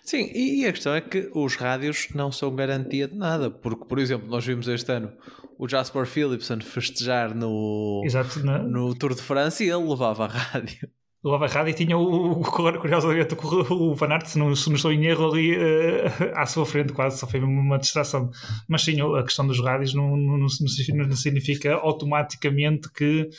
Sim, 0.03 0.31
e 0.34 0.65
a 0.65 0.72
questão 0.72 0.93
é 0.93 1.01
que 1.01 1.31
os 1.34 1.55
rádios 1.55 2.09
não 2.13 2.31
são 2.31 2.53
garantia 2.53 3.07
de 3.07 3.15
nada, 3.15 3.49
porque, 3.49 3.85
por 3.85 3.99
exemplo, 3.99 4.27
nós 4.27 4.45
vimos 4.45 4.68
este 4.68 4.91
ano 4.91 5.11
o 5.57 5.68
Jasper 5.68 6.05
Philipson 6.05 6.59
festejar 6.59 7.35
no, 7.35 8.01
Exato, 8.03 8.39
no 8.39 8.95
Tour 8.95 9.13
de 9.13 9.22
França 9.22 9.63
e 9.63 9.69
ele 9.69 9.88
levava 9.88 10.26
a 10.26 10.27
rádio 10.27 10.89
levava 11.23 11.45
errado 11.45 11.69
e 11.69 11.73
tinha 11.73 11.98
o, 11.98 12.31
o 12.31 12.41
curiosamente 12.41 13.35
o, 13.35 13.91
o 13.91 13.95
Van 13.95 14.10
Aert, 14.10 14.26
se 14.26 14.39
não, 14.39 14.56
se 14.56 14.68
não 14.69 14.76
estou 14.76 14.91
em 14.91 15.06
erro, 15.06 15.31
ali 15.31 15.56
uh, 15.56 15.61
à 16.35 16.45
sua 16.45 16.65
frente, 16.65 16.93
quase 16.93 17.19
só 17.19 17.27
foi 17.27 17.39
uma 17.39 17.77
distração. 17.77 18.31
Mas 18.68 18.84
sim, 18.84 18.98
a 19.02 19.23
questão 19.23 19.45
dos 19.45 19.60
rádios 19.64 19.93
não, 19.93 20.18
não, 20.18 20.38
não, 20.38 20.48
não 20.48 21.15
significa 21.15 21.76
automaticamente 21.76 22.91
que 22.91 23.30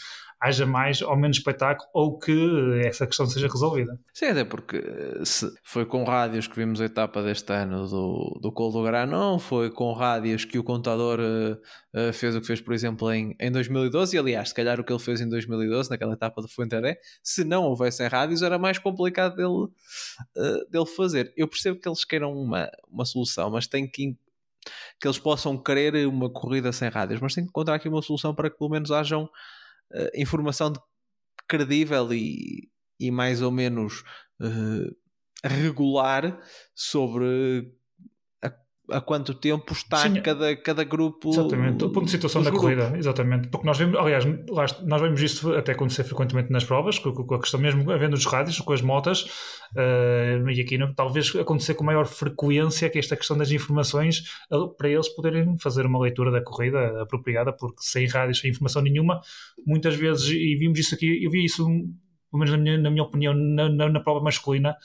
haja 0.42 0.66
mais 0.66 1.00
ou 1.00 1.16
menos 1.16 1.36
espetáculo 1.36 1.88
ou 1.94 2.18
que 2.18 2.80
essa 2.84 3.06
questão 3.06 3.26
seja 3.26 3.46
resolvida. 3.46 3.96
Sim, 4.12 4.26
até 4.26 4.44
porque 4.44 4.76
eh, 4.76 5.22
foi 5.62 5.86
com 5.86 6.02
rádios 6.02 6.48
que 6.48 6.56
vimos 6.56 6.80
a 6.80 6.84
etapa 6.84 7.22
deste 7.22 7.52
ano 7.52 7.86
do, 7.86 8.40
do 8.42 8.50
Col 8.50 8.72
do 8.72 8.82
Granon, 8.82 9.38
foi 9.38 9.70
com 9.70 9.92
rádios 9.92 10.44
que 10.44 10.58
o 10.58 10.64
contador 10.64 11.20
uh, 11.20 11.52
uh, 11.96 12.12
fez 12.12 12.34
o 12.34 12.40
que 12.40 12.46
fez, 12.48 12.60
por 12.60 12.74
exemplo, 12.74 13.12
em, 13.12 13.36
em 13.38 13.52
2012, 13.52 14.16
e 14.16 14.18
aliás, 14.18 14.48
se 14.48 14.54
calhar 14.54 14.80
o 14.80 14.84
que 14.84 14.92
ele 14.92 14.98
fez 14.98 15.20
em 15.20 15.28
2012, 15.28 15.88
naquela 15.88 16.14
etapa 16.14 16.42
do 16.42 16.48
Fuenteré, 16.48 16.98
se 17.22 17.44
não 17.44 17.62
houvessem 17.62 18.08
rádios, 18.08 18.42
era 18.42 18.58
mais 18.58 18.78
complicado 18.78 19.36
dele, 19.36 19.48
uh, 19.48 20.70
dele 20.70 20.86
fazer. 20.86 21.32
Eu 21.36 21.46
percebo 21.46 21.78
que 21.78 21.88
eles 21.88 22.04
queiram 22.04 22.32
uma, 22.32 22.68
uma 22.90 23.04
solução, 23.04 23.48
mas 23.48 23.68
tem 23.68 23.88
que 23.88 24.16
que 25.00 25.08
eles 25.08 25.18
possam 25.18 25.58
querer 25.58 26.06
uma 26.06 26.30
corrida 26.30 26.70
sem 26.72 26.88
rádios, 26.88 27.20
mas 27.20 27.34
tem 27.34 27.42
que 27.42 27.50
encontrar 27.50 27.74
aqui 27.74 27.88
uma 27.88 28.00
solução 28.00 28.32
para 28.32 28.48
que 28.48 28.56
pelo 28.56 28.70
menos 28.70 28.92
hajam 28.92 29.28
uh, 29.94 30.10
informação 30.14 30.72
de, 30.72 30.80
credível 31.48 32.12
e, 32.12 32.70
e 32.98 33.10
mais 33.10 33.42
ou 33.42 33.50
menos 33.50 34.02
uh, 34.40 34.96
regular 35.44 36.38
sobre 36.74 37.74
a 38.92 39.00
quanto 39.00 39.34
tempo 39.34 39.72
está 39.72 39.98
Sim. 39.98 40.20
cada, 40.20 40.54
cada 40.56 40.84
grupo. 40.84 41.30
Exatamente, 41.30 41.84
o 41.84 41.90
ponto 41.90 42.04
de 42.04 42.10
situação 42.10 42.42
da 42.42 42.50
grupos. 42.50 42.70
corrida, 42.70 42.96
exatamente. 42.96 43.48
Porque 43.48 43.66
nós 43.66 43.78
vemos, 43.78 43.98
aliás, 43.98 44.24
nós 44.84 45.00
vemos 45.00 45.20
isso 45.20 45.54
até 45.54 45.72
acontecer 45.72 46.04
frequentemente 46.04 46.50
nas 46.50 46.64
provas, 46.64 46.98
com, 46.98 47.12
com 47.12 47.34
a 47.34 47.40
questão 47.40 47.60
mesmo 47.60 47.90
havendo 47.90 48.14
os 48.14 48.24
rádios, 48.24 48.58
com 48.60 48.72
as 48.72 48.82
motas, 48.82 49.22
uh, 49.76 50.50
e 50.50 50.60
aqui 50.60 50.78
não, 50.78 50.92
talvez 50.94 51.34
acontecer 51.36 51.74
com 51.74 51.84
maior 51.84 52.06
frequência 52.06 52.88
que 52.90 52.98
esta 52.98 53.16
questão 53.16 53.36
das 53.36 53.50
informações 53.50 54.22
para 54.76 54.88
eles 54.88 55.08
poderem 55.08 55.56
fazer 55.58 55.86
uma 55.86 55.98
leitura 55.98 56.30
da 56.30 56.42
corrida 56.42 57.02
apropriada, 57.02 57.52
porque 57.52 57.80
sem 57.80 58.06
rádios, 58.06 58.40
sem 58.40 58.50
informação 58.50 58.82
nenhuma, 58.82 59.20
muitas 59.66 59.94
vezes, 59.94 60.28
e 60.28 60.56
vimos 60.56 60.78
isso 60.78 60.94
aqui, 60.94 61.24
eu 61.24 61.30
vi 61.30 61.44
isso, 61.44 61.64
pelo 61.64 62.44
menos 62.44 62.50
na 62.50 62.58
minha, 62.58 62.78
na 62.78 62.90
minha 62.90 63.02
opinião, 63.02 63.34
na, 63.34 63.68
na, 63.68 63.88
na 63.88 64.00
prova 64.00 64.20
masculina, 64.20 64.76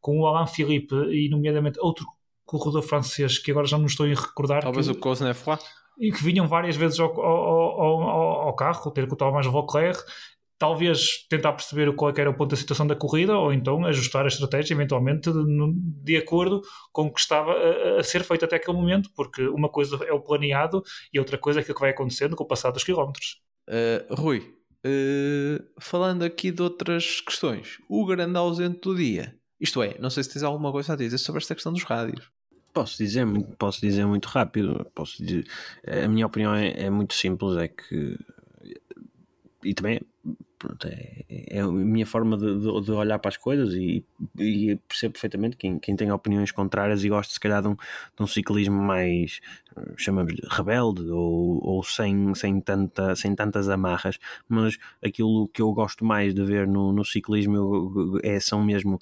com 0.00 0.20
o 0.20 0.26
Alain 0.26 0.46
Philippe 0.46 0.94
e 0.94 1.28
nomeadamente 1.28 1.80
outro 1.80 2.06
corredor 2.46 2.82
francês, 2.82 3.38
que 3.38 3.50
agora 3.50 3.66
já 3.66 3.76
não 3.76 3.86
estou 3.86 4.06
a 4.06 4.08
recordar. 4.08 4.62
Talvez 4.62 4.86
que, 4.86 4.92
o 4.92 5.00
Cosnefroy. 5.00 5.58
E 5.98 6.12
que 6.12 6.22
vinham 6.22 6.46
várias 6.46 6.76
vezes 6.76 7.00
ao, 7.00 7.10
ao, 7.20 7.80
ao, 7.80 8.02
ao 8.48 8.56
carro, 8.56 8.90
ter 8.90 9.06
com 9.06 9.14
o 9.14 9.16
Thomas 9.16 9.46
Vauclair, 9.46 9.96
talvez 10.58 11.26
tentar 11.28 11.52
perceber 11.52 11.94
qual 11.94 12.10
é 12.10 12.20
era 12.20 12.30
o 12.30 12.34
ponto 12.34 12.50
da 12.50 12.56
situação 12.56 12.86
da 12.86 12.96
corrida 12.96 13.36
ou 13.36 13.52
então 13.52 13.84
ajustar 13.84 14.24
a 14.24 14.28
estratégia 14.28 14.74
eventualmente 14.74 15.30
de, 15.30 15.44
de 16.02 16.16
acordo 16.16 16.62
com 16.92 17.06
o 17.06 17.12
que 17.12 17.20
estava 17.20 17.52
a, 17.52 18.00
a, 18.00 18.02
ser 18.02 18.24
feito 18.24 18.44
até 18.44 18.56
aquele 18.56 18.76
momento, 18.76 19.10
porque 19.14 19.42
uma 19.48 19.68
coisa 19.68 19.96
é 20.04 20.12
o 20.12 20.20
planeado 20.20 20.82
e 21.12 21.18
outra 21.18 21.36
coisa 21.36 21.60
é 21.60 21.62
aquilo 21.62 21.74
que 21.74 21.80
vai 21.80 21.90
acontecendo 21.90 22.34
com 22.34 22.44
o 22.44 22.48
passar 22.48 22.70
dos 22.70 22.84
quilómetros. 22.84 23.42
Uh, 23.68 24.14
Rui, 24.14 24.38
uh, 24.86 25.64
falando 25.80 26.22
aqui 26.22 26.50
de 26.50 26.62
outras 26.62 27.20
questões, 27.20 27.78
o 27.88 28.06
grande 28.06 28.38
ausente 28.38 28.80
do 28.80 28.94
dia, 28.94 29.34
isto 29.60 29.82
é, 29.82 29.96
não 29.98 30.10
sei 30.10 30.22
se 30.22 30.32
tens 30.32 30.42
alguma 30.42 30.72
coisa 30.72 30.92
a 30.92 30.96
dizer 30.96 31.18
sobre 31.18 31.40
esta 31.40 31.54
questão 31.54 31.72
dos 31.72 31.82
rádios. 31.82 32.30
Posso 32.76 32.98
dizer, 32.98 33.26
posso 33.56 33.80
dizer 33.80 34.04
muito 34.04 34.26
rápido. 34.26 34.86
Posso 34.94 35.24
dizer, 35.24 35.46
a 35.86 36.06
minha 36.06 36.26
opinião 36.26 36.54
é, 36.54 36.84
é 36.84 36.90
muito 36.90 37.14
simples, 37.14 37.56
é 37.56 37.68
que 37.68 38.18
e 39.64 39.72
também 39.72 39.98
pronto, 40.58 40.86
é, 40.86 41.24
é, 41.30 41.60
a 41.60 41.66
minha 41.68 42.04
forma 42.04 42.36
de, 42.36 42.82
de, 42.84 42.92
olhar 42.92 43.18
para 43.18 43.30
as 43.30 43.38
coisas 43.38 43.72
e, 43.72 44.04
e 44.38 44.76
percebo 44.86 45.14
perfeitamente 45.14 45.56
quem, 45.56 45.78
quem 45.78 45.96
tem 45.96 46.12
opiniões 46.12 46.52
contrárias 46.52 47.02
e 47.02 47.08
gosta 47.08 47.32
se 47.32 47.40
calhar 47.40 47.62
de 47.62 47.68
um, 47.68 47.74
de 47.74 48.22
um 48.22 48.26
ciclismo 48.26 48.80
mais 48.80 49.40
chamamos-lhe 49.96 50.42
rebelde 50.50 51.02
ou, 51.10 51.58
ou 51.64 51.82
sem, 51.82 52.34
sem, 52.34 52.60
tanta, 52.60 53.16
sem 53.16 53.34
tantas 53.34 53.70
amarras, 53.70 54.18
mas 54.46 54.76
aquilo 55.02 55.48
que 55.48 55.62
eu 55.62 55.72
gosto 55.72 56.04
mais 56.04 56.34
de 56.34 56.44
ver 56.44 56.66
no, 56.68 56.92
no 56.92 57.06
ciclismo 57.06 58.20
é, 58.22 58.38
são 58.38 58.62
mesmo 58.62 58.98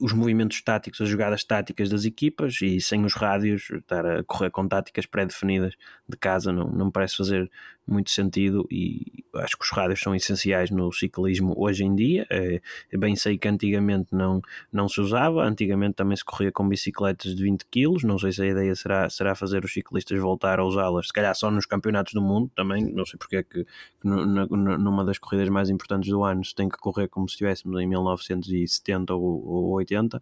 os 0.00 0.12
movimentos 0.12 0.62
táticos, 0.62 1.00
as 1.00 1.08
jogadas 1.08 1.42
táticas 1.44 1.88
das 1.88 2.04
equipas 2.04 2.60
e 2.62 2.80
sem 2.80 3.04
os 3.04 3.14
rádios, 3.14 3.70
estar 3.70 4.06
a 4.06 4.22
correr 4.22 4.50
com 4.50 4.66
táticas 4.68 5.06
pré-definidas 5.06 5.74
de 6.08 6.16
casa 6.16 6.52
não, 6.52 6.68
não 6.68 6.90
parece 6.90 7.16
fazer 7.16 7.50
muito 7.88 8.10
sentido 8.10 8.66
e 8.70 9.24
acho 9.36 9.56
que 9.56 9.64
os 9.64 9.70
rádios 9.70 10.00
são 10.00 10.14
essenciais 10.14 10.70
no 10.70 10.92
ciclismo 10.92 11.54
hoje 11.56 11.84
em 11.84 11.94
dia. 11.94 12.26
É, 12.30 12.60
bem 12.96 13.16
sei 13.16 13.38
que 13.38 13.48
antigamente 13.48 14.08
não, 14.12 14.42
não 14.72 14.88
se 14.88 15.00
usava, 15.00 15.42
antigamente 15.42 15.94
também 15.94 16.16
se 16.16 16.24
corria 16.24 16.52
com 16.52 16.68
bicicletas 16.68 17.34
de 17.34 17.42
20 17.42 17.64
kg. 17.64 18.06
Não 18.06 18.18
sei 18.18 18.32
se 18.32 18.42
a 18.42 18.46
ideia 18.46 18.74
será, 18.76 19.08
será 19.08 19.34
fazer 19.34 19.64
os 19.64 19.72
ciclistas 19.72 20.20
voltar 20.20 20.60
a 20.60 20.64
usá-las, 20.64 21.06
se 21.06 21.12
calhar 21.12 21.34
só 21.34 21.50
nos 21.50 21.64
campeonatos 21.64 22.12
do 22.12 22.20
mundo 22.20 22.50
também. 22.54 22.92
Não 22.92 23.06
sei 23.06 23.18
porque 23.18 23.36
é 23.36 23.42
que, 23.42 23.64
que 23.64 24.04
numa 24.04 25.04
das 25.04 25.18
corridas 25.18 25.48
mais 25.48 25.70
importantes 25.70 26.10
do 26.10 26.22
ano 26.22 26.44
se 26.44 26.54
tem 26.54 26.68
que 26.68 26.78
correr 26.78 27.08
como 27.08 27.28
se 27.28 27.34
estivéssemos 27.34 27.80
em 27.80 27.86
1970 27.86 29.14
ou, 29.14 29.46
ou 29.46 29.80
80 29.90 30.20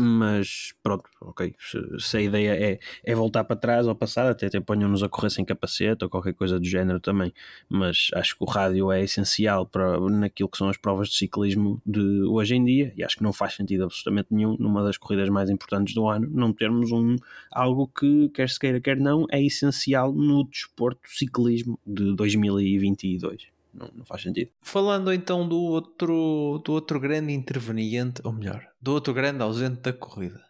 mas 0.00 0.72
pronto, 0.80 1.10
ok. 1.20 1.52
Se, 1.98 2.16
a 2.18 2.20
ideia 2.20 2.54
é, 2.54 2.78
é 3.04 3.14
voltar 3.16 3.42
para 3.42 3.56
trás 3.56 3.88
ou 3.88 3.96
passar, 3.96 4.30
até, 4.30 4.46
até 4.46 4.60
ponham-nos 4.60 5.02
a 5.02 5.08
correr 5.08 5.28
sem 5.28 5.44
capacete 5.44 6.04
ou 6.04 6.08
qualquer 6.08 6.34
coisa 6.34 6.60
do 6.60 6.64
género 6.64 7.00
também. 7.00 7.32
Mas 7.68 8.08
acho 8.14 8.38
que 8.38 8.44
o 8.44 8.46
rádio 8.46 8.92
é 8.92 9.02
essencial 9.02 9.66
para 9.66 9.98
naquilo 10.08 10.48
que 10.48 10.56
são 10.56 10.68
as 10.68 10.76
provas 10.76 11.08
de 11.08 11.16
ciclismo 11.16 11.82
de 11.84 12.22
hoje 12.22 12.54
em 12.54 12.64
dia 12.64 12.92
e 12.96 13.02
acho 13.02 13.16
que 13.16 13.24
não 13.24 13.32
faz 13.32 13.54
sentido 13.54 13.82
absolutamente 13.84 14.28
nenhum 14.30 14.56
numa 14.56 14.84
das 14.84 14.96
corridas 14.96 15.28
mais 15.28 15.50
importantes 15.50 15.92
do 15.94 16.06
ano 16.06 16.28
não 16.30 16.52
termos 16.52 16.92
um 16.92 17.16
algo 17.50 17.88
que, 17.88 18.28
quer 18.28 18.48
se 18.48 18.58
queira, 18.58 18.80
quer 18.80 18.96
não, 18.96 19.26
é 19.32 19.42
essencial 19.42 20.12
no 20.12 20.44
desporto 20.44 21.00
ciclismo 21.08 21.76
de 21.84 22.14
2022 22.14 23.57
não, 23.72 23.90
não 23.94 24.04
faz 24.04 24.22
sentido. 24.22 24.50
Falando 24.60 25.12
então 25.12 25.48
do 25.48 25.58
outro, 25.60 26.62
do 26.64 26.72
outro 26.72 27.00
grande 27.00 27.32
interveniente, 27.32 28.20
ou 28.24 28.32
melhor, 28.32 28.66
do 28.80 28.92
outro 28.92 29.14
grande 29.14 29.42
ausente 29.42 29.80
da 29.80 29.92
corrida. 29.92 30.42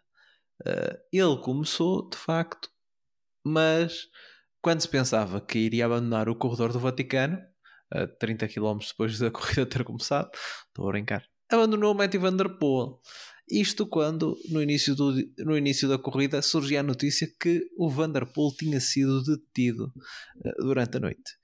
Uh, 0.61 0.97
ele 1.11 1.37
começou, 1.37 2.09
de 2.09 2.17
facto, 2.17 2.69
mas 3.43 4.07
quando 4.61 4.81
se 4.81 4.89
pensava 4.89 5.39
que 5.39 5.57
iria 5.57 5.85
abandonar 5.85 6.27
o 6.27 6.35
corredor 6.35 6.73
do 6.73 6.79
Vaticano, 6.79 7.37
uh, 7.93 8.07
30 8.19 8.47
km 8.47 8.79
depois 8.87 9.17
da 9.19 9.31
corrida 9.31 9.65
ter 9.65 9.83
começado, 9.83 10.29
estou 10.67 10.87
a 10.87 10.91
brincar, 10.91 11.23
abandonou 11.49 11.93
Matthew 11.93 12.21
Van 12.21 12.35
Der 12.35 12.49
Poel. 12.49 12.99
Isto 13.49 13.87
quando, 13.87 14.37
no 14.49 14.61
início, 14.61 14.95
do, 14.95 15.11
no 15.39 15.57
início 15.57 15.89
da 15.89 15.97
corrida, 15.97 16.39
surgia 16.39 16.81
a 16.81 16.83
notícia 16.83 17.27
que 17.39 17.67
o 17.75 17.89
Vanderpool 17.89 18.53
tinha 18.55 18.79
sido 18.79 19.23
detido 19.23 19.91
uh, 20.37 20.63
durante 20.63 20.97
a 20.97 20.99
noite. 20.99 21.35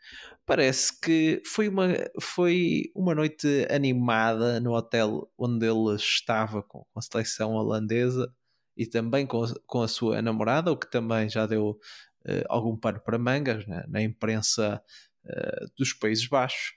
Parece 0.45 0.99
que 1.01 1.41
foi 1.43 1.67
uma, 1.67 1.87
foi 2.21 2.91
uma 2.95 3.15
noite 3.15 3.67
animada 3.71 4.59
no 4.59 4.73
hotel 4.73 5.27
onde 5.35 5.65
ele 5.65 5.95
estava 5.95 6.61
com 6.61 6.85
a 6.95 7.01
seleção 7.01 7.53
holandesa 7.53 8.31
e 8.77 8.85
também 8.85 9.25
com 9.25 9.43
a, 9.43 9.53
com 9.65 9.81
a 9.81 9.87
sua 9.87 10.21
namorada, 10.21 10.71
o 10.71 10.77
que 10.77 10.91
também 10.91 11.27
já 11.27 11.47
deu 11.47 11.71
uh, 11.71 12.45
algum 12.47 12.77
pano 12.77 12.99
para 12.99 13.17
mangas 13.17 13.65
né, 13.65 13.83
na 13.87 14.03
imprensa 14.03 14.79
uh, 15.25 15.65
dos 15.75 15.91
Países 15.91 16.27
Baixos 16.27 16.73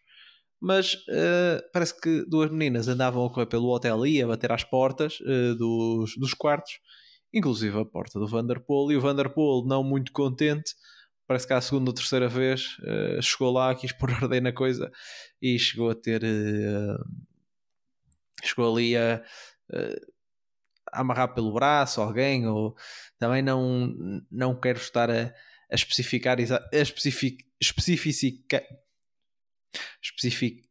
mas 0.61 0.95
uh, 0.95 1.63
parece 1.73 1.99
que 2.01 2.25
duas 2.27 2.51
meninas 2.51 2.89
andavam 2.89 3.25
a 3.25 3.31
correr 3.31 3.47
pelo 3.47 3.69
hotel 3.69 4.07
e 4.07 4.23
a 4.23 4.27
bater 4.27 4.51
às 4.51 4.65
portas 4.65 5.21
uh, 5.21 5.55
dos, 5.55 6.17
dos 6.17 6.35
quartos, 6.35 6.81
inclusive 7.33 7.79
a 7.79 7.85
porta 7.85 8.19
do 8.19 8.27
Vanderpool, 8.27 8.91
e 8.91 8.97
o 8.97 9.01
Vanderpool, 9.01 9.67
não 9.67 9.85
muito 9.85 10.13
contente, 10.13 10.75
parece 11.27 11.47
que 11.47 11.53
a 11.53 11.61
segunda 11.61 11.91
ou 11.91 11.95
terceira 11.95 12.29
vez 12.29 12.77
uh, 12.79 13.23
chegou 13.23 13.53
lá, 13.53 13.75
quis 13.75 13.93
pôr 13.93 14.11
ordem 14.23 14.41
na 14.41 14.53
coisa 14.53 14.91
e 15.41 15.59
chegou 15.59 15.91
a 15.91 15.95
ter. 15.95 16.23
chegou 18.43 18.73
ali 18.73 18.97
a, 18.97 19.23
a, 19.73 21.01
amarrar 21.01 21.35
pelo 21.35 21.53
braço 21.53 22.01
alguém, 22.01 22.47
ou 22.49 22.75
também 23.17 23.43
não, 23.43 23.95
não 24.31 24.59
quero 24.59 24.79
estar 24.79 25.09
a, 25.09 25.33
a 25.71 25.75
especificar, 25.75 26.39
a 26.41 26.77
especific, 26.77 27.45
especificar 27.61 28.63
específico. 30.03 30.67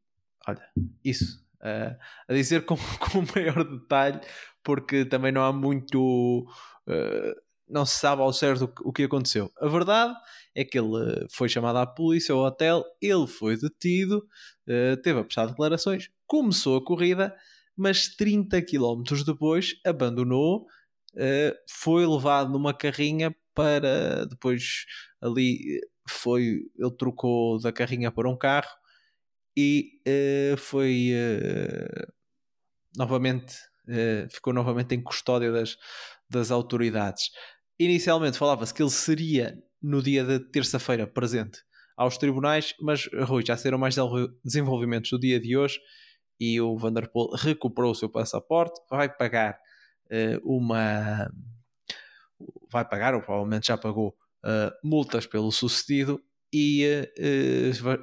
Olha, 0.47 0.61
isso. 1.03 1.45
Uh, 1.61 1.97
a 2.27 2.33
dizer 2.33 2.65
com, 2.65 2.75
com 2.99 3.25
maior 3.35 3.63
detalhe, 3.63 4.19
porque 4.63 5.05
também 5.05 5.31
não 5.31 5.43
há 5.43 5.51
muito. 5.51 6.47
Uh, 6.87 7.47
não 7.67 7.85
se 7.85 7.99
sabe 7.99 8.21
ao 8.21 8.31
certo 8.31 8.71
o 8.81 8.93
que, 8.93 9.03
o 9.03 9.05
aconteceu. 9.05 9.51
A 9.59 9.67
verdade 9.67 10.15
é 10.55 10.63
que 10.63 10.79
ele 10.79 11.27
foi 11.29 11.49
chamado 11.49 11.77
à 11.77 11.85
polícia 11.85 12.33
ao 12.33 12.39
hotel, 12.39 12.81
ele 13.01 13.27
foi 13.27 13.57
detido, 13.57 14.25
teve 15.03 15.19
a 15.19 15.23
prestar 15.25 15.47
declarações, 15.47 16.09
começou 16.25 16.77
a 16.77 16.85
corrida, 16.85 17.35
mas 17.75 18.07
30 18.15 18.61
km 18.61 19.03
depois 19.25 19.75
abandonou, 19.85 20.65
foi 21.69 22.07
levado 22.07 22.53
numa 22.53 22.73
carrinha 22.73 23.35
para 23.53 24.25
depois 24.27 24.85
ali 25.19 25.81
foi 26.07 26.61
ele 26.77 26.91
trocou 26.97 27.59
da 27.59 27.73
carrinha 27.73 28.11
para 28.11 28.29
um 28.29 28.37
carro 28.37 28.69
e 29.57 29.99
uh, 30.07 30.55
foi 30.55 31.09
uh, 31.15 32.13
novamente 32.95 33.55
uh, 33.87 34.31
ficou 34.31 34.53
novamente 34.53 34.93
em 34.93 35.01
custódia 35.01 35.51
das, 35.51 35.75
das 36.29 36.51
autoridades. 36.51 37.31
Inicialmente 37.79 38.37
falava-se 38.37 38.71
que 38.71 38.83
ele 38.83 38.91
seria 38.91 39.57
no 39.81 40.03
dia 40.03 40.23
de 40.23 40.39
terça-feira 40.39 41.07
presente 41.07 41.63
aos 41.95 42.19
tribunais, 42.19 42.75
mas 42.79 43.09
Rui, 43.23 43.43
já 43.43 43.57
serão 43.57 43.79
mais 43.79 43.95
desenvolvimentos 44.45 45.09
do 45.09 45.19
dia 45.19 45.39
de 45.39 45.57
hoje 45.57 45.79
e 46.39 46.61
o 46.61 46.77
Vanderpool 46.77 47.35
recuperou 47.35 47.91
o 47.91 47.95
seu 47.95 48.09
passaporte, 48.09 48.79
vai 48.89 49.09
pagar 49.09 49.59
uma 50.43 51.27
vai 52.71 52.87
pagar, 52.87 53.15
ou 53.15 53.21
provavelmente 53.21 53.67
já 53.67 53.77
pagou 53.77 54.15
multas 54.83 55.25
pelo 55.25 55.51
sucedido 55.51 56.21
e 56.53 56.83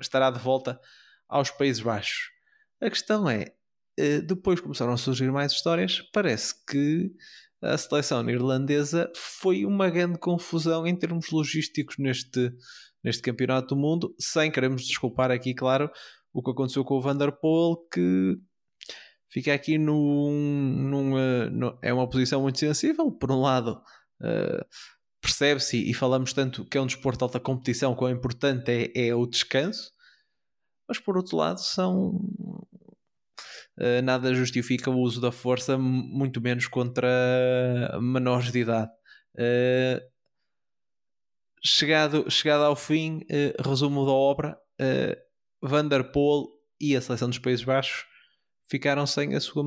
estará 0.01 0.31
de 0.31 0.41
volta 0.41 0.81
aos 1.35 1.51
Países 1.51 1.83
Baixos. 1.83 2.31
A 2.81 2.89
questão 2.89 3.29
é, 3.29 3.53
eh, 3.99 4.21
depois 4.21 4.61
começaram 4.61 4.93
a 4.93 4.97
surgir 4.97 5.33
mais 5.33 5.51
histórias, 5.51 6.01
parece 6.13 6.55
que 6.65 7.11
a 7.61 7.77
seleção 7.77 8.29
irlandesa 8.31 9.11
foi 9.17 9.67
uma 9.67 9.91
grande 9.91 10.17
confusão 10.17 10.87
em 10.87 10.95
termos 10.95 11.31
logísticos 11.31 11.97
neste, 11.99 12.53
neste 13.03 13.21
campeonato 13.21 13.75
do 13.75 13.81
mundo, 13.81 14.15
sem 14.17 14.49
queremos 14.49 14.87
desculpar 14.87 15.33
aqui, 15.33 15.53
claro, 15.53 15.91
o 16.33 16.41
que 16.41 16.53
aconteceu 16.53 16.85
com 16.85 16.99
o 16.99 17.01
Vanderpool, 17.01 17.85
que 17.93 18.37
fica 19.29 19.53
aqui 19.53 19.77
num, 19.77 20.31
num, 20.31 21.15
uh, 21.15 21.51
num, 21.51 21.77
é 21.83 21.93
uma 21.93 22.09
posição 22.09 22.43
muito 22.43 22.61
sensível. 22.61 23.11
Por 23.11 23.33
um 23.33 23.41
lado, 23.41 23.81
uh, 24.21 24.65
percebe-se 25.21 25.79
e 25.79 25.93
falamos 25.95 26.33
tanto 26.33 26.65
que 26.65 26.79
é 26.79 26.81
um 26.81 26.87
desporto 26.87 27.19
de 27.19 27.25
alta 27.25 27.41
competição, 27.41 27.95
quão 27.97 28.11
importante 28.11 28.71
é, 28.71 29.09
é 29.09 29.15
o 29.15 29.27
descanso 29.27 29.95
mas 30.89 30.99
por 30.99 31.17
outro 31.17 31.37
lado 31.37 31.61
são 31.61 32.21
uh, 33.79 34.03
nada 34.03 34.35
justifica 34.35 34.91
o 34.91 34.99
uso 34.99 35.21
da 35.21 35.33
força, 35.33 35.79
muito 35.79 36.41
menos 36.41 36.67
contra 36.67 37.09
menores 38.01 38.53
de 38.53 38.61
idade. 38.61 38.91
Uh, 39.35 40.01
chegado, 41.63 42.31
chegado 42.31 42.65
ao 42.65 42.77
fim, 42.77 43.21
uh, 43.23 43.69
resumo 43.69 44.05
da 44.05 44.13
obra, 44.13 44.59
Vanderpool 45.63 46.49
e 46.81 46.97
a 46.97 47.01
seleção 47.01 47.29
dos 47.29 47.39
Países 47.39 47.65
Baixos 47.65 48.05
ficaram 48.69 49.07
sem 49.07 49.35
a 49.37 49.41
sua 49.41 49.63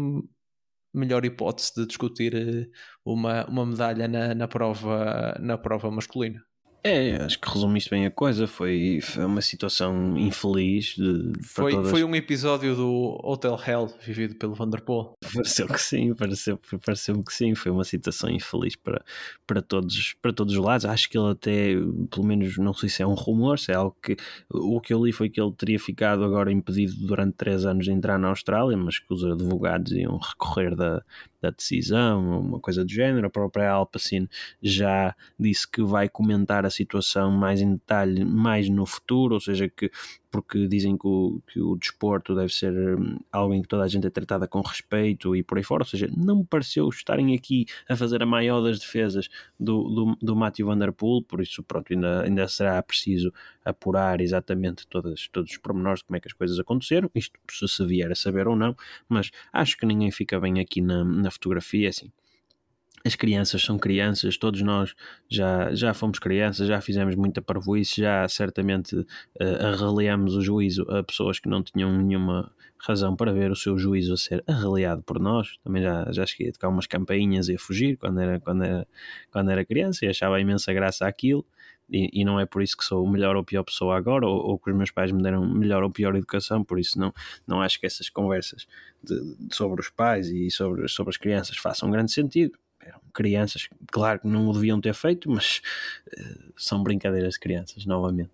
melhor 0.93 1.23
hipótese 1.23 1.73
de 1.75 1.85
discutir 1.87 2.69
uma, 3.05 3.45
uma 3.45 3.65
medalha 3.65 4.07
na, 4.07 4.35
na, 4.35 4.47
prova, 4.47 5.37
na 5.39 5.57
prova 5.57 5.89
masculina. 5.89 6.43
É, 6.87 7.21
acho 7.21 7.37
que 7.37 7.49
resumiste 7.49 7.89
bem 7.89 8.05
a 8.05 8.11
coisa. 8.11 8.47
Foi, 8.47 8.99
foi 9.01 9.25
uma 9.25 9.41
situação 9.41 10.17
infeliz. 10.17 10.95
De, 10.95 11.33
foi, 11.43 11.73
todas... 11.73 11.91
foi 11.91 12.03
um 12.05 12.15
episódio 12.15 12.75
do 12.75 13.19
Hotel 13.21 13.59
Hell 13.67 13.93
vivido 14.05 14.35
pelo 14.35 14.55
Vanderpool. 14.55 15.11
Pareceu 15.33 15.67
que 15.67 15.81
sim, 15.81 16.13
pareceu, 16.15 16.57
pareceu 16.85 17.21
que 17.21 17.33
sim. 17.33 17.53
Foi 17.55 17.73
uma 17.73 17.83
situação 17.83 18.29
infeliz 18.29 18.77
para, 18.77 19.03
para, 19.45 19.61
todos, 19.61 20.15
para 20.21 20.31
todos 20.31 20.53
os 20.53 20.63
lados. 20.63 20.85
Acho 20.85 21.09
que 21.09 21.17
ele 21.17 21.31
até, 21.31 21.73
pelo 22.09 22.25
menos, 22.25 22.57
não 22.57 22.73
sei 22.73 22.87
se 22.87 23.03
é 23.03 23.07
um 23.07 23.15
rumor, 23.15 23.59
se 23.59 23.73
é 23.73 23.75
algo 23.75 23.95
que. 24.01 24.15
O 24.49 24.79
que 24.79 24.93
eu 24.93 25.03
li 25.03 25.11
foi 25.11 25.29
que 25.29 25.41
ele 25.41 25.51
teria 25.51 25.79
ficado 25.79 26.23
agora 26.23 26.53
impedido 26.53 26.93
durante 27.05 27.33
três 27.33 27.65
anos 27.65 27.83
de 27.83 27.91
entrar 27.91 28.17
na 28.17 28.29
Austrália, 28.29 28.77
mas 28.77 28.97
que 28.97 29.13
os 29.13 29.25
advogados 29.25 29.91
iam 29.91 30.17
recorrer 30.17 30.73
da, 30.73 31.03
da 31.41 31.49
decisão, 31.49 32.39
uma 32.39 32.59
coisa 32.59 32.83
do 32.85 32.91
género. 32.91 33.27
A 33.27 33.29
própria 33.29 33.69
Alpacine 33.69 34.29
já 34.61 35.13
disse 35.37 35.69
que 35.69 35.83
vai 35.83 36.07
comentar 36.07 36.65
a 36.65 36.69
situação 36.77 37.31
mais 37.31 37.61
em 37.61 37.73
detalhe 37.73 38.23
mais 38.25 38.69
no 38.69 38.85
futuro, 38.85 39.35
ou 39.35 39.39
seja, 39.41 39.67
que 39.69 39.91
porque 40.29 40.67
dizem 40.67 40.97
que 40.97 41.07
o, 41.07 41.41
que 41.47 41.59
o 41.59 41.75
desporto 41.77 42.35
deve 42.35 42.53
ser 42.53 42.73
hum, 42.73 43.17
algo 43.31 43.53
em 43.53 43.61
que 43.61 43.67
toda 43.67 43.83
a 43.83 43.87
gente 43.87 44.05
é 44.05 44.09
tratada 44.09 44.47
com 44.47 44.61
respeito 44.61 45.35
e 45.35 45.43
por 45.43 45.57
aí 45.57 45.63
fora, 45.63 45.83
ou 45.83 45.87
seja, 45.87 46.09
não 46.15 46.37
me 46.37 46.45
pareceu 46.45 46.87
estarem 46.89 47.33
aqui 47.33 47.65
a 47.89 47.95
fazer 47.95 48.21
a 48.21 48.25
maior 48.25 48.61
das 48.61 48.79
defesas 48.79 49.29
do, 49.59 49.83
do, 49.89 50.17
do 50.21 50.35
Matthew 50.35 50.67
Van 50.67 50.77
Der 50.77 50.91
Poel, 50.91 51.23
por 51.23 51.41
isso 51.41 51.63
pronto, 51.63 51.91
ainda, 51.93 52.23
ainda 52.23 52.47
será 52.47 52.81
preciso 52.83 53.33
apurar 53.63 54.21
exatamente 54.21 54.85
todas, 54.87 55.27
todos 55.29 55.51
os 55.51 55.57
pormenores 55.57 56.01
de 56.01 56.05
como 56.05 56.17
é 56.17 56.19
que 56.19 56.27
as 56.27 56.33
coisas 56.33 56.59
aconteceram, 56.59 57.09
isto 57.15 57.39
se 57.49 57.67
se 57.67 57.85
vier 57.85 58.11
a 58.11 58.15
saber 58.15 58.47
ou 58.47 58.55
não, 58.55 58.75
mas 59.09 59.31
acho 59.51 59.77
que 59.77 59.85
ninguém 59.85 60.11
fica 60.11 60.39
bem 60.39 60.59
aqui 60.59 60.81
na, 60.81 61.03
na 61.03 61.31
fotografia, 61.31 61.89
assim, 61.89 62.11
as 63.05 63.15
crianças 63.15 63.63
são 63.63 63.77
crianças, 63.77 64.37
todos 64.37 64.61
nós 64.61 64.93
já, 65.29 65.73
já 65.73 65.93
fomos 65.93 66.19
crianças, 66.19 66.67
já 66.67 66.81
fizemos 66.81 67.15
muita 67.15 67.41
parvoíce, 67.41 68.01
já 68.01 68.27
certamente 68.27 68.95
uh, 68.95 69.05
arreliamos 69.73 70.35
o 70.35 70.41
juízo 70.41 70.83
a 70.89 71.03
pessoas 71.03 71.39
que 71.39 71.47
não 71.47 71.63
tinham 71.63 71.91
nenhuma 71.91 72.51
razão 72.79 73.15
para 73.15 73.31
ver 73.31 73.49
o 73.51 73.55
seu 73.55 73.77
juízo 73.77 74.13
a 74.13 74.17
ser 74.17 74.43
arreliado 74.47 75.01
por 75.03 75.19
nós. 75.19 75.57
Também 75.63 75.81
já, 75.81 76.11
já 76.11 76.25
cheguei 76.25 76.49
a 76.49 76.53
tocar 76.53 76.69
umas 76.69 76.85
campainhas 76.85 77.49
e 77.49 77.55
a 77.55 77.59
fugir 77.59 77.97
quando 77.97 78.19
era, 78.19 78.39
quando 78.39 78.63
era, 78.63 78.87
quando 79.31 79.51
era 79.51 79.65
criança 79.65 80.05
e 80.05 80.09
achava 80.09 80.39
imensa 80.39 80.73
graça 80.73 81.07
aquilo. 81.07 81.45
E, 81.89 82.09
e, 82.21 82.25
não 82.25 82.37
é 82.37 82.45
por 82.45 82.61
isso 82.61 82.75
que 82.75 82.83
sou 82.83 83.07
melhor 83.09 83.37
ou 83.37 83.45
pior 83.45 83.63
pessoa 83.63 83.95
agora, 83.95 84.27
ou, 84.27 84.35
ou, 84.35 84.59
que 84.59 84.69
os 84.69 84.75
meus 84.75 84.91
pais 84.91 85.09
me 85.09 85.23
deram 85.23 85.47
melhor 85.47 85.83
ou 85.83 85.89
pior 85.89 86.13
educação, 86.17 86.61
por 86.61 86.77
isso 86.77 86.99
não, 86.99 87.13
não 87.47 87.61
acho 87.61 87.79
que 87.79 87.85
essas 87.85 88.09
conversas 88.09 88.67
de, 89.01 89.15
sobre 89.53 89.79
os 89.79 89.89
pais 89.89 90.27
e 90.27 90.51
sobre, 90.51 90.85
sobre 90.89 91.11
as 91.11 91.17
crianças 91.17 91.55
façam 91.55 91.89
grande 91.89 92.11
sentido 92.11 92.59
eram 92.87 93.01
crianças, 93.13 93.67
claro 93.91 94.19
que 94.19 94.27
não 94.27 94.47
o 94.47 94.53
deviam 94.53 94.79
ter 94.79 94.93
feito, 94.93 95.29
mas 95.29 95.61
uh, 96.07 96.53
são 96.55 96.81
brincadeiras 96.83 97.33
de 97.33 97.39
crianças, 97.39 97.85
novamente. 97.85 98.31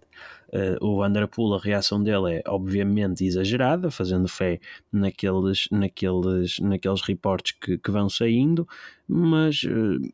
Uh, 0.49 0.85
o 0.85 0.97
Vanderpool, 0.97 1.55
a 1.55 1.59
reação 1.59 2.01
dele 2.01 2.35
é 2.35 2.43
obviamente 2.47 3.25
exagerada, 3.25 3.89
fazendo 3.89 4.27
fé 4.27 4.59
naqueles, 4.91 5.67
naqueles, 5.71 6.59
naqueles 6.59 7.01
reportes 7.01 7.53
que, 7.59 7.77
que 7.77 7.91
vão 7.91 8.09
saindo, 8.09 8.67
mas 9.07 9.63
uh, 9.63 10.13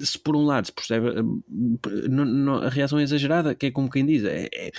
se 0.00 0.18
por 0.18 0.34
um 0.34 0.44
lado 0.44 0.66
se 0.66 0.72
percebe 0.72 1.08
a 2.64 2.68
reação 2.68 2.98
é 2.98 3.02
exagerada, 3.02 3.54
que 3.54 3.66
é 3.66 3.70
como 3.70 3.88
quem 3.88 4.04
diz, 4.04 4.24
é, 4.24 4.48
é, 4.52 4.72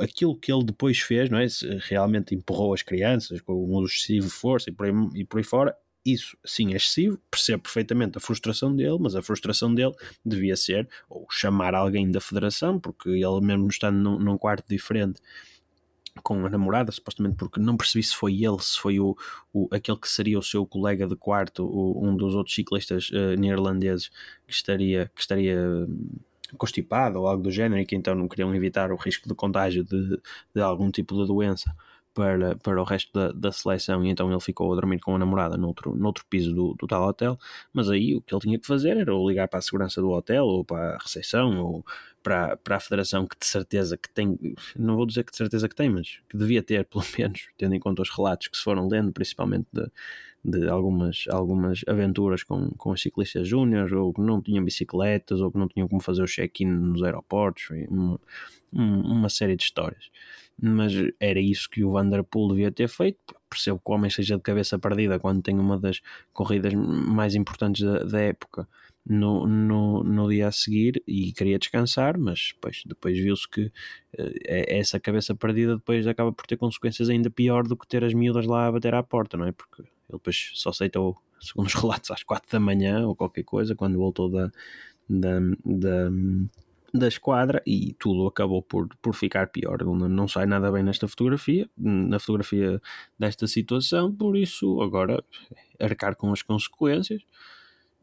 aquilo 0.00 0.36
que 0.36 0.52
ele 0.52 0.64
depois 0.64 0.98
fez, 0.98 1.30
não 1.30 1.38
é? 1.38 1.48
Se 1.48 1.66
realmente 1.88 2.34
empurrou 2.34 2.72
as 2.72 2.82
crianças 2.82 3.40
com 3.40 3.52
um 3.52 3.84
excessivo 3.84 4.28
força 4.28 4.70
e 4.70 4.72
por 4.72 4.86
aí, 4.86 4.92
e 5.14 5.24
por 5.24 5.38
aí 5.38 5.44
fora, 5.44 5.76
isso 6.12 6.36
sim 6.44 6.72
é 6.72 6.76
excessivo, 6.76 7.18
percebo 7.30 7.62
perfeitamente 7.62 8.18
a 8.18 8.20
frustração 8.20 8.74
dele, 8.74 8.98
mas 9.00 9.14
a 9.14 9.22
frustração 9.22 9.74
dele 9.74 9.94
devia 10.24 10.56
ser 10.56 10.88
ou 11.08 11.26
chamar 11.30 11.74
alguém 11.74 12.10
da 12.10 12.20
federação, 12.20 12.78
porque 12.78 13.08
ele 13.08 13.40
mesmo 13.40 13.68
estando 13.68 13.96
num, 13.96 14.18
num 14.18 14.38
quarto 14.38 14.66
diferente 14.68 15.20
com 16.22 16.44
a 16.46 16.50
namorada, 16.50 16.90
supostamente 16.90 17.36
porque 17.36 17.60
não 17.60 17.76
percebi 17.76 18.02
se 18.02 18.14
foi 18.14 18.42
ele, 18.42 18.58
se 18.60 18.78
foi 18.78 18.98
o, 18.98 19.16
o 19.52 19.68
aquele 19.72 19.98
que 19.98 20.08
seria 20.08 20.38
o 20.38 20.42
seu 20.42 20.66
colega 20.66 21.06
de 21.06 21.16
quarto, 21.16 21.64
o, 21.64 22.04
um 22.04 22.16
dos 22.16 22.34
outros 22.34 22.54
ciclistas 22.54 23.10
uh, 23.10 23.38
neerlandeses 23.38 24.10
que 24.46 24.52
estaria, 24.52 25.10
que 25.14 25.20
estaria 25.20 25.58
hum, 25.88 26.08
constipado 26.56 27.20
ou 27.20 27.26
algo 27.26 27.42
do 27.42 27.50
género 27.50 27.80
e 27.80 27.86
que 27.86 27.94
então 27.94 28.14
não 28.14 28.28
queriam 28.28 28.54
evitar 28.54 28.90
o 28.92 28.96
risco 28.96 29.28
de 29.28 29.34
contágio 29.34 29.84
de, 29.84 30.20
de 30.54 30.60
algum 30.60 30.90
tipo 30.90 31.14
de 31.14 31.26
doença 31.26 31.74
para, 32.18 32.56
para 32.56 32.82
o 32.82 32.84
resto 32.84 33.12
da, 33.12 33.30
da 33.30 33.52
seleção 33.52 34.04
e 34.04 34.08
então 34.08 34.28
ele 34.28 34.40
ficou 34.40 34.72
a 34.72 34.74
dormir 34.74 34.98
com 34.98 35.14
a 35.14 35.18
namorada 35.20 35.56
noutro, 35.56 35.94
noutro 35.94 36.24
piso 36.28 36.52
do, 36.52 36.74
do 36.74 36.84
tal 36.84 37.06
hotel, 37.06 37.38
mas 37.72 37.88
aí 37.88 38.16
o 38.16 38.20
que 38.20 38.34
ele 38.34 38.40
tinha 38.40 38.58
que 38.58 38.66
fazer 38.66 38.96
era 38.96 39.14
ou 39.14 39.28
ligar 39.28 39.46
para 39.46 39.60
a 39.60 39.62
segurança 39.62 40.00
do 40.00 40.10
hotel 40.10 40.44
ou 40.44 40.64
para 40.64 40.96
a 40.96 40.98
recepção 40.98 41.62
ou 41.62 41.86
para, 42.20 42.56
para 42.56 42.76
a 42.76 42.80
federação 42.80 43.24
que 43.24 43.38
de 43.38 43.46
certeza 43.46 43.96
que 43.96 44.10
tem, 44.10 44.36
não 44.76 44.96
vou 44.96 45.06
dizer 45.06 45.22
que 45.22 45.30
de 45.30 45.36
certeza 45.36 45.68
que 45.68 45.76
tem, 45.76 45.88
mas 45.88 46.18
que 46.28 46.36
devia 46.36 46.60
ter 46.60 46.84
pelo 46.90 47.04
menos, 47.16 47.46
tendo 47.56 47.76
em 47.76 47.78
conta 47.78 48.02
os 48.02 48.10
relatos 48.10 48.48
que 48.48 48.56
se 48.56 48.64
foram 48.64 48.88
lendo, 48.88 49.12
principalmente 49.12 49.68
de, 49.72 49.86
de 50.44 50.68
algumas, 50.68 51.24
algumas 51.30 51.82
aventuras 51.86 52.42
com, 52.42 52.70
com 52.70 52.90
os 52.90 53.00
ciclistas 53.00 53.46
júniores, 53.46 53.92
ou 53.92 54.12
que 54.12 54.20
não 54.20 54.42
tinham 54.42 54.64
bicicletas, 54.64 55.40
ou 55.40 55.52
que 55.52 55.58
não 55.58 55.68
tinham 55.68 55.86
como 55.86 56.00
fazer 56.00 56.22
o 56.22 56.26
check-in 56.26 56.66
nos 56.66 57.00
aeroportos, 57.00 57.68
uma, 57.88 58.18
uma 58.72 59.28
série 59.28 59.54
de 59.54 59.62
histórias 59.62 60.10
mas 60.60 60.92
era 61.20 61.40
isso 61.40 61.68
que 61.70 61.84
o 61.84 61.92
Vanderpool 61.92 62.48
devia 62.48 62.72
ter 62.72 62.88
feito. 62.88 63.18
Percebo 63.48 63.78
que 63.78 63.90
o 63.90 63.94
homem 63.94 64.10
seja 64.10 64.36
de 64.36 64.42
cabeça 64.42 64.78
perdida 64.78 65.18
quando 65.18 65.42
tem 65.42 65.58
uma 65.58 65.78
das 65.78 66.00
corridas 66.32 66.74
mais 66.74 67.34
importantes 67.34 67.82
da, 67.82 68.04
da 68.04 68.20
época 68.20 68.68
no, 69.08 69.46
no, 69.46 70.04
no 70.04 70.28
dia 70.28 70.48
a 70.48 70.52
seguir 70.52 71.02
e 71.06 71.32
queria 71.32 71.58
descansar, 71.58 72.18
mas 72.18 72.52
depois, 72.54 72.82
depois 72.84 73.18
viu-se 73.18 73.48
que 73.48 73.66
uh, 73.66 74.32
essa 74.46 75.00
cabeça 75.00 75.34
perdida 75.34 75.76
depois 75.76 76.06
acaba 76.06 76.30
por 76.30 76.46
ter 76.46 76.56
consequências 76.58 77.08
ainda 77.08 77.30
pior 77.30 77.66
do 77.66 77.76
que 77.76 77.86
ter 77.86 78.04
as 78.04 78.12
miúdas 78.12 78.44
lá 78.46 78.66
a 78.66 78.72
bater 78.72 78.94
à 78.94 79.02
porta, 79.02 79.36
não 79.36 79.46
é? 79.46 79.52
Porque 79.52 79.80
ele 79.80 79.88
depois 80.10 80.50
só 80.54 80.70
aceitou, 80.70 81.16
segundo 81.40 81.68
os 81.68 81.74
relatos, 81.80 82.10
às 82.10 82.22
quatro 82.22 82.50
da 82.50 82.60
manhã 82.60 83.06
ou 83.06 83.16
qualquer 83.16 83.44
coisa, 83.44 83.74
quando 83.74 83.96
voltou 83.96 84.28
da, 84.28 84.52
da, 85.08 85.40
da 85.64 86.10
da 86.92 87.06
esquadra 87.06 87.62
e 87.66 87.94
tudo 87.98 88.26
acabou 88.26 88.62
por, 88.62 88.88
por 89.02 89.14
ficar 89.14 89.48
pior. 89.48 89.84
Não, 89.84 89.94
não 89.94 90.28
sai 90.28 90.46
nada 90.46 90.70
bem 90.72 90.82
nesta 90.82 91.06
fotografia, 91.06 91.68
na 91.76 92.18
fotografia 92.18 92.80
desta 93.18 93.46
situação, 93.46 94.12
por 94.12 94.36
isso 94.36 94.80
agora 94.80 95.22
arcar 95.78 96.16
com 96.16 96.32
as 96.32 96.42
consequências 96.42 97.22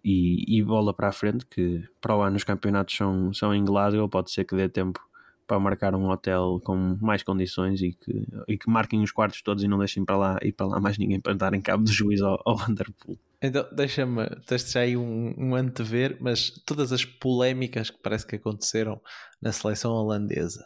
e, 0.04 0.58
e 0.58 0.64
bola 0.64 0.94
para 0.94 1.08
a 1.08 1.12
frente, 1.12 1.46
que 1.48 1.84
para 2.00 2.16
o 2.16 2.22
ano 2.22 2.38
os 2.38 2.44
campeonatos 2.44 2.96
são, 2.96 3.34
são 3.34 3.54
em 3.54 3.66
Glasgow, 3.66 4.08
pode 4.08 4.32
ser 4.32 4.46
que 4.46 4.56
dê 4.56 4.70
tempo 4.70 5.00
para 5.48 5.60
marcar 5.60 5.96
um 5.96 6.10
hotel 6.10 6.60
com 6.64 6.98
mais 7.02 7.24
condições 7.24 7.82
e 7.82 7.92
que, 7.92 8.28
e 8.48 8.58
que 8.58 8.70
marquem 8.70 9.02
os 9.02 9.12
quartos 9.12 9.42
todos 9.42 9.64
e 9.64 9.68
não 9.68 9.78
deixem 9.78 10.04
para 10.04 10.18
lá 10.18 10.40
e 10.42 10.52
para 10.52 10.66
lá 10.66 10.80
mais 10.80 10.98
ninguém 10.98 11.20
para 11.20 11.34
dar 11.34 11.54
em 11.54 11.62
cabo 11.62 11.84
do 11.84 11.92
juiz 11.92 12.22
ao, 12.22 12.58
Vanderpool. 12.58 13.18
Então, 13.42 13.68
deixa-me, 13.72 14.28
deixa 14.48 14.68
já 14.68 14.80
aí 14.80 14.98
um, 14.98 15.34
um 15.38 15.56
antever, 15.56 16.18
mas 16.20 16.50
todas 16.66 16.92
as 16.92 17.06
polémicas 17.06 17.90
que 17.90 18.02
parece 18.02 18.26
que 18.26 18.36
aconteceram 18.38 19.00
na 19.42 19.52
seleção 19.52 19.92
holandesa, 19.92 20.66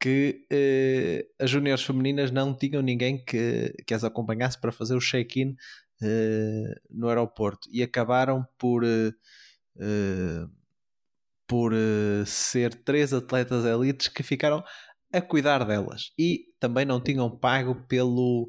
que 0.00 0.44
eh, 0.50 1.26
as 1.38 1.50
juniores 1.50 1.84
femininas 1.84 2.30
não 2.30 2.56
tinham 2.56 2.82
ninguém 2.82 3.24
que, 3.24 3.72
que 3.86 3.94
as 3.94 4.02
acompanhasse 4.02 4.60
para 4.60 4.72
fazer 4.72 4.96
o 4.96 5.00
check-in 5.00 5.54
eh, 6.02 6.74
no 6.90 7.08
aeroporto 7.08 7.68
e 7.70 7.82
acabaram 7.82 8.44
por, 8.58 8.84
eh, 8.84 9.12
eh 9.78 10.46
por 11.48 11.72
eh, 11.74 12.24
ser 12.26 12.74
três 12.74 13.12
atletas 13.12 13.64
elites 13.64 14.06
que 14.08 14.22
ficaram 14.22 14.62
a 15.12 15.20
cuidar 15.20 15.64
delas 15.64 16.12
e 16.18 16.44
também 16.60 16.84
não 16.84 17.00
tinham 17.00 17.30
pago 17.30 17.74
pelo 17.88 18.46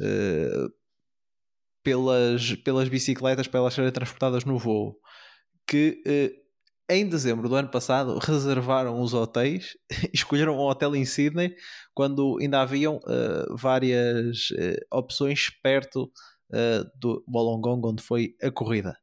eh, 0.00 0.68
pelas, 1.82 2.54
pelas 2.56 2.88
bicicletas 2.88 3.48
para 3.48 3.60
elas 3.60 3.74
serem 3.74 3.90
transportadas 3.90 4.44
no 4.44 4.58
voo, 4.58 4.98
que 5.66 6.02
eh, 6.06 6.32
em 6.90 7.08
dezembro 7.08 7.48
do 7.48 7.54
ano 7.54 7.70
passado 7.70 8.18
reservaram 8.18 9.00
os 9.00 9.14
hotéis, 9.14 9.76
escolheram 10.12 10.56
um 10.56 10.60
hotel 10.60 10.94
em 10.94 11.04
Sydney, 11.04 11.54
quando 11.94 12.38
ainda 12.40 12.60
haviam 12.60 12.96
uh, 12.96 13.56
várias 13.56 14.50
uh, 14.50 14.96
opções 14.96 15.50
perto 15.62 16.04
uh, 16.52 16.84
do 16.98 17.22
Wollongong, 17.28 17.86
onde 17.86 18.02
foi 18.02 18.34
a 18.42 18.50
corrida. 18.50 18.96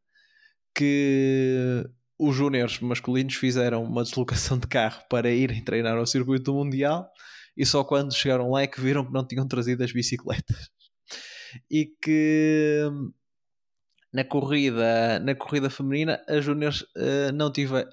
Que 0.74 1.84
os 2.18 2.36
júniores 2.36 2.80
masculinos 2.80 3.36
fizeram 3.36 3.84
uma 3.84 4.04
deslocação 4.04 4.58
de 4.58 4.68
carro 4.68 5.02
para 5.10 5.30
irem 5.30 5.64
treinar 5.64 5.98
ao 5.98 6.06
circuito 6.06 6.54
mundial 6.54 7.10
e 7.58 7.66
só 7.66 7.84
quando 7.84 8.14
chegaram 8.14 8.52
lá 8.52 8.64
é 8.64 8.68
que 8.68 8.82
viram 8.82 9.06
que 9.06 9.14
não 9.14 9.26
tinham 9.26 9.48
trazido 9.48 9.84
as 9.84 9.92
bicicletas. 9.92 10.70
E 11.72 11.86
que 12.02 12.82
na 14.12 14.24
corrida, 14.24 15.20
na 15.20 15.36
corrida 15.36 15.70
feminina 15.70 16.22
as 16.28 16.44
juniors, 16.44 16.82
uh, 16.82 17.32
não, 17.34 17.52
tive, 17.52 17.86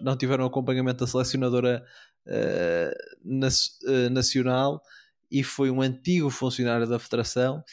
não 0.00 0.16
tiveram 0.16 0.44
acompanhamento 0.44 1.04
da 1.04 1.06
selecionadora 1.06 1.84
uh, 2.26 2.90
na, 3.24 3.48
uh, 3.48 4.10
nacional 4.10 4.82
e 5.30 5.42
foi 5.42 5.70
um 5.70 5.80
antigo 5.80 6.28
funcionário 6.28 6.86
da 6.86 6.98
federação 6.98 7.64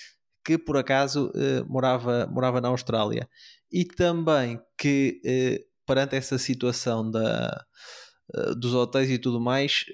que 0.43 0.57
por 0.57 0.77
acaso 0.77 1.31
morava, 1.67 2.25
morava 2.25 2.59
na 2.61 2.69
Austrália. 2.69 3.29
E 3.71 3.85
também 3.85 4.59
que 4.77 5.21
perante 5.89 6.15
essa 6.15 6.37
situação 6.37 7.09
da, 7.09 7.65
dos 8.57 8.75
hotéis 8.75 9.09
e 9.09 9.17
tudo 9.17 9.41
mais 9.41 9.85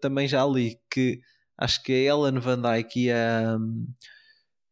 também 0.00 0.28
já 0.28 0.46
li 0.46 0.78
que 0.88 1.20
acho 1.58 1.82
que 1.82 1.92
a 1.92 2.14
Ellen 2.14 2.38
Van 2.38 2.60
Dyke 2.60 3.06
e 3.06 3.10
a 3.10 3.58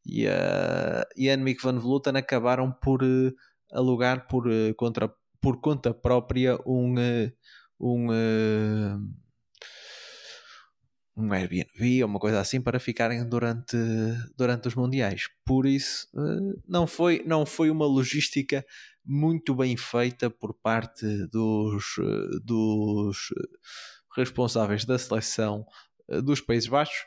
e 0.07 0.27
a 0.29 1.07
e 1.17 1.37
Mick 1.37 1.63
Van 1.63 1.79
Vleuten 1.79 2.17
acabaram 2.17 2.73
por 2.73 3.03
uh, 3.03 3.35
alugar 3.73 4.27
por, 4.27 4.45
contra, 4.77 5.13
por 5.41 5.61
conta 5.61 5.93
própria 5.93 6.59
um, 6.67 6.95
um, 7.79 8.09
um 11.17 11.33
Airbnb 11.33 12.03
ou 12.03 12.09
uma 12.09 12.19
coisa 12.19 12.41
assim 12.41 12.61
para 12.61 12.81
ficarem 12.81 13.29
durante, 13.29 13.77
durante 14.37 14.69
os 14.69 14.75
mundiais. 14.75 15.25
Por 15.45 15.67
isso, 15.67 16.09
não, 16.67 16.87
foi, 16.87 17.23
não 17.27 17.45
foi 17.45 17.71
uma 17.71 17.87
logística 17.87 18.65
muito 19.09 19.55
bem 19.55 19.75
feita 19.75 20.29
por 20.29 20.53
parte 20.53 21.07
dos, 21.29 21.95
dos 22.45 23.33
responsáveis 24.15 24.85
da 24.85 24.99
seleção 24.99 25.65
dos 26.23 26.43
Países 26.43 26.69
Baixos. 26.69 27.07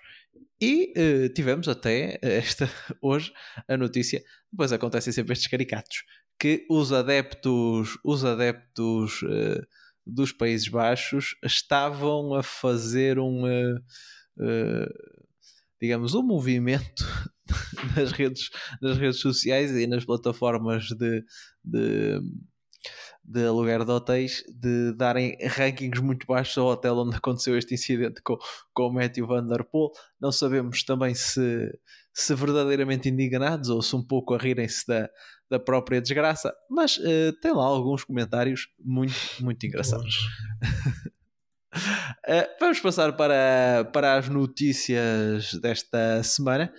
E 0.60 1.30
tivemos 1.36 1.68
até 1.68 2.18
esta 2.22 2.68
hoje 3.02 3.32
a 3.68 3.78
notícia, 3.78 4.24
depois 4.52 4.74
acontecem 4.74 5.14
sempre 5.14 5.34
estes 5.34 5.48
caricatos, 5.48 6.04
que 6.40 6.66
os 6.70 6.92
adeptos, 6.92 8.00
os 8.04 8.26
adeptos 8.26 9.22
dos 10.06 10.32
Países 10.32 10.68
Baixos 10.68 11.36
estavam 11.44 12.34
a 12.34 12.42
fazer 12.42 13.20
um 13.20 13.44
digamos, 15.82 16.14
o 16.14 16.22
movimento 16.22 17.04
nas 17.96 18.12
redes, 18.12 18.50
nas 18.82 18.98
redes 18.98 19.20
sociais 19.20 19.72
e 19.72 19.88
nas 19.88 20.06
plataformas 20.06 20.86
de, 20.86 21.24
de, 21.64 22.22
de 23.24 23.46
aluguer 23.46 23.84
de 23.84 23.92
hotéis 23.92 24.44
de 24.48 24.94
darem 24.94 25.36
rankings 25.44 26.02
muito 26.02 26.28
baixos 26.28 26.58
ao 26.58 26.68
hotel 26.68 26.98
onde 26.98 27.16
aconteceu 27.16 27.58
este 27.58 27.74
incidente 27.74 28.22
com, 28.22 28.38
com 28.74 28.88
o 28.88 28.94
Matthew 28.94 29.26
Van 29.26 29.46
Der 29.46 29.64
Poel. 29.64 29.92
Não 30.20 30.32
sabemos 30.32 30.84
também 30.84 31.16
se, 31.16 31.72
se 32.14 32.36
verdadeiramente 32.36 33.10
indignados 33.10 33.70
ou 33.70 33.82
se 33.82 33.96
um 33.96 34.04
pouco 34.04 34.36
a 34.36 34.38
rirem-se 34.38 34.86
da, 34.86 35.10
da 35.50 35.60
própria 35.60 36.00
desgraça, 36.00 36.54
mas 36.70 36.98
uh, 36.98 37.34
tem 37.42 37.54
lá 37.54 37.66
alguns 37.66 38.04
comentários 38.04 38.68
muito, 38.80 39.16
muito 39.40 39.66
engraçados. 39.66 40.16
uh, 41.74 42.48
vamos 42.60 42.80
passar 42.80 43.14
para, 43.14 43.90
para 43.94 44.16
as 44.16 44.30
notícias 44.30 45.54
desta 45.56 46.24
semana, 46.24 46.72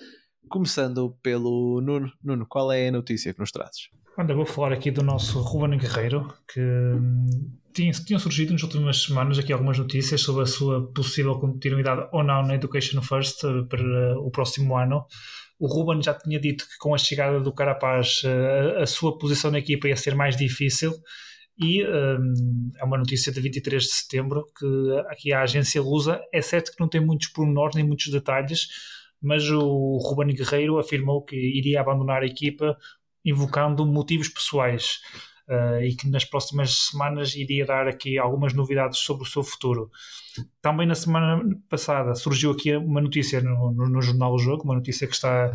começando 0.48 1.16
pelo 1.22 1.80
Nuno. 1.80 2.12
Nuno, 2.22 2.46
qual 2.46 2.70
é 2.72 2.88
a 2.88 2.92
notícia 2.92 3.32
que 3.32 3.40
nos 3.40 3.50
trazes? 3.50 3.88
Anda, 4.18 4.34
vou 4.34 4.44
falar 4.44 4.72
aqui 4.72 4.90
do 4.90 5.02
nosso 5.02 5.40
Ruben 5.40 5.78
Guerreiro, 5.78 6.32
que 6.52 6.60
hum, 6.60 7.50
tinha, 7.72 7.90
tinham 7.92 8.20
surgido 8.20 8.52
nas 8.52 8.62
últimas 8.62 9.02
semanas 9.02 9.38
aqui 9.38 9.52
algumas 9.52 9.78
notícias 9.78 10.20
sobre 10.20 10.42
a 10.42 10.46
sua 10.46 10.92
possível 10.92 11.38
continuidade 11.38 12.08
ou 12.12 12.22
não 12.22 12.42
na 12.42 12.54
Education 12.54 13.00
First 13.00 13.42
eh, 13.44 13.62
para 13.68 14.18
o 14.18 14.30
próximo 14.30 14.76
ano. 14.76 15.06
O 15.58 15.66
Ruben 15.66 16.02
já 16.02 16.12
tinha 16.12 16.38
dito 16.38 16.64
que 16.68 16.76
com 16.78 16.94
a 16.94 16.98
chegada 16.98 17.40
do 17.40 17.54
Carapaz 17.54 18.20
eh, 18.24 18.82
a 18.82 18.86
sua 18.86 19.16
posição 19.18 19.50
na 19.50 19.60
equipa 19.60 19.88
ia 19.88 19.96
ser 19.96 20.14
mais 20.14 20.36
difícil 20.36 20.92
e 21.62 21.86
um, 21.86 22.70
é 22.76 22.84
uma 22.84 22.98
notícia 22.98 23.32
de 23.32 23.40
23 23.40 23.82
de 23.82 23.90
setembro 23.90 24.46
que 24.58 24.66
aqui 25.08 25.32
a 25.32 25.42
agência 25.42 25.80
Lusa 25.80 26.20
é 26.32 26.42
certo 26.42 26.72
que 26.72 26.80
não 26.80 26.88
tem 26.88 27.00
muitos 27.00 27.28
pormenores 27.28 27.74
nem 27.74 27.84
muitos 27.84 28.10
detalhes, 28.10 28.68
mas 29.20 29.48
o 29.48 29.98
Ruben 29.98 30.34
Guerreiro 30.34 30.78
afirmou 30.78 31.24
que 31.24 31.36
iria 31.36 31.80
abandonar 31.80 32.22
a 32.22 32.26
equipa 32.26 32.76
invocando 33.24 33.86
motivos 33.86 34.28
pessoais 34.28 35.00
uh, 35.48 35.82
e 35.82 35.94
que 35.94 36.08
nas 36.08 36.24
próximas 36.24 36.88
semanas 36.90 37.34
iria 37.36 37.64
dar 37.64 37.86
aqui 37.86 38.18
algumas 38.18 38.52
novidades 38.52 38.98
sobre 38.98 39.22
o 39.22 39.26
seu 39.26 39.42
futuro. 39.44 39.90
Também 40.60 40.86
na 40.86 40.94
semana 40.94 41.42
passada 41.68 42.14
surgiu 42.14 42.50
aqui 42.50 42.74
uma 42.74 43.00
notícia 43.00 43.40
no, 43.40 43.72
no, 43.72 43.88
no 43.88 44.02
Jornal 44.02 44.32
do 44.32 44.42
Jogo, 44.42 44.64
uma 44.64 44.74
notícia 44.74 45.06
que 45.06 45.14
está 45.14 45.52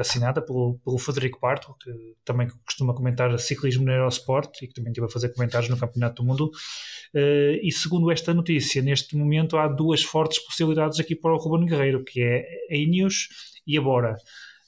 assinada 0.00 0.40
pelo, 0.40 0.78
pelo 0.84 0.98
Frederico 0.98 1.38
Barto, 1.40 1.74
que 1.82 1.90
também 2.24 2.48
costuma 2.64 2.94
comentar 2.94 3.38
ciclismo 3.38 3.84
no 3.84 3.92
Eurosport 3.92 4.50
e 4.62 4.66
que 4.66 4.74
também 4.74 4.90
esteve 4.90 5.06
a 5.06 5.10
fazer 5.10 5.30
comentários 5.30 5.70
no 5.70 5.78
Campeonato 5.78 6.22
do 6.22 6.28
Mundo. 6.28 6.50
Uh, 7.14 7.58
e 7.62 7.70
segundo 7.72 8.10
esta 8.10 8.32
notícia, 8.32 8.82
neste 8.82 9.16
momento 9.16 9.56
há 9.56 9.68
duas 9.68 10.02
fortes 10.02 10.38
possibilidades 10.38 11.00
aqui 11.00 11.14
para 11.14 11.32
o 11.32 11.36
Ruben 11.36 11.66
Guerreiro, 11.66 12.04
que 12.04 12.22
é 12.22 12.44
a 12.70 12.76
Ineos 12.76 13.28
e 13.66 13.76
a 13.76 13.80
Bora. 13.80 14.16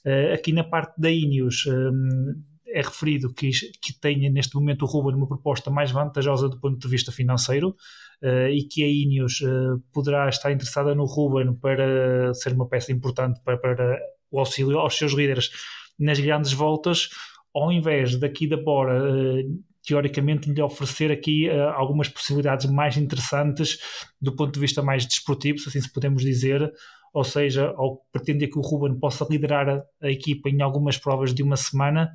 Uh, 0.05 0.33
aqui 0.33 0.51
na 0.51 0.63
parte 0.63 0.99
da 0.99 1.09
Ineos 1.09 1.65
um, 1.65 2.33
é 2.73 2.81
referido 2.81 3.31
que, 3.31 3.51
que 3.81 3.93
tenha 3.93 4.29
neste 4.29 4.55
momento 4.55 4.83
o 4.83 4.87
Ruben 4.87 5.15
uma 5.15 5.27
proposta 5.27 5.69
mais 5.69 5.91
vantajosa 5.91 6.49
do 6.49 6.59
ponto 6.59 6.79
de 6.79 6.87
vista 6.87 7.11
financeiro 7.11 7.75
uh, 8.21 8.47
e 8.49 8.63
que 8.63 8.83
a 8.83 8.87
Ineos 8.87 9.41
uh, 9.41 9.79
poderá 9.93 10.27
estar 10.27 10.51
interessada 10.51 10.95
no 10.95 11.05
Ruben 11.05 11.53
para 11.55 12.33
ser 12.33 12.53
uma 12.53 12.67
peça 12.67 12.91
importante 12.91 13.39
para, 13.45 13.57
para 13.57 13.99
o 14.33 14.39
auxílio 14.39 14.79
aos 14.79 14.97
seus 14.97 15.13
líderes 15.13 15.51
nas 15.97 16.19
grandes 16.19 16.51
voltas, 16.51 17.09
ao 17.53 17.71
invés 17.71 18.19
daqui 18.19 18.47
da 18.47 18.57
Bora 18.57 19.01
teoricamente 19.85 20.49
lhe 20.49 20.61
oferecer 20.61 21.11
aqui 21.11 21.49
uh, 21.49 21.69
algumas 21.75 22.07
possibilidades 22.07 22.65
mais 22.69 22.97
interessantes 22.97 23.77
do 24.19 24.35
ponto 24.35 24.53
de 24.53 24.59
vista 24.59 24.81
mais 24.81 25.05
desportivo, 25.05 25.59
se 25.59 25.69
assim 25.69 25.81
se 25.81 25.91
podemos 25.91 26.23
dizer, 26.23 26.71
ou 27.13 27.23
seja, 27.23 27.73
ao 27.75 27.97
pretender 28.11 28.49
que 28.49 28.57
o 28.57 28.61
Ruben 28.61 28.97
possa 28.97 29.27
liderar 29.29 29.69
a, 29.69 29.83
a 30.01 30.09
equipa 30.09 30.49
em 30.49 30.61
algumas 30.61 30.97
provas 30.97 31.33
de 31.33 31.43
uma 31.43 31.57
semana, 31.57 32.11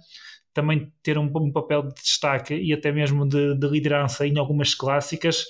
também 0.52 0.90
ter 1.02 1.18
um, 1.18 1.30
um 1.36 1.52
papel 1.52 1.82
de 1.82 1.94
destaque 1.94 2.54
e 2.54 2.72
até 2.72 2.90
mesmo 2.90 3.28
de, 3.28 3.54
de, 3.54 3.68
liderança 3.68 4.26
em 4.26 4.38
algumas 4.38 4.74
clássicas 4.74 5.44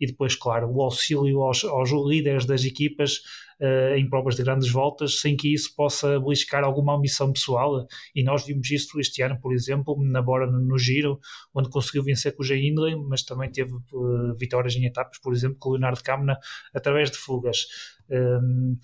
e 0.00 0.06
depois, 0.06 0.34
claro, 0.34 0.70
o 0.70 0.82
auxílio 0.82 1.42
aos, 1.42 1.64
aos 1.64 1.90
líderes 1.90 2.44
das 2.46 2.64
equipas 2.64 3.20
uh, 3.60 3.94
em 3.96 4.08
provas 4.08 4.36
de 4.36 4.42
grandes 4.42 4.70
voltas, 4.70 5.20
sem 5.20 5.36
que 5.36 5.52
isso 5.52 5.74
possa 5.74 6.18
beliscar 6.20 6.64
alguma 6.64 6.96
ambição 6.96 7.32
pessoal. 7.32 7.86
E 8.14 8.22
nós 8.22 8.44
vimos 8.44 8.70
isso 8.70 8.98
este 9.00 9.22
ano, 9.22 9.38
por 9.40 9.52
exemplo, 9.52 9.96
na 10.04 10.22
Bora 10.22 10.46
no, 10.50 10.78
Giro, 10.78 11.18
onde 11.54 11.70
conseguiu 11.70 12.02
vencer 12.02 12.34
com 12.34 12.42
o 12.42 12.46
Jay 12.46 12.66
Hindley, 12.66 12.96
mas 12.96 13.22
também 13.22 13.50
teve 13.50 13.72
uh, 13.72 14.36
vitórias 14.38 14.74
em 14.76 14.84
etapas, 14.84 15.18
por 15.18 15.32
exemplo, 15.32 15.56
com 15.58 15.70
o 15.70 15.72
Leonardo 15.72 16.02
Camna, 16.02 16.38
através 16.74 17.10
de 17.10 17.16
fugas. 17.16 17.66
Um, 18.10 18.78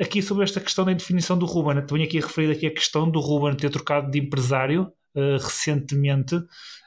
aqui 0.00 0.22
sobre 0.22 0.44
esta 0.44 0.60
questão 0.60 0.84
da 0.84 0.92
indefinição 0.92 1.38
do 1.38 1.46
Ruben, 1.46 1.84
também 1.86 2.04
aqui 2.04 2.18
a 2.18 2.22
referir 2.22 2.50
aqui 2.50 2.66
a 2.66 2.74
questão 2.74 3.10
do 3.10 3.20
Ruben 3.20 3.56
ter 3.56 3.70
trocado 3.70 4.10
de 4.10 4.18
empresário 4.18 4.92
uh, 5.14 5.36
recentemente. 5.40 6.36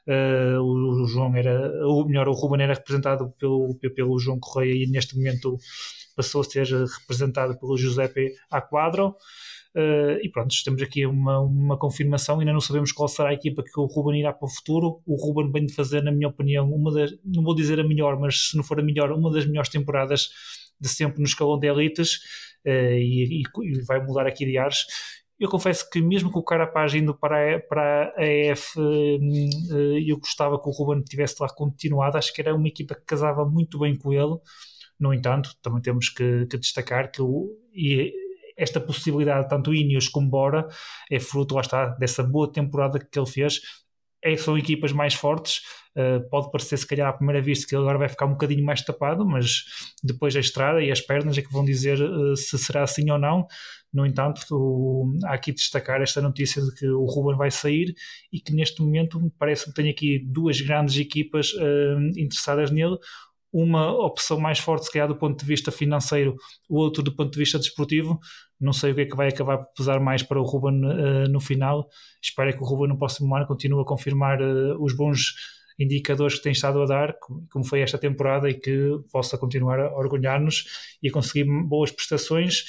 Uh, 0.07 0.61
o, 0.61 1.07
João 1.07 1.35
era, 1.35 1.71
ou 1.85 2.05
melhor, 2.07 2.27
o 2.27 2.33
Ruben 2.33 2.61
era 2.61 2.75
representado 2.75 3.33
pelo, 3.39 3.75
pelo 3.75 4.19
João 4.19 4.39
Correia 4.39 4.83
e 4.83 4.87
neste 4.87 5.17
momento 5.17 5.57
passou 6.15 6.41
a 6.41 6.43
ser 6.43 6.67
representado 6.67 7.57
pelo 7.59 7.77
Giuseppe 7.77 8.33
Aquadro. 8.49 9.15
Uh, 9.75 10.15
e 10.23 10.29
pronto, 10.29 10.55
temos 10.63 10.81
aqui 10.81 11.05
uma, 11.05 11.41
uma 11.41 11.77
confirmação. 11.77 12.39
Ainda 12.39 12.53
não 12.53 12.61
sabemos 12.61 12.93
qual 12.93 13.09
será 13.09 13.29
a 13.29 13.33
equipa 13.33 13.61
que 13.61 13.77
o 13.77 13.85
Ruben 13.85 14.19
irá 14.19 14.31
para 14.31 14.45
o 14.45 14.49
futuro. 14.49 15.01
O 15.05 15.15
Ruben 15.15 15.51
vem 15.51 15.65
de 15.65 15.73
fazer, 15.73 16.01
na 16.01 16.11
minha 16.11 16.29
opinião, 16.29 16.71
uma 16.71 16.93
das, 16.93 17.11
não 17.25 17.43
vou 17.43 17.53
dizer 17.53 17.79
a 17.79 17.83
melhor, 17.83 18.17
mas 18.17 18.49
se 18.49 18.57
não 18.57 18.63
for 18.63 18.79
a 18.79 18.83
melhor, 18.83 19.11
uma 19.11 19.29
das 19.31 19.45
melhores 19.45 19.69
temporadas 19.69 20.29
de 20.79 20.87
sempre 20.87 21.19
no 21.19 21.25
escalão 21.25 21.59
de 21.59 21.67
elites 21.67 22.15
uh, 22.65 22.69
e, 22.69 23.41
e, 23.41 23.81
vai 23.85 24.01
mudar 24.01 24.25
aqui 24.25 24.45
de 24.45 24.57
ares. 24.57 24.85
Eu 25.39 25.49
confesso 25.49 25.89
que 25.89 26.01
mesmo 26.01 26.31
com 26.31 26.39
o 26.39 26.43
Carapaz 26.43 26.93
indo 26.93 27.13
para 27.13 27.57
a, 27.57 27.59
para 27.59 28.13
a 28.15 28.25
EF, 28.25 28.77
uh, 28.77 29.97
eu 30.05 30.17
gostava 30.17 30.61
que 30.61 30.69
o 30.69 30.71
Ruben 30.71 31.03
tivesse 31.03 31.35
lá 31.41 31.49
continuado. 31.49 32.17
Acho 32.17 32.33
que 32.33 32.41
era 32.41 32.55
uma 32.55 32.67
equipa 32.67 32.95
que 32.95 33.05
casava 33.05 33.45
muito 33.45 33.79
bem 33.79 33.97
com 33.97 34.13
ele. 34.13 34.37
No 34.99 35.13
entanto, 35.13 35.51
também 35.61 35.81
temos 35.81 36.09
que, 36.09 36.45
que 36.47 36.57
destacar 36.57 37.11
que 37.11 37.21
o, 37.21 37.49
esta 38.57 38.79
possibilidade, 38.79 39.49
tanto 39.49 39.73
Ineos 39.73 40.07
como 40.07 40.29
Bora, 40.29 40.67
é 41.11 41.19
fruto, 41.19 41.55
lá 41.55 41.61
está, 41.61 41.87
dessa 41.87 42.23
boa 42.23 42.51
temporada 42.51 42.99
que 42.99 43.19
ele 43.19 43.27
fez. 43.27 43.59
É, 44.25 44.35
são 44.37 44.57
equipas 44.57 44.91
mais 44.91 45.13
fortes, 45.13 45.61
uh, 45.95 46.27
pode 46.29 46.51
parecer 46.51 46.77
se 46.77 46.87
calhar 46.87 47.07
à 47.07 47.13
primeira 47.13 47.41
vista 47.41 47.67
que 47.67 47.75
ele 47.75 47.83
agora 47.83 47.99
vai 47.99 48.09
ficar 48.09 48.25
um 48.25 48.31
bocadinho 48.31 48.65
mais 48.65 48.81
tapado, 48.81 49.25
mas 49.25 49.63
depois 50.03 50.35
a 50.35 50.39
estrada 50.39 50.81
e 50.81 50.91
as 50.91 50.99
pernas 50.99 51.37
é 51.37 51.41
que 51.41 51.51
vão 51.51 51.63
dizer 51.63 52.01
uh, 52.01 52.35
se 52.35 52.57
será 52.57 52.83
assim 52.83 53.09
ou 53.11 53.19
não. 53.19 53.45
No 53.93 54.05
entanto, 54.05 54.41
o, 54.51 55.13
há 55.25 55.35
aqui 55.35 55.51
de 55.51 55.57
destacar 55.57 56.01
esta 56.01 56.21
notícia 56.21 56.61
de 56.61 56.73
que 56.75 56.87
o 56.87 57.05
Ruben 57.05 57.37
vai 57.37 57.51
sair 57.51 57.93
e 58.33 58.41
que 58.41 58.53
neste 58.53 58.81
momento 58.81 59.31
parece 59.39 59.65
que 59.65 59.73
tem 59.73 59.89
aqui 59.89 60.19
duas 60.25 60.59
grandes 60.59 60.97
equipas 60.97 61.53
uh, 61.53 61.99
interessadas 62.17 62.71
nele 62.71 62.97
uma 63.55 63.89
opção 63.89 64.37
mais 64.37 64.59
forte, 64.59 64.85
se 64.85 64.91
calhar, 64.91 65.07
do 65.07 65.17
ponto 65.17 65.39
de 65.39 65.45
vista 65.45 65.71
financeiro, 65.71 66.35
o 66.67 66.77
outro 66.77 67.01
do 67.01 67.15
ponto 67.15 67.31
de 67.31 67.39
vista 67.39 67.57
desportivo. 67.57 68.19
Não 68.59 68.73
sei 68.73 68.91
o 68.91 68.95
que 68.95 69.01
é 69.01 69.05
que 69.05 69.15
vai 69.15 69.27
acabar 69.27 69.57
por 69.57 69.73
pesar 69.75 69.99
mais 69.99 70.23
para 70.23 70.39
o 70.39 70.43
Ruben 70.43 70.85
uh, 70.85 71.29
no 71.29 71.39
final. 71.39 71.87
Espero 72.21 72.53
que 72.53 72.63
o 72.63 72.65
Ruben 72.65 72.89
no 72.89 72.97
próximo 72.97 73.35
ano 73.35 73.45
continue 73.45 73.81
a 73.81 73.85
confirmar 73.85 74.41
uh, 74.41 74.81
os 74.81 74.95
bons 74.95 75.33
indicadores 75.77 76.37
que 76.37 76.43
tem 76.43 76.51
estado 76.51 76.81
a 76.81 76.85
dar, 76.85 77.15
como 77.51 77.65
foi 77.65 77.81
esta 77.81 77.97
temporada, 77.97 78.49
e 78.49 78.53
que 78.53 78.97
possa 79.11 79.37
continuar 79.37 79.79
a 79.79 79.95
orgulhar-nos 79.95 80.65
e 81.03 81.09
a 81.09 81.11
conseguir 81.11 81.45
boas 81.67 81.91
prestações. 81.91 82.63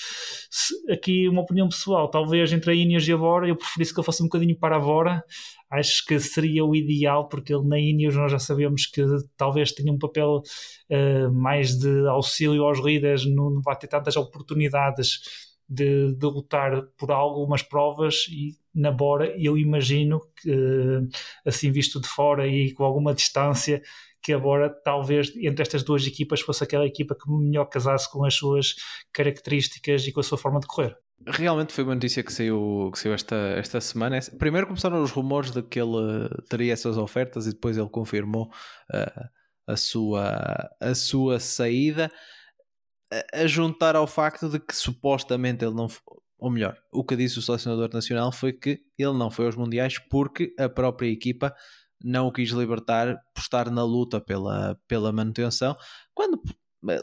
Aqui, 0.91 1.29
uma 1.29 1.43
opinião 1.43 1.69
pessoal, 1.69 2.11
talvez 2.11 2.53
entre 2.53 2.73
a 2.73 2.75
Ineos 2.75 3.07
e 3.07 3.13
a 3.13 3.17
Bora, 3.17 3.49
eu 3.49 3.57
preferisse 3.57 3.95
que 3.95 4.01
ele 4.01 4.05
fosse 4.05 4.23
um 4.23 4.27
bocadinho 4.27 4.59
para 4.59 4.77
a 4.77 4.81
Bora. 4.81 5.25
Acho 5.71 6.05
que 6.07 6.19
seria 6.21 6.65
o 6.65 6.75
ideal, 6.75 7.29
porque 7.29 7.55
ele 7.55 7.67
na 7.67 7.79
Ineos 7.79 8.15
nós 8.15 8.31
já 8.31 8.39
sabemos 8.39 8.87
que 8.87 9.03
talvez 9.37 9.73
tenha 9.73 9.93
um 9.93 9.99
papel 9.99 10.43
uh, 10.91 11.33
mais 11.33 11.79
de 11.79 12.09
auxílio 12.09 12.65
aos 12.65 12.79
líderes, 12.79 13.25
não 13.27 13.61
vai 13.63 13.77
ter 13.77 13.89
tantas 13.89 14.17
oportunidades 14.17 15.46
de, 15.69 16.15
de 16.15 16.27
lutar 16.27 16.83
por 16.97 17.11
algumas 17.11 17.63
provas 17.63 18.27
e 18.31 18.55
na 18.75 18.91
Bora 18.91 19.35
eu 19.39 19.57
imagino 19.57 20.21
que 20.41 21.09
assim 21.45 21.73
visto 21.73 22.01
de 22.01 22.07
fora 22.07 22.47
e 22.47 22.73
com 22.73 22.85
alguma 22.85 23.15
distância 23.15 23.83
que 24.23 24.33
a 24.33 24.39
Bora 24.39 24.69
talvez 24.69 25.33
entre 25.37 25.63
estas 25.63 25.83
duas 25.83 26.07
equipas 26.07 26.41
fosse 26.41 26.63
aquela 26.63 26.87
equipa 26.87 27.15
que 27.15 27.31
melhor 27.31 27.67
casasse 27.67 28.11
com 28.11 28.25
as 28.25 28.35
suas 28.35 28.75
características 29.13 30.07
e 30.07 30.13
com 30.13 30.21
a 30.21 30.23
sua 30.23 30.37
forma 30.39 30.61
de 30.61 30.67
correr. 30.67 30.97
Realmente 31.27 31.73
foi 31.73 31.85
uma 31.85 31.95
notícia 31.95 32.23
que 32.23 32.33
saiu, 32.33 32.91
que 32.93 32.99
saiu 32.99 33.15
esta, 33.15 33.37
esta 33.57 33.81
semana. 33.81 34.19
Primeiro 34.39 34.67
começaram 34.67 35.03
os 35.03 35.11
rumores 35.11 35.51
de 35.51 35.63
que 35.63 35.81
ele 35.81 36.29
teria 36.49 36.73
essas 36.73 36.99
ofertas 36.99 37.47
e 37.47 37.53
depois 37.53 37.79
ele 37.79 37.89
confirmou 37.89 38.47
uh, 38.93 39.29
a, 39.67 39.77
sua, 39.77 40.71
a 40.81 40.95
sua 40.95 41.41
saída 41.41 42.11
a 43.33 43.47
juntar 43.47 43.97
ao 43.97 44.07
facto 44.07 44.49
de 44.49 44.59
que 44.59 44.75
supostamente 44.75 45.65
ele 45.65 45.75
não. 45.75 45.89
Ou 46.39 46.51
melhor, 46.51 46.77
o 46.93 47.03
que 47.03 47.17
disse 47.17 47.39
o 47.39 47.43
selecionador 47.43 47.89
nacional 47.93 48.31
foi 48.31 48.53
que 48.53 48.81
ele 48.99 49.17
não 49.17 49.31
foi 49.31 49.47
aos 49.47 49.57
Mundiais 49.57 49.99
porque 49.99 50.55
a 50.59 50.69
própria 50.69 51.09
equipa 51.09 51.55
não 52.03 52.27
o 52.27 52.33
quis 52.33 52.51
libertar 52.51 53.17
por 53.35 53.41
estar 53.41 53.71
na 53.71 53.83
luta 53.83 54.21
pela, 54.21 54.79
pela 54.87 55.13
manutenção, 55.13 55.75
quando 56.15 56.41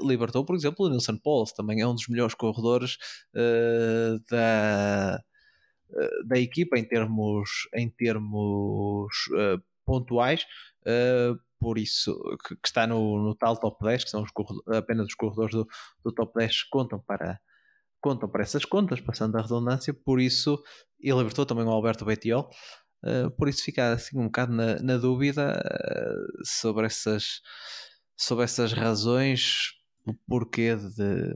libertou, 0.01 0.45
por 0.45 0.55
exemplo, 0.55 0.85
o 0.85 0.89
Nilson 0.89 1.17
Pauls, 1.17 1.51
também 1.51 1.81
é 1.81 1.87
um 1.87 1.95
dos 1.95 2.07
melhores 2.07 2.35
corredores 2.35 2.97
uh, 3.35 4.23
da, 4.29 5.21
uh, 5.89 6.27
da 6.27 6.39
equipa 6.39 6.77
em 6.77 6.87
termos, 6.87 7.67
em 7.75 7.89
termos 7.89 9.11
uh, 9.31 9.61
pontuais, 9.85 10.45
por 11.63 11.77
isso 11.77 12.13
que, 12.45 12.55
que, 12.57 12.67
está 12.67 12.85
no, 12.85 13.23
no 13.23 13.33
tal 13.33 13.57
top 13.57 13.81
10, 13.85 14.03
que 14.03 14.09
são 14.09 14.21
os 14.21 14.31
apenas 14.75 15.07
os 15.07 15.15
corredores 15.15 15.55
do, 15.55 15.65
do 16.03 16.11
top 16.11 16.37
10 16.37 16.63
contam 16.63 16.99
para, 16.99 17.39
contam 18.01 18.27
para 18.29 18.43
essas 18.43 18.65
contas, 18.65 18.99
passando 18.99 19.37
a 19.37 19.41
redundância, 19.41 19.93
por 19.93 20.19
isso, 20.19 20.61
e 20.99 21.09
libertou 21.09 21.45
também 21.45 21.63
o 21.63 21.69
Alberto 21.69 22.03
Betiol, 22.03 22.49
uh, 23.05 23.31
por 23.31 23.47
isso 23.47 23.63
fica 23.63 23.93
assim 23.93 24.19
um 24.19 24.25
bocado 24.25 24.51
na, 24.51 24.75
na 24.83 24.97
dúvida 24.97 25.53
uh, 25.57 26.45
sobre, 26.45 26.85
essas, 26.85 27.39
sobre 28.17 28.43
essas 28.43 28.73
razões, 28.73 29.71
o 30.05 30.13
porquê 30.27 30.75
de, 30.75 31.33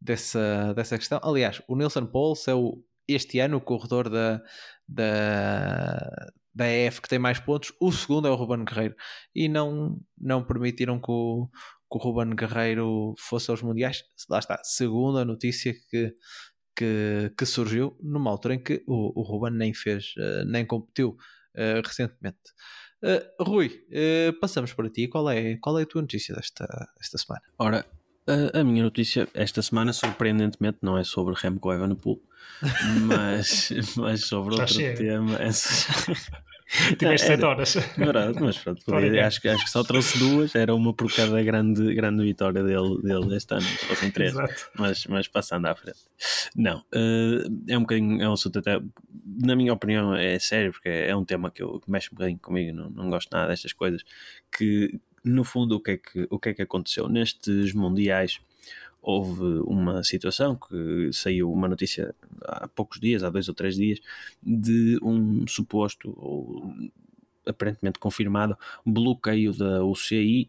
dessa, 0.00 0.74
dessa 0.74 0.98
questão. 0.98 1.20
Aliás, 1.22 1.62
o 1.68 1.76
Nelson 1.76 2.06
Pauls 2.06 2.48
é 2.48 2.54
o, 2.54 2.82
este 3.06 3.38
ano 3.38 3.58
o 3.58 3.60
corredor 3.60 4.10
da, 4.10 4.42
da, 4.88 6.32
da 6.54 6.66
EF 6.68 7.00
que 7.00 7.08
tem 7.08 7.18
mais 7.18 7.40
pontos, 7.40 7.72
o 7.80 7.90
segundo 7.90 8.28
é 8.28 8.30
o 8.30 8.34
Ruben 8.34 8.64
Guerreiro, 8.64 8.94
e 9.34 9.48
não, 9.48 9.98
não 10.16 10.44
permitiram 10.44 11.00
que 11.00 11.10
o, 11.10 11.48
que 11.90 11.98
o 11.98 11.98
Ruben 11.98 12.34
Guerreiro 12.34 13.14
fosse 13.18 13.50
aos 13.50 13.62
Mundiais. 13.62 14.02
Lá 14.28 14.38
está, 14.38 14.60
segunda 14.62 15.24
notícia 15.24 15.74
que, 15.90 16.14
que, 16.76 17.32
que 17.36 17.46
surgiu 17.46 17.96
numa 18.00 18.30
altura 18.30 18.54
em 18.54 18.62
que 18.62 18.84
o, 18.86 19.20
o 19.20 19.22
Ruben 19.22 19.56
nem 19.56 19.74
fez, 19.74 20.14
uh, 20.16 20.44
nem 20.46 20.64
competiu 20.64 21.10
uh, 21.10 21.82
recentemente. 21.84 22.38
Uh, 23.02 23.44
Rui, 23.44 23.70
passamos 24.40 24.72
para 24.72 24.88
ti. 24.88 25.08
Qual 25.08 25.28
é, 25.28 25.58
qual 25.58 25.78
é 25.78 25.82
a 25.82 25.86
tua 25.86 26.00
notícia 26.00 26.34
desta, 26.34 26.66
desta 26.98 27.18
semana? 27.18 27.42
Ora, 27.58 27.84
a, 28.26 28.60
a 28.60 28.64
minha 28.64 28.82
notícia 28.82 29.28
esta 29.34 29.62
semana, 29.62 29.92
surpreendentemente, 29.92 30.78
não 30.82 30.96
é 30.96 31.04
sobre 31.04 31.34
Remco 31.36 31.72
Evenepoel, 31.72 32.20
mas, 33.06 33.72
mas 33.96 34.24
sobre 34.24 34.56
Já 34.56 34.62
outro 34.62 34.74
chega. 34.74 34.96
tema. 34.96 35.38
Tiveste 36.98 37.26
7 37.28 37.44
horas. 37.44 37.74
Verdade, 37.96 38.40
mas 38.40 38.58
pronto, 38.58 38.84
podia, 38.84 39.26
acho, 39.26 39.48
acho 39.48 39.64
que 39.64 39.70
só 39.70 39.84
trouxe 39.84 40.18
duas, 40.18 40.54
era 40.54 40.74
uma 40.74 40.92
por 40.92 41.12
cada 41.14 41.40
grande, 41.42 41.94
grande 41.94 42.24
vitória 42.24 42.64
dele, 42.64 43.00
dele 43.02 43.36
este 43.36 43.54
ano, 43.54 43.62
se 43.62 43.84
fossem 43.86 44.10
três, 44.10 44.34
mas, 44.76 45.06
mas 45.06 45.28
passando 45.28 45.66
à 45.66 45.74
frente. 45.74 45.98
Não, 46.56 46.78
uh, 46.78 47.64
é 47.68 47.76
um 47.76 47.82
bocadinho, 47.82 48.20
é 48.20 48.28
um 48.28 48.32
assunto 48.32 48.58
até, 48.58 48.80
na 49.44 49.54
minha 49.54 49.72
opinião, 49.72 50.14
é 50.14 50.38
sério, 50.38 50.72
porque 50.72 50.88
é 50.88 51.14
um 51.14 51.24
tema 51.24 51.50
que, 51.50 51.62
eu, 51.62 51.78
que 51.80 51.90
mexe 51.90 52.08
um 52.08 52.16
bocadinho 52.16 52.38
comigo, 52.38 52.74
não, 52.74 52.90
não 52.90 53.10
gosto 53.10 53.30
nada 53.30 53.48
destas 53.48 53.72
coisas, 53.72 54.02
que 54.50 54.98
no 55.24 55.44
fundo 55.44 55.76
o 55.76 55.80
que 55.80 55.92
é 55.92 55.96
que, 55.96 56.26
o 56.30 56.38
que, 56.38 56.50
é 56.50 56.54
que 56.54 56.62
aconteceu 56.62 57.08
nestes 57.08 57.72
mundiais? 57.72 58.40
houve 59.04 59.60
uma 59.66 60.02
situação 60.02 60.56
que 60.56 61.12
saiu 61.12 61.52
uma 61.52 61.68
notícia 61.68 62.14
há 62.42 62.66
poucos 62.66 62.98
dias, 62.98 63.22
há 63.22 63.28
dois 63.28 63.48
ou 63.48 63.54
três 63.54 63.76
dias, 63.76 64.00
de 64.42 64.98
um 65.02 65.46
suposto 65.46 66.14
ou 66.16 66.74
aparentemente 67.46 67.98
confirmado 67.98 68.56
bloqueio 68.84 69.52
da 69.52 69.84
UCI 69.84 70.48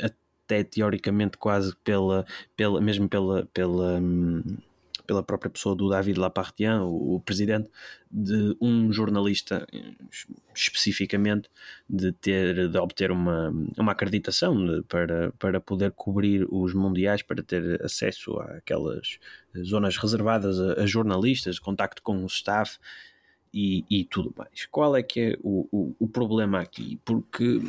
até 0.00 0.62
teoricamente 0.62 1.36
quase 1.36 1.74
pela, 1.82 2.24
pela 2.56 2.80
mesmo 2.80 3.08
pela, 3.08 3.46
pela 3.46 3.98
hum, 4.00 4.42
pela 5.06 5.22
própria 5.22 5.50
pessoa 5.50 5.74
do 5.74 5.88
David 5.88 6.18
Lapartien, 6.18 6.80
o, 6.80 7.16
o 7.16 7.20
presidente, 7.20 7.70
de 8.10 8.56
um 8.60 8.92
jornalista 8.92 9.66
especificamente 10.54 11.48
de 11.88 12.12
ter 12.12 12.68
de 12.68 12.78
obter 12.78 13.10
uma, 13.10 13.50
uma 13.78 13.92
acreditação 13.92 14.54
de, 14.64 14.82
para, 14.82 15.32
para 15.32 15.60
poder 15.60 15.92
cobrir 15.92 16.46
os 16.50 16.74
mundiais, 16.74 17.22
para 17.22 17.42
ter 17.42 17.82
acesso 17.82 18.38
àquelas 18.38 19.18
zonas 19.64 19.96
reservadas 19.96 20.60
a, 20.60 20.82
a 20.82 20.86
jornalistas, 20.86 21.58
contacto 21.58 22.02
com 22.02 22.22
o 22.22 22.26
staff 22.26 22.78
e, 23.52 23.84
e 23.90 24.04
tudo 24.04 24.32
mais. 24.36 24.66
Qual 24.70 24.96
é 24.96 25.02
que 25.02 25.20
é 25.20 25.36
o, 25.42 25.68
o, 25.70 25.96
o 25.98 26.08
problema 26.08 26.60
aqui? 26.60 26.98
Porque 27.04 27.60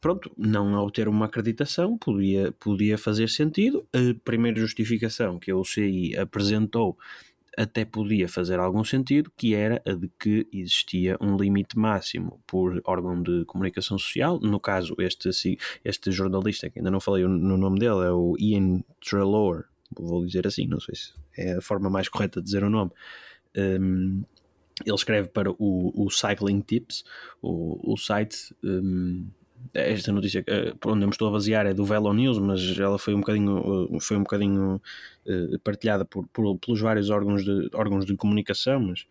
pronto, 0.00 0.30
não 0.36 0.74
obter 0.74 1.08
uma 1.08 1.26
acreditação 1.26 1.96
podia, 1.98 2.52
podia 2.52 2.96
fazer 2.96 3.28
sentido. 3.28 3.86
A 3.92 4.14
primeira 4.24 4.58
justificação 4.58 5.38
que 5.38 5.50
a 5.50 5.56
UCI 5.56 6.16
apresentou 6.16 6.98
até 7.56 7.84
podia 7.84 8.28
fazer 8.28 8.58
algum 8.58 8.84
sentido, 8.84 9.30
que 9.36 9.54
era 9.54 9.82
a 9.86 9.92
de 9.92 10.08
que 10.18 10.46
existia 10.52 11.16
um 11.20 11.36
limite 11.36 11.78
máximo 11.78 12.40
por 12.46 12.80
órgão 12.84 13.22
de 13.22 13.44
comunicação 13.44 13.98
social. 13.98 14.38
No 14.40 14.60
caso, 14.60 14.94
este, 14.98 15.58
este 15.84 16.10
jornalista, 16.10 16.70
que 16.70 16.78
ainda 16.78 16.90
não 16.90 17.00
falei 17.00 17.24
no 17.24 17.56
nome 17.56 17.78
dele, 17.78 18.06
é 18.06 18.10
o 18.10 18.36
Ian 18.38 18.82
Trelawney, 19.04 19.64
vou 19.92 20.24
dizer 20.24 20.46
assim, 20.46 20.66
não 20.66 20.80
sei 20.80 20.94
se 20.94 21.12
é 21.36 21.56
a 21.56 21.60
forma 21.60 21.90
mais 21.90 22.08
correta 22.08 22.40
de 22.40 22.44
dizer 22.46 22.62
o 22.64 22.70
nome. 22.70 22.92
Um, 23.56 24.22
ele 24.84 24.94
escreve 24.94 25.28
para 25.28 25.50
o, 25.50 25.92
o 25.94 26.10
Cycling 26.10 26.60
Tips, 26.60 27.04
o, 27.42 27.92
o 27.92 27.96
site. 27.96 28.54
Um, 28.62 29.26
esta 29.74 30.12
notícia 30.12 30.44
por 30.80 30.92
onde 30.92 31.04
eu 31.04 31.08
me 31.08 31.12
estou 31.12 31.28
a 31.28 31.32
basear 31.32 31.66
é 31.66 31.74
do 31.74 31.84
Velo 31.84 32.12
News, 32.12 32.38
mas 32.38 32.78
ela 32.78 32.98
foi 32.98 33.14
um 33.14 33.20
bocadinho, 33.20 33.94
uh, 33.94 34.00
foi 34.00 34.16
um 34.16 34.22
bocadinho 34.22 34.80
uh, 35.26 35.58
partilhada 35.60 36.04
por, 36.04 36.26
por, 36.28 36.58
pelos 36.58 36.80
vários 36.80 37.10
órgãos 37.10 37.44
de, 37.44 37.70
órgãos 37.74 38.04
de 38.04 38.16
comunicação, 38.16 38.80
mas, 38.80 39.06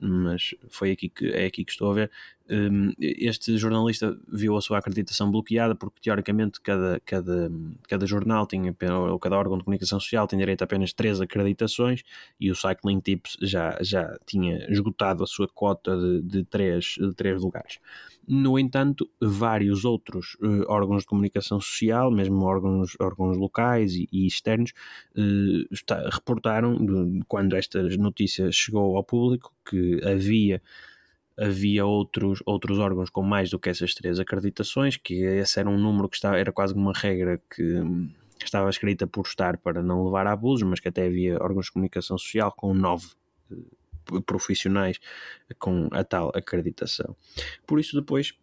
mas 0.00 0.54
foi 0.68 0.90
aqui 0.90 1.08
que, 1.08 1.26
é 1.28 1.46
aqui 1.46 1.64
que 1.64 1.72
estou 1.72 1.90
a 1.90 1.94
ver. 1.94 2.10
Um, 2.50 2.92
este 3.00 3.56
jornalista 3.56 4.18
viu 4.28 4.54
a 4.54 4.60
sua 4.60 4.76
acreditação 4.76 5.30
bloqueada 5.30 5.74
porque 5.74 5.98
teoricamente 6.02 6.60
cada, 6.60 7.00
cada, 7.00 7.50
cada 7.88 8.06
jornal 8.06 8.46
tinha, 8.46 8.74
ou 9.10 9.18
cada 9.18 9.38
órgão 9.38 9.56
de 9.56 9.64
comunicação 9.64 9.98
social 9.98 10.26
tem 10.26 10.38
direito 10.38 10.60
a 10.60 10.64
apenas 10.64 10.92
três 10.92 11.22
acreditações 11.22 12.02
e 12.38 12.50
o 12.50 12.54
Cycling 12.54 13.00
Tips 13.00 13.38
já, 13.40 13.78
já 13.80 14.18
tinha 14.26 14.70
esgotado 14.70 15.24
a 15.24 15.26
sua 15.26 15.48
cota 15.48 15.96
de, 15.96 16.20
de, 16.20 16.44
três, 16.44 16.96
de 16.98 17.14
três 17.14 17.40
lugares. 17.40 17.78
No 18.26 18.58
entanto, 18.58 19.08
vários 19.20 19.84
outros 19.84 20.36
uh, 20.42 20.64
órgãos 20.68 21.02
de 21.02 21.08
comunicação 21.08 21.60
social, 21.60 22.10
mesmo 22.10 22.42
órgãos, 22.42 22.94
órgãos 23.00 23.36
locais 23.36 23.94
e, 23.94 24.08
e 24.10 24.26
externos, 24.26 24.72
uh, 25.16 25.66
está, 25.70 26.08
reportaram, 26.10 26.74
de, 26.76 27.22
quando 27.26 27.54
esta 27.54 27.82
notícia 27.82 28.50
chegou 28.50 28.96
ao 28.96 29.04
público, 29.04 29.52
que 29.64 30.00
havia 30.04 30.62
havia 31.38 31.84
outros, 31.84 32.40
outros 32.46 32.78
órgãos 32.78 33.10
com 33.10 33.22
mais 33.22 33.50
do 33.50 33.58
que 33.58 33.68
essas 33.68 33.94
três 33.94 34.18
acreditações, 34.20 34.96
que 34.96 35.22
esse 35.24 35.58
era 35.58 35.68
um 35.68 35.78
número 35.78 36.08
que 36.08 36.16
estava, 36.16 36.38
era 36.38 36.52
quase 36.52 36.74
uma 36.74 36.92
regra 36.92 37.40
que 37.54 37.82
estava 38.42 38.68
escrita 38.70 39.06
por 39.06 39.26
estar 39.26 39.56
para 39.58 39.82
não 39.82 40.04
levar 40.04 40.26
a 40.26 40.32
abusos, 40.32 40.68
mas 40.68 40.80
que 40.80 40.88
até 40.88 41.06
havia 41.06 41.42
órgãos 41.42 41.66
de 41.66 41.72
comunicação 41.72 42.16
social 42.18 42.52
com 42.52 42.72
nove 42.74 43.08
eh, 43.50 44.20
profissionais 44.26 45.00
com 45.58 45.88
a 45.90 46.04
tal 46.04 46.30
acreditação. 46.34 47.16
Por 47.66 47.80
isso, 47.80 47.98
depois 47.98 48.34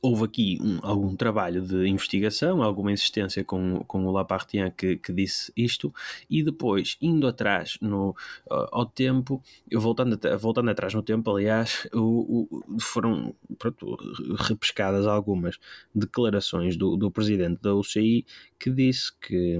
houve 0.00 0.24
aqui 0.24 0.58
um, 0.62 0.78
algum 0.82 1.16
trabalho 1.16 1.62
de 1.62 1.86
investigação, 1.88 2.62
alguma 2.62 2.92
insistência 2.92 3.44
com, 3.44 3.82
com 3.86 4.06
o 4.06 4.10
Lapartien 4.12 4.70
que, 4.70 4.96
que 4.96 5.12
disse 5.12 5.52
isto, 5.56 5.92
e 6.28 6.42
depois, 6.42 6.96
indo 7.00 7.26
atrás 7.26 7.78
no, 7.80 8.14
ao 8.48 8.86
tempo, 8.86 9.42
voltando, 9.72 10.18
voltando 10.38 10.70
atrás 10.70 10.94
no 10.94 11.02
tempo, 11.02 11.30
aliás, 11.30 11.88
o, 11.92 12.48
o, 12.50 12.80
foram 12.80 13.34
pronto, 13.58 13.96
repescadas 14.38 15.06
algumas 15.06 15.58
declarações 15.94 16.76
do, 16.76 16.96
do 16.96 17.10
presidente 17.10 17.60
da 17.62 17.74
UCI 17.74 18.24
que 18.58 18.70
disse 18.70 19.12
que, 19.20 19.58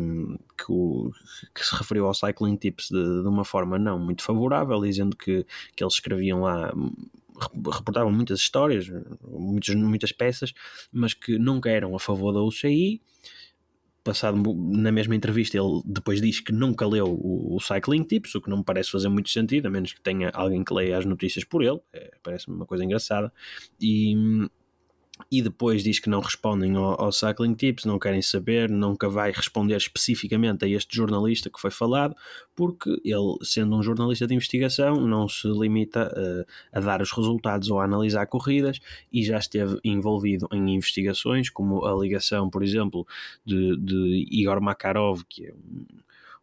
que, 0.56 0.64
o, 0.68 1.10
que 1.54 1.64
se 1.64 1.74
referiu 1.74 2.06
ao 2.06 2.14
Cycling 2.14 2.56
Tips 2.56 2.88
de, 2.90 3.22
de 3.22 3.28
uma 3.28 3.44
forma 3.44 3.78
não 3.78 3.98
muito 3.98 4.22
favorável, 4.22 4.80
dizendo 4.80 5.16
que, 5.16 5.46
que 5.74 5.82
eles 5.82 5.94
escreviam 5.94 6.42
lá 6.42 6.72
reportavam 7.72 8.12
muitas 8.12 8.40
histórias, 8.40 8.90
muitas, 9.22 9.74
muitas 9.74 10.12
peças, 10.12 10.52
mas 10.92 11.14
que 11.14 11.38
nunca 11.38 11.70
eram 11.70 11.94
a 11.94 12.00
favor 12.00 12.32
da 12.32 12.42
UCI. 12.42 13.00
Passado 14.02 14.40
na 14.54 14.92
mesma 14.92 15.16
entrevista, 15.16 15.58
ele 15.58 15.82
depois 15.84 16.20
diz 16.20 16.38
que 16.38 16.52
nunca 16.52 16.86
leu 16.86 17.06
o, 17.06 17.56
o 17.56 17.60
Cycling 17.60 18.04
Tips, 18.04 18.36
o 18.36 18.40
que 18.40 18.48
não 18.48 18.58
me 18.58 18.64
parece 18.64 18.90
fazer 18.90 19.08
muito 19.08 19.30
sentido, 19.30 19.66
a 19.66 19.70
menos 19.70 19.92
que 19.92 20.00
tenha 20.00 20.30
alguém 20.30 20.62
que 20.62 20.72
leia 20.72 20.98
as 20.98 21.04
notícias 21.04 21.44
por 21.44 21.62
ele, 21.62 21.80
é, 21.92 22.12
parece-me 22.22 22.54
uma 22.54 22.66
coisa 22.66 22.84
engraçada. 22.84 23.32
E, 23.80 24.14
e 25.30 25.42
depois 25.42 25.82
diz 25.82 25.98
que 25.98 26.08
não 26.08 26.20
respondem 26.20 26.76
ao, 26.76 27.00
ao, 27.00 27.12
Cycling 27.12 27.54
Tips, 27.54 27.84
não 27.84 27.98
querem 27.98 28.22
saber, 28.22 28.70
nunca 28.70 29.08
vai 29.08 29.32
responder 29.32 29.76
especificamente 29.76 30.64
a 30.64 30.68
este 30.68 30.94
jornalista 30.94 31.50
que 31.50 31.60
foi 31.60 31.70
falado, 31.70 32.14
porque 32.54 32.90
ele, 33.04 33.36
sendo 33.42 33.76
um 33.76 33.82
jornalista 33.82 34.26
de 34.26 34.34
investigação, 34.34 35.00
não 35.00 35.28
se 35.28 35.48
limita 35.48 36.46
a, 36.72 36.78
a 36.78 36.80
dar 36.80 37.02
os 37.02 37.10
resultados 37.10 37.70
ou 37.70 37.80
a 37.80 37.84
analisar 37.84 38.26
corridas 38.26 38.78
e 39.12 39.24
já 39.24 39.38
esteve 39.38 39.78
envolvido 39.82 40.46
em 40.52 40.74
investigações, 40.74 41.50
como 41.50 41.84
a 41.84 41.94
ligação, 41.94 42.48
por 42.48 42.62
exemplo, 42.62 43.06
de, 43.44 43.76
de 43.78 44.28
Igor 44.30 44.60
Makarov, 44.60 45.22
que 45.28 45.46
é 45.46 45.52
um, 45.52 45.86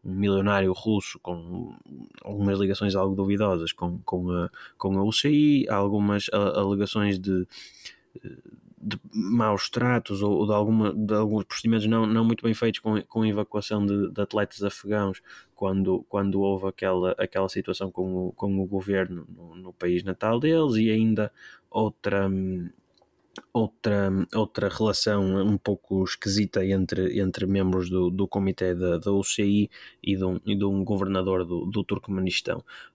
um 0.03 0.13
milionário 0.13 0.73
russo 0.73 1.17
com 1.19 1.73
algumas 2.21 2.59
ligações 2.59 2.95
algo 2.95 3.15
duvidosas 3.15 3.71
com, 3.71 3.99
com, 3.99 4.29
a, 4.31 4.49
com 4.77 4.97
a 4.97 5.03
UCI, 5.03 5.69
algumas 5.69 6.29
alegações 6.33 7.17
de 7.17 7.47
de 8.83 8.99
maus 9.13 9.69
tratos 9.69 10.21
ou, 10.21 10.45
de, 10.45 10.53
alguma, 10.53 10.93
de 10.93 11.13
alguns 11.13 11.45
procedimentos 11.45 11.87
não, 11.87 12.05
não 12.05 12.25
muito 12.25 12.43
bem 12.43 12.53
feitos 12.53 12.79
com, 12.81 13.01
com 13.03 13.21
a 13.21 13.27
evacuação 13.27 13.85
de, 13.85 14.11
de 14.11 14.21
atletas 14.21 14.61
afegãos 14.63 15.21
quando, 15.55 16.03
quando 16.09 16.41
houve 16.41 16.67
aquela, 16.67 17.15
aquela 17.17 17.47
situação 17.47 17.89
com 17.89 18.27
o, 18.27 18.31
com 18.33 18.59
o 18.59 18.65
governo 18.65 19.25
no, 19.29 19.55
no 19.55 19.73
país 19.73 20.03
natal 20.03 20.39
deles 20.39 20.75
e 20.75 20.89
ainda 20.89 21.31
outra 21.69 22.29
outra, 23.51 24.11
outra 24.35 24.69
relação 24.69 25.23
um 25.43 25.57
pouco 25.57 26.03
esquisita 26.03 26.65
entre, 26.65 27.19
entre 27.19 27.45
membros 27.45 27.89
do, 27.89 28.09
do 28.09 28.27
comitê 28.27 28.75
da, 28.75 28.97
da 28.97 29.11
UCI 29.11 29.69
e 30.03 30.15
de 30.15 30.23
um, 30.23 30.39
e 30.45 30.55
de 30.55 30.65
um 30.65 30.83
governador 30.83 31.45
do, 31.45 31.65
do. 31.65 31.85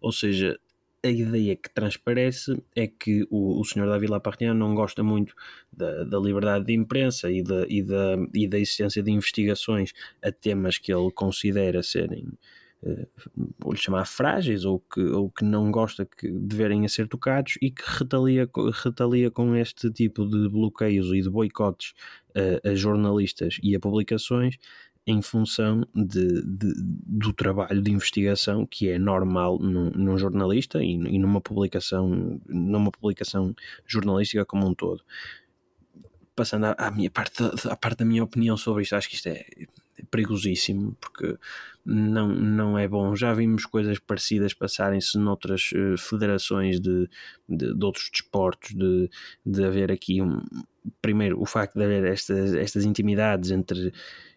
Ou 0.01 0.13
seja, 0.13 0.59
a 1.05 1.09
ideia 1.09 1.55
que 1.55 1.73
transparece 1.73 2.61
é 2.75 2.87
que 2.87 3.27
o, 3.31 3.61
o 3.61 3.65
senhor 3.65 3.89
David 3.89 4.11
Lapartien 4.11 4.55
não 4.55 4.75
gosta 4.75 5.03
muito 5.03 5.35
da, 5.73 6.05
da 6.05 6.19
liberdade 6.19 6.67
de 6.67 6.75
imprensa 6.75 7.31
e 7.31 7.43
da, 7.43 7.65
e, 7.69 7.83
da, 7.83 8.17
e 8.35 8.49
da 8.49 8.59
existência 8.59 9.03
de 9.03 9.11
investigações 9.11 9.93
a 10.23 10.33
temas 10.33 10.77
que 10.79 10.93
ele 10.93 11.11
considera 11.13 11.83
serem 11.83 12.27
uh, 12.83 13.09
vou 13.59 13.73
lhe 13.73 13.79
chamar 13.79 14.07
frágeis 14.07 14.65
ou 14.65 14.81
que, 14.81 15.01
ou 15.01 15.31
que 15.31 15.45
não 15.45 15.71
gosta 15.71 16.05
que 16.05 16.29
deverem 16.31 16.85
a 16.85 16.89
ser 16.89 17.07
tocados 17.07 17.55
e 17.63 17.71
que 17.71 17.83
retalia, 17.87 18.49
retalia 18.83 19.31
com 19.31 19.55
este 19.55 19.91
tipo 19.93 20.27
de 20.27 20.49
bloqueios 20.49 21.13
e 21.13 21.23
de 21.23 21.31
boicotes 21.31 21.95
a 22.65 22.75
jornalistas 22.75 23.59
e 23.65 23.75
a 23.75 23.81
publicações 23.81 24.57
em 25.09 25.23
função 25.23 25.87
de, 25.95 26.43
de, 26.43 26.75
do 26.77 27.33
trabalho 27.33 27.81
de 27.81 27.91
investigação 27.91 28.67
que 28.67 28.91
é 28.91 28.99
normal 28.99 29.59
num, 29.59 29.91
num 29.91 30.19
jornalista 30.19 30.85
e, 30.85 30.93
e, 30.93 31.19
numa 31.19 31.41
publicação 31.41 32.39
numa 32.47 32.91
publicação 32.91 33.55
jornalística 33.87 34.45
como 34.45 34.69
um 34.69 34.75
todo 34.75 35.03
passando 36.37 36.67
à, 36.67 36.73
à 36.73 36.91
minha 36.91 37.11
parte 37.11 37.43
à 37.71 37.75
parte 37.75 38.01
da 38.01 38.05
minha 38.05 38.23
opinião 38.23 38.55
sobre 38.59 38.83
isto 38.83 38.97
acho 38.97 39.09
que 39.09 39.15
isto 39.15 39.29
é 39.29 39.47
perigosíssimo 40.11 40.95
porque 41.01 41.39
não, 41.85 42.29
não 42.29 42.79
é 42.79 42.87
bom. 42.87 43.17
Já 43.17 43.33
vimos 43.33 43.65
coisas 43.65 43.99
parecidas 43.99 44.53
passarem-se 44.53 45.19
noutras 45.19 45.71
uh, 45.73 45.97
federações 45.97 46.79
de, 46.81 47.09
de, 47.49 47.75
de, 47.75 47.85
outros 47.85 48.11
desportos, 48.13 48.75
de, 48.75 49.11
de 49.45 49.65
haver 49.65 49.91
aqui 49.91 50.21
um, 50.21 50.43
primeiro 51.01 51.41
o 51.41 51.47
facto 51.47 51.75
de 51.75 51.85
haver 51.85 52.05
estas, 52.05 52.55
estas 52.55 52.85
intimidades 52.85 53.51
entre 53.51 53.93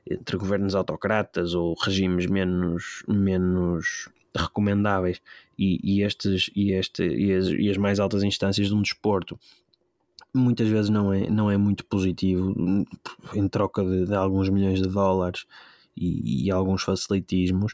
entre 0.10 0.38
governos 0.38 0.76
autocratas 0.76 1.54
ou 1.54 1.76
regimes 1.76 2.26
menos, 2.26 3.04
menos 3.08 4.10
recomendáveis 4.36 5.22
e, 5.58 5.80
e 5.84 6.04
estes, 6.04 6.50
e, 6.56 6.72
este, 6.72 7.04
e, 7.04 7.34
as, 7.34 7.48
e 7.48 7.70
as 7.70 7.78
mais 7.78 8.00
altas 8.00 8.24
instâncias 8.24 8.68
de 8.68 8.74
um 8.74 8.82
desporto 8.82 9.38
muitas 10.34 10.68
vezes 10.68 10.90
não 10.90 11.14
é, 11.14 11.30
não 11.30 11.52
é 11.52 11.58
muito 11.58 11.86
positivo 11.86 12.56
em 13.34 13.48
troca 13.50 13.84
de, 13.84 14.06
de 14.06 14.16
alguns 14.16 14.50
milhões 14.50 14.82
de 14.82 14.88
dólares 14.88 15.46
e, 15.96 16.46
e, 16.46 16.52
alguns 16.52 16.84
facilitismos 16.84 17.74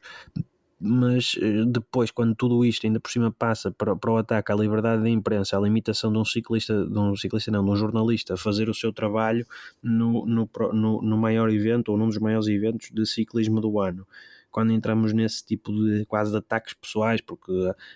mas 0.79 1.35
eh, 1.41 1.65
depois, 1.67 2.11
quando 2.11 2.35
tudo 2.35 2.63
isto 2.63 2.85
ainda 2.85 2.99
por 2.99 3.09
cima 3.11 3.31
passa 3.31 3.71
para, 3.71 3.95
para 3.95 4.11
o 4.11 4.17
ataque 4.17 4.51
à 4.51 4.55
liberdade 4.55 5.01
da 5.01 5.09
imprensa, 5.09 5.57
à 5.57 5.61
limitação 5.61 6.11
de 6.11 6.17
um 6.19 6.25
ciclista, 6.25 6.85
de 6.85 6.99
um 6.99 7.15
ciclista 7.15 7.51
não, 7.51 7.65
de 7.65 7.71
um 7.71 7.75
jornalista 7.75 8.35
a 8.35 8.37
fazer 8.37 8.69
o 8.69 8.73
seu 8.73 8.93
trabalho 8.93 9.45
no, 9.81 10.25
no, 10.25 10.49
no, 10.73 11.01
no 11.01 11.17
maior 11.17 11.49
evento 11.49 11.89
ou 11.89 11.97
num 11.97 12.07
dos 12.07 12.19
maiores 12.19 12.47
eventos 12.47 12.89
de 12.91 13.05
ciclismo 13.05 13.59
do 13.59 13.79
ano 13.79 14.05
quando 14.51 14.73
entramos 14.73 15.13
nesse 15.13 15.45
tipo 15.45 15.71
de 15.71 16.05
quase 16.05 16.31
de 16.31 16.37
ataques 16.37 16.73
pessoais, 16.73 17.21
porque 17.21 17.51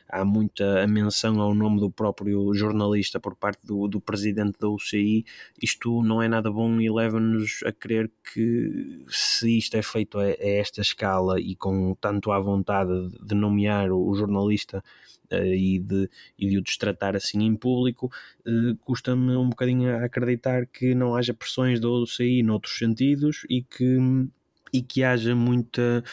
há 0.07 0.23
muita 0.23 0.85
menção 0.87 1.39
ao 1.41 1.53
nome 1.53 1.79
do 1.79 1.89
próprio 1.89 2.53
jornalista 2.53 3.19
por 3.19 3.35
parte 3.35 3.65
do, 3.65 3.87
do 3.87 3.99
presidente 3.99 4.59
da 4.59 4.69
UCI, 4.69 5.25
isto 5.61 6.03
não 6.03 6.21
é 6.21 6.27
nada 6.27 6.51
bom 6.51 6.79
e 6.79 6.89
leva-nos 6.89 7.59
a 7.65 7.71
crer 7.71 8.11
que 8.33 9.05
se 9.07 9.57
isto 9.57 9.75
é 9.75 9.81
feito 9.81 10.19
a, 10.19 10.23
a, 10.23 10.35
esta 10.39 10.81
escala 10.81 11.39
e 11.39 11.55
com 11.55 11.95
tanto 11.95 12.31
à 12.31 12.39
vontade 12.39 12.91
de 13.25 13.35
nomear 13.35 13.91
o, 13.91 14.07
o 14.07 14.15
jornalista 14.15 14.83
uh, 15.31 15.45
e, 15.45 15.79
de, 15.79 16.09
e 16.37 16.49
de 16.49 16.57
o 16.57 16.61
destratar 16.61 17.15
assim 17.15 17.43
em 17.43 17.55
público, 17.55 18.11
uh, 18.45 18.75
custa-me 18.77 19.35
um 19.35 19.49
bocadinho 19.49 19.95
a 19.95 20.05
acreditar 20.05 20.65
que 20.67 20.93
não 20.93 21.15
haja 21.15 21.33
pressões 21.33 21.79
da 21.79 21.89
UCI 21.89 22.43
noutros 22.43 22.77
sentidos 22.77 23.45
e 23.49 23.63
que, 23.63 23.97
e 24.73 24.81
que 24.81 25.03
haja 25.03 25.35
muita 25.35 26.03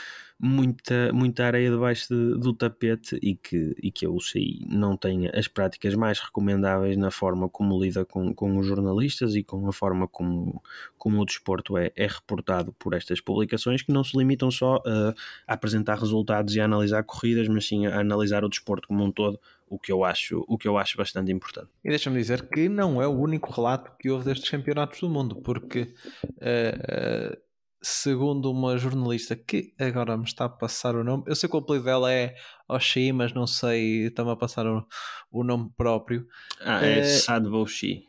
muita, 0.40 1.12
muita 1.12 1.44
areia 1.44 1.70
debaixo 1.70 2.14
de, 2.14 2.38
do 2.38 2.52
tapete 2.52 3.18
e 3.20 3.34
que, 3.34 3.74
e 3.82 3.90
que 3.90 4.06
a 4.06 4.10
UCI 4.10 4.64
não 4.68 4.96
tenha 4.96 5.30
as 5.34 5.48
práticas 5.48 5.94
mais 5.94 6.20
recomendáveis 6.20 6.96
na 6.96 7.10
forma 7.10 7.48
como 7.48 7.80
lida 7.82 8.04
com, 8.04 8.32
com 8.32 8.56
os 8.56 8.66
jornalistas 8.66 9.34
e 9.34 9.42
com 9.42 9.66
a 9.68 9.72
forma 9.72 10.06
como, 10.06 10.62
como 10.96 11.20
o 11.20 11.24
desporto 11.24 11.76
é, 11.76 11.90
é 11.96 12.06
reportado 12.06 12.72
por 12.78 12.94
estas 12.94 13.20
publicações 13.20 13.82
que 13.82 13.92
não 13.92 14.04
se 14.04 14.16
limitam 14.16 14.50
só 14.50 14.80
a, 14.86 15.14
apresentar 15.46 15.98
resultados 15.98 16.54
e 16.54 16.60
a 16.60 16.66
analisar 16.66 17.02
corridas, 17.02 17.48
mas 17.48 17.66
sim 17.66 17.86
a 17.86 17.98
analisar 17.98 18.44
o 18.44 18.48
desporto 18.48 18.86
como 18.86 19.02
um 19.02 19.10
todo, 19.10 19.40
o 19.68 19.76
que 19.76 19.90
eu 19.90 20.04
acho, 20.04 20.44
o 20.46 20.56
que 20.56 20.68
eu 20.68 20.78
acho 20.78 20.96
bastante 20.96 21.32
importante. 21.32 21.68
E 21.84 21.88
deixa-me 21.88 22.16
dizer 22.16 22.48
que 22.48 22.68
não 22.68 23.02
é 23.02 23.08
o 23.08 23.18
único 23.18 23.52
relato 23.52 23.90
que 23.98 24.08
houve 24.08 24.26
destes 24.26 24.48
campeonatos 24.48 25.00
do 25.00 25.10
mundo, 25.10 25.36
porque 25.36 25.92
uh, 26.24 27.34
uh, 27.34 27.47
segundo 27.82 28.50
uma 28.50 28.76
jornalista 28.76 29.36
que 29.36 29.72
agora 29.78 30.16
me 30.16 30.24
está 30.24 30.46
a 30.46 30.48
passar 30.48 30.96
o 30.96 31.04
nome, 31.04 31.24
eu 31.26 31.36
sei 31.36 31.48
que 31.48 31.56
o 31.56 31.60
apelido 31.60 31.84
dela 31.84 32.12
é 32.12 32.34
Oshi, 32.68 33.12
mas 33.12 33.32
não 33.32 33.46
sei, 33.46 34.06
está-me 34.06 34.30
a 34.30 34.36
passar 34.36 34.66
o, 34.66 34.86
o 35.30 35.44
nome 35.44 35.70
próprio. 35.76 36.26
Ah, 36.60 36.84
é 36.84 37.00
uh, 37.00 37.04
Sadboshi. 37.04 38.04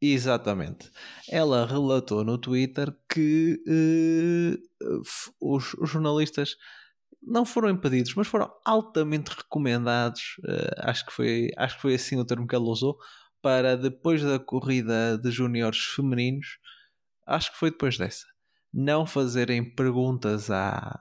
Exatamente. 0.00 0.90
Ela 1.30 1.66
relatou 1.66 2.22
no 2.24 2.36
Twitter 2.36 2.94
que 3.08 3.58
uh, 3.66 5.02
os, 5.40 5.74
os, 5.74 5.88
jornalistas 5.88 6.56
não 7.22 7.46
foram 7.46 7.70
impedidos, 7.70 8.14
mas 8.14 8.26
foram 8.26 8.52
altamente 8.64 9.30
recomendados. 9.30 10.36
Uh, 10.40 10.88
acho, 10.88 11.06
que 11.06 11.12
foi, 11.12 11.50
acho 11.56 11.76
que 11.76 11.82
foi 11.82 11.94
assim 11.94 12.18
o 12.18 12.24
termo 12.24 12.46
que 12.46 12.54
ela 12.54 12.64
usou. 12.64 12.98
Para 13.40 13.76
depois 13.76 14.22
da 14.22 14.38
corrida 14.38 15.18
de 15.18 15.30
júniores 15.30 15.78
femininos, 15.78 16.58
acho 17.26 17.52
que 17.52 17.58
foi 17.58 17.70
depois 17.70 17.98
dessa 17.98 18.33
não 18.74 19.06
fazerem 19.06 19.64
perguntas 19.64 20.50
à, 20.50 21.00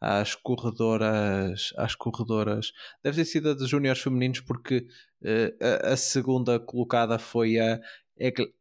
às 0.00 0.34
corredoras, 0.34 1.72
às 1.78 1.94
corredoras. 1.94 2.72
Deve 3.02 3.16
ter 3.16 3.24
sido 3.24 3.50
a 3.50 3.54
de 3.54 3.66
júniores 3.66 4.02
femininos 4.02 4.40
porque 4.40 4.86
uh, 5.22 5.86
a, 5.88 5.92
a, 5.94 5.96
segunda 5.96 6.60
colocada 6.60 7.18
foi 7.18 7.58
a 7.58 7.80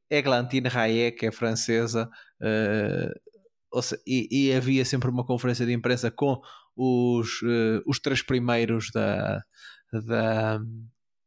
Eglantine 0.10 0.70
Raye, 0.70 1.12
que 1.12 1.26
é 1.26 1.32
francesa, 1.32 2.10
uh, 2.42 3.82
e, 4.08 4.28
e, 4.32 4.54
havia 4.54 4.86
sempre 4.86 5.10
uma 5.10 5.26
conferência 5.26 5.66
de 5.66 5.74
imprensa 5.74 6.10
com 6.10 6.40
os, 6.78 7.42
uh, 7.42 7.84
os 7.86 8.00
três 8.00 8.22
primeiros 8.22 8.90
da, 8.92 9.44
da, 9.92 10.60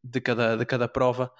de, 0.03 0.21
cada, 0.23 0.57
de 0.57 0.65
cada 0.65 0.89
prova 0.89 1.31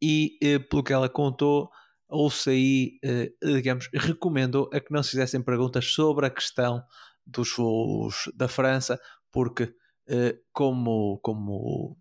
e 0.00 0.38
pelo 0.70 0.82
que 0.82 0.92
ela 0.92 1.08
contou 1.08 1.70
a 2.08 2.16
UCI, 2.16 2.98
eh, 3.02 3.32
digamos, 3.42 3.88
recomendou 3.92 4.70
a 4.72 4.80
que 4.80 4.92
não 4.92 5.02
se 5.02 5.10
fizessem 5.10 5.42
perguntas 5.42 5.86
sobre 5.92 6.26
a 6.26 6.30
questão 6.30 6.82
dos 7.26 7.54
voos 7.56 8.30
da 8.34 8.48
França, 8.48 8.98
porque, 9.32 9.74
eh, 10.08 10.36
como, 10.52 11.18
como 11.22 11.96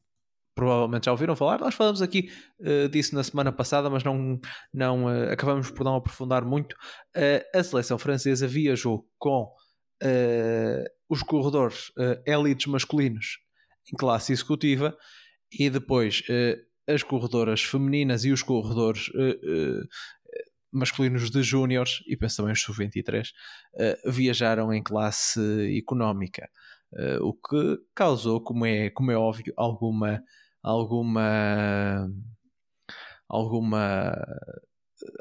provavelmente 0.55 1.05
já 1.05 1.11
ouviram 1.11 1.35
falar, 1.35 1.59
nós 1.59 1.75
falamos 1.75 2.01
aqui 2.01 2.31
uh, 2.61 2.87
disso 2.87 3.13
na 3.13 3.23
semana 3.23 3.51
passada, 3.51 3.89
mas 3.89 4.03
não, 4.05 4.39
não 4.73 5.05
uh, 5.05 5.31
acabamos 5.31 5.69
por 5.69 5.83
não 5.83 5.95
aprofundar 5.95 6.45
muito. 6.45 6.73
Uh, 7.15 7.43
a 7.53 7.61
seleção 7.61 7.99
francesa 7.99 8.47
viajou 8.47 9.05
com 9.19 9.51
os 11.09 11.23
corredores 11.23 11.91
elites 12.27 12.67
masculinos 12.67 13.39
em 13.91 13.95
classe 13.95 14.33
executiva 14.33 14.95
e 15.51 15.69
depois 15.69 16.21
as 16.87 17.03
corredoras 17.03 17.63
femininas 17.63 18.25
e 18.25 18.31
os 18.31 18.43
corredores 18.43 19.09
uh, 19.09 19.81
uh, 19.81 19.87
masculinos 20.71 21.29
de 21.29 21.41
júniores, 21.41 22.03
e 22.07 22.15
penso 22.15 22.37
também 22.37 22.53
os 22.53 22.61
sub-23, 22.61 23.29
uh, 23.29 24.11
viajaram 24.11 24.73
em 24.73 24.83
classe 24.83 25.39
económica, 25.77 26.49
o 27.19 27.33
que 27.33 27.77
causou, 27.93 28.41
como 28.41 28.65
é, 28.65 28.89
como 28.89 29.11
é 29.11 29.17
óbvio, 29.17 29.53
alguma 29.57 30.23
alguma 30.63 32.09
alguma 33.27 34.15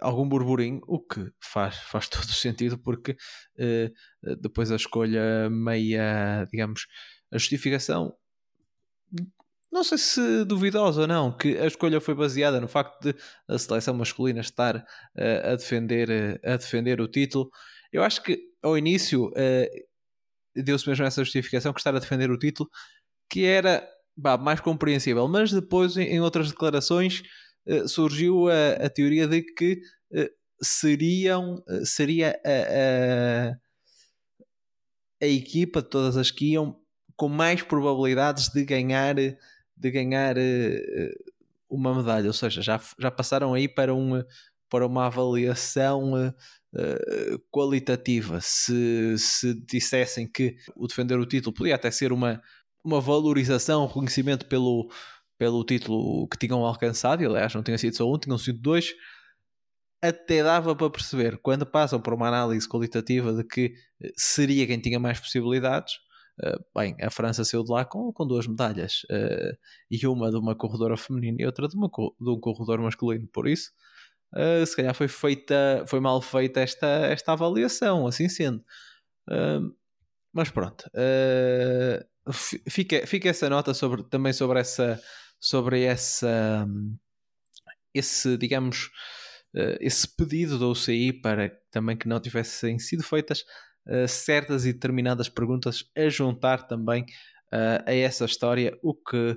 algum 0.01 0.29
burburinho, 0.29 0.81
o 0.87 1.01
que 1.01 1.33
faz, 1.41 1.77
faz 1.79 2.07
todo 2.09 2.23
o 2.23 2.33
sentido 2.33 2.79
porque 2.79 3.17
depois 4.41 4.71
a 4.71 4.77
escolha 4.77 5.51
meia, 5.51 6.47
digamos, 6.49 6.87
a 7.33 7.39
justificação 7.39 8.15
não 9.75 9.83
sei 9.83 9.99
se 9.99 10.45
duvidosa 10.45 11.01
ou 11.01 11.07
não, 11.09 11.37
que 11.37 11.59
a 11.59 11.67
escolha 11.67 12.01
foi 12.01 12.15
baseada 12.15 12.61
no 12.61 12.69
facto 12.69 13.03
de 13.03 13.17
a 13.49 13.59
seleção 13.59 13.93
masculina 13.93 14.41
estar 14.41 14.77
uh, 14.77 15.53
a, 15.53 15.57
defender, 15.57 16.09
uh, 16.09 16.53
a 16.53 16.57
defender 16.57 17.01
o 17.01 17.09
título. 17.09 17.51
Eu 17.93 18.05
acho 18.05 18.23
que 18.23 18.39
ao 18.63 18.79
início 18.79 19.31
uh, 19.31 20.63
deu-se 20.63 20.89
mesmo 20.89 21.05
essa 21.05 21.25
justificação 21.25 21.73
que 21.73 21.81
estar 21.81 21.93
a 21.93 21.99
defender 21.99 22.31
o 22.31 22.39
título, 22.39 22.71
que 23.29 23.45
era 23.45 23.85
bah, 24.17 24.39
mais 24.39 24.61
compreensível, 24.61 25.27
mas 25.27 25.51
depois 25.51 25.97
em, 25.97 26.21
outras 26.21 26.51
declarações 26.51 27.25
surgiu 27.89 28.49
a, 28.49 28.85
a, 28.85 28.91
teoria 28.91 29.27
de 29.27 29.43
que 29.43 29.81
seriam, 30.61 31.65
seria 31.83 32.39
a, 32.45 33.51
a, 33.51 33.57
a 35.23 35.27
equipa 35.27 35.83
de 35.83 35.89
todas 35.89 36.17
as 36.17 36.31
que 36.31 36.53
iam 36.53 36.79
com 37.17 37.29
mais 37.29 37.63
probabilidades 37.63 38.51
de 38.51 38.65
ganhar, 38.65 39.17
de 39.77 39.91
ganhar 39.91 40.37
uma 41.69 41.95
medalha, 41.95 42.27
ou 42.27 42.33
seja, 42.33 42.63
já, 42.63 42.81
já 42.99 43.11
passaram 43.11 43.55
aí 43.55 43.69
para, 43.69 43.95
um, 43.95 44.23
para 44.71 44.87
uma 44.87 45.07
avaliação 45.07 46.15
uh, 46.15 47.39
qualitativa. 47.51 48.39
Se, 48.41 49.17
se 49.19 49.55
dissessem 49.67 50.27
que 50.27 50.57
o 50.77 50.87
defender 50.87 51.19
o 51.19 51.27
título 51.27 51.55
podia 51.55 51.75
até 51.75 51.91
ser 51.91 52.13
uma, 52.13 52.41
uma 52.85 53.01
valorização, 53.01 53.85
um 53.85 53.87
reconhecimento 53.87 54.47
pelo, 54.47 54.91
pelo 55.39 55.65
título 55.65 56.29
que 56.29 56.39
tinham 56.39 56.65
alcançado, 56.65 57.23
e 57.23 57.27
aliás 57.27 57.55
não 57.55 57.63
tinha 57.63 57.79
sido 57.79 57.97
só 57.97 58.11
um, 58.11 58.19
tinham 58.19 58.39
sido 58.39 58.61
dois, 58.61 58.95
até 60.03 60.43
dava 60.43 60.77
para 60.77 60.91
perceber 60.91 61.39
quando 61.39 61.65
passam 61.65 61.99
por 61.99 62.13
uma 62.13 62.29
análise 62.29 62.69
qualitativa 62.69 63.33
de 63.33 63.43
que 63.43 63.73
eh, 64.03 64.13
seria 64.15 64.67
quem 64.67 64.79
tinha 64.79 65.01
mais 65.01 65.19
possibilidades. 65.19 65.95
Uh, 66.43 66.59
bem, 66.77 66.97
a 67.01 67.11
França 67.11 67.45
saiu 67.45 67.63
de 67.63 67.71
lá 67.71 67.85
com, 67.85 68.13
com 68.13 68.27
duas 68.27 68.47
medalhas 68.47 69.03
uh, 69.05 69.57
e 69.89 70.05
uma 70.07 70.31
de 70.31 70.37
uma 70.37 70.57
corredora 70.57 70.97
feminina 70.97 71.37
e 71.41 71.47
outra 71.47 71.69
de, 71.69 71.77
uma, 71.77 71.89
de 71.89 72.31
um 72.31 72.41
corredor 72.41 72.81
masculino. 72.81 73.29
Por 73.29 73.47
isso, 73.47 73.71
uh, 74.35 74.67
se 74.67 74.75
calhar 74.75 74.95
foi 74.95 75.07
feita, 75.07 75.85
foi 75.87 76.01
mal 76.01 76.21
feita 76.21 76.61
esta, 76.61 76.87
esta 76.87 77.33
avaliação, 77.33 78.07
assim 78.07 78.29
sendo. 78.29 78.65
mas 80.33 80.51
pronto, 80.51 80.91
fica, 82.69 83.07
fica 83.07 83.29
essa 83.29 83.49
nota 83.49 83.73
sobre, 83.73 84.03
também 84.03 84.33
sobre 84.33 84.59
essa, 84.59 85.01
sobre 85.39 85.85
essa, 85.85 86.67
esse, 87.95 88.37
digamos, 88.37 88.91
esse 89.81 90.09
pedido 90.17 90.59
da 90.59 90.67
UCI 90.67 91.13
para 91.13 91.49
também 91.71 91.97
que 91.97 92.09
não 92.09 92.19
tivessem 92.19 92.77
sido 92.81 93.05
feitas 93.05 93.45
uh, 93.87 94.09
certas 94.09 94.65
e 94.67 94.73
determinadas 94.73 95.29
perguntas 95.29 95.85
a 95.97 96.09
juntar 96.09 96.67
também 96.67 97.03
uh, 97.53 97.83
a 97.87 97.93
essa 97.93 98.25
história, 98.25 98.79
o 98.83 98.95
que 98.95 99.37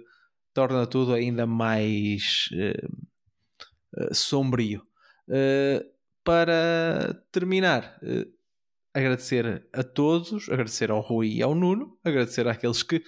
torna 0.53 0.85
tudo 0.87 1.13
ainda 1.13 1.45
mais 1.45 2.49
uh, 2.53 4.13
sombrio. 4.13 4.81
para 6.23 7.23
terminar, 7.31 7.99
agradecer 8.93 9.67
a 9.73 9.83
todos, 9.83 10.49
agradecer 10.49 10.91
ao 10.91 10.99
Rui 10.99 11.35
e 11.35 11.41
ao 11.41 11.55
Nuno, 11.55 11.97
agradecer 12.03 12.47
àqueles 12.47 12.83
que 12.83 13.01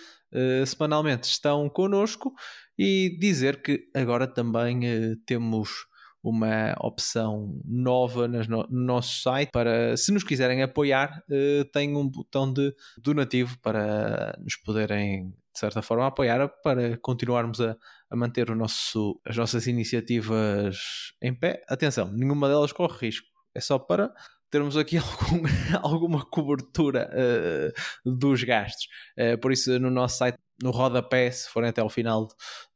semanalmente 0.66 1.28
estão 1.28 1.70
connosco 1.70 2.34
e 2.78 3.18
dizer 3.20 3.62
que 3.62 3.90
agora 3.94 4.26
também 4.26 4.82
temos 5.26 5.89
uma 6.24 6.76
opção 6.82 7.60
nova 7.66 8.28
no 8.28 8.68
nosso 8.70 9.22
site 9.22 9.50
para, 9.52 9.96
se 9.96 10.12
nos 10.12 10.24
quiserem 10.24 10.62
apoiar, 10.62 11.24
uh, 11.30 11.66
tem 11.72 11.96
um 11.96 12.08
botão 12.08 12.52
de 12.52 12.74
donativo 12.98 13.58
para 13.60 14.38
nos 14.40 14.56
poderem, 14.58 15.30
de 15.30 15.60
certa 15.60 15.82
forma, 15.82 16.08
apoiar 16.08 16.48
para 16.62 16.98
continuarmos 16.98 17.62
a, 17.62 17.76
a 18.10 18.16
manter 18.16 18.50
o 18.52 18.56
nosso, 18.56 19.20
as 19.26 19.38
nossas 19.38 19.68
iniciativas 19.68 20.78
em 21.22 21.34
pé. 21.34 21.64
Atenção, 21.70 22.12
nenhuma 22.12 22.50
delas 22.50 22.74
corre 22.74 23.08
risco, 23.08 23.28
é 23.56 23.62
só 23.62 23.80
para 23.80 24.14
termos 24.52 24.76
aqui 24.76 24.98
algum, 24.98 25.44
alguma 25.82 26.26
cobertura 26.26 27.10
uh, 27.14 28.12
dos 28.18 28.44
gastos. 28.44 28.88
Uh, 29.18 29.38
por 29.40 29.52
isso, 29.52 29.80
no 29.80 29.90
nosso 29.90 30.18
site 30.18 30.38
no 30.62 30.72
rodapé, 30.72 31.32
se 31.32 31.50
forem 31.50 31.70
até 31.70 31.82
ao 31.82 31.90
final 31.90 32.28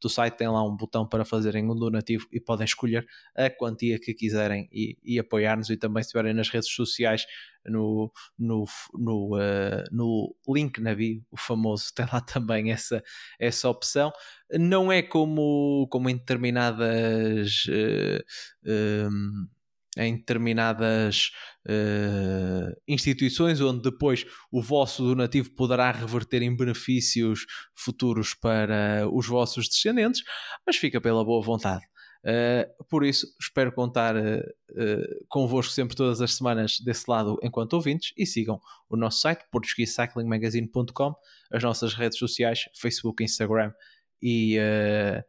do 0.02 0.10
site, 0.10 0.38
tem 0.38 0.48
lá 0.48 0.64
um 0.64 0.76
botão 0.76 1.08
para 1.08 1.26
fazerem 1.26 1.70
um 1.70 1.76
donativo 1.76 2.28
e 2.32 2.40
podem 2.40 2.66
escolher 2.66 3.06
a 3.36 3.50
quantia 3.50 4.00
que 4.00 4.14
quiserem 4.14 4.70
e, 4.72 4.98
e 5.04 5.20
apoiar-nos. 5.20 5.70
E 5.70 5.78
também, 5.78 6.02
se 6.02 6.08
estiverem 6.08 6.34
nas 6.34 6.50
redes 6.50 6.70
sociais, 6.70 7.26
no, 7.66 8.12
no, 8.38 8.66
no, 8.94 9.36
uh, 9.36 9.84
no 9.92 10.36
link 10.48 10.80
na 10.82 10.96
bio, 10.96 11.24
o 11.32 11.38
famoso, 11.38 11.94
tem 11.94 12.06
lá 12.12 12.22
também 12.22 12.72
essa, 12.72 13.04
essa 13.40 13.70
opção. 13.70 14.12
Não 14.52 14.92
é 14.92 15.02
como, 15.02 15.88
como 15.90 16.10
em 16.10 16.16
determinadas. 16.16 17.66
Uh, 17.66 18.24
eh, 18.66 19.08
um, 19.08 19.48
em 19.98 20.16
determinadas 20.18 21.32
uh, 21.68 22.74
instituições, 22.88 23.62
onde 23.62 23.82
depois 23.82 24.26
o 24.52 24.62
vosso 24.62 25.04
donativo 25.04 25.52
poderá 25.52 25.92
reverter 25.92 26.42
em 26.42 26.56
benefícios 26.56 27.46
futuros 27.76 28.34
para 28.34 29.08
os 29.12 29.28
vossos 29.28 29.68
descendentes, 29.68 30.24
mas 30.66 30.78
fica 30.78 31.00
pela 31.00 31.24
boa 31.24 31.44
vontade. 31.44 31.84
Uh, 32.26 32.86
por 32.86 33.04
isso, 33.04 33.28
espero 33.40 33.74
contar 33.74 34.16
uh, 34.16 34.40
uh, 34.40 35.26
convosco 35.28 35.74
sempre 35.74 35.94
todas 35.94 36.22
as 36.22 36.34
semanas 36.36 36.80
desse 36.80 37.04
lado 37.10 37.38
enquanto 37.44 37.74
ouvintes 37.74 38.14
e 38.18 38.26
sigam 38.26 38.62
o 38.90 38.96
nosso 38.96 39.20
site 39.20 39.44
portuguesecyclingmagazine.com, 39.52 41.16
as 41.52 41.62
nossas 41.62 41.94
redes 41.94 42.18
sociais, 42.18 42.62
Facebook, 42.80 43.22
Instagram 43.22 43.74
e 44.22 44.58
uh, 44.58 45.22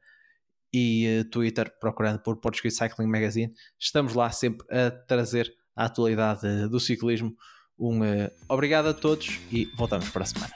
e 0.75 1.21
uh, 1.21 1.25
Twitter, 1.31 1.73
procurando 1.81 2.19
por 2.19 2.37
Portuguese 2.37 2.77
Cycling 2.77 3.07
Magazine. 3.07 3.53
Estamos 3.79 4.15
lá 4.15 4.31
sempre 4.31 4.67
a 4.77 4.91
trazer 4.91 5.51
a 5.77 5.85
atualidade 5.85 6.69
do 6.69 6.81
ciclismo. 6.81 7.33
Um 7.79 8.01
uh, 8.01 8.31
obrigado 8.49 8.89
a 8.89 8.95
todos 8.95 9.39
e 9.53 9.67
voltamos 9.77 10.09
para 10.11 10.25
a 10.25 10.27
semana. 10.27 10.55